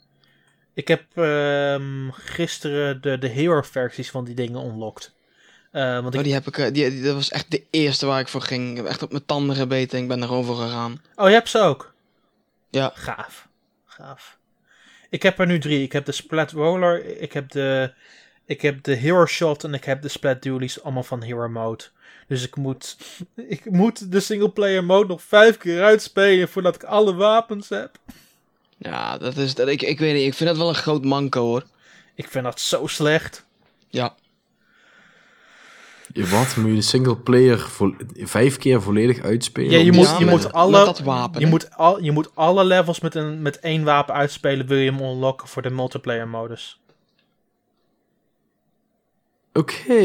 Ik 0.74 0.88
heb 0.88 1.02
ehm, 1.14 2.10
gisteren 2.10 3.00
de, 3.02 3.18
de 3.18 3.28
hero-versies 3.28 4.10
van 4.10 4.24
die 4.24 4.34
dingen 4.34 4.64
unlocked. 4.64 5.12
Eh, 5.72 6.00
want 6.00 6.14
ik... 6.14 6.18
Oh, 6.20 6.24
die 6.24 6.32
heb 6.32 6.46
ik, 6.46 6.58
eh, 6.58 6.72
die, 6.72 6.90
die- 6.90 7.02
dat 7.02 7.14
was 7.14 7.30
echt 7.30 7.50
de 7.50 7.64
eerste 7.70 8.06
waar 8.06 8.20
ik 8.20 8.28
voor 8.28 8.42
ging. 8.42 8.70
Ik 8.70 8.76
heb 8.76 8.86
echt 8.86 9.02
op 9.02 9.10
mijn 9.10 9.24
tanden 9.26 9.56
gebeten 9.56 9.96
en 9.96 10.02
ik 10.02 10.08
ben 10.08 10.22
er 10.22 10.44
voor 10.44 10.56
gegaan. 10.56 11.02
Oh, 11.16 11.28
je 11.28 11.34
hebt 11.34 11.48
ze 11.48 11.58
ook? 11.58 11.92
Ja. 12.70 12.92
Gaaf. 12.94 13.48
Gaaf. 13.86 14.38
Ik 15.10 15.22
heb 15.22 15.38
er 15.38 15.46
nu 15.46 15.58
drie. 15.58 15.82
Ik 15.82 15.92
heb 15.92 16.04
de 16.04 16.12
Splat 16.12 16.50
Roller, 16.50 17.20
ik 17.20 17.32
heb 17.32 17.50
de, 17.50 17.92
ik 18.44 18.60
heb 18.62 18.82
de 18.82 18.94
Hero 18.94 19.26
Shot 19.26 19.64
en 19.64 19.74
ik 19.74 19.84
heb 19.84 20.02
de 20.02 20.08
Splat 20.08 20.42
Dualies 20.42 20.82
allemaal 20.82 21.02
van 21.02 21.22
Hero 21.22 21.48
Mode. 21.48 21.84
Dus 22.30 22.42
ik 22.44 22.56
moet, 22.56 22.96
ik 23.34 23.70
moet 23.70 24.12
de 24.12 24.20
singleplayer 24.20 24.84
mode 24.84 25.08
nog 25.08 25.22
vijf 25.22 25.56
keer 25.56 25.82
uitspelen 25.82 26.48
voordat 26.48 26.74
ik 26.74 26.82
alle 26.84 27.14
wapens 27.14 27.68
heb. 27.68 27.98
Ja, 28.76 29.18
dat 29.18 29.36
is, 29.36 29.54
dat, 29.54 29.68
ik, 29.68 29.82
ik 29.82 29.98
weet 29.98 30.14
niet, 30.14 30.26
ik 30.26 30.34
vind 30.34 30.48
dat 30.48 30.58
wel 30.58 30.68
een 30.68 30.74
groot 30.74 31.04
manco 31.04 31.40
hoor. 31.42 31.64
Ik 32.14 32.28
vind 32.28 32.44
dat 32.44 32.60
zo 32.60 32.86
slecht. 32.86 33.44
Ja, 33.88 34.14
Je, 36.12 36.26
wat? 36.28 36.56
Moet 36.56 36.68
je 36.68 36.74
de 36.74 36.80
single 36.82 37.16
player 37.16 37.58
vo- 37.58 37.96
vijf 38.14 38.56
keer 38.56 38.82
volledig 38.82 39.20
uitspelen? 39.20 39.70
Ja, 39.70 39.78
je 39.78 39.92
moet, 39.92 40.14
je 40.18 40.24
met- 40.24 40.34
moet 40.34 40.52
alle, 40.52 40.84
dat 40.84 40.98
wapen, 41.00 41.38
je 41.40 41.44
hè? 41.46 41.50
moet, 41.52 41.76
al, 41.76 42.02
je 42.02 42.12
moet 42.12 42.30
alle 42.34 42.64
levels 42.64 43.00
met, 43.00 43.14
een, 43.14 43.42
met 43.42 43.58
één 43.60 43.84
wapen 43.84 44.14
uitspelen, 44.14 44.66
wil 44.66 44.78
je 44.78 44.90
hem 44.90 45.00
unlocken 45.02 45.48
voor 45.48 45.62
de 45.62 45.70
multiplayer 45.70 46.28
modus. 46.28 46.80
Oké. 49.60 50.02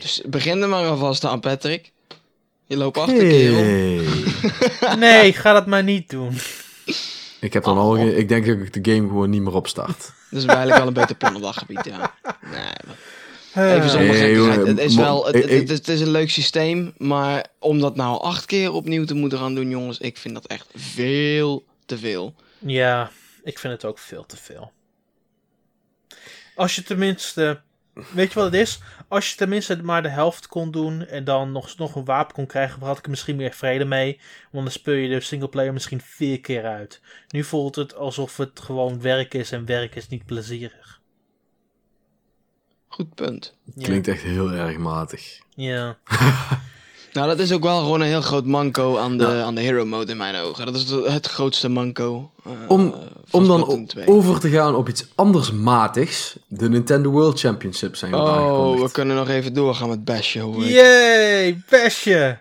dus 0.00 0.22
begin 0.26 0.62
er 0.62 0.68
maar 0.68 0.86
alvast 0.86 1.24
aan 1.24 1.40
Patrick. 1.40 1.92
Je 2.64 2.76
loopt 2.76 2.96
achter 2.98 3.18
kerel. 3.28 4.02
Nee, 4.98 5.32
ga 5.32 5.52
dat 5.52 5.66
maar 5.66 5.82
niet 5.84 6.10
doen. 6.10 6.38
Ik 7.40 7.52
heb 7.52 7.64
dan 7.64 7.78
al, 7.78 7.90
ge- 7.90 8.16
ik 8.16 8.28
denk 8.28 8.46
dat 8.46 8.56
ik 8.56 8.84
de 8.84 8.92
game 8.92 9.08
gewoon 9.08 9.30
niet 9.30 9.42
meer 9.42 9.54
opstart. 9.54 10.12
Dat 10.30 10.40
is 10.40 10.44
eigenlijk 10.44 10.78
wel 10.78 10.86
een 10.86 10.92
beter 10.92 11.16
plan 11.16 11.36
op 11.36 11.42
dat 11.42 11.56
gebied, 11.56 11.84
ja. 11.84 12.14
Nee, 12.42 12.62
maar 13.54 13.76
even 13.76 13.90
zonder 13.90 14.66
Het 14.66 14.78
is 14.78 14.94
wel, 14.94 15.26
het, 15.26 15.68
het 15.68 15.88
is 15.88 16.00
een 16.00 16.10
leuk 16.10 16.30
systeem, 16.30 16.94
maar 16.96 17.46
om 17.58 17.80
dat 17.80 17.96
nou 17.96 18.20
acht 18.20 18.44
keer 18.46 18.72
opnieuw 18.72 19.04
te 19.04 19.14
moeten 19.14 19.38
gaan 19.38 19.54
doen, 19.54 19.68
jongens, 19.70 19.98
ik 19.98 20.16
vind 20.16 20.34
dat 20.34 20.46
echt 20.46 20.66
veel 20.74 21.64
te 21.86 21.98
veel. 21.98 22.34
Ja, 22.58 23.10
ik 23.44 23.58
vind 23.58 23.72
het 23.72 23.84
ook 23.84 23.98
veel 23.98 24.26
te 24.26 24.36
veel. 24.36 24.72
Als 26.54 26.74
je 26.74 26.82
tenminste. 26.82 27.60
Weet 27.92 28.32
je 28.32 28.34
wat 28.34 28.52
het 28.52 28.60
is? 28.60 28.80
Als 29.08 29.30
je 29.30 29.36
tenminste 29.36 29.82
maar 29.82 30.02
de 30.02 30.08
helft 30.08 30.46
kon 30.46 30.70
doen 30.70 31.06
en 31.06 31.24
dan 31.24 31.52
nog, 31.52 31.76
nog 31.76 31.94
een 31.94 32.04
wapen 32.04 32.34
kon 32.34 32.46
krijgen, 32.46 32.82
had 32.82 32.98
ik 32.98 33.04
er 33.04 33.10
misschien 33.10 33.36
meer 33.36 33.52
vrede 33.52 33.84
mee. 33.84 34.20
Want 34.50 34.64
dan 34.64 34.72
speel 34.72 34.94
je 34.94 35.08
de 35.08 35.20
singleplayer 35.20 35.72
misschien 35.72 36.00
vier 36.00 36.40
keer 36.40 36.64
uit. 36.64 37.00
Nu 37.28 37.44
voelt 37.44 37.76
het 37.76 37.94
alsof 37.94 38.36
het 38.36 38.60
gewoon 38.60 39.00
werk 39.00 39.34
is 39.34 39.52
en 39.52 39.64
werk 39.64 39.94
is 39.94 40.08
niet 40.08 40.24
plezierig. 40.24 41.00
Goed 42.88 43.14
punt. 43.14 43.56
Ja. 43.74 43.84
Klinkt 43.84 44.08
echt 44.08 44.22
heel 44.22 44.52
erg 44.52 44.76
matig. 44.76 45.40
Ja. 45.54 45.98
Nou, 47.12 47.28
dat 47.28 47.38
is 47.38 47.52
ook 47.52 47.62
wel 47.62 47.78
gewoon 47.78 48.00
een 48.00 48.06
heel 48.06 48.20
groot 48.20 48.44
manco 48.46 48.96
aan 48.98 49.18
de, 49.18 49.24
Ja. 49.24 49.42
aan 49.42 49.54
de 49.54 49.60
hero 49.60 49.84
mode 49.84 50.10
in 50.10 50.16
mijn 50.16 50.36
ogen. 50.36 50.66
Dat 50.66 50.74
is 50.74 50.90
het, 50.90 51.26
grootste 51.26 51.68
manco. 51.68 52.30
eh, 52.44 52.50
Om, 52.68 52.94
om 53.30 53.46
dan 53.46 53.58
Splatoon 53.60 53.82
o- 53.82 53.86
2. 53.86 54.06
over 54.06 54.40
te 54.40 54.48
gaan 54.48 54.74
op 54.74 54.88
iets 54.88 55.06
anders 55.14 55.52
matigs. 55.52 56.36
De 56.48 56.68
Nintendo 56.68 57.10
World 57.10 57.40
Championships 57.40 57.98
zijn 57.98 58.14
Oh, 58.14 58.80
we 58.82 58.90
kunnen 58.90 59.16
nog 59.16 59.28
even 59.28 59.54
doorgaan 59.54 59.88
met 59.88 60.04
hoor 60.40 60.64
ik. 60.64 60.70
Yay, 60.70 61.62
besje! 61.68 62.38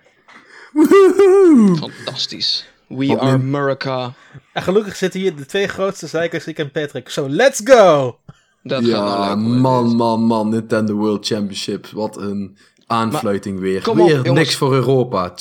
Fantastisch. 1.80 2.66
We 2.88 3.08
Wat 3.08 3.20
are 3.20 3.38
nu? 3.38 3.44
America. 3.44 4.14
En 4.54 4.62
gelukkig 4.64 4.96
zitten 4.96 5.20
hier 5.20 5.36
de 5.36 5.46
twee 5.46 5.68
grootste 5.68 6.08
zeikers, 6.08 6.48
ik 6.48 6.58
en 6.58 6.72
Patrick. 6.72 7.10
Zo, 7.10 7.30
let's 7.30 7.62
go! 7.64 8.18
Dat 8.64 8.80
gaat 8.84 8.90
Ja, 8.90 9.04
nou 9.04 9.20
leuk 9.20 9.28
worden. 9.46 9.62
man, 9.62 9.96
man, 9.96 10.22
man. 10.24 10.50
Nintendo 10.50 10.94
World 10.94 11.26
Championships. 11.26 11.92
Wat 11.92 12.18
een 12.18 12.58
aanfluiting 12.90 13.60
weer. 13.60 13.82
kom 13.82 14.00
op, 14.02 14.08
weer 14.08 14.16
jongens. 14.16 14.34
niks 14.34 14.56
voor 14.56 14.74
Europa. 14.74 15.34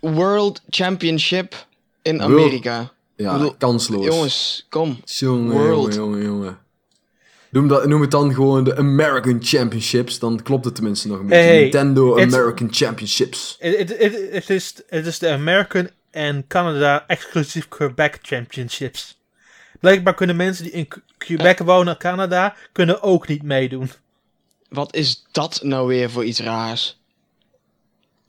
World 0.00 0.62
Championship 0.70 1.66
in 2.02 2.16
World- 2.18 2.32
Amerika. 2.32 2.92
Ja, 3.16 3.32
bedoel, 3.32 3.54
kansloos. 3.58 4.04
Jongens, 4.04 4.66
kom. 4.68 5.00
Jongen, 5.04 5.50
World. 5.52 5.94
jongen, 5.94 6.22
jongen, 6.22 6.32
jongen. 6.32 6.58
Noem, 7.50 7.68
dat, 7.68 7.86
noem 7.86 8.00
het 8.00 8.10
dan 8.10 8.34
gewoon 8.34 8.64
de 8.64 8.76
American 8.76 9.38
Championships. 9.42 10.18
Dan 10.18 10.42
klopt 10.42 10.64
het 10.64 10.74
tenminste 10.74 11.08
nog 11.08 11.18
een 11.18 11.26
beetje. 11.26 11.44
Hey, 11.44 11.60
Nintendo 11.60 12.20
American 12.20 12.68
Championships. 12.70 13.56
Het 13.58 14.48
is 14.48 14.74
het 14.88 15.06
is 15.06 15.18
de 15.18 15.28
American 15.30 15.88
en 16.10 16.44
Canada 16.46 17.04
exclusief 17.06 17.68
Quebec 17.68 18.18
Championships. 18.22 19.18
Blijkbaar 19.80 20.14
kunnen 20.14 20.36
mensen 20.36 20.64
die 20.64 20.72
in 20.72 20.88
Quebec 21.18 21.58
wonen, 21.58 21.96
Canada, 21.96 22.54
kunnen 22.72 23.02
ook 23.02 23.28
niet 23.28 23.42
meedoen. 23.42 23.90
Wat 24.70 24.94
is 24.94 25.24
dat 25.30 25.60
nou 25.62 25.86
weer 25.86 26.10
voor 26.10 26.24
iets 26.24 26.40
raars? 26.40 26.98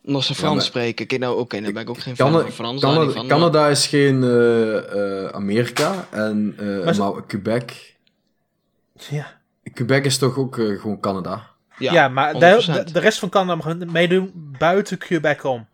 Nog 0.02 0.24
ze 0.24 0.36
Frans 0.36 0.56
maar- 0.56 0.64
spreken. 0.64 1.08
Kijk, 1.08 1.22
nou, 1.22 1.40
oké, 1.40 1.62
dan 1.62 1.74
ben 1.74 1.82
ik 1.82 1.90
ook 1.90 2.00
geen 2.00 2.16
fan 2.16 2.32
Cana- 2.32 2.42
van 2.42 2.52
Frans. 2.52 2.82
van, 3.14 3.28
Canada 3.28 3.68
is 3.68 3.88
geen 3.88 4.24
eh, 4.24 5.24
eh, 5.24 5.30
Amerika. 5.30 6.08
En, 6.12 6.56
eh, 6.58 6.86
Maar 6.86 6.98
maar, 6.98 7.26
Quebec... 7.26 7.96
Ja, 9.10 9.40
Quebec 9.74 10.06
is 10.06 10.18
toch 10.18 10.38
ook 10.38 10.56
gewoon 10.56 11.00
Canada? 11.00 11.48
ja, 11.78 11.94
Ja, 11.94 12.08
maar 12.08 12.34
de, 12.40 12.84
100%. 12.90 12.92
de, 12.94 13.00
rest 13.00 13.20
van 13.20 13.30
Canada 13.30 13.56
mag 13.56 13.78
meedoen 13.78 14.32
buiten 14.36 14.98
Quebec 14.98 15.44
om. 15.44 15.68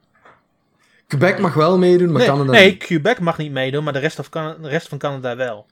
Quebec 1.07 1.39
mag 1.39 1.53
wel 1.53 1.77
meedoen, 1.77 2.07
maar 2.11 2.17
Nee, 2.17 2.27
Canada 2.27 2.51
nee, 2.51 2.69
niet. 2.69 2.77
Quebec 2.83 3.19
mag 3.19 3.37
niet 3.37 3.51
meedoen, 3.51 3.83
maar 3.83 3.93
de 3.93 3.99
rest, 3.99 4.19
of 4.19 4.29
de 4.29 4.55
rest 4.61 4.87
van 4.87 4.97
Canada 4.97 5.35
wel. 5.35 5.65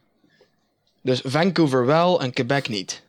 Dus 1.01 1.21
Vancouver 1.25 1.85
wel 1.85 2.21
en 2.21 2.33
Quebec 2.33 2.67
niet. 2.69 3.03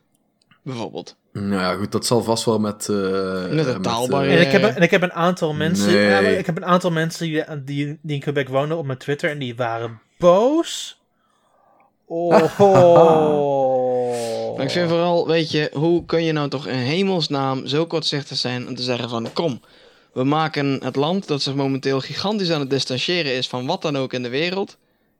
Bijvoorbeeld. 0.61 1.15
Nou 1.39 1.61
ja, 1.61 1.73
goed, 1.73 1.91
dat 1.91 2.05
zal 2.05 2.23
vast 2.23 2.45
wel 2.45 2.59
met... 2.59 2.89
eh, 2.89 2.95
Met 3.49 3.65
een 3.67 3.73
eh, 3.75 3.79
taalbarrière. 3.81 4.35
En 4.37 4.45
ik 4.45 4.51
heb, 4.51 4.63
en 4.75 4.81
ik 4.81 4.91
heb 4.91 5.01
een 5.01 5.13
aantal 5.13 5.53
mensen, 5.53 5.93
Nee. 5.93 6.05
ja, 6.09 6.21
maar 6.21 6.31
ik 6.31 6.45
heb 6.45 6.57
een 6.57 6.65
aantal 6.65 6.91
mensen 6.91 7.25
die, 7.25 7.43
die, 7.63 7.99
die 8.01 8.15
in 8.15 8.21
Quebec 8.21 8.49
wonen 8.49 8.77
op 8.77 8.85
mijn 8.85 8.97
Twitter 8.97 9.29
en 9.29 9.39
die 9.39 9.55
waren 9.55 9.99
boos. 10.17 11.01
Oh. 12.05 12.29
Maar 14.55 14.65
ik 14.65 14.71
vind 14.71 14.89
vooral, 14.89 15.27
weet 15.27 15.51
je, 15.51 15.69
hoe 15.73 16.05
kun 16.05 16.23
je 16.23 16.31
nou 16.31 16.49
toch 16.49 16.67
in 16.67 16.75
hemelsnaam 16.77 17.67
zo 17.67 17.85
kortzichtig 17.85 18.37
zijn 18.37 18.67
om 18.67 18.75
te 18.75 18.83
zeggen 18.83 19.09
van, 19.09 19.33
kom, 19.33 19.61
we 20.13 20.23
maken 20.23 20.79
het 20.83 20.95
land 20.95 21.27
dat 21.27 21.41
zich 21.41 21.55
momenteel 21.55 21.99
gigantisch 21.99 22.51
aan 22.51 22.59
het 22.59 22.69
distancieren 22.69 23.33
is 23.33 23.47
van 23.47 23.65
wat 23.65 23.81
dan 23.81 23.97
ook 23.97 24.13
in 24.13 24.23
de 24.23 24.29
wereld, 24.29 24.77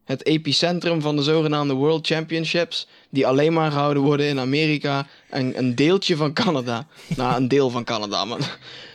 het 0.08 0.26
epicentrum 0.26 1.02
van 1.02 1.16
de 1.16 1.24
zogenaamde 1.24 1.74
World 1.74 2.08
Championships, 2.08 2.88
die 3.10 3.28
alleen 3.28 3.54
maar 3.54 3.72
gehouden 3.72 4.04
worden 4.04 4.28
in 4.28 4.40
Amerika 4.40 5.08
en 5.30 5.58
een 5.58 5.76
deeltje 5.76 6.16
van 6.16 6.34
Canada. 6.34 6.88
nou, 7.18 7.36
een 7.36 7.48
deel 7.48 7.70
van 7.70 7.84
Canada, 7.84 8.26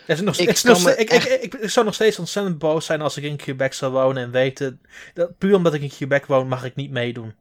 is 0.07 0.21
nog, 0.21 0.37
Ik 0.37 0.63
nog 0.63 0.89
ik, 0.89 1.13
ik, 1.13 1.25
ik, 1.25 1.55
ik 1.55 1.71
zou 1.71 1.87
nog 1.87 1.95
steeds 1.95 2.19
ontzettend 2.19 2.59
boos 2.59 2.87
zijn 2.87 3.01
als 3.01 3.17
ik 3.17 3.25
in 3.25 3.37
Quebec 3.37 3.73
zou 3.73 3.93
wonen 3.93 4.23
en 4.23 4.31
weten 4.31 4.81
dat 5.15 5.39
puur 5.39 5.55
omdat 5.55 5.75
ik 5.75 5.83
in 5.83 5.89
Quebec 5.89 6.27
woon 6.27 6.49
mag 6.49 6.65
ik 6.65 6.75
niet 6.75 6.91
meedoen. 6.91 7.35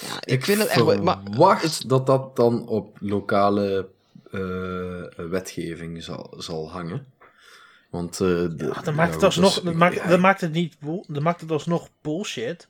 ja, 0.00 0.20
ik, 0.24 0.44
vind 0.44 0.58
het 0.58 0.68
echt... 0.68 1.02
Maar, 1.02 1.18
Wacht 1.36 1.88
dat 1.88 2.06
dat 2.06 2.36
dan 2.36 2.68
op 2.68 2.96
lokale 3.00 3.88
eh, 4.30 5.26
wetgeving 5.28 6.02
zal, 6.02 6.34
zal 6.36 6.70
hangen. 6.70 7.06
Want... 7.94 8.12
eh 8.20 8.28
de, 8.28 8.72
dan 8.84 8.94
maakt 8.94 9.08
ja, 9.08 9.14
het 9.14 9.22
alsnog, 9.24 9.54
dat 9.54 9.64
dat 9.64 9.74
maakt, 10.20 10.40
dat 10.40 10.40
het 10.40 10.52
niet, 10.52 10.76
dat 11.06 11.22
maakt 11.22 11.40
het 11.40 11.50
alsnog 11.50 11.88
bullshit. 12.02 12.68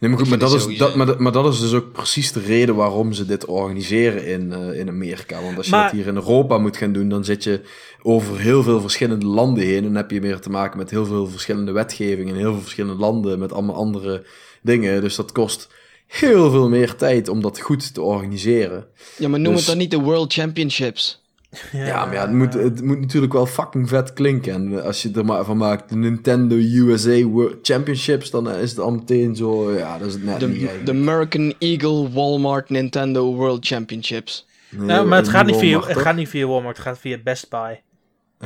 Nee, 0.00 0.10
maar 0.10 0.18
goed, 0.18 0.28
maar 0.28 0.38
dat, 0.38 0.52
het 0.52 0.66
is, 0.66 0.78
dat, 0.78 0.94
maar, 0.94 1.06
dat- 1.06 1.18
maar 1.18 1.32
dat 1.32 1.52
is 1.52 1.60
dus 1.60 1.72
ook 1.72 1.92
precies 1.92 2.32
de 2.32 2.40
reden 2.40 2.74
waarom 2.74 3.12
ze 3.12 3.24
dit 3.26 3.44
organiseren 3.44 4.26
in, 4.26 4.52
eh, 4.52 4.78
in 4.78 4.88
Amerika. 4.88 5.42
Want 5.42 5.56
als 5.56 5.66
je 5.66 5.72
Maar- 5.72 5.82
dat 5.84 5.92
hier 5.92 6.06
in 6.06 6.14
Europa 6.14 6.58
moet 6.58 6.76
gaan 6.76 6.92
doen, 6.92 7.08
dan 7.08 7.24
zit 7.24 7.44
je 7.44 7.60
over 8.02 8.38
heel 8.40 8.62
veel 8.62 8.80
verschillende 8.80 9.26
landen 9.26 9.64
heen. 9.64 9.76
En 9.76 9.82
dan 9.82 9.94
heb 9.94 10.10
je 10.10 10.20
meer 10.20 10.40
te 10.40 10.50
maken 10.50 10.78
met 10.78 10.90
heel 10.90 11.06
veel 11.06 11.26
verschillende 11.26 11.72
wetgevingen 11.72 12.34
in 12.34 12.40
heel 12.40 12.52
veel 12.52 12.60
verschillende 12.62 13.00
landen 13.00 13.38
met 13.38 13.52
allemaal 13.52 13.76
andere 13.76 14.26
dingen. 14.62 15.00
Dus 15.00 15.16
dat 15.16 15.32
kost 15.32 15.68
heel 16.06 16.50
veel 16.50 16.68
meer 16.68 16.94
tijd 16.94 17.28
om 17.28 17.40
dat 17.42 17.60
goed 17.60 17.94
te 17.94 18.02
organiseren. 18.02 18.86
Ja, 19.18 19.28
maar 19.28 19.40
noem 19.40 19.50
Dus- 19.52 19.60
het 19.60 19.68
dan 19.70 19.78
niet 19.78 19.90
de 19.90 20.00
World 20.00 20.32
Championships. 20.32 21.22
Ja, 21.72 22.04
maar 22.04 22.14
ja, 22.14 22.20
het, 22.20 22.32
moet, 22.32 22.54
het 22.54 22.82
moet 22.82 23.00
natuurlijk 23.00 23.32
wel 23.32 23.46
fucking 23.46 23.88
vet 23.88 24.12
klinken. 24.12 24.52
En 24.52 24.84
als 24.84 25.02
je 25.02 25.10
er 25.14 25.24
maar 25.24 25.44
van 25.44 25.56
maakt, 25.56 25.88
de 25.88 25.96
Nintendo 25.96 26.56
USA 26.56 27.22
World 27.22 27.56
Championships, 27.62 28.30
dan 28.30 28.50
is 28.50 28.70
het 28.70 28.78
al 28.78 28.90
meteen 28.92 29.36
zo, 29.36 29.72
ja, 29.72 29.98
dat 29.98 30.06
is 30.06 30.12
het 30.12 30.24
net 30.24 30.40
De, 30.40 30.48
niet 30.48 30.70
de. 30.84 30.92
American 30.92 31.54
Eagle 31.58 32.10
Walmart 32.10 32.70
Nintendo 32.70 33.34
World 33.34 33.66
Championships. 33.66 34.46
Nee, 34.70 34.86
Ja, 34.86 35.02
maar 35.02 35.18
het 35.18 35.28
gaat, 35.28 35.46
niet 35.46 35.56
via, 35.56 35.80
het 35.80 35.98
gaat 35.98 36.16
niet 36.16 36.28
via 36.28 36.46
Walmart, 36.46 36.76
het 36.76 36.86
gaat 36.86 36.98
via 36.98 37.18
Best 37.24 37.50
Buy. 37.50 37.80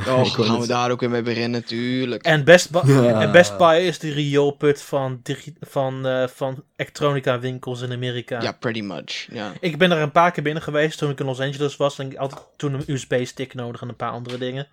Oh, 0.06 0.24
gaan 0.24 0.60
we 0.60 0.66
daar 0.66 0.90
ook 0.90 1.00
weer 1.00 1.10
mee 1.10 1.22
beginnen, 1.22 1.64
tuurlijk. 1.64 2.22
En 2.22 2.44
Best 2.44 2.70
Buy, 2.70 2.82
Ja. 2.86 3.20
en 3.20 3.32
Best 3.32 3.56
Buy 3.56 3.76
is 3.76 3.98
de 3.98 4.12
rioolput 4.12 4.82
van, 4.82 5.22
van, 5.60 6.06
eh, 6.06 6.28
van 6.28 6.64
elektronica 6.76 7.38
winkels 7.38 7.80
in 7.80 7.92
Amerika. 7.92 8.42
Ja, 8.42 8.52
pretty 8.52 8.80
much. 8.80 9.26
Ja. 9.30 9.52
Ik 9.60 9.78
ben 9.78 9.90
er 9.90 9.98
een 9.98 10.10
paar 10.12 10.30
keer 10.30 10.42
binnen 10.42 10.62
geweest 10.62 10.98
toen 10.98 11.10
ik 11.10 11.20
in 11.20 11.26
Los 11.26 11.40
Angeles 11.40 11.76
was. 11.76 11.98
En 11.98 12.10
ik 12.10 12.16
had 12.16 12.48
toen 12.56 12.74
een 12.74 12.84
USB-stick 12.86 13.54
nodig 13.54 13.80
en 13.80 13.88
een 13.88 13.96
paar 13.96 14.10
andere 14.10 14.38
dingen. 14.38 14.66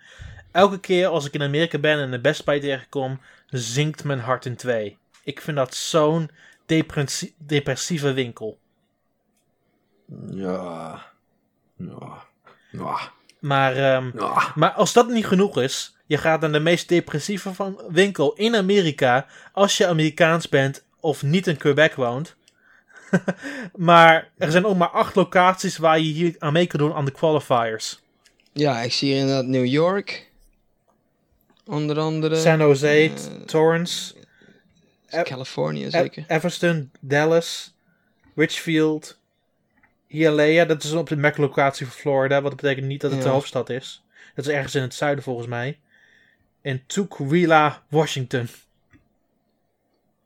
Elke 0.51 0.79
keer 0.79 1.07
als 1.07 1.25
ik 1.25 1.33
in 1.33 1.41
Amerika 1.41 1.77
ben 1.77 1.99
en 1.99 2.13
een 2.13 2.21
Best 2.21 2.45
Buy 2.45 2.59
tegenkom, 2.59 3.19
zinkt 3.49 4.03
mijn 4.03 4.19
hart 4.19 4.45
in 4.45 4.55
twee. 4.55 4.97
Ik 5.23 5.41
vind 5.41 5.57
dat 5.57 5.75
zo'n 5.75 6.29
depressie- 6.65 7.33
depressieve 7.37 8.13
winkel. 8.13 8.57
Ja. 10.31 11.05
Ja. 11.77 12.23
Ja. 12.71 13.11
Maar, 13.45 13.75
ehm, 13.75 14.11
maar 14.55 14.71
als 14.71 14.93
dat 14.93 15.07
niet 15.07 15.25
genoeg 15.25 15.61
is, 15.61 15.95
je 16.05 16.17
gaat 16.17 16.41
naar 16.41 16.51
de 16.51 16.59
meest 16.59 16.87
depressieve 16.89 17.53
van 17.53 17.81
winkel 17.89 18.33
in 18.33 18.55
Amerika 18.55 19.25
als 19.51 19.77
je 19.77 19.87
Amerikaans 19.87 20.49
bent 20.49 20.83
of 20.99 21.23
niet 21.23 21.47
in 21.47 21.57
Quebec 21.57 21.93
woont. 21.93 22.35
maar 23.75 24.29
er 24.37 24.51
zijn 24.51 24.65
ook 24.65 24.77
maar 24.77 24.89
acht 24.89 25.15
locaties 25.15 25.77
waar 25.77 25.99
je 25.99 26.11
hier 26.13 26.35
aan 26.39 26.53
mee 26.53 26.67
kan 26.67 26.79
doen 26.79 26.93
aan 26.93 27.05
de 27.05 27.11
qualifiers. 27.11 27.99
ja, 28.53 28.81
ik 28.81 28.93
zie 28.93 29.11
hier 29.11 29.19
inderdaad 29.19 29.45
New 29.45 29.65
York. 29.65 30.31
Onder 31.65 31.99
andere. 31.99 32.35
San 32.35 32.59
Jose, 32.59 32.87
eh, 32.87 33.11
Torrance, 33.45 34.13
California 35.23 35.87
E- 35.87 35.89
zeker. 35.89 36.23
Evanston, 36.27 36.91
Dallas, 36.99 37.73
Richfield, 38.35 39.17
Hialeah. 40.15 40.67
Dat 40.67 40.83
is 40.83 40.91
op 40.91 41.09
de 41.09 41.17
Mac-locatie 41.17 41.85
van 41.85 41.95
Florida, 41.95 42.41
wat 42.41 42.55
betekent 42.55 42.87
niet 42.87 43.01
dat 43.01 43.11
het 43.11 43.21
de 43.21 43.29
hoofdstad 43.29 43.69
is. 43.69 44.03
Dat 44.35 44.45
is 44.45 44.51
ergens 44.51 44.75
in 44.75 44.81
het 44.81 44.93
zuiden 44.93 45.23
volgens 45.23 45.47
mij. 45.47 45.79
En 46.61 46.83
Tukwila, 46.85 47.83
Washington. 47.89 48.49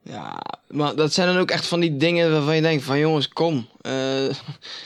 Ja, 0.04 0.42
maar 0.68 0.96
dat 0.96 1.14
zijn 1.14 1.28
dan 1.28 1.38
ook 1.38 1.52
echt 1.52 1.68
van 1.68 1.80
die 1.80 1.98
dingen 1.98 2.32
waarvan 2.32 2.56
je 2.56 2.62
denkt 2.62 2.84
van 2.84 3.00
jongens, 3.00 3.28
kom. 3.28 3.68
Eh, 3.82 4.26
en 4.26 4.36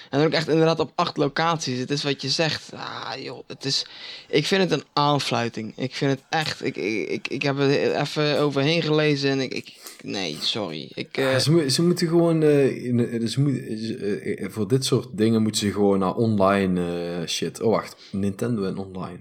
dan 0.10 0.23
ook 0.23 0.31
echt 0.31 0.48
inderdaad 0.48 0.80
op 0.80 0.91
acht 0.95 1.18
locaties. 1.18 1.80
Het 1.80 1.90
is 1.91 2.03
wat 2.03 2.22
je 2.22 2.30
zegt. 2.30 2.72
Ah, 2.73 3.11
joh, 3.18 3.44
het 3.48 3.65
is... 3.65 3.85
Ik 4.30 4.45
vind 4.45 4.61
het 4.61 4.72
een 4.80 4.85
aanfluiting. 4.94 5.73
Ik 5.76 5.95
vind 5.95 6.11
het 6.11 6.22
echt... 6.30 6.65
Ik, 6.65 6.76
ik, 6.76 7.10
ik, 7.10 7.27
ik 7.27 7.41
heb 7.41 7.60
er 7.60 7.95
even 7.95 8.40
overheen 8.40 8.81
gelezen 8.81 9.30
en 9.30 9.40
ik... 9.41 9.53
ik 9.53 9.76
nee, 10.03 10.38
sorry. 10.41 10.91
Ik, 10.94 11.18
eh, 11.18 11.38
ze, 11.38 11.52
moet- 11.52 11.73
ze 11.73 11.84
moeten 11.84 12.07
gewoon, 12.07 12.44
eh, 12.44 12.94
moet, 13.38 14.53
voor 14.53 14.68
dit 14.68 14.85
soort 14.85 15.07
dingen 15.11 15.41
moeten 15.41 15.61
ze 15.61 15.72
gewoon 15.72 15.99
naar 15.99 16.14
online 16.15 16.81
shit. 17.27 17.61
Oh, 17.61 17.72
wacht. 17.72 17.95
Nintendo 18.11 18.64
en 18.64 18.77
online. 18.77 19.19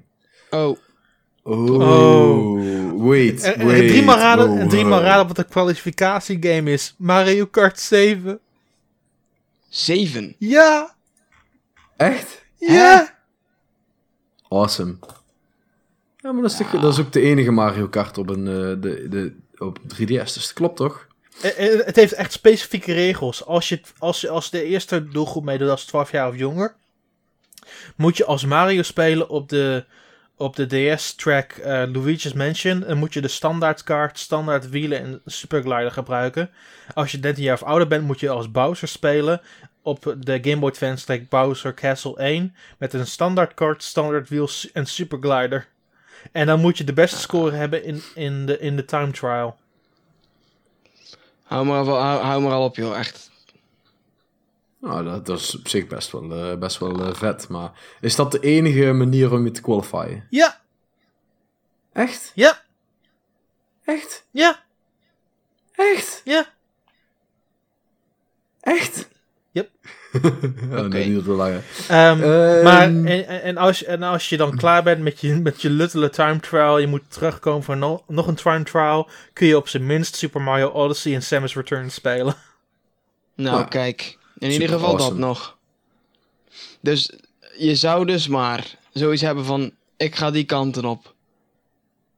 oh, 0.50 0.78
Oh, 1.42 1.70
Oh. 1.70 3.08
wait, 3.08 3.42
En, 3.42 3.54
en 3.54 3.66
wait. 3.66 3.88
drie 3.88 4.02
maar 4.02 4.18
raden, 4.18 4.48
wow, 4.48 4.58
en 4.58 4.68
drie 4.68 4.84
maar 4.84 5.02
raden 5.02 5.26
wat 5.26 5.36
de 5.36 5.44
kwalificatiegame 5.44 6.70
is. 6.72 6.94
Mario 6.98 7.46
Kart 7.46 7.80
7. 7.80 8.40
zeven. 9.68 10.34
Ja! 10.38 10.94
Echt? 11.96 12.44
Ja! 12.56 13.18
Awesome. 14.48 14.96
Ja, 16.16 16.32
maar 16.32 16.42
dat 16.42 16.50
is, 16.50 16.58
dat 16.80 16.92
is 16.92 17.00
ook 17.00 17.12
de 17.12 17.20
enige 17.20 17.50
Mario 17.50 17.88
Kart 17.88 18.18
op 18.18 18.28
een 18.30 18.46
eh, 18.46 18.82
de, 18.82 19.08
de, 19.08 19.36
op 19.58 19.78
3DS, 19.78 20.06
dus 20.06 20.34
dat 20.34 20.52
klopt 20.52 20.76
toch? 20.76 21.06
Eh, 21.42 21.72
eh, 21.74 21.86
Het 21.86 21.96
heeft 21.96 22.12
echt 22.12 22.32
specifieke 22.32 22.92
regels. 22.92 23.44
Als 23.46 23.68
je, 23.68 23.80
als 23.98 24.20
je 24.20 24.28
als 24.28 24.50
de 24.50 24.64
eerste 24.64 25.08
doelgroep 25.08 25.44
meedoet 25.44 25.68
als 25.68 25.84
12 25.84 26.10
jaar 26.10 26.28
of 26.28 26.36
jonger, 26.36 26.74
moet 27.96 28.16
je 28.16 28.24
als 28.24 28.44
Mario 28.44 28.82
spelen 28.82 29.28
op 29.28 29.48
de, 29.48 29.84
op 30.42 30.56
de 30.56 30.94
DS-track 30.94 31.52
eh, 31.52 31.82
Luigi's 31.92 32.32
Mansion. 32.32 32.98
Moet 32.98 33.14
je 33.14 33.20
de 33.20 33.28
standaard 33.28 33.82
kaart, 33.82 34.18
standaard 34.18 34.68
wielen 34.68 35.00
en 35.00 35.20
superglider 35.26 35.90
gebruiken. 35.90 36.50
Als 36.94 37.12
je 37.12 37.20
13 37.20 37.44
jaar 37.44 37.54
of 37.54 37.62
ouder 37.62 37.86
bent, 37.88 38.04
moet 38.04 38.20
je 38.20 38.28
als 38.28 38.50
Bowser 38.50 38.88
spelen 38.88 39.40
op 39.82 40.14
de 40.18 40.38
Game 40.42 40.58
Boy 40.58 40.68
Advance 40.70 41.04
track 41.04 41.28
Bowser 41.28 41.74
Castle 41.74 42.16
1. 42.16 42.54
Met 42.78 42.92
een 42.92 43.06
standaard 43.06 43.54
kaart, 43.54 43.82
standaard 43.82 44.28
wiel 44.28 44.48
en 44.72 44.86
superglider. 44.86 45.68
En 46.32 46.46
dan 46.46 46.60
moet 46.60 46.78
je 46.78 46.84
de 46.84 46.92
beste 46.92 47.18
score 47.18 47.50
hebben 47.50 47.84
in, 47.84 48.02
in, 48.14 48.46
de, 48.46 48.58
in 48.58 48.76
de 48.76 48.84
time 48.84 49.10
trial. 49.10 49.56
Hou 51.42 51.66
maar, 51.66 51.78
al- 51.78 52.20
hou 52.20 52.42
maar 52.42 52.52
al 52.52 52.64
op 52.64 52.76
joh, 52.76 52.98
echt. 52.98 53.30
Nou, 54.82 55.04
dat, 55.04 55.26
dat 55.26 55.38
is 55.38 55.58
op 55.58 55.68
zich 55.68 55.86
best 55.86 56.10
wel, 56.12 56.32
eh, 56.50 56.58
best 56.58 56.78
wel 56.78 57.00
eh, 57.06 57.14
vet. 57.14 57.48
Maar 57.48 57.72
is 58.00 58.16
dat 58.16 58.32
de 58.32 58.40
enige 58.40 58.92
manier 58.92 59.32
om 59.32 59.44
je 59.44 59.50
te 59.50 59.60
qualifyen? 59.60 60.26
Ja, 60.30 60.60
Echt? 61.92 62.32
ja, 62.34 62.62
Echt? 63.84 64.26
ja, 64.30 64.62
Echt? 65.74 66.20
ja. 66.24 66.46
Echt? 68.60 69.08
Yep. 69.50 69.70
ja, 70.12 70.78
Oké. 70.78 70.88
nee, 70.88 71.08
niet 71.08 71.24
te 71.24 71.30
langer. 71.30 71.64
Ehm, 71.88 72.22
Ehm, 72.22 72.62
maar 72.64 72.82
en, 72.82 73.26
en, 73.42 73.56
als, 73.56 73.78
je- 73.78 73.86
en 73.86 74.02
als 74.02 74.28
je 74.28 74.36
dan 74.36 74.56
klaar 74.56 74.82
bent 74.82 75.02
met 75.02 75.20
je, 75.20 75.34
met 75.34 75.62
je 75.62 75.70
luttele 75.70 76.10
time 76.10 76.40
trial, 76.40 76.78
je 76.78 76.86
moet 76.86 77.02
terugkomen 77.10 77.62
voor 77.62 77.76
no- 77.76 78.04
nog 78.08 78.26
een 78.26 78.34
time 78.34 78.62
trial, 78.64 79.08
kun 79.32 79.46
je 79.46 79.56
op 79.56 79.68
zijn 79.68 79.86
minst 79.86 80.14
Super 80.16 80.40
Mario 80.40 80.68
Odyssey 80.68 81.14
en 81.14 81.22
Samus 81.22 81.54
Return 81.54 81.90
spelen. 81.90 82.34
Nou, 83.34 83.56
Nou, 83.56 83.68
kijk. 83.68 84.18
In 84.42 84.52
super 84.52 84.66
ieder 84.66 84.68
geval 84.68 84.92
awesome. 84.94 85.10
dat 85.10 85.28
nog. 85.28 85.58
Dus 86.80 87.12
je 87.56 87.74
zou 87.74 88.06
dus 88.06 88.28
maar 88.28 88.78
zoiets 88.92 89.22
hebben 89.22 89.44
van... 89.44 89.72
Ik 89.96 90.14
ga 90.14 90.30
die 90.30 90.44
kanten 90.44 90.84
op. 90.84 91.14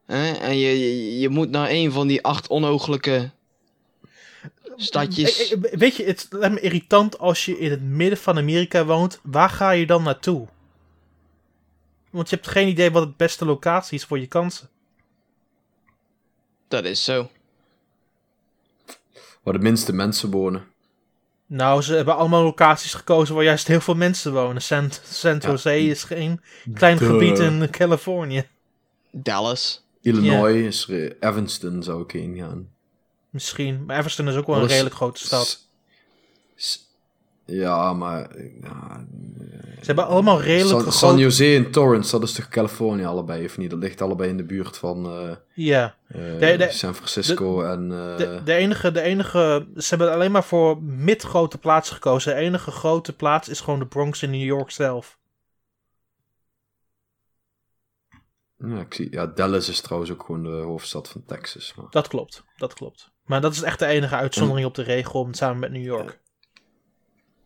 Hè? 0.05 0.31
En 0.31 0.57
je, 0.57 0.79
je, 0.79 1.19
je 1.19 1.29
moet 1.29 1.49
naar 1.49 1.69
een 1.69 1.91
van 1.91 2.07
die 2.07 2.23
acht 2.23 2.47
onogelijke 2.47 3.31
stadjes. 4.75 5.51
Eh, 5.51 5.71
eh, 5.71 5.79
Weet 5.79 5.95
je, 5.95 6.03
het 6.03 6.27
lijkt 6.29 6.55
me 6.55 6.61
irritant 6.61 7.19
als 7.19 7.45
je 7.45 7.59
in 7.59 7.71
het 7.71 7.81
midden 7.81 8.17
van 8.17 8.37
Amerika 8.37 8.85
woont. 8.85 9.19
Waar 9.23 9.49
ga 9.49 9.71
je 9.71 9.85
dan 9.85 10.03
naartoe? 10.03 10.47
Want 12.09 12.29
je 12.29 12.35
hebt 12.35 12.47
geen 12.47 12.67
idee 12.67 12.91
wat 12.91 13.03
het 13.03 13.17
beste 13.17 13.45
locatie 13.45 13.97
is 13.97 14.05
voor 14.05 14.19
je 14.19 14.27
kansen. 14.27 14.69
Dat 16.67 16.85
is 16.85 17.03
zo. 17.03 17.29
Waar 19.43 19.53
de 19.53 19.59
minste 19.59 19.93
mensen 19.93 20.31
wonen. 20.31 20.73
Nou, 21.47 21.81
ze 21.81 21.93
hebben 21.95 22.15
allemaal 22.15 22.43
locaties 22.43 22.93
gekozen 22.93 23.35
waar 23.35 23.43
juist 23.43 23.67
heel 23.67 23.81
veel 23.81 23.95
mensen 23.95 24.33
wonen. 24.33 24.61
San, 24.61 24.89
San 25.03 25.37
Ja. 25.41 25.49
Jose 25.49 25.79
is 25.79 26.03
geen 26.03 26.41
klein 26.73 26.97
Duh. 26.97 27.07
gebied 27.09 27.39
in 27.39 27.69
Californië. 27.69 28.47
Dallas. 29.11 29.85
Illinois 30.01 30.65
is 30.65 30.87
er, 30.89 31.15
Evanston 31.19 31.83
zou 31.83 32.03
ik 32.03 32.11
heen 32.11 32.37
gaan. 32.37 32.69
Misschien. 33.29 33.85
Maar 33.85 33.97
Everston 33.97 34.27
is 34.27 34.35
ook 34.35 34.47
wel 34.47 34.55
een 34.61 34.67
redelijk 34.67 34.95
grote 34.95 35.19
stad. 35.19 35.64
Ja, 37.45 37.93
maar... 37.93 38.37
Ja, 38.61 39.05
Ze 39.79 39.85
hebben 39.85 40.07
allemaal 40.07 40.41
redelijk 40.41 40.81
San. 40.81 40.91
San 40.91 41.17
Jose 41.17 41.55
en 41.55 41.71
Torrance, 41.71 42.11
dat 42.19 42.23
is 42.29 42.33
toch 42.35 42.47
Californië 42.47 43.05
allebei, 43.05 43.45
of 43.45 43.57
niet? 43.57 43.69
Dat 43.69 43.79
ligt 43.79 44.01
allebei 44.01 44.29
in 44.29 44.37
de 44.37 44.43
buurt 44.45 44.77
van 44.77 45.05
eh, 45.05 45.35
Ja. 45.53 45.95
eh, 46.07 46.17
De- 46.39 46.55
de- 46.57 46.71
San 46.71 46.95
Francisco 46.95 47.61
en... 47.63 47.91
eh, 47.91 48.17
De, 48.17 48.41
de, 48.43 48.53
enige, 48.53 48.91
de 48.91 49.01
enige... 49.01 49.67
Ze 49.75 49.89
hebben 49.89 50.11
alleen 50.13 50.31
maar 50.31 50.43
voor 50.43 50.83
mid-grote 50.83 51.57
plaatsen 51.57 51.95
gekozen. 51.95 52.35
De 52.35 52.39
enige 52.41 52.71
grote 52.71 53.13
plaats 53.15 53.49
is 53.49 53.59
gewoon 53.59 53.79
de 53.79 53.87
Bronx 53.87 54.23
in 54.23 54.29
New 54.31 54.43
York 54.45 54.71
zelf. 54.71 55.17
ja, 58.57 58.79
ik 58.79 58.93
zie, 58.93 59.07
ja, 59.11 59.25
Dallas 59.25 59.69
is 59.69 59.81
trouwens 59.81 60.11
ook 60.11 60.23
gewoon 60.25 60.43
de 60.43 60.49
hoofdstad 60.49 61.09
van 61.09 61.23
Texas. 61.25 61.73
Maar. 61.75 61.85
Dat 61.89 62.07
klopt. 62.07 62.43
Dat 62.57 62.73
klopt. 62.73 63.11
Maar 63.25 63.41
dat 63.41 63.53
is 63.53 63.61
echt 63.61 63.79
de 63.79 63.85
enige 63.85 64.15
uitzondering 64.15 64.67
op 64.67 64.75
de 64.75 64.81
regel 64.83 65.27
samen 65.31 65.59
met 65.59 65.71
New 65.71 65.83
York. 65.83 66.23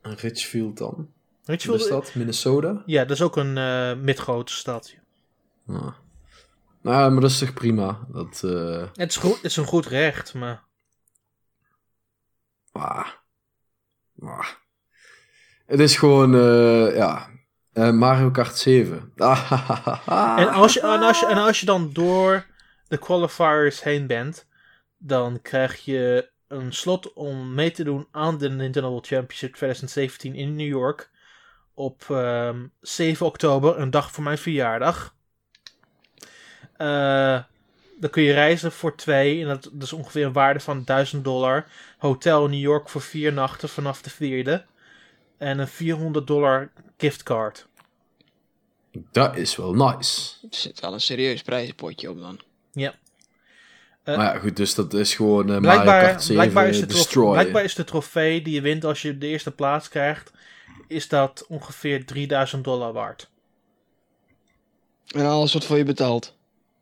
Richfield 0.01 0.77
dan? 0.77 1.09
Is 1.45 1.65
wel? 1.65 1.89
dat? 1.89 2.15
Minnesota? 2.15 2.83
Ja, 2.85 3.01
dat 3.05 3.11
is 3.11 3.21
ook 3.21 3.35
een 3.37 3.57
eh 3.57 3.93
mid-grote 3.95 4.53
stad. 4.53 4.95
Ja. 5.67 5.95
Nou, 6.81 7.11
maar 7.11 7.21
dat 7.21 7.29
is 7.29 7.37
toch 7.39 7.53
prima. 7.53 7.99
Dat, 8.07 8.41
eh 8.43 8.83
Het 8.93 9.09
is, 9.09 9.17
goed, 9.17 9.35
het 9.35 9.43
is 9.43 9.57
een 9.57 9.65
goed 9.65 9.85
recht, 9.85 10.33
maar... 10.33 10.63
ah. 12.71 13.07
Ah. 14.21 14.47
Het 15.65 15.79
is 15.79 15.97
gewoon, 15.97 16.35
eh, 16.35 16.95
ja, 16.95 17.29
Mario 17.91 18.31
Kart 18.31 18.57
7. 18.57 19.11
En 19.15 20.49
als, 20.49 20.73
je, 20.73 20.79
en, 20.81 21.01
als 21.01 21.19
je, 21.19 21.25
en 21.25 21.37
als 21.37 21.59
je 21.59 21.65
dan 21.65 21.89
door 21.93 22.45
de 22.87 22.97
qualifiers 22.97 23.83
heen 23.83 24.07
bent, 24.07 24.47
dan 24.97 25.41
krijg 25.41 25.85
je 25.85 26.28
een 26.49 26.73
slot 26.73 27.13
om 27.13 27.53
mee 27.53 27.71
te 27.71 27.83
doen 27.83 28.07
aan 28.11 28.37
de 28.37 28.49
Nintendo 28.49 28.89
World 28.89 29.07
Championship 29.07 29.53
2017 29.53 30.35
in 30.35 30.55
New 30.55 30.67
York. 30.67 31.09
Op 31.73 32.05
ehm, 32.09 32.67
7 32.81 33.25
oktober, 33.25 33.79
een 33.79 33.89
dag 33.89 34.11
voor 34.11 34.23
mijn 34.23 34.37
verjaardag. 34.37 35.15
Eh, 36.77 37.43
dan 37.99 38.09
kun 38.09 38.23
je 38.23 38.33
reizen 38.33 38.71
voor 38.71 38.95
twee. 38.95 39.41
En 39.41 39.47
dat, 39.47 39.63
dat 39.63 39.83
is 39.83 39.93
ongeveer 39.93 40.25
een 40.25 40.33
waarde 40.33 40.59
van 40.59 40.83
1000 40.83 41.23
dollar. 41.23 41.65
Hotel 41.97 42.45
in 42.45 42.51
New 42.51 42.59
York 42.59 42.89
voor 42.89 43.01
vier 43.01 43.33
nachten 43.33 43.69
vanaf 43.69 44.01
de 44.01 44.09
vierde. 44.09 44.65
En 45.37 45.59
een 45.59 45.67
400 45.67 46.27
dollar 46.27 46.71
giftcard. 46.97 47.67
Dat 49.11 49.37
is 49.37 49.55
wel 49.55 49.73
nice. 49.73 50.35
Er 50.41 50.47
zit 50.49 50.79
wel 50.79 50.93
een 50.93 51.01
serieus 51.01 51.41
prijzenpotje 51.41 52.09
op 52.09 52.19
dan. 52.19 52.39
Ja. 52.71 52.95
Eh, 54.11 54.17
maar 54.17 54.33
ja, 54.33 54.39
goed, 54.39 54.55
dus 54.55 54.75
dat 54.75 54.93
is 54.93 55.15
gewoon 55.15 55.41
eh 55.41 55.47
Mario 55.47 55.61
Blijkbaar, 55.61 56.01
Kart 56.05 56.21
7 56.21 56.35
blijkbaar, 56.35 56.67
is 56.67 56.79
de 56.79 56.85
trof- 56.85 57.01
Destroy. 57.01 57.31
blijkbaar 57.33 57.63
is 57.63 57.75
de 57.75 57.83
trofee 57.83 58.41
die 58.41 58.53
je 58.53 58.61
wint 58.61 58.85
als 58.85 59.01
je 59.01 59.17
de 59.17 59.27
eerste 59.27 59.51
plaats 59.51 59.89
krijgt, 59.89 60.31
is 60.87 61.07
dat 61.07 61.45
ongeveer 61.47 62.05
3000 62.05 62.63
dollar 62.63 62.93
waard. 62.93 63.29
En 65.07 65.25
alles 65.25 65.51
wordt 65.51 65.67
voor 65.67 65.77
je 65.77 65.83
betaald. 65.83 66.35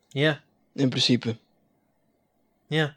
Ja, 0.09 0.41
In 0.73 0.89
principe. 0.89 1.35
ja. 2.67 2.95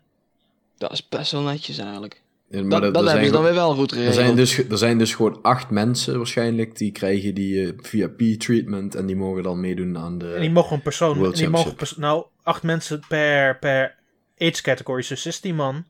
Dat 0.78 0.92
is 0.92 1.08
best 1.08 1.32
wel 1.32 1.42
netjes 1.42 1.78
eigenlijk. 1.78 2.22
Ja, 2.48 2.62
maar 2.62 2.80
Dat, 2.80 2.94
dat, 2.94 3.02
er 3.02 3.08
hebben 3.08 3.10
zijn 3.12 3.24
ze 3.24 3.32
dan 3.32 3.42
weer 3.42 3.54
wel 3.54 3.74
goed 3.74 3.90
Er 3.90 3.96
geregeld. 3.96 4.14
zijn, 4.24 4.36
dus, 4.36 4.58
er 4.68 4.78
zijn 4.78 4.98
dus 4.98 5.14
gewoon 5.14 5.38
acht 5.42 5.70
mensen 5.70 6.16
waarschijnlijk 6.16 6.76
die 6.76 6.92
krijgen 6.92 7.34
die 7.34 7.66
eh, 7.66 7.72
VIP-treatment 7.82 8.94
en 8.94 9.06
die 9.06 9.16
mogen 9.16 9.42
dan 9.42 9.60
meedoen 9.60 9.98
aan 9.98 10.18
de... 10.18 10.32
En 10.34 10.40
die 10.40 10.50
mogen 10.50 10.76
een 10.76 10.82
persoon, 10.82 11.16
World 11.18 11.32
en 11.32 11.38
die 11.38 11.48
mogen 11.48 11.74
pers- 11.74 11.96
nou, 11.96 12.24
acht 12.42 12.62
mensen 12.62 13.02
per, 13.08 13.58
per 13.58 13.94
age 14.40 14.62
category, 14.62 15.04
dus 15.08 15.22
16 15.22 15.54
man. 15.54 15.84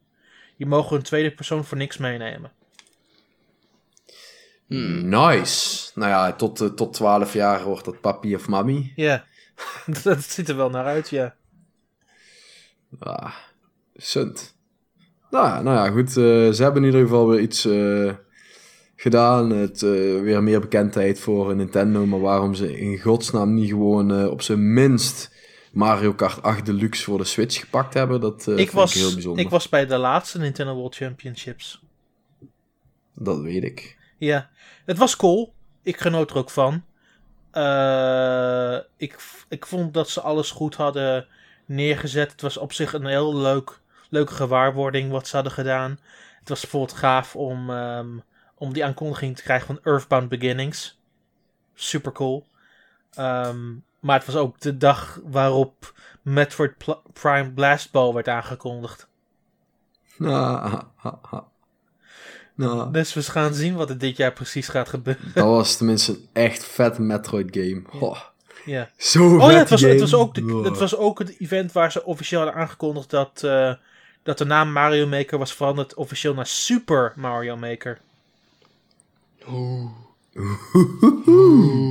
Die 0.56 0.66
mogen 0.66 0.96
een 0.96 1.02
tweede 1.02 1.30
persoon 1.30 1.64
voor 1.64 1.76
niks 1.76 1.96
meenemen. 1.96 2.52
Hmm. 4.66 5.08
Nice. 5.08 5.90
Nou 5.94 6.10
ja, 6.10 6.32
tot, 6.32 6.60
eh, 6.60 6.68
tot 6.68 6.92
12 6.92 7.32
jaar 7.32 7.64
wordt 7.64 7.84
dat 7.84 8.00
papi 8.00 8.34
of 8.34 8.48
mami. 8.48 8.92
Ja, 8.96 9.24
dat 10.02 10.22
ziet 10.22 10.48
er 10.48 10.56
wel 10.56 10.70
naar 10.70 10.84
uit, 10.84 11.08
ja. 11.08 11.34
Ah, 12.98 13.34
sunt. 13.94 14.54
Nou, 15.30 15.46
ja, 15.46 15.62
nou 15.62 15.76
ja, 15.76 15.90
goed. 15.92 16.08
eh, 16.08 16.50
ze 16.50 16.62
hebben 16.62 16.82
in 16.82 16.88
ieder 16.88 17.02
geval 17.02 17.28
weer 17.28 17.40
iets 17.40 17.64
eh, 17.64 18.12
gedaan. 18.96 19.50
Het, 19.50 19.80
weer 19.80 20.42
meer 20.42 20.60
bekendheid 20.60 21.20
voor 21.20 21.56
Nintendo. 21.56 22.06
Maar 22.06 22.20
waarom 22.20 22.54
ze 22.54 22.78
in 22.78 22.98
godsnaam 22.98 23.54
niet 23.54 23.68
gewoon 23.68 24.28
op 24.28 24.42
zijn 24.42 24.72
minst 24.72 25.30
Mario 25.72 26.14
Kart 26.14 26.42
8 26.42 26.66
Deluxe 26.66 27.04
voor 27.04 27.18
de 27.18 27.24
Switch 27.24 27.60
gepakt 27.60 27.94
hebben, 27.94 28.20
dat 28.20 28.48
eh 28.48 28.52
ik, 28.52 28.56
vind 28.56 28.72
was, 28.72 28.94
ik 28.94 29.00
heel 29.00 29.12
bijzonder. 29.12 29.44
ik 29.44 29.50
was 29.50 29.68
bij 29.68 29.86
de 29.86 29.96
laatste 29.96 30.38
Nintendo 30.38 30.74
World 30.74 30.94
Championships. 30.94 31.82
Dat 33.14 33.40
weet 33.40 33.64
ik. 33.64 33.98
Ja, 34.18 34.50
het 34.84 34.98
was 34.98 35.16
cool. 35.16 35.52
Ik 35.82 36.00
genoot 36.00 36.30
er 36.30 36.36
ook 36.36 36.50
van. 36.50 36.84
Eh, 37.50 38.78
ik, 38.96 39.18
ik 39.48 39.66
vond 39.66 39.94
dat 39.94 40.10
ze 40.10 40.20
alles 40.20 40.50
goed 40.50 40.74
hadden 40.74 41.26
neergezet. 41.66 42.32
Het 42.32 42.40
was 42.40 42.56
op 42.56 42.72
zich 42.72 42.92
een 42.92 43.06
heel 43.06 43.36
leuk, 43.36 43.80
leuke 44.08 44.34
gewaarwording 44.34 45.10
wat 45.10 45.28
ze 45.28 45.34
hadden 45.34 45.52
gedaan. 45.52 45.98
Het 46.38 46.48
was 46.48 46.60
bijvoorbeeld 46.60 46.98
gaaf 46.98 47.36
om, 47.36 47.70
ehm, 47.70 48.18
om 48.54 48.72
die 48.72 48.84
aankondiging 48.84 49.36
te 49.36 49.42
krijgen 49.42 49.66
van 49.66 49.80
Earthbound 49.82 50.28
Beginnings. 50.28 50.98
Super 51.74 52.12
cool. 52.12 52.46
Ehm, 53.14 53.72
maar 54.00 54.16
het 54.16 54.26
was 54.26 54.36
ook 54.36 54.60
de 54.60 54.76
dag 54.76 55.20
waarop 55.24 55.94
Metroid 56.22 56.76
Pl- 56.78 57.10
Prime 57.12 57.50
Blast 57.52 57.90
Ball 57.90 58.12
werd 58.12 58.28
aangekondigd. 58.28 59.08
Nou. 60.16 60.82
Nou, 62.54 62.92
Dus 62.92 63.14
we 63.14 63.22
gaan 63.22 63.54
zien 63.54 63.74
wat 63.74 63.90
er 63.90 63.98
dit 63.98 64.16
jaar 64.16 64.32
precies 64.32 64.68
gaat 64.68 64.88
gebeuren. 64.88 65.30
dat 65.34 65.44
was 65.46 65.76
tenminste 65.76 66.12
een 66.12 66.28
echt 66.32 66.64
vet 66.64 66.98
Metroid 66.98 67.48
game. 67.56 67.82
Oh, 68.00 68.18
Ja. 68.64 68.90
zo 68.96 69.36
Oh 69.36 69.44
vet 69.44 69.52
ja, 69.52 69.58
het 69.58 69.70
was, 69.70 69.80
game. 69.80 69.92
het, 69.92 70.00
was 70.00 70.14
ook 70.14 70.34
de, 70.34 70.60
het 70.64 70.78
was 70.78 70.96
ook 70.96 71.18
het 71.18 71.40
event 71.40 71.72
waar 71.72 71.92
ze 71.92 72.04
officieel 72.04 72.40
hadden 72.40 72.60
aangekondigd 72.60 73.10
dat, 73.10 73.42
eh, 73.42 73.74
dat 74.22 74.38
de 74.38 74.44
naam 74.44 74.72
Mario 74.72 75.06
Maker 75.06 75.38
was 75.38 75.52
veranderd 75.54 75.94
officieel 75.94 76.34
naar 76.34 76.46
Super 76.46 77.12
Mario 77.16 77.56
Maker. 77.56 78.00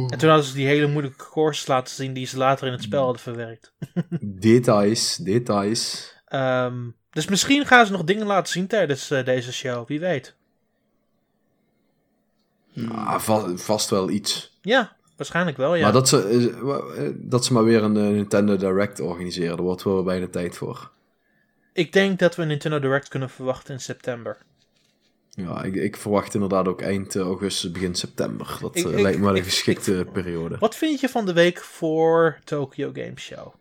En 0.10 0.18
toen 0.18 0.30
hadden 0.30 0.44
ze 0.44 0.54
die 0.54 0.68
hele 0.68 0.88
moeilijke 0.88 1.30
courses 1.32 1.68
laten 1.68 1.96
zien 1.96 2.14
die 2.14 2.26
ze 2.26 2.38
later 2.38 2.68
in 2.68 2.74
het 2.74 2.84
spel 2.84 3.04
hadden 3.04 3.22
verwerkt. 3.22 3.74
Details, 4.22 5.16
details. 5.16 6.14
Ehm, 6.28 6.90
dus 7.12 7.28
misschien 7.28 7.66
gaan 7.66 7.86
ze 7.86 7.92
nog 7.92 8.04
dingen 8.04 8.26
laten 8.26 8.52
zien 8.54 8.68
tijdens 8.68 9.12
eh, 9.12 9.26
deze 9.26 9.54
show, 9.54 9.88
wie 9.88 10.00
weet. 10.00 10.36
Ah, 12.90 13.20
va- 13.20 13.56
vast 13.58 13.90
wel 13.90 14.10
iets. 14.10 14.58
Ja, 14.62 14.96
waarschijnlijk 15.16 15.58
wel, 15.58 15.76
ja. 15.76 15.84
Maar 15.84 15.92
dat 15.92 16.10
ze, 16.10 16.24
eh, 16.28 17.06
eh, 17.06 17.14
dat 17.18 17.46
ze 17.46 17.54
maar 17.54 17.64
weer 17.64 17.84
een 17.84 17.92
Nintendo 17.92 18.56
Direct 18.56 19.00
organiseren, 19.00 19.56
daar 19.56 19.66
wordt 19.66 19.84
wel 19.84 20.04
bijna 20.04 20.28
tijd 20.28 20.58
voor. 20.58 20.92
Ik 21.74 21.94
denk 21.94 22.20
dat 22.20 22.36
we 22.36 22.42
een 22.42 22.48
Nintendo 22.48 22.80
Direct 22.80 23.08
kunnen 23.08 23.30
verwachten 23.30 23.74
in 23.74 23.80
september. 23.80 24.38
Ja, 25.30 25.64
ik, 25.64 25.76
ik 25.76 25.96
verwacht 25.98 26.34
inderdaad 26.34 26.68
ook 26.68 26.82
eind 26.82 27.16
augustus, 27.16 27.72
begin 27.72 27.96
september. 27.96 28.58
Dat 28.62 28.76
Ik- 28.76 28.86
eh, 28.86 28.92
ik- 28.92 29.00
lijkt 29.00 29.18
me 29.18 29.24
wel 29.24 29.34
een 29.34 29.38
ik- 29.40 29.44
geschikte 29.44 30.00
ik- 30.00 30.12
periode. 30.12 30.58
Wat 30.58 30.76
vind 30.76 31.00
je 31.00 31.10
van 31.10 31.26
de 31.26 31.34
week 31.34 31.60
voor 31.62 32.40
Tokyo 32.44 32.90
Game 32.94 33.14
Show? 33.16 33.54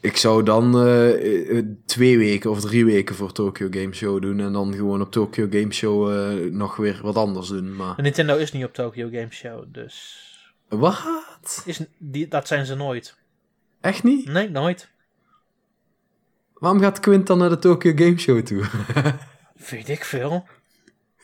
Ik 0.00 0.16
zou 0.16 0.42
dan 0.42 0.74
eh, 0.80 1.58
eh, 1.58 1.64
twee 1.84 2.18
weken 2.18 2.50
of 2.50 2.60
drie 2.60 2.84
weken 2.84 3.14
voor 3.14 3.32
Tokyo 3.32 3.68
Game 3.70 3.92
Show 3.94 4.22
doen. 4.22 4.40
En 4.40 4.52
dan 4.52 4.74
gewoon 4.74 5.00
op 5.00 5.10
Tokyo 5.12 5.46
Game 5.50 5.72
Show 5.72 6.10
nog 6.50 6.76
weer 6.76 6.98
wat 7.02 7.16
anders 7.16 7.48
doen. 7.48 7.76
Maar... 7.76 7.94
Nintendo 8.02 8.36
is 8.36 8.52
niet 8.52 8.64
op 8.64 8.74
Tokyo 8.74 9.08
Game 9.08 9.30
Show, 9.30 9.64
dus... 9.68 10.24
Wat? 10.68 11.62
Is, 11.64 11.80
die, 11.98 12.28
dat 12.28 12.46
zijn 12.46 12.66
ze 12.66 12.74
nooit. 12.74 13.16
Echt 13.80 14.02
niet? 14.02 14.26
Nee, 14.26 14.50
nooit. 14.50 14.88
Waarom 16.60 16.80
gaat 16.80 17.00
Quint 17.00 17.26
dan 17.26 17.38
naar 17.38 17.48
de 17.48 17.58
Tokyo 17.58 17.92
Game 17.96 18.18
Show 18.18 18.40
toe? 18.40 18.62
Weet 19.70 19.88
ik 19.88 20.04
veel. 20.04 20.44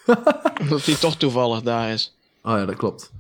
Dat 0.71 0.85
hij 0.85 0.95
toch 0.95 1.17
toevallig 1.17 1.63
daar 1.63 1.91
is. 1.91 2.17
Ah 2.43 2.59
ja, 2.59 2.65
dat 2.67 2.77
klopt. 2.77 3.13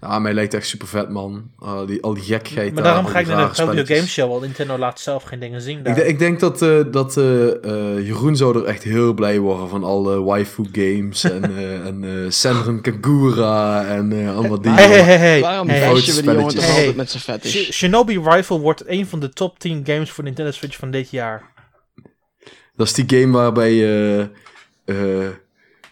Ja, 0.00 0.18
mij 0.18 0.34
lijkt 0.34 0.54
echt 0.54 0.66
super 0.66 0.88
vet, 0.88 1.08
man. 1.08 1.50
Al 1.58 1.86
die, 1.86 2.02
al 2.02 2.14
die 2.14 2.22
gekheid 2.22 2.74
Maar 2.74 2.82
daar, 2.82 2.92
daarom 2.92 3.10
ga 3.12 3.18
ik 3.18 3.26
naar 3.26 3.48
de 3.48 3.54
Tokyo. 3.54 3.84
Game 3.96 4.06
Show, 4.06 4.30
want 4.30 4.42
Nintendo 4.42 4.78
laat 4.78 5.00
zelf 5.00 5.22
geen 5.22 5.38
dingen 5.40 5.60
zien 5.62 5.78
Ik, 5.78 5.84
daar. 5.84 5.94
denk- 5.94 6.06
ik 6.06 6.18
denk 6.18 6.40
dat, 6.40 6.62
eh, 6.62 6.78
dat 6.90 7.16
eh, 7.16 7.48
eh, 7.64 8.06
Jeroen 8.06 8.36
zou 8.36 8.58
er 8.58 8.64
echt 8.64 8.82
heel 8.82 9.12
blij 9.12 9.38
worden 9.38 9.68
van 9.68 9.84
alle 9.84 10.22
waifu 10.22 10.64
games 10.72 11.24
en, 11.30 11.56
eh 11.56 11.86
en 11.86 12.04
eh 12.04 12.30
Senran 12.30 12.80
Kagura 12.80 13.84
en 13.86 14.12
eh, 14.12 14.36
allemaal 14.36 14.60
dingen. 14.60 14.78
Hey, 14.78 14.88
hey, 14.88 15.02
hey, 15.02 15.16
hey. 15.16 15.40
Waarom 15.40 15.68
hey, 15.68 15.90
bashen 15.90 16.14
we 16.14 16.22
die 16.22 16.30
jongen 16.32 16.50
spelletjes. 16.50 16.76
altijd 16.76 16.96
met 16.96 17.10
zijn 17.10 17.22
Sh- 17.22 17.26
fetish? 17.26 17.70
Shinobi 17.70 18.18
Rifle 18.20 18.58
wordt 18.58 18.82
een 18.88 19.06
van 19.06 19.20
de 19.20 19.28
top 19.32 19.58
10 19.58 19.82
games 19.86 20.10
voor 20.10 20.24
Nintendo 20.24 20.50
Switch 20.50 20.76
van 20.76 20.90
dit 20.90 21.10
jaar. 21.10 21.50
Dat 22.82 22.96
is 22.96 23.04
die 23.06 23.20
game 23.20 23.32
waarbij 23.32 23.72
je 23.72 24.28
eh, 24.84 25.24
eh, 25.24 25.30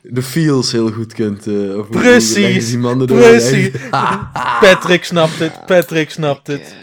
de 0.02 0.22
feels 0.22 0.72
heel 0.72 0.90
goed 0.90 1.12
kunt. 1.12 1.46
eh, 1.46 1.78
of 1.78 1.86
hoe 1.86 1.96
Precies, 1.98 2.68
die 2.68 2.78
mannen 2.78 3.06
precies. 3.06 3.70
Patrick 4.60 5.04
snapt 5.04 5.38
het, 5.38 5.66
Patrick 5.66 6.10
snapt 6.10 6.46
het. 6.46 6.74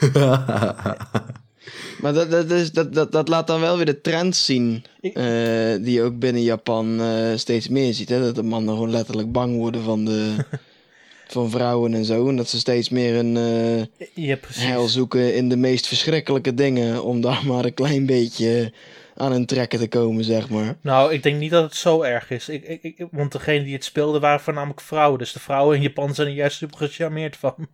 Maar 2.00 2.12
dat, 2.12 2.30
dat, 2.30 2.50
is, 2.50 2.70
dat, 2.70 2.94
dat, 2.94 3.12
dat 3.12 3.28
laat 3.28 3.46
dan 3.46 3.60
wel 3.60 3.76
weer 3.76 3.86
de 3.86 4.00
trends 4.00 4.44
zien. 4.44 4.84
Eh, 5.00 5.12
die 5.80 5.92
je 5.92 6.02
ook 6.02 6.18
binnen 6.18 6.42
Japan 6.42 7.00
eh, 7.00 7.36
steeds 7.36 7.68
meer 7.68 7.94
ziet. 7.94 8.08
Hè? 8.08 8.20
Dat 8.20 8.34
de 8.34 8.42
mannen 8.42 8.74
gewoon 8.74 8.90
letterlijk 8.90 9.32
bang 9.32 9.56
worden 9.56 9.82
van, 9.82 10.04
de, 10.04 10.34
van 11.34 11.50
vrouwen 11.50 11.94
en 11.94 12.04
zo. 12.04 12.28
En 12.28 12.36
dat 12.36 12.48
ze 12.48 12.58
steeds 12.58 12.88
meer 12.88 13.14
een 13.16 13.36
eh 13.36 14.04
Ja, 14.26 14.36
precies. 14.36 14.62
heil 14.64 14.88
zoeken 14.88 15.34
in 15.34 15.48
de 15.48 15.56
meest 15.56 15.86
verschrikkelijke 15.86 16.54
dingen. 16.54 17.02
Om 17.04 17.20
daar 17.20 17.42
maar 17.46 17.64
een 17.64 17.74
klein 17.74 18.06
beetje 18.06 18.72
aan 19.18 19.32
hun 19.32 19.46
trekken 19.46 19.78
te 19.78 19.88
komen, 19.88 20.24
zeg 20.24 20.48
maar. 20.48 20.76
Nou, 20.80 21.12
ik 21.12 21.22
denk 21.22 21.38
niet 21.38 21.50
dat 21.50 21.62
het 21.62 21.74
zo 21.74 22.02
erg 22.02 22.30
is. 22.30 22.48
Ik, 22.48 22.64
ik, 22.64 22.82
ik, 22.82 23.06
want 23.10 23.32
degenen 23.32 23.64
die 23.64 23.74
het 23.74 23.84
speelden 23.84 24.20
waren 24.20 24.40
voornamelijk 24.40 24.80
vrouwen. 24.80 25.18
Dus 25.18 25.32
de 25.32 25.40
vrouwen 25.40 25.76
in 25.76 25.82
Japan 25.82 26.14
zijn 26.14 26.28
er 26.28 26.34
juist 26.34 26.56
super 26.56 26.78
gecharmeerd 26.78 27.36
van. 27.36 27.68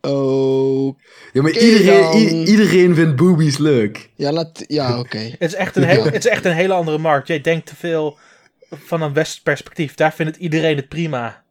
Oh, 0.00 0.98
Ja, 1.32 1.42
maar 1.42 1.58
iedereen, 1.58 2.46
iedereen 2.48 2.94
vindt 2.94 3.16
boobies 3.16 3.58
leuk. 3.58 4.10
ja, 4.16 4.32
laat, 4.32 4.64
ja 4.66 4.98
oké. 5.00 5.18
Het 5.18 5.36
is, 5.40 5.54
echt 5.54 5.76
een 5.76 5.84
heel, 5.84 6.04
het 6.04 6.14
is 6.14 6.26
echt 6.26 6.44
een 6.44 6.52
hele 6.52 6.72
andere 6.72 6.98
markt. 6.98 7.28
Jij 7.28 7.40
denkt 7.40 7.66
te 7.66 7.76
veel 7.76 8.18
van 8.70 9.02
een 9.02 9.12
west 9.12 9.42
perspectief. 9.42 9.94
Daar 9.94 10.12
vindt 10.12 10.36
iedereen 10.36 10.76
het 10.76 10.88
prima. 10.88 11.41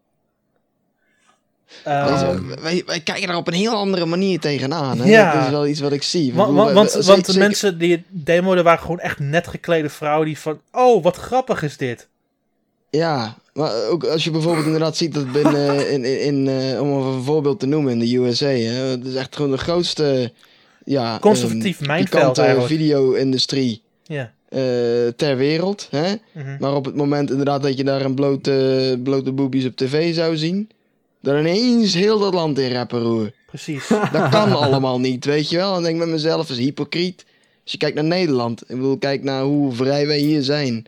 Eh, 1.84 2.22
Ehm. 2.22 2.42
wij, 2.62 2.84
wij 2.86 3.00
kijken 3.00 3.28
daar 3.28 3.36
op 3.38 3.48
een 3.48 3.54
heel 3.54 3.74
andere 3.74 4.06
manier 4.06 4.40
tegenaan. 4.40 4.98
Hè? 5.00 5.10
Ja. 5.10 5.34
Dat 5.34 5.44
is 5.44 5.50
wel 5.50 5.68
iets 5.68 5.80
wat 5.80 5.92
ik 5.92 6.04
zie. 6.04 6.32
bedoel, 6.32 6.54
want 6.54 6.68
we- 6.70 6.74
want 7.04 7.06
zeker- 7.06 7.34
de 7.34 7.40
mensen 7.40 7.78
die 7.78 7.92
het 7.92 8.02
demoden 8.10 8.64
waren 8.64 8.80
gewoon 8.82 9.00
echt 9.00 9.20
net 9.20 9.48
geklede 9.48 9.90
vrouwen 9.90 10.26
die 10.28 10.38
van... 10.40 10.60
Oh, 10.72 11.04
wat 11.04 11.16
grappig 11.18 11.64
is 11.64 11.78
dit. 11.78 12.08
Ja, 12.90 13.36
maar 13.54 13.88
ook 13.88 14.04
als 14.04 14.24
je 14.24 14.32
bijvoorbeeld 14.32 14.66
inderdaad 14.66 14.98
ziet 14.98 15.14
dat 15.14 15.32
binnen, 15.32 15.90
in, 15.94 16.06
in, 16.06 16.22
in, 16.22 16.48
eh, 16.48 16.82
om 16.82 16.92
een 16.92 17.24
voorbeeld 17.24 17.60
te 17.60 17.66
noemen, 17.66 17.92
in 17.92 18.00
de 18.00 18.16
USA, 18.18 18.46
hè, 18.48 18.74
het 18.90 19.06
is 19.06 19.16
echt 19.16 19.36
gewoon 19.36 19.52
de 19.52 19.58
grootste 19.58 20.32
ja, 20.86 21.18
Conservatief 21.20 21.78
ehm, 21.80 21.88
mijnveld 21.88 22.38
eigenlijk. 22.38 22.68
video-industrie 22.70 23.82
Ja. 24.04 24.32
eh, 24.50 24.60
ter 25.16 25.38
wereld. 25.38 25.88
Hè? 25.92 26.14
Mhm. 26.32 26.56
Maar 26.60 26.74
op 26.76 26.86
het 26.86 26.96
moment 26.96 27.30
inderdaad 27.30 27.64
dat 27.64 27.78
je 27.78 27.84
daar 27.84 28.02
een 28.02 28.16
blote, 28.16 29.00
blote 29.04 29.32
boobies 29.32 29.66
op 29.66 29.76
tv 29.76 30.14
zou 30.16 30.38
zien, 30.38 30.70
dan 31.22 31.38
ineens 31.38 31.94
heel 31.94 32.20
dat 32.20 32.34
land 32.34 32.60
in 32.60 32.72
rappen 32.74 33.02
roer. 33.02 33.32
Precies. 33.48 33.88
Dat 34.12 34.30
kan 34.30 34.52
allemaal 34.54 35.00
niet, 35.00 35.26
weet 35.26 35.50
je 35.50 35.58
wel. 35.58 35.76
En 35.76 35.82
denk 35.84 35.94
ik 35.96 36.02
met 36.02 36.10
mezelf, 36.10 36.50
is 36.50 36.58
hypocriet. 36.58 37.26
Als 37.64 37.72
je 37.72 37.78
kijkt 37.78 37.96
naar 37.96 38.04
Nederland, 38.04 38.62
ik 38.62 38.76
bedoel, 38.76 38.98
kijk 38.98 39.24
naar 39.24 39.44
hoe 39.44 39.74
vrij 39.74 40.08
wij 40.08 40.18
hier 40.20 40.42
zijn. 40.42 40.86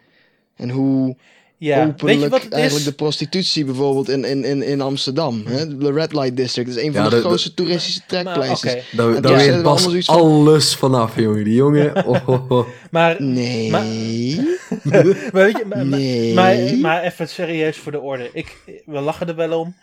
En 0.56 0.70
hoe 0.70 1.16
Ja. 1.58 1.76
Weet 1.78 1.86
je 1.86 1.92
openlijk 1.94 2.32
wat 2.32 2.44
het 2.44 2.52
eigenlijk 2.54 2.86
is? 2.86 2.90
de 2.90 2.96
prostitutie 2.96 3.66
bijvoorbeeld 3.66 4.10
in, 4.10 4.24
in, 4.26 4.44
in, 4.44 4.62
in 4.64 4.82
Amsterdam. 4.82 5.44
Hè? 5.46 5.78
De 5.78 5.92
Red 5.92 6.14
Light 6.14 6.36
District 6.38 6.70
is 6.70 6.76
een 6.76 6.94
van 6.94 7.04
Ja, 7.04 7.10
de, 7.10 7.16
de- 7.16 7.22
de- 7.22 7.28
grootste 7.28 7.54
toeristische 7.54 8.02
trekpleisters. 8.08 8.74
Daar, 8.92 9.22
daar 9.22 9.32
ja, 9.32 9.38
weet 9.64 10.06
van- 10.06 10.16
alles 10.16 10.76
vanaf, 10.76 11.16
jongen. 11.20 11.44
Die 11.44 11.54
jongen. 11.54 11.92
Oh, 12.08 12.28
oh, 12.30 12.52
oh. 12.52 12.68
Maar, 12.92 13.16
Nee. 13.22 13.70
Maar- 13.72 13.84
maar, 14.84 15.04
weet 15.34 15.58
je, 15.58 15.64
maar, 15.70 15.86
maar, 16.34 16.78
maar 16.82 17.04
even 17.04 17.30
serieus 17.30 17.78
voor 17.78 17.92
de 17.92 18.00
orde. 18.02 18.30
Ik, 18.34 18.58
we 18.86 19.00
lachen 19.00 19.28
er 19.28 19.36
wel 19.36 19.60
om. 19.60 19.76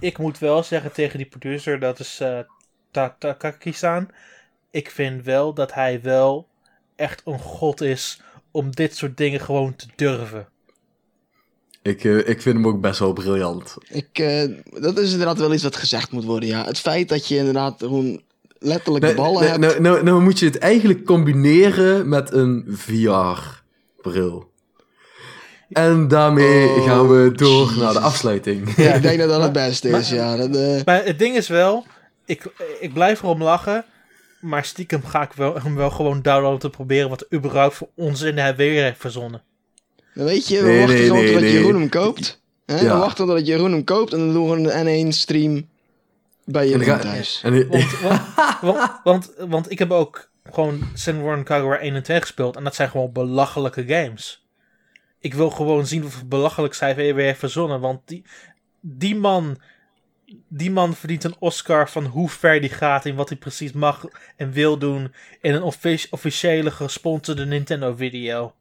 Ik 0.00 0.18
moet 0.18 0.38
wel 0.38 0.62
zeggen 0.62 0.92
tegen 0.92 1.18
die 1.18 1.26
producer, 1.26 1.80
dat 1.80 1.98
is 1.98 2.20
eh 2.20 2.38
Ta- 2.90 3.16
Takaki-san. 3.18 4.08
Ik 4.70 4.90
vind 4.90 5.24
wel 5.24 5.54
dat 5.54 5.74
hij 5.74 6.00
wel 6.02 6.48
echt 6.96 7.22
een 7.24 7.38
god 7.38 7.80
is 7.80 8.20
om 8.50 8.70
dit 8.70 8.96
soort 8.96 9.16
dingen 9.16 9.40
gewoon 9.40 9.76
te 9.76 9.86
durven. 9.96 10.48
Ik, 11.82 12.04
eh, 12.04 12.18
ik 12.18 12.42
vind 12.42 12.56
hem 12.56 12.66
ook 12.66 12.80
best 12.80 12.98
wel 12.98 13.12
briljant. 13.12 13.76
Ik, 13.88 14.18
eh, 14.18 14.48
dat 14.80 14.98
is 14.98 15.10
inderdaad 15.12 15.38
wel 15.38 15.52
iets 15.52 15.62
wat 15.62 15.76
gezegd 15.76 16.10
moet 16.10 16.24
worden, 16.24 16.48
ja. 16.48 16.64
Het 16.64 16.78
feit 16.78 17.08
dat 17.08 17.26
je 17.28 17.36
inderdaad 17.36 17.74
gewoon 17.78 18.22
letterlijk 18.58 19.04
Nee, 19.04 19.14
ballen 19.14 19.40
nee, 19.40 19.48
hebt. 19.48 19.60
nou, 19.60 19.80
nou, 19.80 20.02
nou 20.02 20.20
moet 20.22 20.38
je 20.38 20.46
het 20.46 20.58
eigenlijk 20.58 21.04
combineren 21.04 22.08
met 22.08 22.32
een 22.32 22.64
VR-bril. 22.68 24.50
En 25.68 26.08
daarmee 26.08 26.68
Oh, 26.68 26.84
gaan 26.84 27.08
we 27.08 27.32
door 27.32 27.72
naar 27.78 27.92
de 27.92 27.98
afsluiting. 28.00 28.76
Ja. 28.76 28.94
Ik 28.94 29.02
denk 29.02 29.18
dat 29.18 29.28
dat 29.28 29.42
het 29.42 29.52
beste 29.52 29.88
is, 29.88 30.10
Maar- 30.10 30.18
ja. 30.18 30.36
Dat, 30.36 30.56
eh, 30.56 30.84
Maar 30.84 31.04
het 31.04 31.18
ding 31.18 31.36
is 31.36 31.48
wel, 31.48 31.84
ik, 32.24 32.46
ik 32.80 32.92
blijf 32.92 33.22
erom 33.22 33.42
lachen. 33.42 33.84
Maar 34.40 34.64
stiekem 34.64 35.04
ga 35.04 35.22
ik 35.22 35.32
wel, 35.32 35.54
hem 35.62 35.74
wel 35.76 35.90
gewoon 35.90 36.22
downloaden 36.22 36.58
te 36.58 36.70
proberen 36.70 37.08
wat 37.08 37.20
er 37.20 37.36
überhaupt 37.38 37.74
voor 37.74 37.88
onzin 37.94 38.38
hij 38.38 38.56
weer 38.56 38.82
heeft 38.82 39.00
verzonnen. 39.00 39.42
dan 40.14 40.24
weet 40.24 40.48
je, 40.48 40.62
we 40.62 40.66
Nee, 40.68 40.78
wachten 40.78 40.96
nee, 40.96 41.06
gewoon 41.06 41.22
nee, 41.24 41.32
totdat. 41.32 41.50
Jeroen 41.50 41.74
hem 41.80 41.88
koopt. 41.88 42.40
Hè? 42.66 42.74
Ja. 42.80 42.92
We 42.94 42.98
wachten 42.98 43.26
totdat 43.26 43.46
Jeroen 43.46 43.72
hem 43.72 43.84
koopt 43.84 44.12
en 44.12 44.18
dan 44.18 44.32
doen 44.32 44.62
we 44.62 44.72
een 44.72 45.06
N1-stream 45.12 45.68
bij 46.44 46.62
En 46.62 46.68
Jeroen 46.68 46.84
ga- 46.84 46.98
thuis. 46.98 47.40
En, 47.44 47.68
Want, 47.68 48.00
want, 48.00 48.20
want, 48.60 49.00
want, 49.04 49.32
want 49.48 49.70
ik 49.70 49.78
heb 49.78 49.90
ook 49.90 50.28
gewoon 50.52 50.80
Sin 50.94 51.22
Warren 51.22 51.44
Kagura 51.44 51.78
1 51.78 51.94
en 51.94 52.02
2 52.02 52.20
gespeeld. 52.20 52.56
En 52.56 52.64
dat 52.64 52.74
zijn 52.74 52.90
gewoon 52.90 53.12
belachelijke 53.12 53.84
games. 53.86 54.45
Ik 55.20 55.34
wil 55.34 55.50
gewoon 55.50 55.86
zien 55.86 56.02
hoeveel 56.02 56.26
belachelijk 56.26 56.74
zij 56.74 56.94
weer 56.94 57.14
heeft 57.16 57.38
verzonnen. 57.38 57.80
Want 57.80 58.00
die, 58.04 58.24
die 58.80 59.16
man. 59.16 59.58
Die 60.48 60.70
man 60.70 60.94
verdient 60.94 61.24
een 61.24 61.36
Oscar 61.38 61.90
van 61.90 62.04
hoe 62.04 62.28
ver 62.28 62.60
die 62.60 62.70
gaat 62.70 63.04
in 63.04 63.14
wat 63.14 63.28
hij 63.28 63.38
precies 63.38 63.72
mag 63.72 64.04
en 64.36 64.52
wil 64.52 64.78
doen 64.78 65.12
in 65.40 65.54
een 65.54 65.62
offici- 65.62 66.06
officiële 66.10 66.70
gesponsorde 66.70 67.46
Nintendo 67.46 67.94
video. 67.94 68.52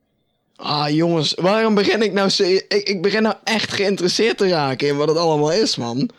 Ah, 0.55 0.89
jongens, 0.89 1.33
waarom 1.33 1.75
begin 1.75 2.01
ik 2.01 2.13
nou... 2.13 2.29
Ik, 2.37 2.65
ik 2.87 3.01
begin 3.01 3.21
nou 3.21 3.35
echt 3.43 3.73
geïnteresseerd 3.73 4.37
te 4.37 4.47
raken 4.49 4.87
in 4.87 4.95
wat 4.97 5.07
het 5.07 5.17
allemaal 5.17 5.51
is, 5.51 5.75
man. 5.75 6.09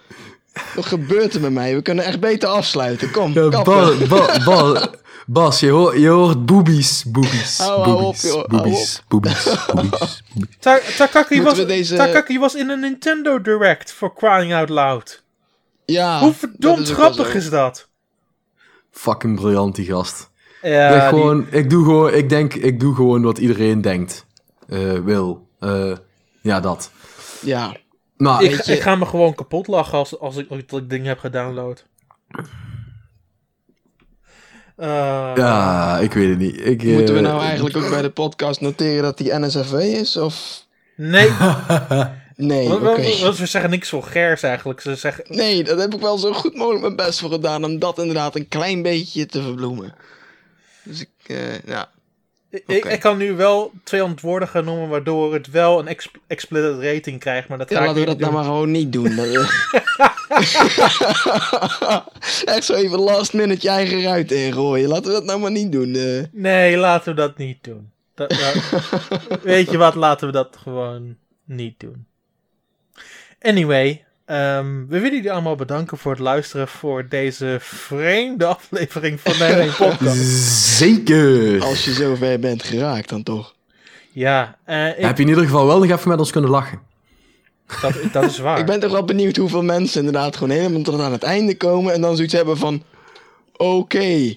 Wat 0.75 0.87
gebeurt 0.87 1.35
er 1.35 1.41
met 1.41 1.53
mij? 1.53 1.75
We 1.75 1.83
kunnen 1.83 2.05
echt 2.05 2.21
beter 2.21 2.49
afsluiten. 2.49 3.11
Kom, 3.11 3.33
Ja, 3.33 3.49
kappen. 3.49 4.09
Bas, 4.09 4.09
Bas, 4.09 4.45
Bas, 4.45 4.89
Bas, 5.29 5.61
je, 5.61 5.71
hoort, 5.71 5.97
je 5.99 6.09
hoort 6.09 6.47
boobies, 6.47 7.05
boobies, 7.05 7.61
op, 7.69 7.85
boobies, 7.85 8.23
boobies, 8.49 9.03
boobies, 9.09 9.45
boobies, 9.75 10.23
boobies. 10.35 10.57
Ta 10.59 10.81
Takaki, 10.97 11.43
was, 11.43 11.67
deze- 11.67 11.97
Takaki 11.97 12.39
was 12.39 12.55
in 12.55 12.69
een 12.69 12.81
Nintendo 12.81 13.41
Direct 13.41 13.93
voor 13.93 14.15
Crying 14.15 14.55
Out 14.55 14.69
Loud. 14.69 15.23
Ja, 15.85 16.21
Hoe 16.21 16.33
verdomd 16.33 16.91
grappig 16.91 17.35
is 17.35 17.51
dat? 17.51 17.89
Fucking 18.91 19.35
briljant, 19.37 19.75
die 19.75 19.87
gast. 19.87 20.31
Ja, 20.63 20.89
ik, 20.95 21.01
die- 21.01 21.09
gewoon, 21.09 21.47
ik, 21.51 21.71
doe 21.71 21.85
gewoon, 21.85 22.13
ik 22.13 22.29
denk, 22.29 22.55
ik 22.55 22.81
doe 22.81 22.95
gewoon 22.95 23.23
wat 23.23 23.39
iedereen 23.39 23.81
denkt. 23.81 24.27
eh, 24.69 24.93
wil. 24.93 25.49
Eh, 25.61 25.93
ja, 26.41 26.61
dat. 26.61 26.91
Ja, 27.41 27.77
Maar 28.17 28.43
Ik, 28.43 28.51
weet 28.51 28.67
je- 28.67 28.73
ik 28.73 28.81
ga 28.81 28.95
me 28.97 29.07
gewoon 29.07 29.35
kapot 29.35 29.67
lachen 29.67 29.99
als, 29.99 30.19
als 30.19 30.37
ik 30.37 30.47
ooit 30.53 30.71
dat 30.71 30.91
ding 30.91 31.07
heb 31.07 31.19
gedownload. 31.19 31.85
Eh, 34.77 35.33
ja, 35.35 35.99
ik 35.99 36.13
weet 36.13 36.29
het 36.29 36.39
niet. 36.39 36.67
Ik, 36.67 36.83
moeten 36.83 37.15
we 37.15 37.21
eh, 37.21 37.27
nou 37.27 37.41
eigenlijk 37.43 37.77
ook 37.77 37.89
bij 37.91 38.03
de 38.03 38.11
podcast 38.11 38.61
noteren 38.61 39.03
dat 39.03 39.19
die 39.19 39.39
NSFW 39.39 39.75
is? 39.79 40.17
Of... 40.17 40.65
Nee, 40.97 41.31
Nee, 42.37 42.69
want, 42.69 42.81
oké. 42.83 43.03
want- 43.03 43.19
want 43.21 43.37
ze 43.37 43.47
zeggen 43.47 43.71
niks 43.71 43.89
vulgairs 43.89 44.43
eigenlijk. 44.43 44.81
Ze 44.81 44.95
zeggen, 44.95 45.25
Nee, 45.29 45.65
dat 45.65 45.81
heb 45.81 45.95
ik 45.95 46.01
wel 46.01 46.19
zo 46.19 46.33
goed 46.33 46.55
mogelijk 46.57 46.83
mijn 46.83 46.97
best 46.97 47.21
voor 47.21 47.31
gedaan 47.31 47.65
om 47.65 47.79
dat 47.79 47.99
inderdaad 47.99 48.35
een 48.37 48.49
klein 48.49 48.83
beetje 48.83 49.27
te 49.27 49.43
verbloemen. 49.43 49.95
Dus 50.83 51.01
ik, 51.01 51.09
eh, 51.27 51.59
ja. 51.67 51.89
ik, 52.51 52.85
ik 52.85 53.01
kan 53.01 53.17
nu 53.17 53.33
wel 53.33 53.73
200 53.85 54.21
woorden 54.23 54.49
gaan 54.49 54.65
noemen 54.65 54.89
waardoor 54.89 55.33
het 55.35 55.51
wel 55.51 55.79
een 55.79 55.89
exp- 55.89 56.17
explicit 56.27 56.83
rating 56.83 57.21
krijgt, 57.21 57.49
maar 57.49 57.59
dat 57.59 57.71
Ja, 57.71 57.77
ga 57.77 57.83
ik 57.83 57.89
laten 57.89 58.03
we 58.03 58.09
dat 58.09 58.19
nou 58.19 58.33
maar 58.33 58.45
gewoon 58.45 58.71
niet 58.71 58.93
doen. 58.93 59.15
Echt 62.45 62.65
zo 62.65 62.75
even 62.75 62.99
last 62.99 63.33
minute 63.33 63.59
je 63.63 63.69
eigen 63.69 64.03
ruit 64.03 64.33
ingooien. 64.33 64.89
Laten 64.89 65.05
we 65.07 65.13
dat 65.13 65.25
nou 65.25 65.41
maar 65.41 65.51
niet 65.51 65.73
doen. 65.73 65.95
eh. 65.95 66.23
Nee, 66.33 66.77
laten 66.77 67.15
we 67.15 67.21
dat 67.21 67.39
niet 67.39 67.65
doen. 67.65 67.91
Dat, 68.15 68.31
dat- 68.31 68.83
weet 69.43 69.71
je 69.71 69.77
wat, 69.77 69.95
laten 69.95 70.27
we 70.27 70.33
dat 70.33 70.57
gewoon 70.63 71.17
niet 71.45 71.81
doen. 71.81 72.07
Anyway, 73.41 74.05
ehm, 74.25 74.67
we 74.89 74.99
willen 74.99 75.15
jullie 75.15 75.33
allemaal 75.33 75.57
bedanken 75.57 75.99
voor 75.99 76.13
het 76.13 76.21
luisteren 76.21 76.69
voor 76.69 77.09
deze 77.09 77.57
vreemde 77.61 78.45
aflevering 78.47 79.21
van 79.21 79.33
de 79.33 79.71
N1 79.73 79.77
Podcast. 79.89 80.17
Zeker. 80.77 81.63
Als 81.63 81.85
je 81.85 81.93
zover 81.93 82.39
bent 82.39 82.63
geraakt 82.63 83.09
dan 83.09 83.23
toch. 83.23 83.55
Ja, 84.13 84.57
eh, 84.65 84.89
ik- 84.89 85.05
Heb 85.05 85.17
je 85.17 85.23
in 85.23 85.29
ieder 85.29 85.45
geval 85.45 85.67
wel 85.67 85.79
nog 85.79 85.91
even 85.91 86.09
met 86.09 86.19
ons 86.19 86.31
kunnen 86.31 86.51
lachen. 86.51 86.81
Dat, 87.81 87.95
dat 88.13 88.25
is 88.25 88.39
waar. 88.39 88.59
Ik 88.61 88.67
ben 88.67 88.81
toch 88.81 88.93
wel 88.93 89.05
benieuwd 89.05 89.37
hoeveel 89.37 89.63
mensen 89.63 89.99
inderdaad 89.99 90.37
gewoon 90.37 90.57
helemaal 90.57 90.83
tot 90.83 91.01
aan 91.01 91.13
het 91.13 91.23
einde 91.23 91.57
komen. 91.57 91.93
En 91.93 92.01
dan 92.01 92.17
zoiets 92.17 92.35
hebben 92.35 92.57
van... 92.57 92.83
Oké, 93.57 94.37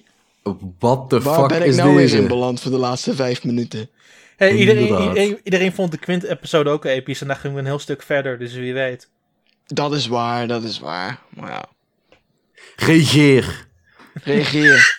What 0.78 1.08
the 1.08 1.20
waar 1.20 1.38
fuck 1.38 1.48
ben 1.48 1.60
ik 1.60 1.66
is 1.66 1.76
nou 1.76 1.94
weer 1.94 2.14
in 2.14 2.28
beland 2.28 2.60
voor 2.60 2.70
de 2.70 2.78
laatste 2.78 3.14
vijf 3.14 3.44
minuten? 3.44 3.88
Hey, 4.36 4.54
iedereen, 4.54 4.82
iedereen, 4.82 5.40
iedereen 5.42 5.72
vond 5.72 5.90
de 5.90 5.98
Quint-episode 5.98 6.70
ook 6.70 6.84
episch 6.84 7.20
en 7.20 7.26
daar 7.26 7.36
gingen 7.36 7.54
we 7.56 7.62
een 7.62 7.66
heel 7.66 7.78
stuk 7.78 8.02
verder, 8.02 8.38
dus 8.38 8.54
wie 8.54 8.74
weet. 8.74 9.08
Dat 9.66 9.92
is 9.92 10.06
waar, 10.06 10.46
dat 10.46 10.62
is 10.62 10.78
waar. 10.78 11.18
Maar 11.28 11.50
ja, 11.50 11.64
Regeer. 12.76 13.66
reageer. 14.22 14.96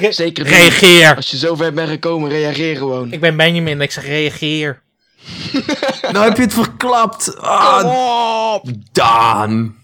Echt. 0.00 0.14
Zeker. 0.14 0.46
Reageer! 0.46 1.16
Als 1.16 1.30
je 1.30 1.36
zover 1.36 1.72
bent 1.72 1.88
gekomen, 1.88 2.30
reageer 2.30 2.76
gewoon. 2.76 3.12
Ik 3.12 3.20
ben 3.20 3.36
Benjamin 3.36 3.72
en 3.72 3.80
ik 3.80 3.90
zeg 3.90 4.06
reageer. 4.06 4.82
Nou 6.12 6.24
heb 6.24 6.36
je 6.36 6.42
het 6.42 6.54
verklapt. 6.54 7.36
Ah! 7.38 8.58
Daan. 8.92 9.76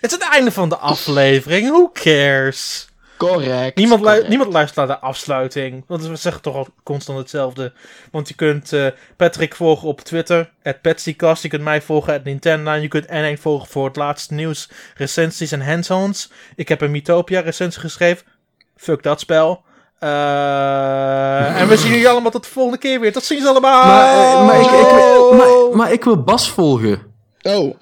Het 0.00 0.10
is 0.12 0.18
het 0.18 0.28
einde 0.32 0.52
van 0.52 0.68
de 0.68 0.76
aflevering, 0.76 1.68
who 1.68 1.90
cares? 1.92 2.88
Correct. 3.16 3.76
Niemand, 3.76 4.04
lu- 4.04 4.28
niemand 4.28 4.52
luistert 4.52 4.76
naar 4.88 4.96
de 4.96 5.02
afsluiting. 5.02 5.84
Want 5.86 6.06
we 6.06 6.16
zeggen 6.16 6.42
toch 6.42 6.54
al 6.54 6.68
constant 6.82 7.18
hetzelfde. 7.18 7.72
Want 8.10 8.28
je 8.28 8.34
kunt 8.34 8.72
eh, 8.72 8.86
Patrick 9.16 9.54
volgen 9.54 9.88
op 9.88 10.00
Twitter. 10.00 10.50
At 10.62 10.80
PetsyCast. 10.80 11.42
Je 11.42 11.48
kunt 11.48 11.62
mij 11.62 11.82
volgen. 11.82 12.14
At 12.14 12.24
Nintendo. 12.24 12.72
Je 12.72 12.88
kunt 12.88 13.06
N1 13.06 13.40
volgen 13.40 13.68
voor 13.68 13.86
het 13.86 13.96
laatste 13.96 14.34
nieuws. 14.34 14.68
Recensies 14.94 15.52
en 15.52 15.60
hands-ons. 15.66 16.30
Ik 16.56 16.68
heb 16.68 16.80
een 16.80 16.90
Mythopia 16.90 17.40
recensie 17.40 17.80
geschreven. 17.80 18.26
Fuck 18.76 19.02
dat 19.02 19.20
spel. 19.20 19.64
Eh, 19.98 21.60
en 21.60 21.68
we 21.68 21.76
zien 21.76 21.90
jullie 21.90 22.08
allemaal 22.08 22.30
tot 22.30 22.42
de 22.42 22.50
volgende 22.50 22.78
keer 22.78 23.00
weer. 23.00 23.12
Tot 23.12 23.24
ziens 23.24 23.46
allemaal. 23.46 23.86
Maar, 23.86 24.14
eh, 24.14 24.46
maar, 24.46 24.60
ik, 24.60 24.66
ik, 24.66 24.90
maar, 25.36 25.76
maar 25.76 25.92
ik 25.92 26.04
wil 26.04 26.22
Bas 26.22 26.50
volgen. 26.50 27.14
Oh, 27.42 27.76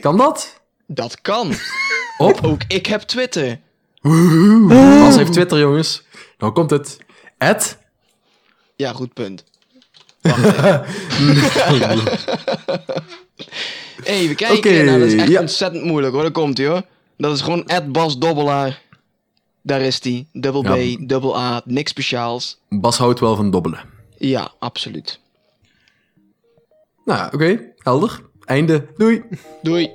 Kan 0.00 0.16
dat? 0.16 0.60
dat 0.86 1.20
kan. 1.20 1.52
Op? 2.18 2.38
Ook 2.44 2.62
ik 2.68 2.86
heb 2.86 3.00
Twitter. 3.00 3.60
Bas 4.68 5.16
heeft 5.16 5.32
Twitter, 5.32 5.58
jongens. 5.58 6.02
Nou 6.38 6.52
komt 6.52 6.70
het. 6.70 6.98
Ed? 7.38 7.78
Ja, 8.76 8.92
goed 8.92 9.12
punt. 9.12 9.44
Even 14.02 14.36
kijken. 14.36 14.56
Oké, 14.56 14.82
nou, 14.82 14.98
dat 14.98 15.08
is 15.08 15.14
echt 15.14 15.28
ja. 15.28 15.40
ontzettend 15.40 15.84
moeilijk 15.84 16.12
hoor. 16.12 16.22
Daar 16.22 16.30
komt 16.30 16.58
hij 16.58 16.66
hoor. 16.66 16.82
Dat 17.16 17.34
is 17.34 17.40
gewoon 17.40 17.70
Bas 17.86 18.18
Dobbelaar. 18.18 18.80
Daar 19.62 19.80
is 19.80 20.00
die. 20.00 20.28
Dubbel 20.32 20.62
B, 20.62 21.08
double 21.08 21.34
A, 21.36 21.62
niks 21.64 21.90
speciaals. 21.90 22.60
Bas 22.68 22.98
houdt 22.98 23.20
wel 23.20 23.36
van 23.36 23.50
dobbelen. 23.50 23.80
Ja, 24.18 24.52
absoluut. 24.58 25.20
Nou, 27.04 27.26
oké. 27.26 27.34
Okay. 27.34 27.72
Helder. 27.78 28.20
Einde. 28.44 28.86
Doei. 28.96 29.22
Doei. 29.62 29.94